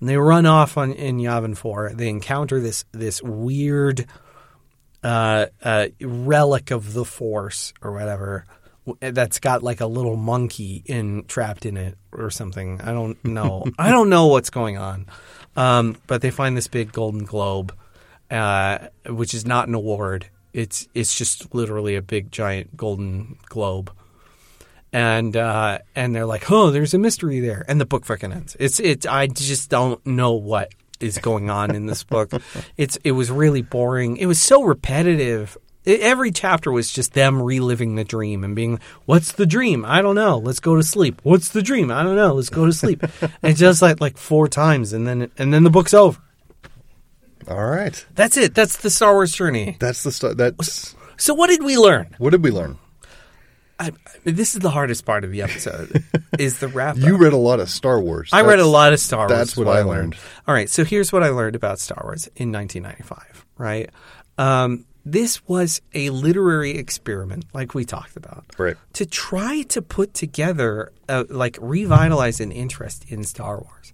And 0.00 0.08
they 0.08 0.16
run 0.16 0.46
off 0.46 0.76
on 0.76 0.92
in 0.92 1.18
Yavin 1.18 1.56
Four. 1.56 1.92
They 1.94 2.08
encounter 2.08 2.60
this 2.60 2.84
this 2.92 3.22
weird 3.22 4.06
uh, 5.02 5.46
uh, 5.62 5.88
relic 6.00 6.70
of 6.70 6.92
the 6.92 7.04
Force 7.04 7.72
or 7.82 7.92
whatever 7.92 8.46
that's 9.00 9.38
got 9.38 9.62
like 9.62 9.80
a 9.80 9.86
little 9.86 10.16
monkey 10.16 10.82
in 10.86 11.24
trapped 11.24 11.66
in 11.66 11.76
it 11.76 11.96
or 12.12 12.30
something. 12.30 12.80
I 12.80 12.92
don't 12.92 13.22
know. 13.24 13.64
I 13.78 13.90
don't 13.90 14.08
know 14.08 14.26
what's 14.26 14.50
going 14.50 14.78
on. 14.78 15.06
Um, 15.56 15.96
but 16.06 16.22
they 16.22 16.30
find 16.30 16.56
this 16.56 16.68
big 16.68 16.92
golden 16.92 17.24
globe, 17.24 17.74
uh, 18.30 18.88
which 19.08 19.34
is 19.34 19.44
not 19.44 19.68
an 19.68 19.74
award. 19.74 20.28
It's 20.52 20.88
it's 20.94 21.14
just 21.16 21.54
literally 21.54 21.96
a 21.96 22.02
big 22.02 22.30
giant 22.30 22.76
golden 22.76 23.38
globe. 23.46 23.92
And 24.92 25.36
uh, 25.36 25.80
and 25.94 26.14
they're 26.14 26.26
like, 26.26 26.50
oh, 26.50 26.70
there's 26.70 26.94
a 26.94 26.98
mystery 26.98 27.40
there, 27.40 27.64
and 27.68 27.78
the 27.78 27.84
book 27.84 28.06
fucking 28.06 28.32
ends. 28.32 28.56
It's 28.58 28.80
it's 28.80 29.04
I 29.04 29.26
just 29.26 29.68
don't 29.68 30.04
know 30.06 30.32
what 30.32 30.72
is 31.00 31.18
going 31.18 31.50
on 31.50 31.74
in 31.74 31.86
this 31.86 32.04
book. 32.04 32.30
It's 32.76 32.96
it 33.04 33.12
was 33.12 33.30
really 33.30 33.62
boring. 33.62 34.16
It 34.16 34.26
was 34.26 34.40
so 34.40 34.62
repetitive. 34.62 35.56
It, 35.84 36.00
every 36.00 36.32
chapter 36.32 36.70
was 36.72 36.90
just 36.92 37.14
them 37.14 37.40
reliving 37.42 37.94
the 37.94 38.04
dream 38.04 38.44
and 38.44 38.54
being, 38.54 38.80
"What's 39.06 39.32
the 39.32 39.46
dream? 39.46 39.84
I 39.84 40.02
don't 40.02 40.16
know. 40.16 40.38
Let's 40.38 40.60
go 40.60 40.76
to 40.76 40.82
sleep. 40.82 41.20
What's 41.22 41.50
the 41.50 41.62
dream? 41.62 41.90
I 41.90 42.02
don't 42.02 42.16
know. 42.16 42.34
Let's 42.34 42.50
go 42.50 42.66
to 42.66 42.72
sleep." 42.72 43.02
and 43.42 43.56
just 43.56 43.80
like 43.82 44.00
like 44.00 44.16
four 44.18 44.48
times, 44.48 44.92
and 44.92 45.06
then 45.06 45.30
and 45.38 45.52
then 45.54 45.62
the 45.62 45.70
book's 45.70 45.94
over. 45.94 46.20
All 47.48 47.64
right. 47.64 48.04
That's 48.14 48.36
it. 48.36 48.54
That's 48.54 48.76
the 48.78 48.90
Star 48.90 49.14
Wars 49.14 49.32
journey. 49.32 49.76
That's 49.80 50.02
the 50.02 50.12
stuff. 50.12 50.36
That's 50.36 50.94
So 51.16 51.32
what 51.32 51.46
did 51.48 51.62
we 51.62 51.78
learn? 51.78 52.14
what 52.18 52.30
did 52.30 52.44
we 52.44 52.50
learn? 52.50 52.78
I, 53.80 53.92
this 54.24 54.54
is 54.54 54.60
the 54.60 54.70
hardest 54.70 55.04
part 55.04 55.24
of 55.24 55.30
the 55.30 55.42
episode. 55.42 56.02
is 56.38 56.58
the 56.58 56.68
wrap. 56.68 56.96
You 56.96 57.16
read 57.16 57.32
a 57.32 57.36
lot 57.36 57.60
of 57.60 57.70
Star 57.70 58.00
Wars. 58.00 58.30
I 58.32 58.42
read 58.42 58.58
a 58.58 58.66
lot 58.66 58.92
of 58.92 59.00
Star 59.00 59.28
Wars. 59.28 59.30
that's 59.30 59.56
what 59.56 59.68
I 59.68 59.82
learned. 59.82 60.16
All 60.46 60.54
right, 60.54 60.68
so 60.68 60.84
here's 60.84 61.12
what 61.12 61.22
I 61.22 61.28
learned 61.28 61.54
about 61.56 61.78
Star 61.78 62.00
Wars 62.02 62.26
in 62.36 62.50
1995. 62.52 63.46
Right, 63.56 63.90
um, 64.36 64.84
this 65.04 65.46
was 65.48 65.80
a 65.94 66.10
literary 66.10 66.72
experiment, 66.76 67.46
like 67.54 67.74
we 67.74 67.84
talked 67.84 68.16
about, 68.16 68.44
Right. 68.58 68.76
to 68.94 69.06
try 69.06 69.62
to 69.62 69.80
put 69.80 70.12
together, 70.12 70.92
uh, 71.08 71.24
like, 71.30 71.56
revitalize 71.60 72.40
an 72.40 72.52
interest 72.52 73.04
in 73.08 73.24
Star 73.24 73.58
Wars, 73.60 73.92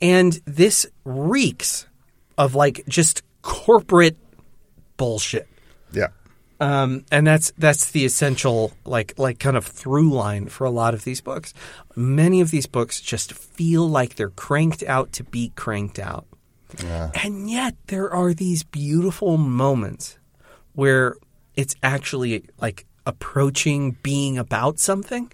and 0.00 0.40
this 0.44 0.86
reeks 1.04 1.86
of 2.36 2.54
like 2.54 2.84
just 2.88 3.22
corporate 3.42 4.16
bullshit. 4.96 5.48
Yeah. 5.92 6.08
Um, 6.60 7.04
and 7.10 7.26
that's 7.26 7.52
that's 7.58 7.90
the 7.90 8.04
essential 8.04 8.72
like 8.84 9.18
like 9.18 9.38
kind 9.38 9.56
of 9.56 9.66
through 9.66 10.10
line 10.10 10.46
for 10.46 10.64
a 10.64 10.70
lot 10.70 10.94
of 10.94 11.04
these 11.04 11.20
books. 11.20 11.52
Many 11.96 12.40
of 12.40 12.50
these 12.50 12.66
books 12.66 13.00
just 13.00 13.32
feel 13.32 13.88
like 13.88 14.14
they're 14.14 14.30
cranked 14.30 14.82
out 14.84 15.12
to 15.12 15.24
be 15.24 15.52
cranked 15.56 15.98
out. 15.98 16.26
And 17.22 17.50
yet 17.50 17.76
there 17.86 18.10
are 18.10 18.34
these 18.34 18.62
beautiful 18.62 19.36
moments 19.36 20.18
where 20.72 21.16
it's 21.54 21.76
actually 21.82 22.44
like 22.60 22.86
approaching 23.06 23.92
being 24.02 24.38
about 24.38 24.78
something. 24.78 25.32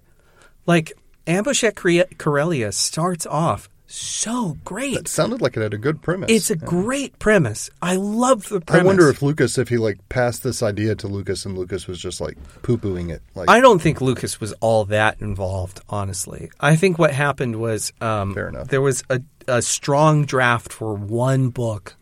Like 0.67 0.93
Ambush 1.27 1.65
at 1.65 1.77
Corellia 1.77 2.73
starts 2.73 3.27
off 3.27 3.69
so 3.91 4.57
great. 4.65 4.97
It 4.97 5.09
sounded 5.09 5.41
like 5.41 5.57
it 5.57 5.63
had 5.63 5.75
a 5.75 5.79
good 5.79 6.01
premise. 6.01 6.31
It's 6.31 6.51
a 6.51 6.57
great 6.57 7.19
premise. 7.19 7.71
I 7.83 7.97
love 7.97 8.49
the 8.49 8.61
premise. 8.61 8.83
I 8.83 8.87
wonder 8.87 9.09
if 9.09 9.23
Lucas, 9.23 9.59
if 9.59 9.69
he 9.69 9.77
like 9.79 9.99
passed 10.09 10.43
this 10.43 10.63
idea 10.63 10.95
to 10.97 11.09
Lucas, 11.09 11.45
and 11.45 11.59
Lucas 11.59 11.87
was 11.87 11.99
just 11.99 12.21
like 12.21 12.37
poo 12.63 12.79
pooing 12.79 13.11
it. 13.11 13.23
Like, 13.35 13.51
I 13.51 13.61
don't 13.61 13.81
think 13.81 14.01
Lucas 14.01 14.41
was 14.41 14.53
all 14.61 14.85
that 14.87 15.21
involved, 15.21 15.81
honestly. 15.89 16.51
I 16.61 16.77
think 16.77 16.99
what 16.99 17.13
happened 17.13 17.57
was 17.57 17.93
um, 18.01 18.35
Fair 18.35 18.49
enough. 18.49 18.69
there 18.69 18.81
was 18.81 19.03
a, 19.11 19.21
a 19.49 19.63
strong 19.63 20.25
draft 20.25 20.73
for 20.73 20.95
one 20.95 21.51
book 21.51 21.97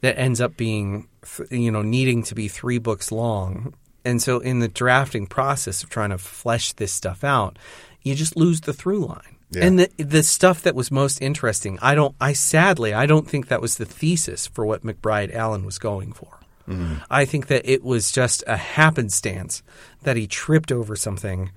that 0.00 0.18
ends 0.18 0.40
up 0.40 0.56
being, 0.56 1.08
you 1.50 1.70
know, 1.70 1.82
needing 1.82 2.22
to 2.24 2.34
be 2.34 2.48
three 2.48 2.78
books 2.78 3.10
long. 3.10 3.74
And 4.04 4.22
so 4.22 4.38
in 4.38 4.60
the 4.60 4.68
drafting 4.68 5.26
process 5.26 5.82
of 5.82 5.90
trying 5.90 6.10
to 6.10 6.18
flesh 6.18 6.72
this 6.74 6.92
stuff 6.92 7.24
out, 7.24 7.58
you 8.02 8.14
just 8.14 8.36
lose 8.36 8.60
the 8.60 8.72
through 8.72 9.06
line. 9.06 9.37
Yeah. 9.50 9.64
And 9.64 9.78
the 9.78 9.90
the 9.96 10.22
stuff 10.22 10.62
that 10.62 10.74
was 10.74 10.90
most 10.90 11.22
interesting, 11.22 11.78
I 11.80 11.94
don't 11.94 12.14
I 12.20 12.32
sadly 12.34 12.92
I 12.92 13.06
don't 13.06 13.28
think 13.28 13.48
that 13.48 13.60
was 13.62 13.76
the 13.76 13.86
thesis 13.86 14.46
for 14.46 14.66
what 14.66 14.82
MacBride 14.82 15.34
Allen 15.34 15.64
was 15.64 15.78
going 15.78 16.12
for. 16.12 16.38
Mm-hmm. 16.68 16.96
I 17.10 17.24
think 17.24 17.46
that 17.46 17.62
it 17.64 17.82
was 17.82 18.12
just 18.12 18.44
a 18.46 18.58
happenstance 18.58 19.62
that 20.02 20.16
he 20.18 20.26
tripped 20.26 20.70
over 20.70 20.96
something 20.96 21.50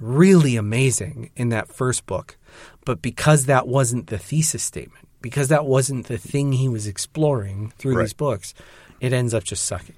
really 0.00 0.56
amazing 0.56 1.30
in 1.36 1.50
that 1.50 1.68
first 1.68 2.04
book. 2.06 2.36
But 2.84 3.00
because 3.00 3.46
that 3.46 3.68
wasn't 3.68 4.08
the 4.08 4.18
thesis 4.18 4.62
statement, 4.64 5.06
because 5.22 5.48
that 5.48 5.64
wasn't 5.66 6.06
the 6.06 6.18
thing 6.18 6.52
he 6.52 6.68
was 6.68 6.86
exploring 6.88 7.72
through 7.78 7.96
Right. 7.96 8.02
these 8.04 8.12
books, 8.12 8.54
it 9.00 9.12
ends 9.12 9.32
up 9.34 9.44
just 9.44 9.64
sucking. 9.64 9.94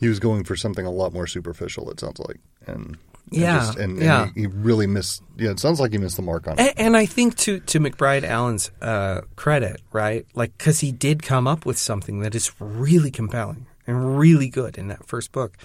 he 0.00 0.08
was 0.08 0.18
going 0.18 0.42
for 0.44 0.56
something 0.56 0.84
a 0.84 0.90
lot 0.90 1.12
more 1.14 1.26
superficial. 1.26 1.88
It 1.90 2.00
sounds 2.00 2.18
like, 2.18 2.38
and 2.66 2.98
and 3.34 3.42
Yeah, 3.42 3.58
just- 3.58 3.78
and, 3.78 3.92
and 3.94 4.02
yeah. 4.02 4.26
he, 4.34 4.42
he 4.42 4.46
really 4.46 4.86
missed. 4.86 5.22
Yeah, 5.36 5.50
it 5.50 5.60
sounds 5.60 5.80
like 5.80 5.92
he 5.92 5.98
missed 5.98 6.16
the 6.16 6.22
mark 6.22 6.46
on 6.48 6.54
it. 6.58 6.60
And, 6.60 6.72
and 6.78 6.96
I 6.96 7.06
think 7.06 7.36
to 7.38 7.60
to 7.60 7.80
MacBride 7.80 8.24
Allen's 8.24 8.70
uh, 8.80 9.22
credit, 9.36 9.80
right? 9.92 10.26
Like 10.34 10.56
because 10.56 10.80
he 10.80 10.92
did 10.92 11.22
come 11.22 11.46
up 11.46 11.66
with 11.66 11.78
something 11.78 12.20
that 12.20 12.34
is 12.34 12.52
really 12.60 13.10
compelling 13.10 13.66
and 13.86 14.18
really 14.18 14.48
good 14.48 14.78
in 14.78 14.88
that 14.88 15.06
first 15.06 15.32
book. 15.32 15.56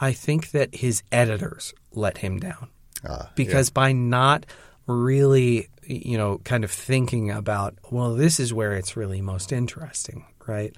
I 0.00 0.12
think 0.12 0.52
that 0.52 0.74
his 0.76 1.02
editors 1.10 1.74
let 1.92 2.18
him 2.18 2.38
down 2.38 2.68
Ah, 3.04 3.30
because 3.34 3.68
by 3.70 3.92
not 3.92 4.46
really, 4.86 5.68
you 5.82 6.16
know, 6.16 6.38
kind 6.44 6.62
of 6.64 6.70
thinking 6.70 7.30
about, 7.30 7.74
well, 7.90 8.14
this 8.14 8.38
is 8.40 8.52
where 8.54 8.72
it's 8.74 8.96
really 8.96 9.20
most 9.20 9.52
interesting, 9.52 10.24
right? 10.46 10.74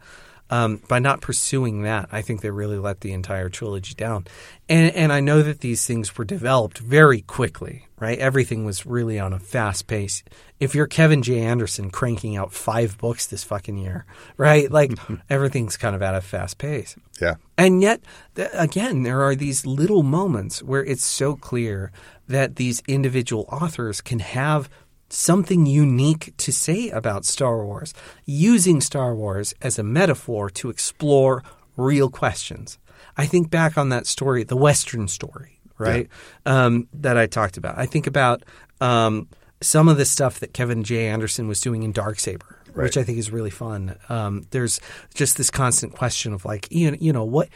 Um, 0.52 0.82
by 0.88 0.98
not 0.98 1.20
pursuing 1.20 1.82
that, 1.82 2.08
I 2.10 2.22
think 2.22 2.40
they 2.40 2.50
really 2.50 2.78
let 2.78 3.00
the 3.00 3.12
entire 3.12 3.48
trilogy 3.48 3.94
down. 3.94 4.26
And, 4.68 4.92
and 4.96 5.12
I 5.12 5.20
know 5.20 5.42
that 5.42 5.60
these 5.60 5.86
things 5.86 6.18
were 6.18 6.24
developed 6.24 6.78
very 6.78 7.20
quickly, 7.22 7.86
right? 8.00 8.18
Everything 8.18 8.64
was 8.64 8.84
really 8.84 9.18
on 9.18 9.32
a 9.32 9.38
fast 9.38 9.86
pace. 9.86 10.24
If 10.58 10.74
you're 10.74 10.88
Kevin 10.88 11.22
J. 11.22 11.40
Anderson 11.40 11.90
cranking 11.90 12.36
out 12.36 12.52
five 12.52 12.98
books 12.98 13.26
this 13.28 13.44
fucking 13.44 13.78
year, 13.78 14.06
right? 14.36 14.70
Like 14.70 14.92
everything's 15.30 15.76
kind 15.76 15.94
of 15.94 16.02
at 16.02 16.16
a 16.16 16.20
fast 16.20 16.58
pace. 16.58 16.96
yeah, 17.20 17.36
And 17.56 17.80
yet, 17.80 18.00
th- 18.34 18.50
again, 18.52 19.04
there 19.04 19.22
are 19.22 19.36
these 19.36 19.64
little 19.66 20.02
moments 20.02 20.62
where 20.64 20.84
it's 20.84 21.04
so 21.04 21.36
clear 21.36 21.92
that 22.26 22.56
these 22.56 22.82
individual 22.88 23.46
authors 23.52 24.00
can 24.00 24.18
have 24.18 24.68
something 25.12 25.66
unique 25.66 26.32
to 26.38 26.52
say 26.52 26.88
about 26.90 27.24
Star 27.24 27.64
Wars, 27.64 27.92
using 28.24 28.80
Star 28.80 29.14
Wars 29.14 29.54
as 29.60 29.78
a 29.78 29.82
metaphor 29.82 30.48
to 30.50 30.70
explore 30.70 31.42
real 31.76 32.08
questions. 32.10 32.78
I 33.16 33.26
think 33.26 33.50
back 33.50 33.76
on 33.76 33.88
that 33.90 34.06
story, 34.06 34.44
the 34.44 34.56
Western 34.56 35.08
story, 35.08 35.58
right? 35.78 36.08
Um, 36.46 36.88
that 36.94 37.16
I 37.18 37.26
talked 37.26 37.56
about. 37.56 37.76
I 37.78 37.86
think 37.86 38.06
about 38.06 38.44
um, 38.80 39.28
some 39.60 39.88
of 39.88 39.96
the 39.96 40.04
stuff 40.04 40.40
that 40.40 40.52
Kevin 40.54 40.84
J. 40.84 41.08
Anderson 41.08 41.48
was 41.48 41.60
doing 41.60 41.82
in 41.82 41.92
Darksaber, 41.92 42.56
which 42.68 42.96
Right. 42.96 42.98
I 42.98 43.02
think 43.02 43.18
is 43.18 43.30
really 43.30 43.50
fun. 43.50 43.96
Um, 44.08 44.46
there's 44.50 44.80
just 45.14 45.36
this 45.36 45.50
constant 45.50 45.92
question 45.92 46.32
of 46.32 46.44
like, 46.44 46.68
you 46.70 46.90
know, 46.92 46.96
you 47.00 47.12
know 47.12 47.24
what. 47.24 47.48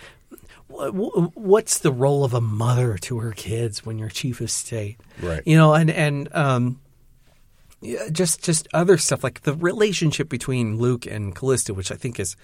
wh- 0.69 1.37
What's 1.37 1.79
the 1.79 1.93
role 1.93 2.25
of 2.25 2.35
a 2.35 2.41
mother 2.41 2.99
to 2.99 3.19
her 3.21 3.31
kids 3.33 3.87
when 3.87 3.99
you're 3.99 4.09
chief 4.09 4.41
of 4.41 4.51
state? 4.51 4.99
Right. 5.23 5.43
You 5.47 5.57
know, 5.57 5.73
and 5.75 5.91
and 5.91 6.35
um, 6.35 6.81
yeah, 6.83 6.84
just 8.11 8.43
just 8.43 8.69
other 8.73 8.99
stuff 8.99 9.23
like 9.25 9.43
the 9.43 9.55
relationship 9.55 10.29
between 10.29 10.79
Luke 10.79 11.07
and 11.07 11.35
Callista, 11.35 11.75
which 11.75 11.93
I 11.93 11.97
think 11.97 12.19
is 12.19 12.37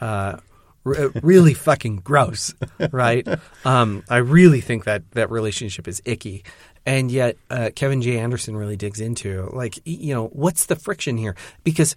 uh, 0.00 0.38
r- 0.84 1.10
really 1.22 1.54
fucking 1.68 1.96
gross, 1.96 2.54
right? 2.90 3.26
Um, 3.64 4.02
I 4.08 4.18
really 4.18 4.60
think 4.60 4.84
that 4.84 5.10
that 5.12 5.30
relationship 5.30 5.88
is 5.88 6.02
icky, 6.04 6.44
and 6.86 7.10
yet 7.10 7.36
uh, 7.50 7.70
Kevin 7.74 8.02
J. 8.02 8.18
Anderson 8.18 8.56
really 8.56 8.76
digs 8.76 9.00
into 9.00 9.48
like 9.52 9.78
you 9.84 10.14
know 10.14 10.26
what's 10.28 10.66
the 10.66 10.76
friction 10.76 11.16
here 11.16 11.36
because 11.64 11.94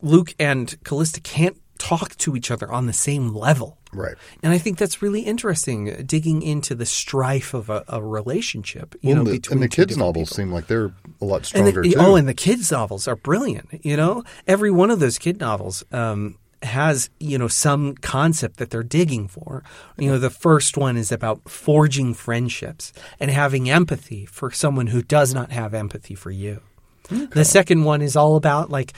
Luke 0.00 0.34
and 0.38 0.82
Callista 0.84 1.20
can't 1.20 1.60
talk 1.80 2.16
to 2.18 2.36
each 2.36 2.50
other 2.50 2.70
on 2.70 2.86
the 2.86 2.92
same 2.92 3.34
level. 3.34 3.78
right. 3.92 4.14
And 4.42 4.52
I 4.52 4.58
think 4.58 4.78
that's 4.78 5.02
really 5.02 5.22
interesting, 5.22 6.04
digging 6.06 6.42
into 6.42 6.74
the 6.76 6.86
strife 6.86 7.54
of 7.54 7.68
a, 7.70 7.82
a 7.88 8.00
relationship. 8.02 8.94
You 9.00 9.14
Well, 9.14 9.24
know, 9.24 9.30
the, 9.30 9.38
between 9.38 9.56
and 9.56 9.62
the 9.64 9.68
kids' 9.68 9.96
novels 9.96 10.28
people. 10.28 10.36
seem 10.36 10.52
like 10.52 10.66
they're 10.68 10.92
a 11.20 11.24
lot 11.24 11.44
stronger 11.46 11.82
the, 11.82 11.90
too. 11.90 11.98
oh, 11.98 12.14
and 12.16 12.28
the 12.28 12.34
kids' 12.34 12.70
novels 12.70 13.08
are 13.08 13.16
brilliant. 13.16 13.68
You 13.84 13.96
know, 13.96 14.22
every 14.46 14.70
one 14.70 14.90
of 14.90 15.00
those 15.00 15.18
kid 15.18 15.40
novels 15.40 15.82
um, 15.90 16.36
has 16.62 17.08
you 17.18 17.38
know 17.38 17.48
some 17.48 17.94
concept 17.96 18.58
that 18.58 18.68
they're 18.70 18.82
digging 18.82 19.26
for. 19.28 19.64
You 19.98 20.10
know, 20.10 20.18
the 20.18 20.30
first 20.30 20.76
one 20.76 20.96
is 20.98 21.10
about 21.10 21.48
forging 21.48 22.12
friendships 22.14 22.92
and 23.18 23.30
having 23.30 23.70
empathy 23.70 24.26
for 24.26 24.50
someone 24.50 24.88
who 24.88 25.02
does 25.02 25.32
not 25.34 25.50
have 25.52 25.72
empathy 25.74 26.14
for 26.14 26.30
you. 26.30 26.60
The 27.10 27.44
second 27.44 27.84
one 27.84 28.02
is 28.02 28.16
all 28.16 28.36
about 28.36 28.70
like 28.70 28.92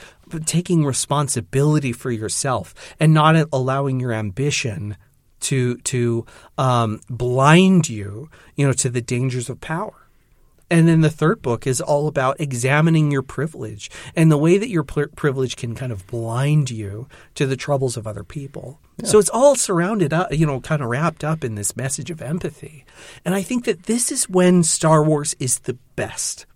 taking 0.45 0.85
responsibility 0.85 1.93
for 1.93 2.11
yourself 2.11 2.75
and 3.01 3.13
not 3.13 3.49
allowing 3.53 4.01
your 4.01 4.13
ambition 4.13 4.97
to 5.41 5.77
to 5.79 6.25
um, 6.59 7.01
blind 7.11 7.89
you, 7.89 8.31
you 8.57 8.67
know, 8.67 8.73
to 8.75 8.89
the 8.89 9.03
dangers 9.03 9.51
of 9.51 9.61
power. 9.61 9.95
And 10.71 10.89
then 10.89 11.03
the 11.03 11.11
third 11.11 11.43
book 11.43 11.67
is 11.67 11.83
all 11.83 12.09
about 12.09 12.41
examining 12.41 13.11
your 13.11 13.21
privilege 13.21 13.91
and 14.17 14.33
the 14.33 14.39
way 14.39 14.57
that 14.57 14.71
your 14.71 14.85
pr- 14.85 15.13
privilege 15.15 15.55
can 15.55 15.75
kind 15.75 15.93
of 15.93 16.07
blind 16.07 16.71
you 16.71 17.09
to 17.35 17.45
the 17.45 17.59
troubles 17.59 17.99
of 17.99 18.07
other 18.07 18.25
people. 18.25 18.81
Yeah. 18.97 19.09
So 19.09 19.19
it's 19.19 19.29
all 19.29 19.55
surrounded 19.55 20.15
up, 20.15 20.33
you 20.33 20.47
know, 20.47 20.61
kind 20.61 20.81
of 20.81 20.89
wrapped 20.89 21.25
up 21.25 21.45
in 21.45 21.57
this 21.57 21.77
message 21.77 22.11
of 22.11 22.23
empathy. 22.23 22.87
And 23.23 23.35
I 23.35 23.43
think 23.43 23.67
that 23.67 23.83
this 23.83 24.11
is 24.11 24.31
when 24.31 24.63
Star 24.63 25.05
Wars 25.05 25.35
is 25.39 25.59
the 25.59 25.77
best. 25.95 26.47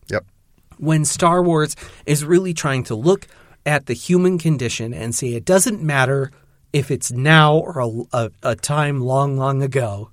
Yep. 0.79 0.87
When 0.87 1.05
Star 1.05 1.43
Wars 1.43 1.77
is 2.05 2.25
really 2.25 2.55
trying 2.55 2.85
to 2.85 2.95
look 2.95 3.27
at 3.65 3.87
the 3.87 3.95
human 3.95 4.39
condition 4.39 4.95
and 4.95 5.15
say 5.15 5.35
it 5.35 5.45
doesn't 5.45 5.83
matter 5.83 6.31
if 6.73 6.91
it's 6.91 7.11
now 7.11 7.57
or 7.57 7.81
a, 7.81 7.89
a, 8.13 8.31
a 8.43 8.57
time 8.57 9.01
long, 9.01 9.37
long 9.37 9.63
ago 9.63 10.11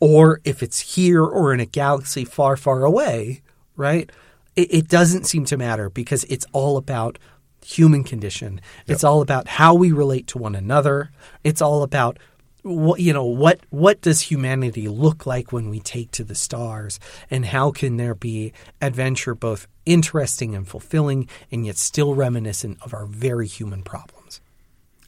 or 0.00 0.40
if 0.44 0.62
it's 0.62 0.94
here 0.94 1.22
or 1.24 1.54
in 1.54 1.60
a 1.60 1.66
galaxy 1.66 2.24
far, 2.24 2.56
far 2.56 2.84
away, 2.84 3.42
right? 3.76 4.10
It, 4.54 4.74
it 4.74 4.88
doesn't 4.88 5.24
seem 5.24 5.44
to 5.46 5.56
matter 5.56 5.88
because 5.90 6.24
it's 6.24 6.46
all 6.52 6.76
about 6.76 7.18
human 7.64 8.04
condition. 8.04 8.60
It's 8.86 9.02
all 9.02 9.22
about 9.22 9.48
how 9.48 9.74
we 9.74 9.90
relate 9.90 10.26
to 10.28 10.38
one 10.38 10.54
another. 10.54 11.10
It's 11.42 11.62
all 11.62 11.82
about 11.82 12.18
what 12.66 13.00
you 13.00 13.12
know 13.12 13.24
what 13.24 13.60
what 13.70 14.00
does 14.00 14.20
humanity 14.20 14.88
look 14.88 15.24
like 15.24 15.52
when 15.52 15.70
we 15.70 15.78
take 15.78 16.10
to 16.10 16.24
the 16.24 16.34
stars 16.34 16.98
and 17.30 17.46
how 17.46 17.70
can 17.70 17.96
there 17.96 18.14
be 18.14 18.52
adventure 18.82 19.34
both 19.34 19.68
interesting 19.84 20.54
and 20.54 20.66
fulfilling 20.66 21.28
and 21.52 21.64
yet 21.64 21.76
still 21.76 22.14
reminiscent 22.14 22.76
of 22.82 22.92
our 22.92 23.06
very 23.06 23.46
human 23.46 23.82
problems 23.82 24.40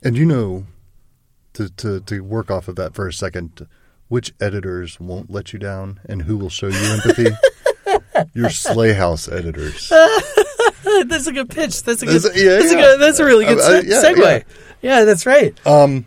and 0.05 0.16
you 0.16 0.24
know 0.24 0.64
to 1.52 1.68
to, 1.70 2.01
to 2.01 2.20
work 2.20 2.51
off 2.51 2.68
of 2.68 2.76
that 2.76 2.94
for 2.94 3.09
a 3.09 3.12
second 3.12 3.66
which 4.09 4.32
editors 4.40 4.98
won't 4.98 5.30
let 5.30 5.52
you 5.52 5.59
down 5.59 6.01
and 6.09 6.22
who 6.22 6.36
will 6.36 6.48
show 6.48 6.68
you 6.68 6.93
empathy? 6.93 7.28
Your 8.35 8.51
Sley 8.51 8.93
House 8.93 9.28
editors. 9.28 9.89
that's 11.06 11.26
a 11.26 11.32
good 11.32 11.51
pitch. 11.51 11.82
That's 11.82 12.02
a 12.02 12.06
good. 12.06 12.22
That's, 12.22 12.36
yeah, 12.36 12.51
that's, 12.51 12.72
yeah. 12.72 12.78
A, 12.78 12.82
good, 12.82 13.01
that's 13.01 13.18
a 13.20 13.24
really 13.24 13.44
good 13.44 13.59
uh, 13.59 13.82
yeah, 13.85 14.02
segue. 14.02 14.18
Yeah. 14.18 14.43
yeah. 14.98 15.05
that's 15.05 15.26
right. 15.26 15.55
Um, 15.66 16.06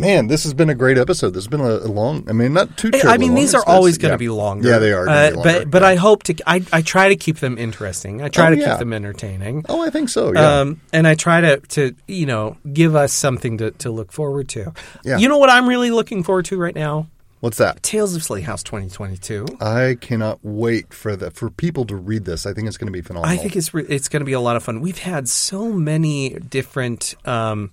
man, 0.00 0.26
this 0.26 0.44
has 0.44 0.54
been 0.54 0.70
a 0.70 0.74
great 0.74 0.98
episode. 0.98 1.30
This 1.30 1.44
has 1.44 1.48
been 1.48 1.60
a, 1.60 1.76
a 1.78 1.90
long. 1.90 2.28
I 2.28 2.32
mean, 2.32 2.52
not 2.52 2.76
too. 2.76 2.90
I 3.04 3.18
mean, 3.18 3.34
these 3.34 3.54
are 3.54 3.64
always 3.66 3.98
going 3.98 4.12
to 4.12 4.18
be 4.18 4.28
longer. 4.28 4.68
Yeah, 4.68 4.78
they 4.78 4.92
are. 4.92 5.08
Uh, 5.08 5.30
but 5.42 5.70
but 5.70 5.82
I 5.82 5.96
hope 5.96 6.24
to. 6.24 6.34
I 6.46 6.64
I 6.72 6.82
try 6.82 7.08
to 7.08 7.16
keep 7.16 7.38
them 7.38 7.58
interesting. 7.58 8.22
I 8.22 8.28
try 8.28 8.48
oh, 8.48 8.50
to 8.50 8.56
keep 8.56 8.78
them 8.78 8.92
entertaining. 8.92 9.64
Oh, 9.68 9.82
I 9.82 9.90
think 9.90 10.08
so. 10.08 10.32
Yeah. 10.32 10.60
Um, 10.60 10.80
and 10.92 11.06
I 11.06 11.14
try 11.14 11.40
to 11.40 11.60
to 11.60 11.94
you 12.06 12.26
know 12.26 12.56
give 12.72 12.94
us 12.94 13.12
something 13.12 13.58
to 13.58 13.70
to 13.72 13.90
look 13.90 14.12
forward 14.12 14.48
to. 14.50 14.72
Yeah. 15.04 15.18
You 15.18 15.28
know 15.28 15.38
what 15.38 15.50
I'm 15.50 15.68
really 15.68 15.90
looking 15.90 16.22
forward 16.22 16.46
to 16.46 16.56
right 16.58 16.74
now 16.74 17.08
What's 17.40 17.58
that? 17.58 17.82
Tales 17.84 18.16
of 18.16 18.24
Sley 18.24 18.40
House 18.40 18.64
2022. 18.64 19.46
I 19.60 19.96
cannot 20.00 20.40
wait 20.42 20.92
for 20.92 21.14
the 21.14 21.30
for 21.30 21.50
people 21.50 21.84
to 21.86 21.94
read 21.94 22.24
this. 22.24 22.46
I 22.46 22.52
think 22.52 22.66
it's 22.66 22.76
going 22.76 22.88
to 22.88 22.92
be 22.92 23.00
phenomenal. 23.00 23.32
I 23.32 23.36
think 23.36 23.54
it's 23.54 23.72
re- 23.72 23.86
it's 23.88 24.08
going 24.08 24.20
to 24.20 24.26
be 24.26 24.32
a 24.32 24.40
lot 24.40 24.56
of 24.56 24.64
fun. 24.64 24.80
We've 24.80 24.98
had 24.98 25.28
so 25.28 25.72
many 25.72 26.30
different 26.30 27.14
um, 27.24 27.70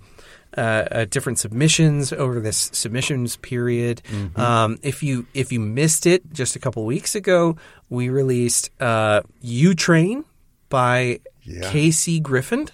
uh, 0.57 0.61
uh, 0.61 1.05
different 1.05 1.39
submissions 1.39 2.13
over 2.13 2.39
this 2.39 2.69
submissions 2.73 3.37
period. 3.37 4.01
Mm-hmm. 4.09 4.39
Um, 4.39 4.79
if 4.81 5.03
you 5.03 5.27
if 5.33 5.51
you 5.51 5.59
missed 5.59 6.05
it 6.05 6.31
just 6.33 6.55
a 6.55 6.59
couple 6.59 6.85
weeks 6.85 7.15
ago, 7.15 7.57
we 7.89 8.09
released 8.09 8.69
uh, 8.79 9.21
"U 9.41 9.73
Train" 9.73 10.25
by 10.69 11.19
yeah. 11.43 11.69
Casey 11.71 12.19
Griffin. 12.19 12.69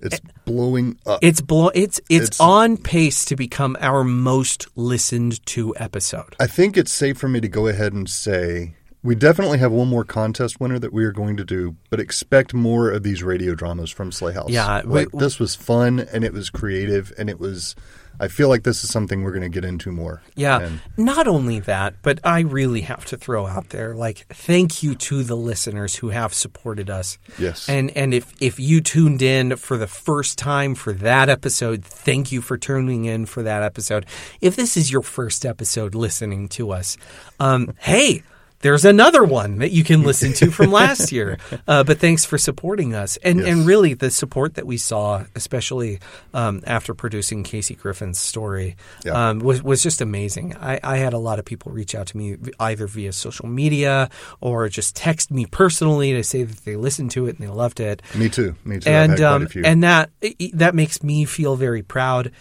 It's 0.00 0.20
blowing 0.44 0.98
up. 1.06 1.18
It's 1.22 1.40
blow. 1.40 1.70
It's, 1.74 1.98
it's, 2.08 2.28
it's 2.28 2.40
on 2.40 2.76
pace 2.76 3.24
to 3.26 3.36
become 3.36 3.76
our 3.80 4.04
most 4.04 4.68
listened 4.76 5.44
to 5.46 5.74
episode. 5.76 6.36
I 6.38 6.46
think 6.46 6.76
it's 6.76 6.92
safe 6.92 7.18
for 7.18 7.28
me 7.28 7.40
to 7.40 7.48
go 7.48 7.66
ahead 7.66 7.92
and 7.92 8.08
say 8.08 8.74
we 9.08 9.14
definitely 9.14 9.56
have 9.56 9.72
one 9.72 9.88
more 9.88 10.04
contest 10.04 10.60
winner 10.60 10.78
that 10.78 10.92
we 10.92 11.02
are 11.02 11.12
going 11.12 11.38
to 11.38 11.44
do, 11.44 11.74
but 11.88 11.98
expect 11.98 12.52
more 12.52 12.90
of 12.90 13.02
these 13.02 13.22
radio 13.22 13.54
dramas 13.54 13.90
from 13.90 14.12
Sley 14.12 14.34
House. 14.34 14.50
Yeah, 14.50 14.82
like, 14.84 15.10
we, 15.14 15.18
this 15.18 15.38
was 15.38 15.54
fun 15.54 15.98
and 15.98 16.24
it 16.24 16.34
was 16.34 16.50
creative 16.50 17.10
and 17.16 17.30
it 17.30 17.40
was 17.40 17.74
I 18.20 18.28
feel 18.28 18.50
like 18.50 18.64
this 18.64 18.84
is 18.84 18.90
something 18.90 19.22
we're 19.22 19.32
going 19.32 19.40
to 19.42 19.48
get 19.48 19.64
into 19.64 19.92
more. 19.92 20.20
Yeah. 20.34 20.60
And 20.60 20.80
Not 20.98 21.26
only 21.26 21.58
that, 21.60 21.94
but 22.02 22.18
I 22.22 22.40
really 22.40 22.82
have 22.82 23.06
to 23.06 23.16
throw 23.16 23.46
out 23.46 23.70
there 23.70 23.94
like 23.94 24.26
thank 24.28 24.82
you 24.82 24.94
to 24.96 25.22
the 25.22 25.36
listeners 25.36 25.96
who 25.96 26.10
have 26.10 26.34
supported 26.34 26.90
us. 26.90 27.16
Yes. 27.38 27.66
And 27.66 27.90
and 27.96 28.12
if 28.12 28.34
if 28.42 28.60
you 28.60 28.82
tuned 28.82 29.22
in 29.22 29.56
for 29.56 29.78
the 29.78 29.86
first 29.86 30.36
time 30.36 30.74
for 30.74 30.92
that 30.92 31.30
episode, 31.30 31.82
thank 31.82 32.30
you 32.30 32.42
for 32.42 32.58
tuning 32.58 33.06
in 33.06 33.24
for 33.24 33.42
that 33.42 33.62
episode. 33.62 34.04
If 34.42 34.54
this 34.54 34.76
is 34.76 34.92
your 34.92 35.02
first 35.02 35.46
episode 35.46 35.94
listening 35.94 36.48
to 36.50 36.72
us, 36.72 36.98
um, 37.40 37.74
hey, 37.78 38.22
there's 38.60 38.84
another 38.84 39.22
one 39.22 39.58
that 39.58 39.70
you 39.70 39.84
can 39.84 40.02
listen 40.02 40.32
to 40.34 40.50
from 40.50 40.72
last 40.72 41.12
year. 41.12 41.38
Uh, 41.66 41.84
but 41.84 41.98
thanks 41.98 42.24
for 42.24 42.38
supporting 42.38 42.94
us, 42.94 43.16
and 43.18 43.38
yes. 43.38 43.48
and 43.48 43.66
really 43.66 43.94
the 43.94 44.10
support 44.10 44.54
that 44.54 44.66
we 44.66 44.76
saw, 44.76 45.24
especially 45.34 46.00
um, 46.34 46.62
after 46.66 46.94
producing 46.94 47.44
Casey 47.44 47.74
Griffin's 47.74 48.18
story, 48.18 48.76
yeah. 49.04 49.30
um, 49.30 49.38
was 49.38 49.62
was 49.62 49.82
just 49.82 50.00
amazing. 50.00 50.56
I, 50.56 50.80
I, 50.82 50.96
had 50.98 51.12
a 51.12 51.18
lot 51.18 51.38
of 51.38 51.44
people 51.44 51.72
reach 51.72 51.94
out 51.94 52.08
to 52.08 52.16
me 52.16 52.36
either 52.58 52.86
via 52.86 53.12
social 53.12 53.46
media 53.46 54.10
or 54.40 54.68
just 54.68 54.96
text 54.96 55.30
me 55.30 55.46
personally 55.46 56.12
to 56.14 56.24
say 56.24 56.42
that 56.42 56.64
they 56.64 56.76
listened 56.76 57.12
to 57.12 57.26
it 57.26 57.38
and 57.38 57.46
they 57.46 57.52
loved 57.52 57.80
it. 57.80 58.02
Me 58.14 58.28
too. 58.28 58.56
Me 58.64 58.78
too. 58.80 58.90
And 58.90 59.20
um, 59.20 59.48
and 59.64 59.84
that 59.84 60.10
that 60.54 60.74
makes 60.74 61.02
me 61.02 61.24
feel 61.24 61.56
very 61.56 61.82
proud, 61.82 62.32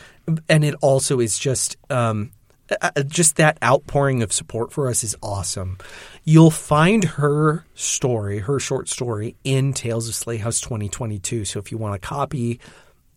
and 0.50 0.64
it 0.64 0.76
also 0.82 1.20
is 1.20 1.38
just 1.38 1.78
um, 1.92 2.32
uh, 2.70 2.92
uh, 2.96 3.04
just 3.04 3.38
that 3.38 3.58
outpouring 3.64 4.22
of 4.22 4.34
support 4.34 4.72
for 4.72 4.90
us 4.90 5.04
is 5.04 5.16
awesome. 5.22 5.78
You'll 6.24 6.52
find 6.52 7.04
her 7.04 7.66
story, 7.74 8.40
her 8.40 8.60
short 8.60 8.90
story, 8.90 9.36
in 9.44 9.74
Tales 9.74 10.08
of 10.08 10.16
Sley 10.16 10.38
House 10.38 10.60
2022. 10.62 11.46
So 11.46 11.60
if 11.60 11.72
you 11.72 11.78
want 11.78 11.96
a 11.96 12.00
copy, 12.00 12.60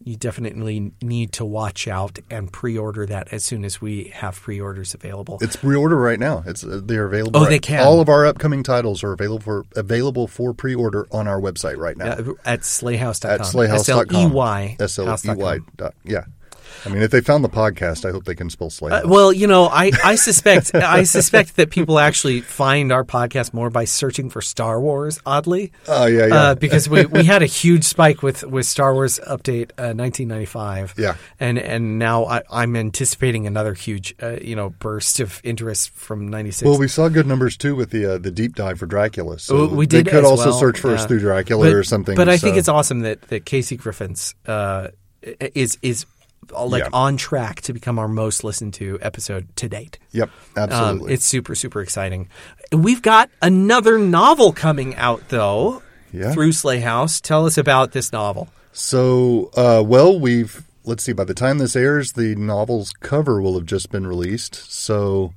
you 0.02 0.16
definitely 0.16 0.92
need 1.02 1.32
to 1.32 1.44
watch 1.44 1.86
out 1.86 2.18
and 2.30 2.50
pre-order 2.50 3.04
that 3.06 3.32
as 3.32 3.44
soon 3.44 3.64
as 3.64 3.80
we 3.80 4.04
have 4.14 4.34
pre-orders 4.34 4.94
available. 4.94 5.38
It's 5.42 5.56
pre-order 5.56 5.96
right 5.96 6.18
now. 6.18 6.42
It's 6.46 6.64
uh, 6.64 6.80
they're 6.82 7.06
available. 7.06 7.40
Oh, 7.40 7.42
right. 7.42 7.50
they 7.50 7.58
can. 7.58 7.86
All 7.86 8.00
of 8.00 8.08
our 8.08 8.24
upcoming 8.24 8.62
titles 8.62 9.04
are 9.04 9.12
available 9.12 9.40
for 9.40 9.66
available 9.76 10.26
for 10.26 10.54
pre-order 10.54 11.06
on 11.10 11.28
our 11.28 11.40
website 11.40 11.76
right 11.76 11.96
now 11.96 12.06
yeah, 12.06 12.32
at 12.44 12.60
sleyhouse.com. 12.60 13.30
At 13.30 13.40
sleyhouse.com. 13.40 13.76
S 13.76 13.88
L 13.88 14.04
E 14.10 14.26
Y. 14.26 14.76
S 14.80 14.98
L 14.98 15.18
E 15.22 15.34
Y. 15.34 15.58
Yeah. 16.04 16.24
I 16.84 16.88
mean, 16.88 17.02
if 17.02 17.10
they 17.10 17.20
found 17.20 17.44
the 17.44 17.48
podcast, 17.48 18.08
I 18.08 18.12
hope 18.12 18.24
they 18.24 18.34
can 18.34 18.50
spell 18.50 18.70
Sley. 18.70 18.92
Uh, 18.92 19.06
well, 19.06 19.32
you 19.32 19.46
know, 19.46 19.66
I, 19.66 19.90
I 20.04 20.14
suspect 20.14 20.74
I 20.74 21.04
suspect 21.04 21.56
that 21.56 21.70
people 21.70 21.98
actually 21.98 22.40
find 22.40 22.92
our 22.92 23.04
podcast 23.04 23.52
more 23.52 23.70
by 23.70 23.84
searching 23.84 24.30
for 24.30 24.40
Star 24.40 24.80
Wars. 24.80 25.20
Oddly, 25.26 25.72
oh 25.88 26.06
yeah, 26.06 26.26
yeah. 26.26 26.34
Uh, 26.34 26.54
because 26.54 26.88
we, 26.88 27.06
we 27.06 27.24
had 27.24 27.42
a 27.42 27.46
huge 27.46 27.84
spike 27.84 28.22
with, 28.22 28.44
with 28.44 28.66
Star 28.66 28.94
Wars 28.94 29.18
Update 29.26 29.70
uh, 29.78 29.94
1995. 29.94 30.94
Yeah, 30.96 31.16
and 31.38 31.58
and 31.58 31.98
now 31.98 32.24
I, 32.24 32.62
am 32.62 32.76
anticipating 32.76 33.46
another 33.46 33.74
huge 33.74 34.14
uh, 34.22 34.36
you 34.40 34.56
know 34.56 34.70
burst 34.70 35.20
of 35.20 35.40
interest 35.44 35.90
from 35.90 36.28
96. 36.28 36.68
Well, 36.68 36.78
we 36.78 36.88
saw 36.88 37.08
good 37.08 37.26
numbers 37.26 37.56
too 37.56 37.74
with 37.74 37.90
the 37.90 38.14
uh, 38.14 38.18
the 38.18 38.30
deep 38.30 38.54
dive 38.54 38.78
for 38.78 38.86
Dracula. 38.86 39.38
So 39.38 39.68
we 39.68 39.86
did. 39.86 40.06
They 40.06 40.10
could 40.10 40.24
also 40.24 40.50
well, 40.50 40.58
search 40.58 40.78
for 40.78 40.90
us 40.90 41.06
through 41.06 41.20
Dracula 41.20 41.66
but, 41.66 41.74
or 41.74 41.84
something. 41.84 42.16
But 42.16 42.28
I 42.28 42.36
so. 42.36 42.46
think 42.46 42.56
it's 42.56 42.68
awesome 42.68 43.00
that 43.00 43.22
that 43.22 43.44
Casey 43.44 43.76
Griffin's 43.76 44.34
uh, 44.46 44.88
is 45.54 45.78
is 45.82 46.06
like 46.52 46.84
yeah. 46.84 46.90
on 46.92 47.16
track 47.16 47.60
to 47.62 47.72
become 47.72 47.98
our 47.98 48.08
most 48.08 48.44
listened 48.44 48.74
to 48.74 48.98
episode 49.00 49.54
to 49.56 49.68
date. 49.68 49.98
Yep, 50.12 50.30
absolutely. 50.56 51.08
Um, 51.08 51.14
it's 51.14 51.24
super 51.24 51.54
super 51.54 51.80
exciting. 51.80 52.28
We've 52.72 53.02
got 53.02 53.30
another 53.42 53.98
novel 53.98 54.52
coming 54.52 54.94
out 54.96 55.28
though. 55.28 55.82
Yeah. 56.12 56.32
Through 56.32 56.52
Sley 56.52 56.80
House. 56.80 57.20
Tell 57.20 57.46
us 57.46 57.56
about 57.56 57.92
this 57.92 58.12
novel. 58.12 58.48
So, 58.72 59.50
uh, 59.56 59.82
well, 59.86 60.18
we've 60.18 60.64
let's 60.84 61.04
see. 61.04 61.12
By 61.12 61.24
the 61.24 61.34
time 61.34 61.58
this 61.58 61.76
airs, 61.76 62.12
the 62.12 62.34
novel's 62.34 62.92
cover 62.92 63.40
will 63.40 63.54
have 63.54 63.66
just 63.66 63.90
been 63.90 64.06
released. 64.06 64.54
So, 64.72 65.34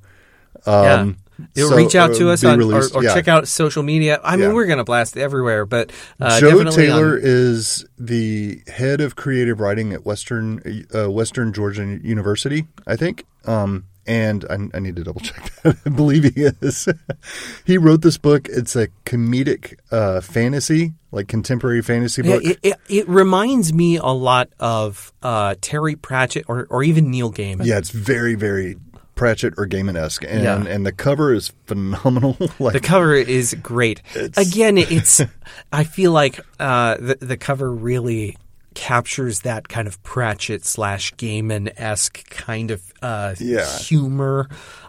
um, 0.66 1.18
You'll 1.54 1.70
so, 1.70 1.76
reach 1.76 1.94
out 1.94 2.14
to 2.16 2.30
uh, 2.30 2.32
us 2.32 2.44
on, 2.44 2.60
or, 2.60 2.82
or 2.94 3.02
yeah. 3.02 3.14
check 3.14 3.28
out 3.28 3.48
social 3.48 3.82
media. 3.82 4.20
I 4.22 4.36
mean, 4.36 4.48
yeah. 4.48 4.54
we're 4.54 4.66
going 4.66 4.78
to 4.78 4.84
blast 4.84 5.16
everywhere, 5.16 5.66
but 5.66 5.92
uh, 6.20 6.40
Joe 6.40 6.64
Taylor 6.64 7.14
on... 7.14 7.20
is 7.22 7.84
the 7.98 8.62
head 8.66 9.00
of 9.00 9.16
creative 9.16 9.60
writing 9.60 9.92
at 9.92 10.04
Western 10.04 10.86
uh, 10.94 11.10
Western 11.10 11.52
Georgia 11.52 11.98
University, 12.02 12.66
I 12.86 12.96
think. 12.96 13.24
Um, 13.46 13.86
and 14.06 14.44
I, 14.50 14.58
I, 14.74 14.80
need 14.80 14.96
to 14.96 15.04
double 15.04 15.20
check 15.20 15.50
that. 15.62 15.76
I 15.86 15.88
believe 15.88 16.24
he 16.34 16.42
is. 16.42 16.88
he 17.64 17.78
wrote 17.78 18.02
this 18.02 18.18
book. 18.18 18.48
It's 18.48 18.76
a 18.76 18.88
comedic 19.06 19.78
uh, 19.90 20.20
fantasy, 20.20 20.94
like 21.10 21.28
contemporary 21.28 21.82
fantasy 21.82 22.22
book. 22.22 22.44
It, 22.44 22.58
it, 22.62 22.74
it, 22.88 23.08
reminds 23.08 23.72
me 23.72 23.96
a 23.96 24.06
lot 24.06 24.50
of 24.60 25.12
uh, 25.22 25.54
Terry 25.60 25.96
Pratchett 25.96 26.44
or, 26.48 26.66
or 26.70 26.82
even 26.82 27.10
Neil 27.10 27.32
Gaiman. 27.32 27.64
Yeah, 27.64 27.78
it's 27.78 27.90
very, 27.90 28.34
very 28.34 28.76
Pratchett 29.14 29.54
or 29.56 29.66
Gaiman 29.66 29.96
esque, 29.96 30.24
and 30.26 30.42
Yeah. 30.42 30.64
and 30.66 30.84
the 30.84 30.92
cover 30.92 31.32
is 31.32 31.52
phenomenal. 31.66 32.36
like 32.58 32.72
The 32.74 32.80
cover 32.80 33.14
is 33.14 33.54
great. 33.62 34.02
It's- 34.14 34.36
Again, 34.52 34.78
it's. 34.78 35.20
I 35.72 35.84
feel 35.84 36.12
like 36.12 36.40
uh, 36.58 36.96
the 36.98 37.16
the 37.20 37.36
cover 37.36 37.70
really 37.72 38.36
captures 38.74 39.40
that 39.42 39.68
kind 39.68 39.86
of 39.86 40.02
Pratchett 40.02 40.64
slash 40.64 41.14
Gaiman 41.14 41.72
esque 41.76 42.28
kind 42.28 42.72
of 42.72 42.82
uh, 43.02 43.36
Yeah. 43.38 43.64
humor, 43.78 44.48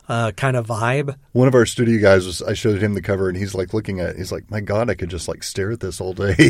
uh, 0.09 0.31
kind 0.31 0.57
of 0.57 0.65
vibe. 0.65 1.15
one 1.33 1.47
of 1.47 1.53
our 1.53 1.67
studio 1.67 2.01
guys 2.01 2.25
was 2.25 2.41
I 2.41 2.53
showed 2.53 2.81
him 2.81 2.95
the 2.95 3.01
cover 3.03 3.29
and 3.29 3.37
he's 3.37 3.53
like 3.53 3.75
looking 3.75 3.99
at 3.99 4.09
it, 4.11 4.17
he's 4.17 4.31
like, 4.31 4.49
My 4.49 4.59
God, 4.59 4.89
I 4.89 4.95
could 4.95 5.09
just 5.09 5.27
like 5.27 5.43
stare 5.43 5.69
at 5.71 5.81
this 5.81 6.01
all 6.01 6.13
day. 6.13 6.33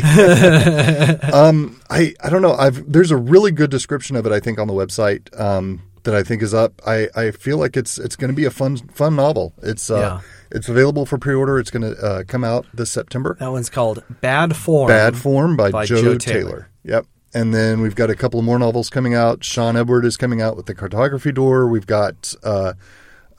um 1.32 1.78
I 1.90 2.14
I 2.22 2.30
don't 2.30 2.42
know. 2.42 2.54
I've 2.54 2.90
there's 2.90 3.10
a 3.10 3.16
really 3.16 3.50
good 3.50 3.70
description 3.70 4.16
of 4.16 4.24
it 4.26 4.32
I 4.32 4.40
think 4.40 4.58
on 4.58 4.66
the 4.66 4.74
website 4.74 5.28
um 5.38 5.82
that 6.06 6.14
I 6.14 6.22
think 6.22 6.40
is 6.42 6.54
up. 6.54 6.80
I, 6.86 7.08
I 7.14 7.30
feel 7.30 7.58
like 7.58 7.76
it's 7.76 7.98
it's 7.98 8.16
gonna 8.16 8.32
be 8.32 8.46
a 8.46 8.50
fun 8.50 8.78
fun 8.78 9.14
novel. 9.14 9.52
It's 9.62 9.90
uh 9.90 9.98
Yeah. 9.98 10.20
it's 10.50 10.68
available 10.70 11.04
for 11.04 11.18
pre 11.18 11.34
order. 11.34 11.58
It's 11.58 11.70
gonna 11.70 11.90
uh, 11.92 12.22
come 12.26 12.42
out 12.42 12.64
this 12.72 12.90
September. 12.90 13.36
That 13.38 13.52
one's 13.52 13.68
called 13.68 14.02
Bad 14.22 14.56
Form. 14.56 14.88
Bad 14.88 15.16
Form 15.16 15.56
by, 15.56 15.70
by 15.70 15.84
Joe, 15.84 16.02
Joe 16.02 16.16
Taylor. 16.18 16.42
Taylor. 16.42 16.68
Yep. 16.84 17.06
And 17.34 17.52
then 17.52 17.82
we've 17.82 17.94
got 17.94 18.08
a 18.08 18.14
couple 18.14 18.40
of 18.40 18.46
more 18.46 18.58
novels 18.58 18.88
coming 18.88 19.12
out. 19.14 19.44
Sean 19.44 19.76
Edward 19.76 20.06
is 20.06 20.16
coming 20.16 20.40
out 20.40 20.56
with 20.56 20.64
the 20.66 20.74
Cartography 20.74 21.32
Door. 21.32 21.68
We've 21.68 21.86
got 21.86 22.32
uh, 22.42 22.72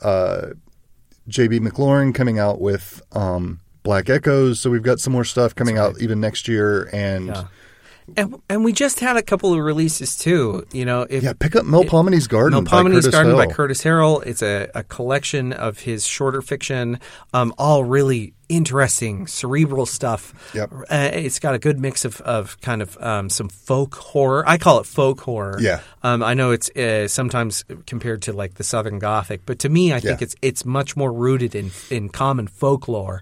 uh, 0.03 0.49
J.B. 1.27 1.61
McLaurin 1.61 2.13
coming 2.13 2.37
out 2.37 2.61
with 2.61 3.01
um, 3.13 3.59
Black 3.83 4.09
Echoes. 4.09 4.59
So 4.59 4.69
we've 4.69 4.83
got 4.83 4.99
some 4.99 5.13
more 5.13 5.23
stuff 5.23 5.55
coming 5.55 5.77
out 5.79 5.99
even 5.99 6.19
next 6.19 6.47
year. 6.47 6.89
And 6.93 7.27
Yeah. 7.27 7.45
Yeah, 8.15 8.23
And, 8.23 8.41
and 8.49 8.63
we 8.65 8.73
just 8.73 8.99
had 8.99 9.17
a 9.17 9.21
couple 9.21 9.53
of 9.53 9.59
releases 9.59 10.17
too. 10.17 10.65
You 10.71 10.85
know, 10.85 11.05
if 11.09 11.23
pick 11.39 11.55
up 11.55 11.65
Melpomene's 11.65 12.27
Garden. 12.27 12.63
by 12.63 12.71
Melpomene's 12.83 13.07
Garden 13.07 13.35
by 13.35 13.47
Curtis 13.47 13.83
Harrell. 13.83 14.25
It's 14.25 14.41
a, 14.41 14.69
a 14.75 14.83
collection 14.83 15.53
of 15.53 15.79
his 15.79 16.05
shorter 16.07 16.41
fiction, 16.41 16.99
um, 17.33 17.53
all 17.57 17.83
really 17.83 18.33
interesting, 18.49 19.27
cerebral 19.27 19.85
stuff. 19.85 20.51
Yep. 20.55 20.71
Uh, 20.89 21.09
it's 21.13 21.39
got 21.39 21.53
a 21.53 21.59
good 21.59 21.79
mix 21.79 22.05
of, 22.05 22.21
of 22.21 22.59
kind 22.61 22.81
of 22.81 22.97
um, 23.01 23.29
some 23.29 23.49
folk 23.49 23.95
horror. 23.95 24.43
I 24.47 24.57
call 24.57 24.79
it 24.79 24.85
folk 24.85 25.19
horror. 25.21 25.57
Yeah. 25.59 25.81
Um, 26.03 26.23
I 26.23 26.33
know 26.33 26.51
it's 26.51 26.69
uh, 26.69 27.07
sometimes 27.09 27.65
compared 27.85 28.21
to 28.23 28.33
like 28.33 28.53
the 28.55 28.63
Southern 28.63 28.99
Gothic, 28.99 29.41
but 29.45 29.59
to 29.59 29.69
me, 29.69 29.91
I 29.93 29.99
think 29.99 30.21
Yeah. 30.21 30.25
it's 30.25 30.35
it's 30.41 30.65
much 30.65 30.95
more 30.95 31.11
rooted 31.11 31.55
in 31.55 31.71
in 31.89 32.07
common 32.09 32.47
folklore. 32.47 33.21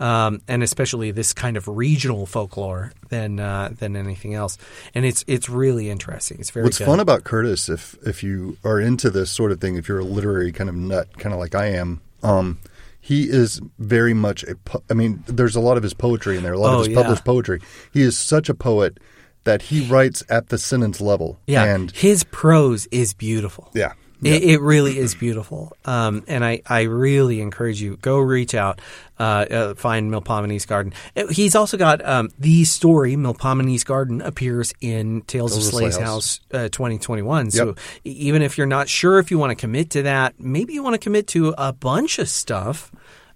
Um, 0.00 0.40
and 0.48 0.62
especially 0.62 1.10
this 1.10 1.34
kind 1.34 1.58
of 1.58 1.68
regional 1.68 2.24
folklore 2.24 2.90
than 3.10 3.38
uh, 3.38 3.68
than 3.78 3.96
anything 3.96 4.34
else, 4.34 4.56
and 4.94 5.04
it's 5.04 5.22
it's 5.26 5.48
really 5.50 5.90
interesting. 5.90 6.38
It's 6.40 6.50
very 6.50 6.64
What's 6.64 6.78
good. 6.78 6.86
fun 6.86 7.00
about 7.00 7.22
Curtis, 7.24 7.68
if 7.68 7.96
if 8.06 8.22
you 8.22 8.56
are 8.64 8.80
into 8.80 9.10
this 9.10 9.30
sort 9.30 9.52
of 9.52 9.60
thing, 9.60 9.76
if 9.76 9.88
you're 9.88 9.98
a 9.98 10.04
literary 10.04 10.52
kind 10.52 10.70
of 10.70 10.74
nut, 10.74 11.18
kind 11.18 11.34
of 11.34 11.38
like 11.38 11.54
I 11.54 11.66
am, 11.66 12.00
um, 12.22 12.58
he 12.98 13.24
is 13.24 13.60
very 13.78 14.14
much 14.14 14.42
a. 14.44 14.54
Po- 14.54 14.82
I 14.90 14.94
mean, 14.94 15.22
there's 15.26 15.54
a 15.54 15.60
lot 15.60 15.76
of 15.76 15.82
his 15.82 15.92
poetry 15.92 16.38
in 16.38 16.42
there, 16.44 16.54
a 16.54 16.58
lot 16.58 16.72
Oh, 16.72 16.80
of 16.80 16.86
his 16.86 16.94
yeah. 16.96 17.02
published 17.02 17.24
poetry. 17.26 17.60
He 17.92 18.00
is 18.00 18.16
such 18.16 18.48
a 18.48 18.54
poet 18.54 18.96
that 19.44 19.60
he 19.62 19.86
writes 19.86 20.22
at 20.30 20.48
the 20.48 20.56
sentence 20.56 21.02
level. 21.02 21.38
Yeah, 21.46 21.64
and 21.64 21.90
his 21.90 22.24
prose 22.24 22.86
is 22.90 23.12
beautiful. 23.12 23.70
yeah, 23.74 23.92
It, 24.22 24.42
it 24.42 24.60
really 24.60 24.98
is 24.98 25.14
beautiful, 25.14 25.76
um, 25.84 26.24
and 26.28 26.44
I, 26.44 26.60
I 26.66 26.82
really 26.82 27.40
encourage 27.40 27.80
you 27.80 27.96
go 28.02 28.18
reach 28.18 28.54
out, 28.54 28.80
uh, 29.18 29.22
uh, 29.50 29.74
find 29.74 30.10
Melpomene's 30.10 30.66
Garden. 30.66 30.92
Uh, 31.16 31.26
He's 31.28 31.54
also 31.54 31.76
got 31.76 32.04
um, 32.06 32.28
the 32.38 32.64
story 32.64 33.16
Melpomene's 33.16 33.84
Garden 33.84 34.20
appears 34.20 34.74
in 34.80 35.22
Tales 35.22 35.52
of 35.52 35.58
Tales 35.62 35.66
of 35.68 35.72
Sley's 35.72 35.94
Sley 35.94 36.04
House 36.04 36.40
uh, 36.52 36.68
2021. 36.68 37.50
So 37.50 37.66
Yep. 37.68 37.78
e- 38.04 38.10
even 38.10 38.42
if 38.42 38.58
you're 38.58 38.66
not 38.66 38.88
sure 38.88 39.18
if 39.18 39.30
you 39.30 39.38
want 39.38 39.50
to 39.50 39.56
commit 39.56 39.90
to 39.90 40.02
that, 40.02 40.34
maybe 40.38 40.74
you 40.74 40.82
want 40.82 40.94
to 40.94 40.98
commit 40.98 41.26
to 41.28 41.54
a 41.56 41.72
bunch 41.72 42.18
of 42.18 42.28
stuff. 42.28 42.92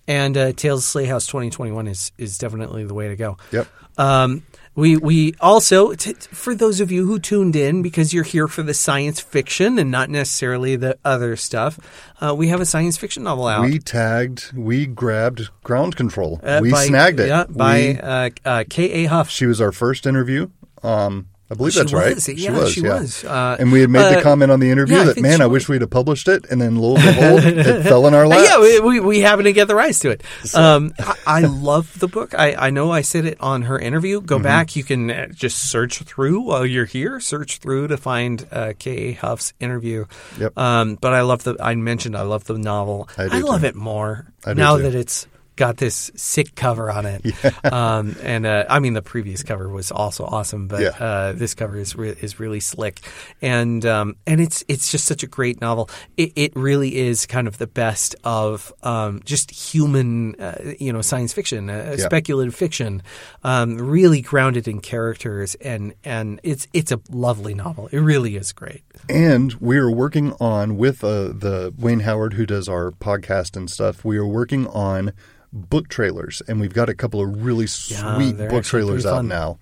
And 0.06 0.36
uh, 0.36 0.52
Tales 0.52 0.80
of 0.80 0.84
Sley 0.84 1.06
House 1.06 1.26
2021 1.28 1.86
is 1.86 2.12
is 2.18 2.36
definitely 2.36 2.84
the 2.84 2.92
way 2.94 3.08
to 3.08 3.16
go. 3.16 3.38
Yep. 3.52 3.68
Um, 3.96 4.42
we 4.74 4.96
we 4.96 5.34
also 5.40 5.94
t- 5.94 6.14
for 6.14 6.54
those 6.54 6.80
of 6.80 6.90
you 6.90 7.06
who 7.06 7.18
tuned 7.18 7.54
in 7.56 7.82
because 7.82 8.12
you're 8.12 8.24
here 8.24 8.48
for 8.48 8.62
the 8.62 8.74
science 8.74 9.20
fiction 9.20 9.78
and 9.78 9.90
not 9.90 10.10
necessarily 10.10 10.76
the 10.76 10.98
other 11.04 11.36
stuff, 11.36 11.78
uh, 12.20 12.34
we 12.34 12.48
have 12.48 12.60
a 12.60 12.66
science 12.66 12.96
fiction 12.96 13.22
novel 13.22 13.46
out. 13.46 13.62
we 13.64 13.78
tagged, 13.78 14.52
we 14.56 14.86
grabbed 14.86 15.48
ground 15.62 15.96
control, 15.96 16.40
uh, 16.42 16.58
we 16.62 16.70
by- 16.70 16.86
snagged 16.86 17.20
it. 17.20 17.28
Yeah, 17.28 17.44
by 17.48 17.94
uh, 17.94 18.30
uh, 18.44 18.64
K. 18.68 18.90
A. 18.90 19.04
Huff. 19.06 19.30
she 19.30 19.46
was 19.46 19.60
our 19.60 19.72
first 19.72 20.06
interview. 20.06 20.50
Um, 20.82 21.28
I 21.50 21.54
believe 21.54 21.74
She 21.74 21.80
that's 21.80 21.92
right. 21.92 22.14
was, 22.14 22.24
she 22.24 22.32
yeah, 22.32 22.50
was. 22.58 22.72
she 22.72 22.80
yeah. 22.80 23.00
was. 23.00 23.22
Uh, 23.24 23.56
and 23.60 23.70
we 23.70 23.82
had 23.82 23.90
made 23.90 24.00
the 24.14 24.18
uh, 24.20 24.22
comment 24.22 24.50
on 24.50 24.60
the 24.60 24.70
interview 24.70 24.96
yeah, 24.96 25.04
that, 25.04 25.20
man, 25.20 25.42
I 25.42 25.46
wish 25.46 25.68
we'd 25.68 25.82
have 25.82 25.90
published 25.90 26.26
it. 26.26 26.46
And 26.50 26.58
then 26.60 26.76
lo 26.76 26.96
and 26.96 27.04
behold, 27.04 27.44
it 27.44 27.82
fell 27.88 28.06
in 28.06 28.14
our 28.14 28.24
Uh, 28.24 28.28
lap. 28.28 28.40
yeah, 28.48 28.60
we, 28.60 28.80
we, 28.80 29.00
we 29.00 29.20
happen 29.20 29.44
to 29.44 29.52
get 29.52 29.68
the 29.68 29.74
rights 29.74 29.98
to 30.00 30.10
it. 30.10 30.22
Um, 30.54 30.94
I, 30.98 31.14
I 31.26 31.40
love 31.42 31.98
the 31.98 32.08
book. 32.08 32.32
I, 32.34 32.54
I 32.54 32.70
know 32.70 32.90
I 32.90 33.02
said 33.02 33.26
it 33.26 33.38
on 33.40 33.62
her 33.62 33.78
interview. 33.78 34.18
Mm-hmm. 34.18 34.26
Go 34.26 34.38
back. 34.38 34.74
You 34.74 34.84
can 34.84 35.10
uh, 35.10 35.26
just 35.28 35.58
search 35.70 35.98
through 35.98 36.40
while 36.40 36.64
you're 36.64 36.86
here. 36.86 37.20
Search 37.20 37.58
through 37.58 37.88
to 37.88 37.98
find 37.98 38.46
uh, 38.50 38.72
K. 38.78 38.90
A. 39.08 39.12
Huff's 39.12 39.52
interview. 39.60 40.06
Yep. 40.40 40.56
Um, 40.58 40.94
but 40.98 41.12
I 41.12 41.20
love 41.20 41.44
the. 41.44 41.56
I 41.60 41.74
mentioned 41.74 42.16
I 42.16 42.22
love 42.22 42.44
the 42.44 42.56
novel. 42.56 43.08
I 43.18 43.28
do 43.28 43.40
love 43.46 43.60
too. 43.60 43.66
it 43.66 43.74
more 43.74 44.32
I 44.46 44.54
now 44.54 44.76
too. 44.78 44.84
that 44.84 44.94
it's 44.94 45.26
got 45.56 45.76
this 45.76 46.10
sick 46.16 46.54
cover 46.54 46.90
on 46.90 47.06
it. 47.06 47.24
Um, 47.64 48.14
and 48.22 48.46
uh, 48.46 48.64
I 48.68 48.78
mean 48.78 48.92
the 48.94 49.02
previous 49.02 49.42
cover 49.42 49.68
was 49.68 49.90
also 49.90 50.24
awesome, 50.24 50.68
but 50.68 50.80
Yeah. 50.82 50.88
uh, 50.90 51.32
this 51.32 51.54
cover 51.54 51.76
is 51.78 51.96
re- 51.96 52.14
is 52.20 52.38
really 52.38 52.60
slick, 52.60 53.00
and 53.42 53.84
um, 53.86 54.16
and 54.26 54.40
it's 54.40 54.64
it's 54.68 54.90
just 54.90 55.06
such 55.06 55.22
a 55.22 55.26
great 55.26 55.60
novel. 55.60 55.88
It, 56.16 56.32
it 56.36 56.52
really 56.56 56.96
is 56.96 57.26
kind 57.26 57.48
of 57.48 57.58
the 57.58 57.66
best 57.66 58.14
of 58.24 58.72
um, 58.82 59.22
just 59.24 59.50
human, 59.50 60.34
uh, 60.40 60.74
you 60.78 60.92
know, 60.92 61.00
science 61.02 61.32
fiction, 61.32 61.70
uh, 61.70 61.94
Yeah. 61.98 62.04
speculative 62.04 62.54
fiction, 62.54 63.02
um, 63.42 63.76
really 63.78 64.20
grounded 64.20 64.68
in 64.68 64.80
characters, 64.80 65.54
and 65.56 65.94
and 66.04 66.40
it's 66.42 66.66
it's 66.72 66.92
a 66.92 67.00
lovely 67.10 67.54
novel. 67.54 67.88
It 67.92 67.98
really 68.00 68.36
is 68.36 68.52
great. 68.52 68.82
And 69.08 69.54
we 69.54 69.78
are 69.78 69.90
working 69.90 70.32
on 70.40 70.76
with 70.76 71.02
uh, 71.02 71.28
the 71.28 71.72
Wayne 71.78 72.00
Howard 72.00 72.34
who 72.34 72.46
does 72.46 72.68
our 72.68 72.90
podcast 72.92 73.56
and 73.56 73.70
stuff. 73.70 74.04
We 74.04 74.16
are 74.18 74.26
working 74.26 74.66
on 74.68 75.12
book 75.54 75.88
trailers, 75.88 76.42
and 76.48 76.60
we've 76.60 76.74
got 76.74 76.88
a 76.88 76.94
couple 76.94 77.20
of 77.20 77.44
really 77.44 77.66
Yeah, 77.88 78.16
sweet 78.16 78.36
book 78.36 78.64
trailers 78.64 79.06
out 79.06 79.24
now. 79.24 79.58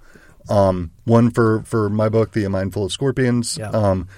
Um, 0.49 0.91
one 1.05 1.31
for 1.31 1.63
for 1.65 1.89
my 1.89 2.09
book, 2.09 2.33
The 2.33 2.49
Mindful 2.49 2.87
of 2.87 2.93
Scorpions. 2.93 3.59
Yeah. 3.59 3.71
Um, 3.71 4.09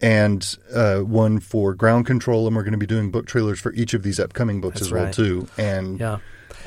and 0.00 0.56
uh, 0.74 0.98
one 0.98 1.40
for 1.40 1.74
ground 1.74 2.06
control, 2.06 2.46
and 2.46 2.54
we're 2.54 2.62
going 2.62 2.72
to 2.72 2.78
be 2.78 2.86
doing 2.86 3.10
book 3.10 3.26
trailers 3.26 3.58
for 3.58 3.72
each 3.72 3.94
of 3.94 4.02
these 4.02 4.20
upcoming 4.20 4.60
books 4.60 4.74
That's 4.80 4.88
as 4.88 4.92
well 4.92 5.04
right. 5.04 5.14
too. 5.14 5.48
And 5.56 5.98
Yeah. 5.98 6.18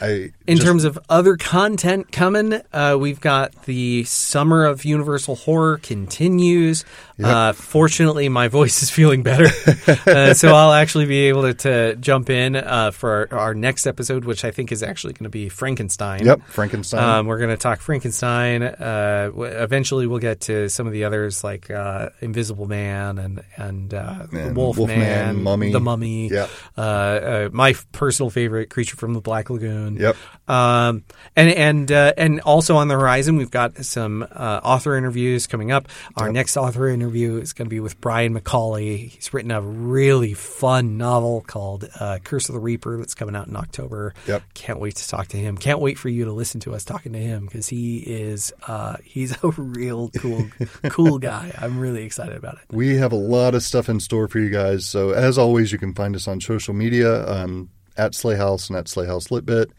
I 0.02 0.32
In 0.48 0.58
just- 0.58 0.64
terms 0.64 0.84
of 0.84 0.98
other 1.10 1.38
content 1.38 2.12
coming, 2.12 2.62
uh, 2.74 2.98
we've 3.00 3.20
got 3.20 3.54
the 3.64 4.04
summer 4.06 4.66
of 4.66 4.86
Universal 4.86 5.36
Horror 5.36 5.78
continues. 5.78 6.86
Uh, 7.22 7.52
fortunately, 7.52 8.30
my 8.30 8.48
voice 8.48 8.82
is 8.82 8.90
feeling 8.90 9.24
better, 9.24 9.48
uh, 10.08 10.34
so 10.34 10.54
I'll 10.56 10.72
actually 10.72 11.06
be 11.06 11.28
able 11.28 11.42
to, 11.42 11.54
to 11.54 11.96
jump 11.98 12.30
in 12.30 12.56
uh, 12.56 12.92
for 12.92 13.28
our, 13.32 13.40
our 13.40 13.54
next 13.54 13.86
episode, 13.88 14.24
which 14.24 14.46
I 14.46 14.52
think 14.52 14.72
is 14.72 14.82
actually 14.84 15.14
going 15.14 15.26
to 15.26 15.30
be 15.30 15.50
Frankenstein. 15.50 16.26
yep, 16.26 16.42
Frankenstein. 16.48 17.04
Um, 17.04 17.28
we're 17.28 17.38
going 17.40 17.50
to 17.50 17.58
talk 17.58 17.82
Frankenstein. 17.82 18.64
Uh, 18.64 19.32
w- 19.34 19.52
eventually, 19.52 20.08
we'll 20.08 20.20
get 20.20 20.40
to 20.42 20.70
some 20.70 20.88
of 20.88 20.94
the 20.94 21.04
others 21.04 21.44
like 21.44 21.70
uh, 21.70 22.10
Invisible 22.22 22.68
Man 22.68 23.18
and 23.18 23.44
and 23.58 23.94
uh, 23.94 24.28
And 24.32 24.56
Wolfman, 24.56 24.88
Wolfman, 24.88 25.44
Mummy. 25.44 25.72
the 25.74 25.80
Mummy. 25.82 26.30
Yeah. 26.30 26.48
Uh, 26.78 26.82
uh, 26.82 27.50
my 27.52 27.72
f- 27.72 27.86
personal 27.92 28.30
favorite, 28.30 28.70
Creature 28.70 28.96
from 28.96 29.14
the 29.14 29.20
Black 29.22 29.50
Lagoon. 29.50 29.89
Yep. 29.96 30.16
Um, 30.48 31.04
and 31.36 31.50
and 31.50 31.92
uh, 31.92 32.14
and 32.18 32.42
also 32.42 32.76
on 32.78 32.88
the 32.88 32.96
horizon, 32.96 33.38
we've 33.38 33.52
got 33.52 33.86
some 33.86 34.24
uh, 34.24 34.60
author 34.64 34.98
interviews 34.98 35.48
coming 35.48 35.72
up. 35.72 35.88
Our 36.18 36.32
next 36.32 36.58
author 36.58 36.90
interview 36.90 37.38
is 37.38 37.54
going 37.54 37.68
to 37.68 37.70
be 37.70 37.80
with 37.80 38.02
Brian 38.02 38.38
McAuley. 38.38 39.10
He's 39.10 39.34
written 39.34 39.52
a 39.52 39.62
really 39.62 40.34
fun 40.34 40.98
novel 40.98 41.42
called 41.42 41.88
uh, 42.00 42.18
Curse 42.24 42.50
of 42.50 42.54
the 42.54 42.60
Reaper 42.60 42.98
that's 42.98 43.14
coming 43.14 43.36
out 43.36 43.48
in 43.48 43.56
October. 43.56 44.14
Yep. 44.28 44.44
Can't 44.56 44.80
wait 44.80 44.96
to 44.96 45.08
talk 45.08 45.28
to 45.30 45.38
him. 45.38 45.58
Can't 45.58 45.80
wait 45.80 46.00
for 46.00 46.10
you 46.10 46.26
to 46.26 46.32
listen 46.32 46.60
to 46.62 46.74
us 46.74 46.84
talking 46.84 47.14
to 47.14 47.20
him 47.20 47.46
because 47.46 47.68
he 47.68 47.98
is 48.00 48.52
uh, 48.68 48.98
he's 49.04 49.32
a 49.44 49.50
real 49.52 50.10
cool 50.18 50.48
cool 50.90 51.20
guy. 51.20 51.54
I'm 51.58 51.80
really 51.80 52.04
excited 52.04 52.36
about 52.36 52.56
it. 52.56 52.76
We 52.76 52.98
have 52.98 53.12
a 53.12 53.18
lot 53.18 53.54
of 53.56 53.64
stuff 53.64 53.88
in 53.88 54.00
store 54.00 54.28
for 54.28 54.40
you 54.40 54.50
guys. 54.50 54.86
So 54.86 55.12
as 55.12 55.38
always, 55.38 55.72
you 55.72 55.78
can 55.78 55.94
find 55.94 56.16
us 56.16 56.28
on 56.28 56.42
social 56.42 56.74
media 56.74 57.28
um, 57.28 57.70
at 58.00 58.14
Sleyhouse 58.14 58.70
and 58.70 58.78
at 58.78 58.86
Sleyhouse 58.86 59.30
Litbit. 59.30 59.72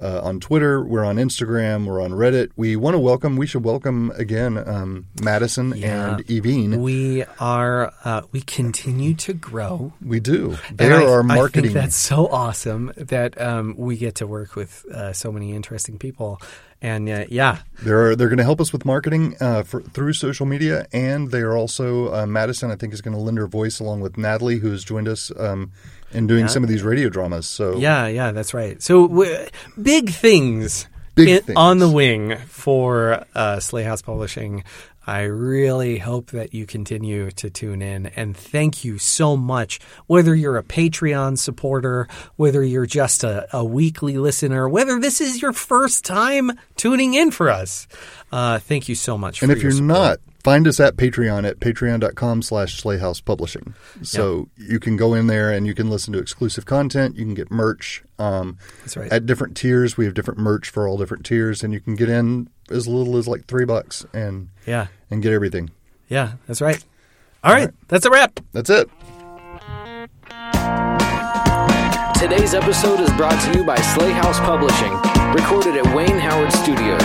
Uh, 0.00 0.20
on 0.24 0.40
Twitter, 0.40 0.82
we're 0.82 1.04
on 1.04 1.16
Instagram, 1.16 1.84
we're 1.86 2.00
on 2.02 2.12
Reddit. 2.12 2.50
We 2.56 2.76
want 2.76 2.94
to 2.94 2.98
welcome. 2.98 3.36
We 3.36 3.46
should 3.46 3.62
welcome 3.62 4.10
again 4.16 4.56
um, 4.56 5.06
Madison 5.22 5.74
Yeah. 5.76 6.14
and 6.16 6.26
Evine. 6.28 6.80
We 6.80 7.24
are 7.38 7.92
uh, 8.02 8.22
we 8.32 8.40
continue 8.40 9.12
to 9.16 9.34
grow. 9.34 9.92
We 10.04 10.18
do. 10.18 10.56
And 10.68 10.78
They 10.78 10.90
are 10.90 11.02
I, 11.02 11.06
our 11.06 11.20
I 11.20 11.22
marketing. 11.36 11.62
think 11.64 11.74
that's 11.74 11.94
so 11.94 12.26
awesome 12.26 12.90
that 12.96 13.38
um, 13.40 13.74
we 13.76 13.96
get 13.98 14.14
to 14.16 14.26
work 14.26 14.56
with 14.56 14.84
uh, 14.86 15.12
so 15.12 15.30
many 15.30 15.52
interesting 15.52 15.98
people. 15.98 16.40
And 16.80 17.08
uh, 17.08 17.26
yeah, 17.28 17.58
They're 17.82 18.16
they're 18.16 18.28
going 18.30 18.38
to 18.38 18.44
help 18.44 18.60
us 18.62 18.72
with 18.72 18.84
marketing 18.86 19.36
uh, 19.40 19.62
for, 19.62 19.82
through 19.82 20.14
social 20.14 20.46
media, 20.46 20.86
and 20.92 21.30
they 21.30 21.40
are 21.42 21.54
also 21.56 22.12
uh, 22.12 22.26
Madison. 22.26 22.70
I 22.72 22.76
think 22.76 22.92
is 22.94 23.02
going 23.02 23.14
to 23.14 23.20
lend 23.20 23.38
her 23.38 23.46
voice 23.46 23.78
along 23.78 24.00
with 24.00 24.16
Natalie, 24.16 24.58
who 24.58 24.70
has 24.72 24.82
joined 24.82 25.06
us 25.06 25.30
um, 25.38 25.70
in 26.12 26.26
doing 26.26 26.48
some 26.48 26.62
of 26.62 26.68
these 26.68 26.82
radio 26.82 27.08
dramas. 27.08 27.46
So 27.46 27.76
yeah, 27.76 28.06
yeah, 28.06 28.32
that's 28.32 28.54
right. 28.54 28.82
So 28.82 29.08
w- 29.08 29.46
big 29.80 30.10
things, 30.10 30.86
Big 31.14 31.28
in- 31.28 31.42
things. 31.42 31.56
on 31.56 31.78
the 31.78 31.88
wing 31.88 32.36
for 32.46 33.24
uh, 33.34 33.60
Sley 33.60 33.84
House 33.84 34.02
Publishing. 34.02 34.64
I 35.04 35.22
really 35.22 35.98
hope 35.98 36.30
that 36.30 36.54
you 36.54 36.64
continue 36.64 37.32
to 37.32 37.50
tune 37.50 37.82
in 37.82 38.06
and 38.14 38.36
thank 38.36 38.84
you 38.84 38.98
so 38.98 39.36
much. 39.36 39.80
Whether 40.06 40.32
you're 40.32 40.56
a 40.58 40.62
Patreon 40.62 41.38
supporter, 41.38 42.06
whether 42.36 42.62
you're 42.62 42.86
just 42.86 43.24
a, 43.24 43.48
a 43.52 43.64
weekly 43.64 44.16
listener, 44.16 44.68
whether 44.68 45.00
this 45.00 45.20
is 45.20 45.42
your 45.42 45.52
first 45.52 46.04
time 46.04 46.52
tuning 46.76 47.14
in 47.14 47.32
for 47.32 47.50
us, 47.50 47.88
uh, 48.30 48.60
thank 48.60 48.88
you 48.88 48.94
so 48.94 49.18
much. 49.18 49.42
and 49.42 49.50
for 49.50 49.56
if 49.56 49.62
your 49.64 49.72
you're 49.72 49.78
support. 49.78 49.88
not, 49.98 50.18
find 50.42 50.66
us 50.66 50.80
at 50.80 50.96
Patreon 50.96 51.48
at 51.48 51.60
patreon.com 51.60 52.42
slash 52.42 52.82
Sleyhouse 52.82 53.24
Publishing. 53.24 53.74
So 54.02 54.48
you 54.56 54.80
can 54.80 54.96
go 54.96 55.14
in 55.14 55.26
there 55.26 55.50
and 55.50 55.66
you 55.66 55.74
can 55.74 55.88
listen 55.90 56.12
to 56.14 56.18
exclusive 56.18 56.66
content. 56.66 57.16
You 57.16 57.24
can 57.24 57.34
get 57.34 57.50
merch. 57.50 58.02
Um, 58.18 58.58
That's 58.80 58.96
right. 58.96 59.12
At 59.12 59.26
different 59.26 59.56
tiers, 59.56 59.96
we 59.96 60.04
have 60.04 60.14
different 60.14 60.40
merch 60.40 60.68
for 60.68 60.86
all 60.88 60.96
different 60.98 61.24
tiers, 61.24 61.62
and 61.62 61.72
you 61.72 61.80
can 61.80 61.94
get 61.96 62.08
in 62.08 62.48
as 62.70 62.86
little 62.88 63.16
as 63.16 63.26
like 63.28 63.46
three 63.46 63.64
bucks 63.64 64.04
and 64.12 64.48
yeah, 64.66 64.86
and 65.10 65.22
get 65.22 65.32
everything. 65.32 65.70
yeah, 66.08 66.34
that's 66.46 66.60
right. 66.60 66.82
All 67.44 67.52
right, 67.52 67.70
that's 67.88 68.06
a 68.06 68.10
wrap. 68.10 68.38
That's 68.52 68.70
it. 68.70 68.88
Today's 72.18 72.54
episode 72.54 73.00
is 73.00 73.10
brought 73.14 73.40
to 73.52 73.58
you 73.58 73.64
by 73.64 73.74
Sley 73.76 74.12
House 74.12 74.38
Publishing, 74.40 74.92
recorded 75.34 75.76
at 75.76 75.94
Wayne 75.94 76.18
Howard 76.18 76.52
Studios. 76.52 77.02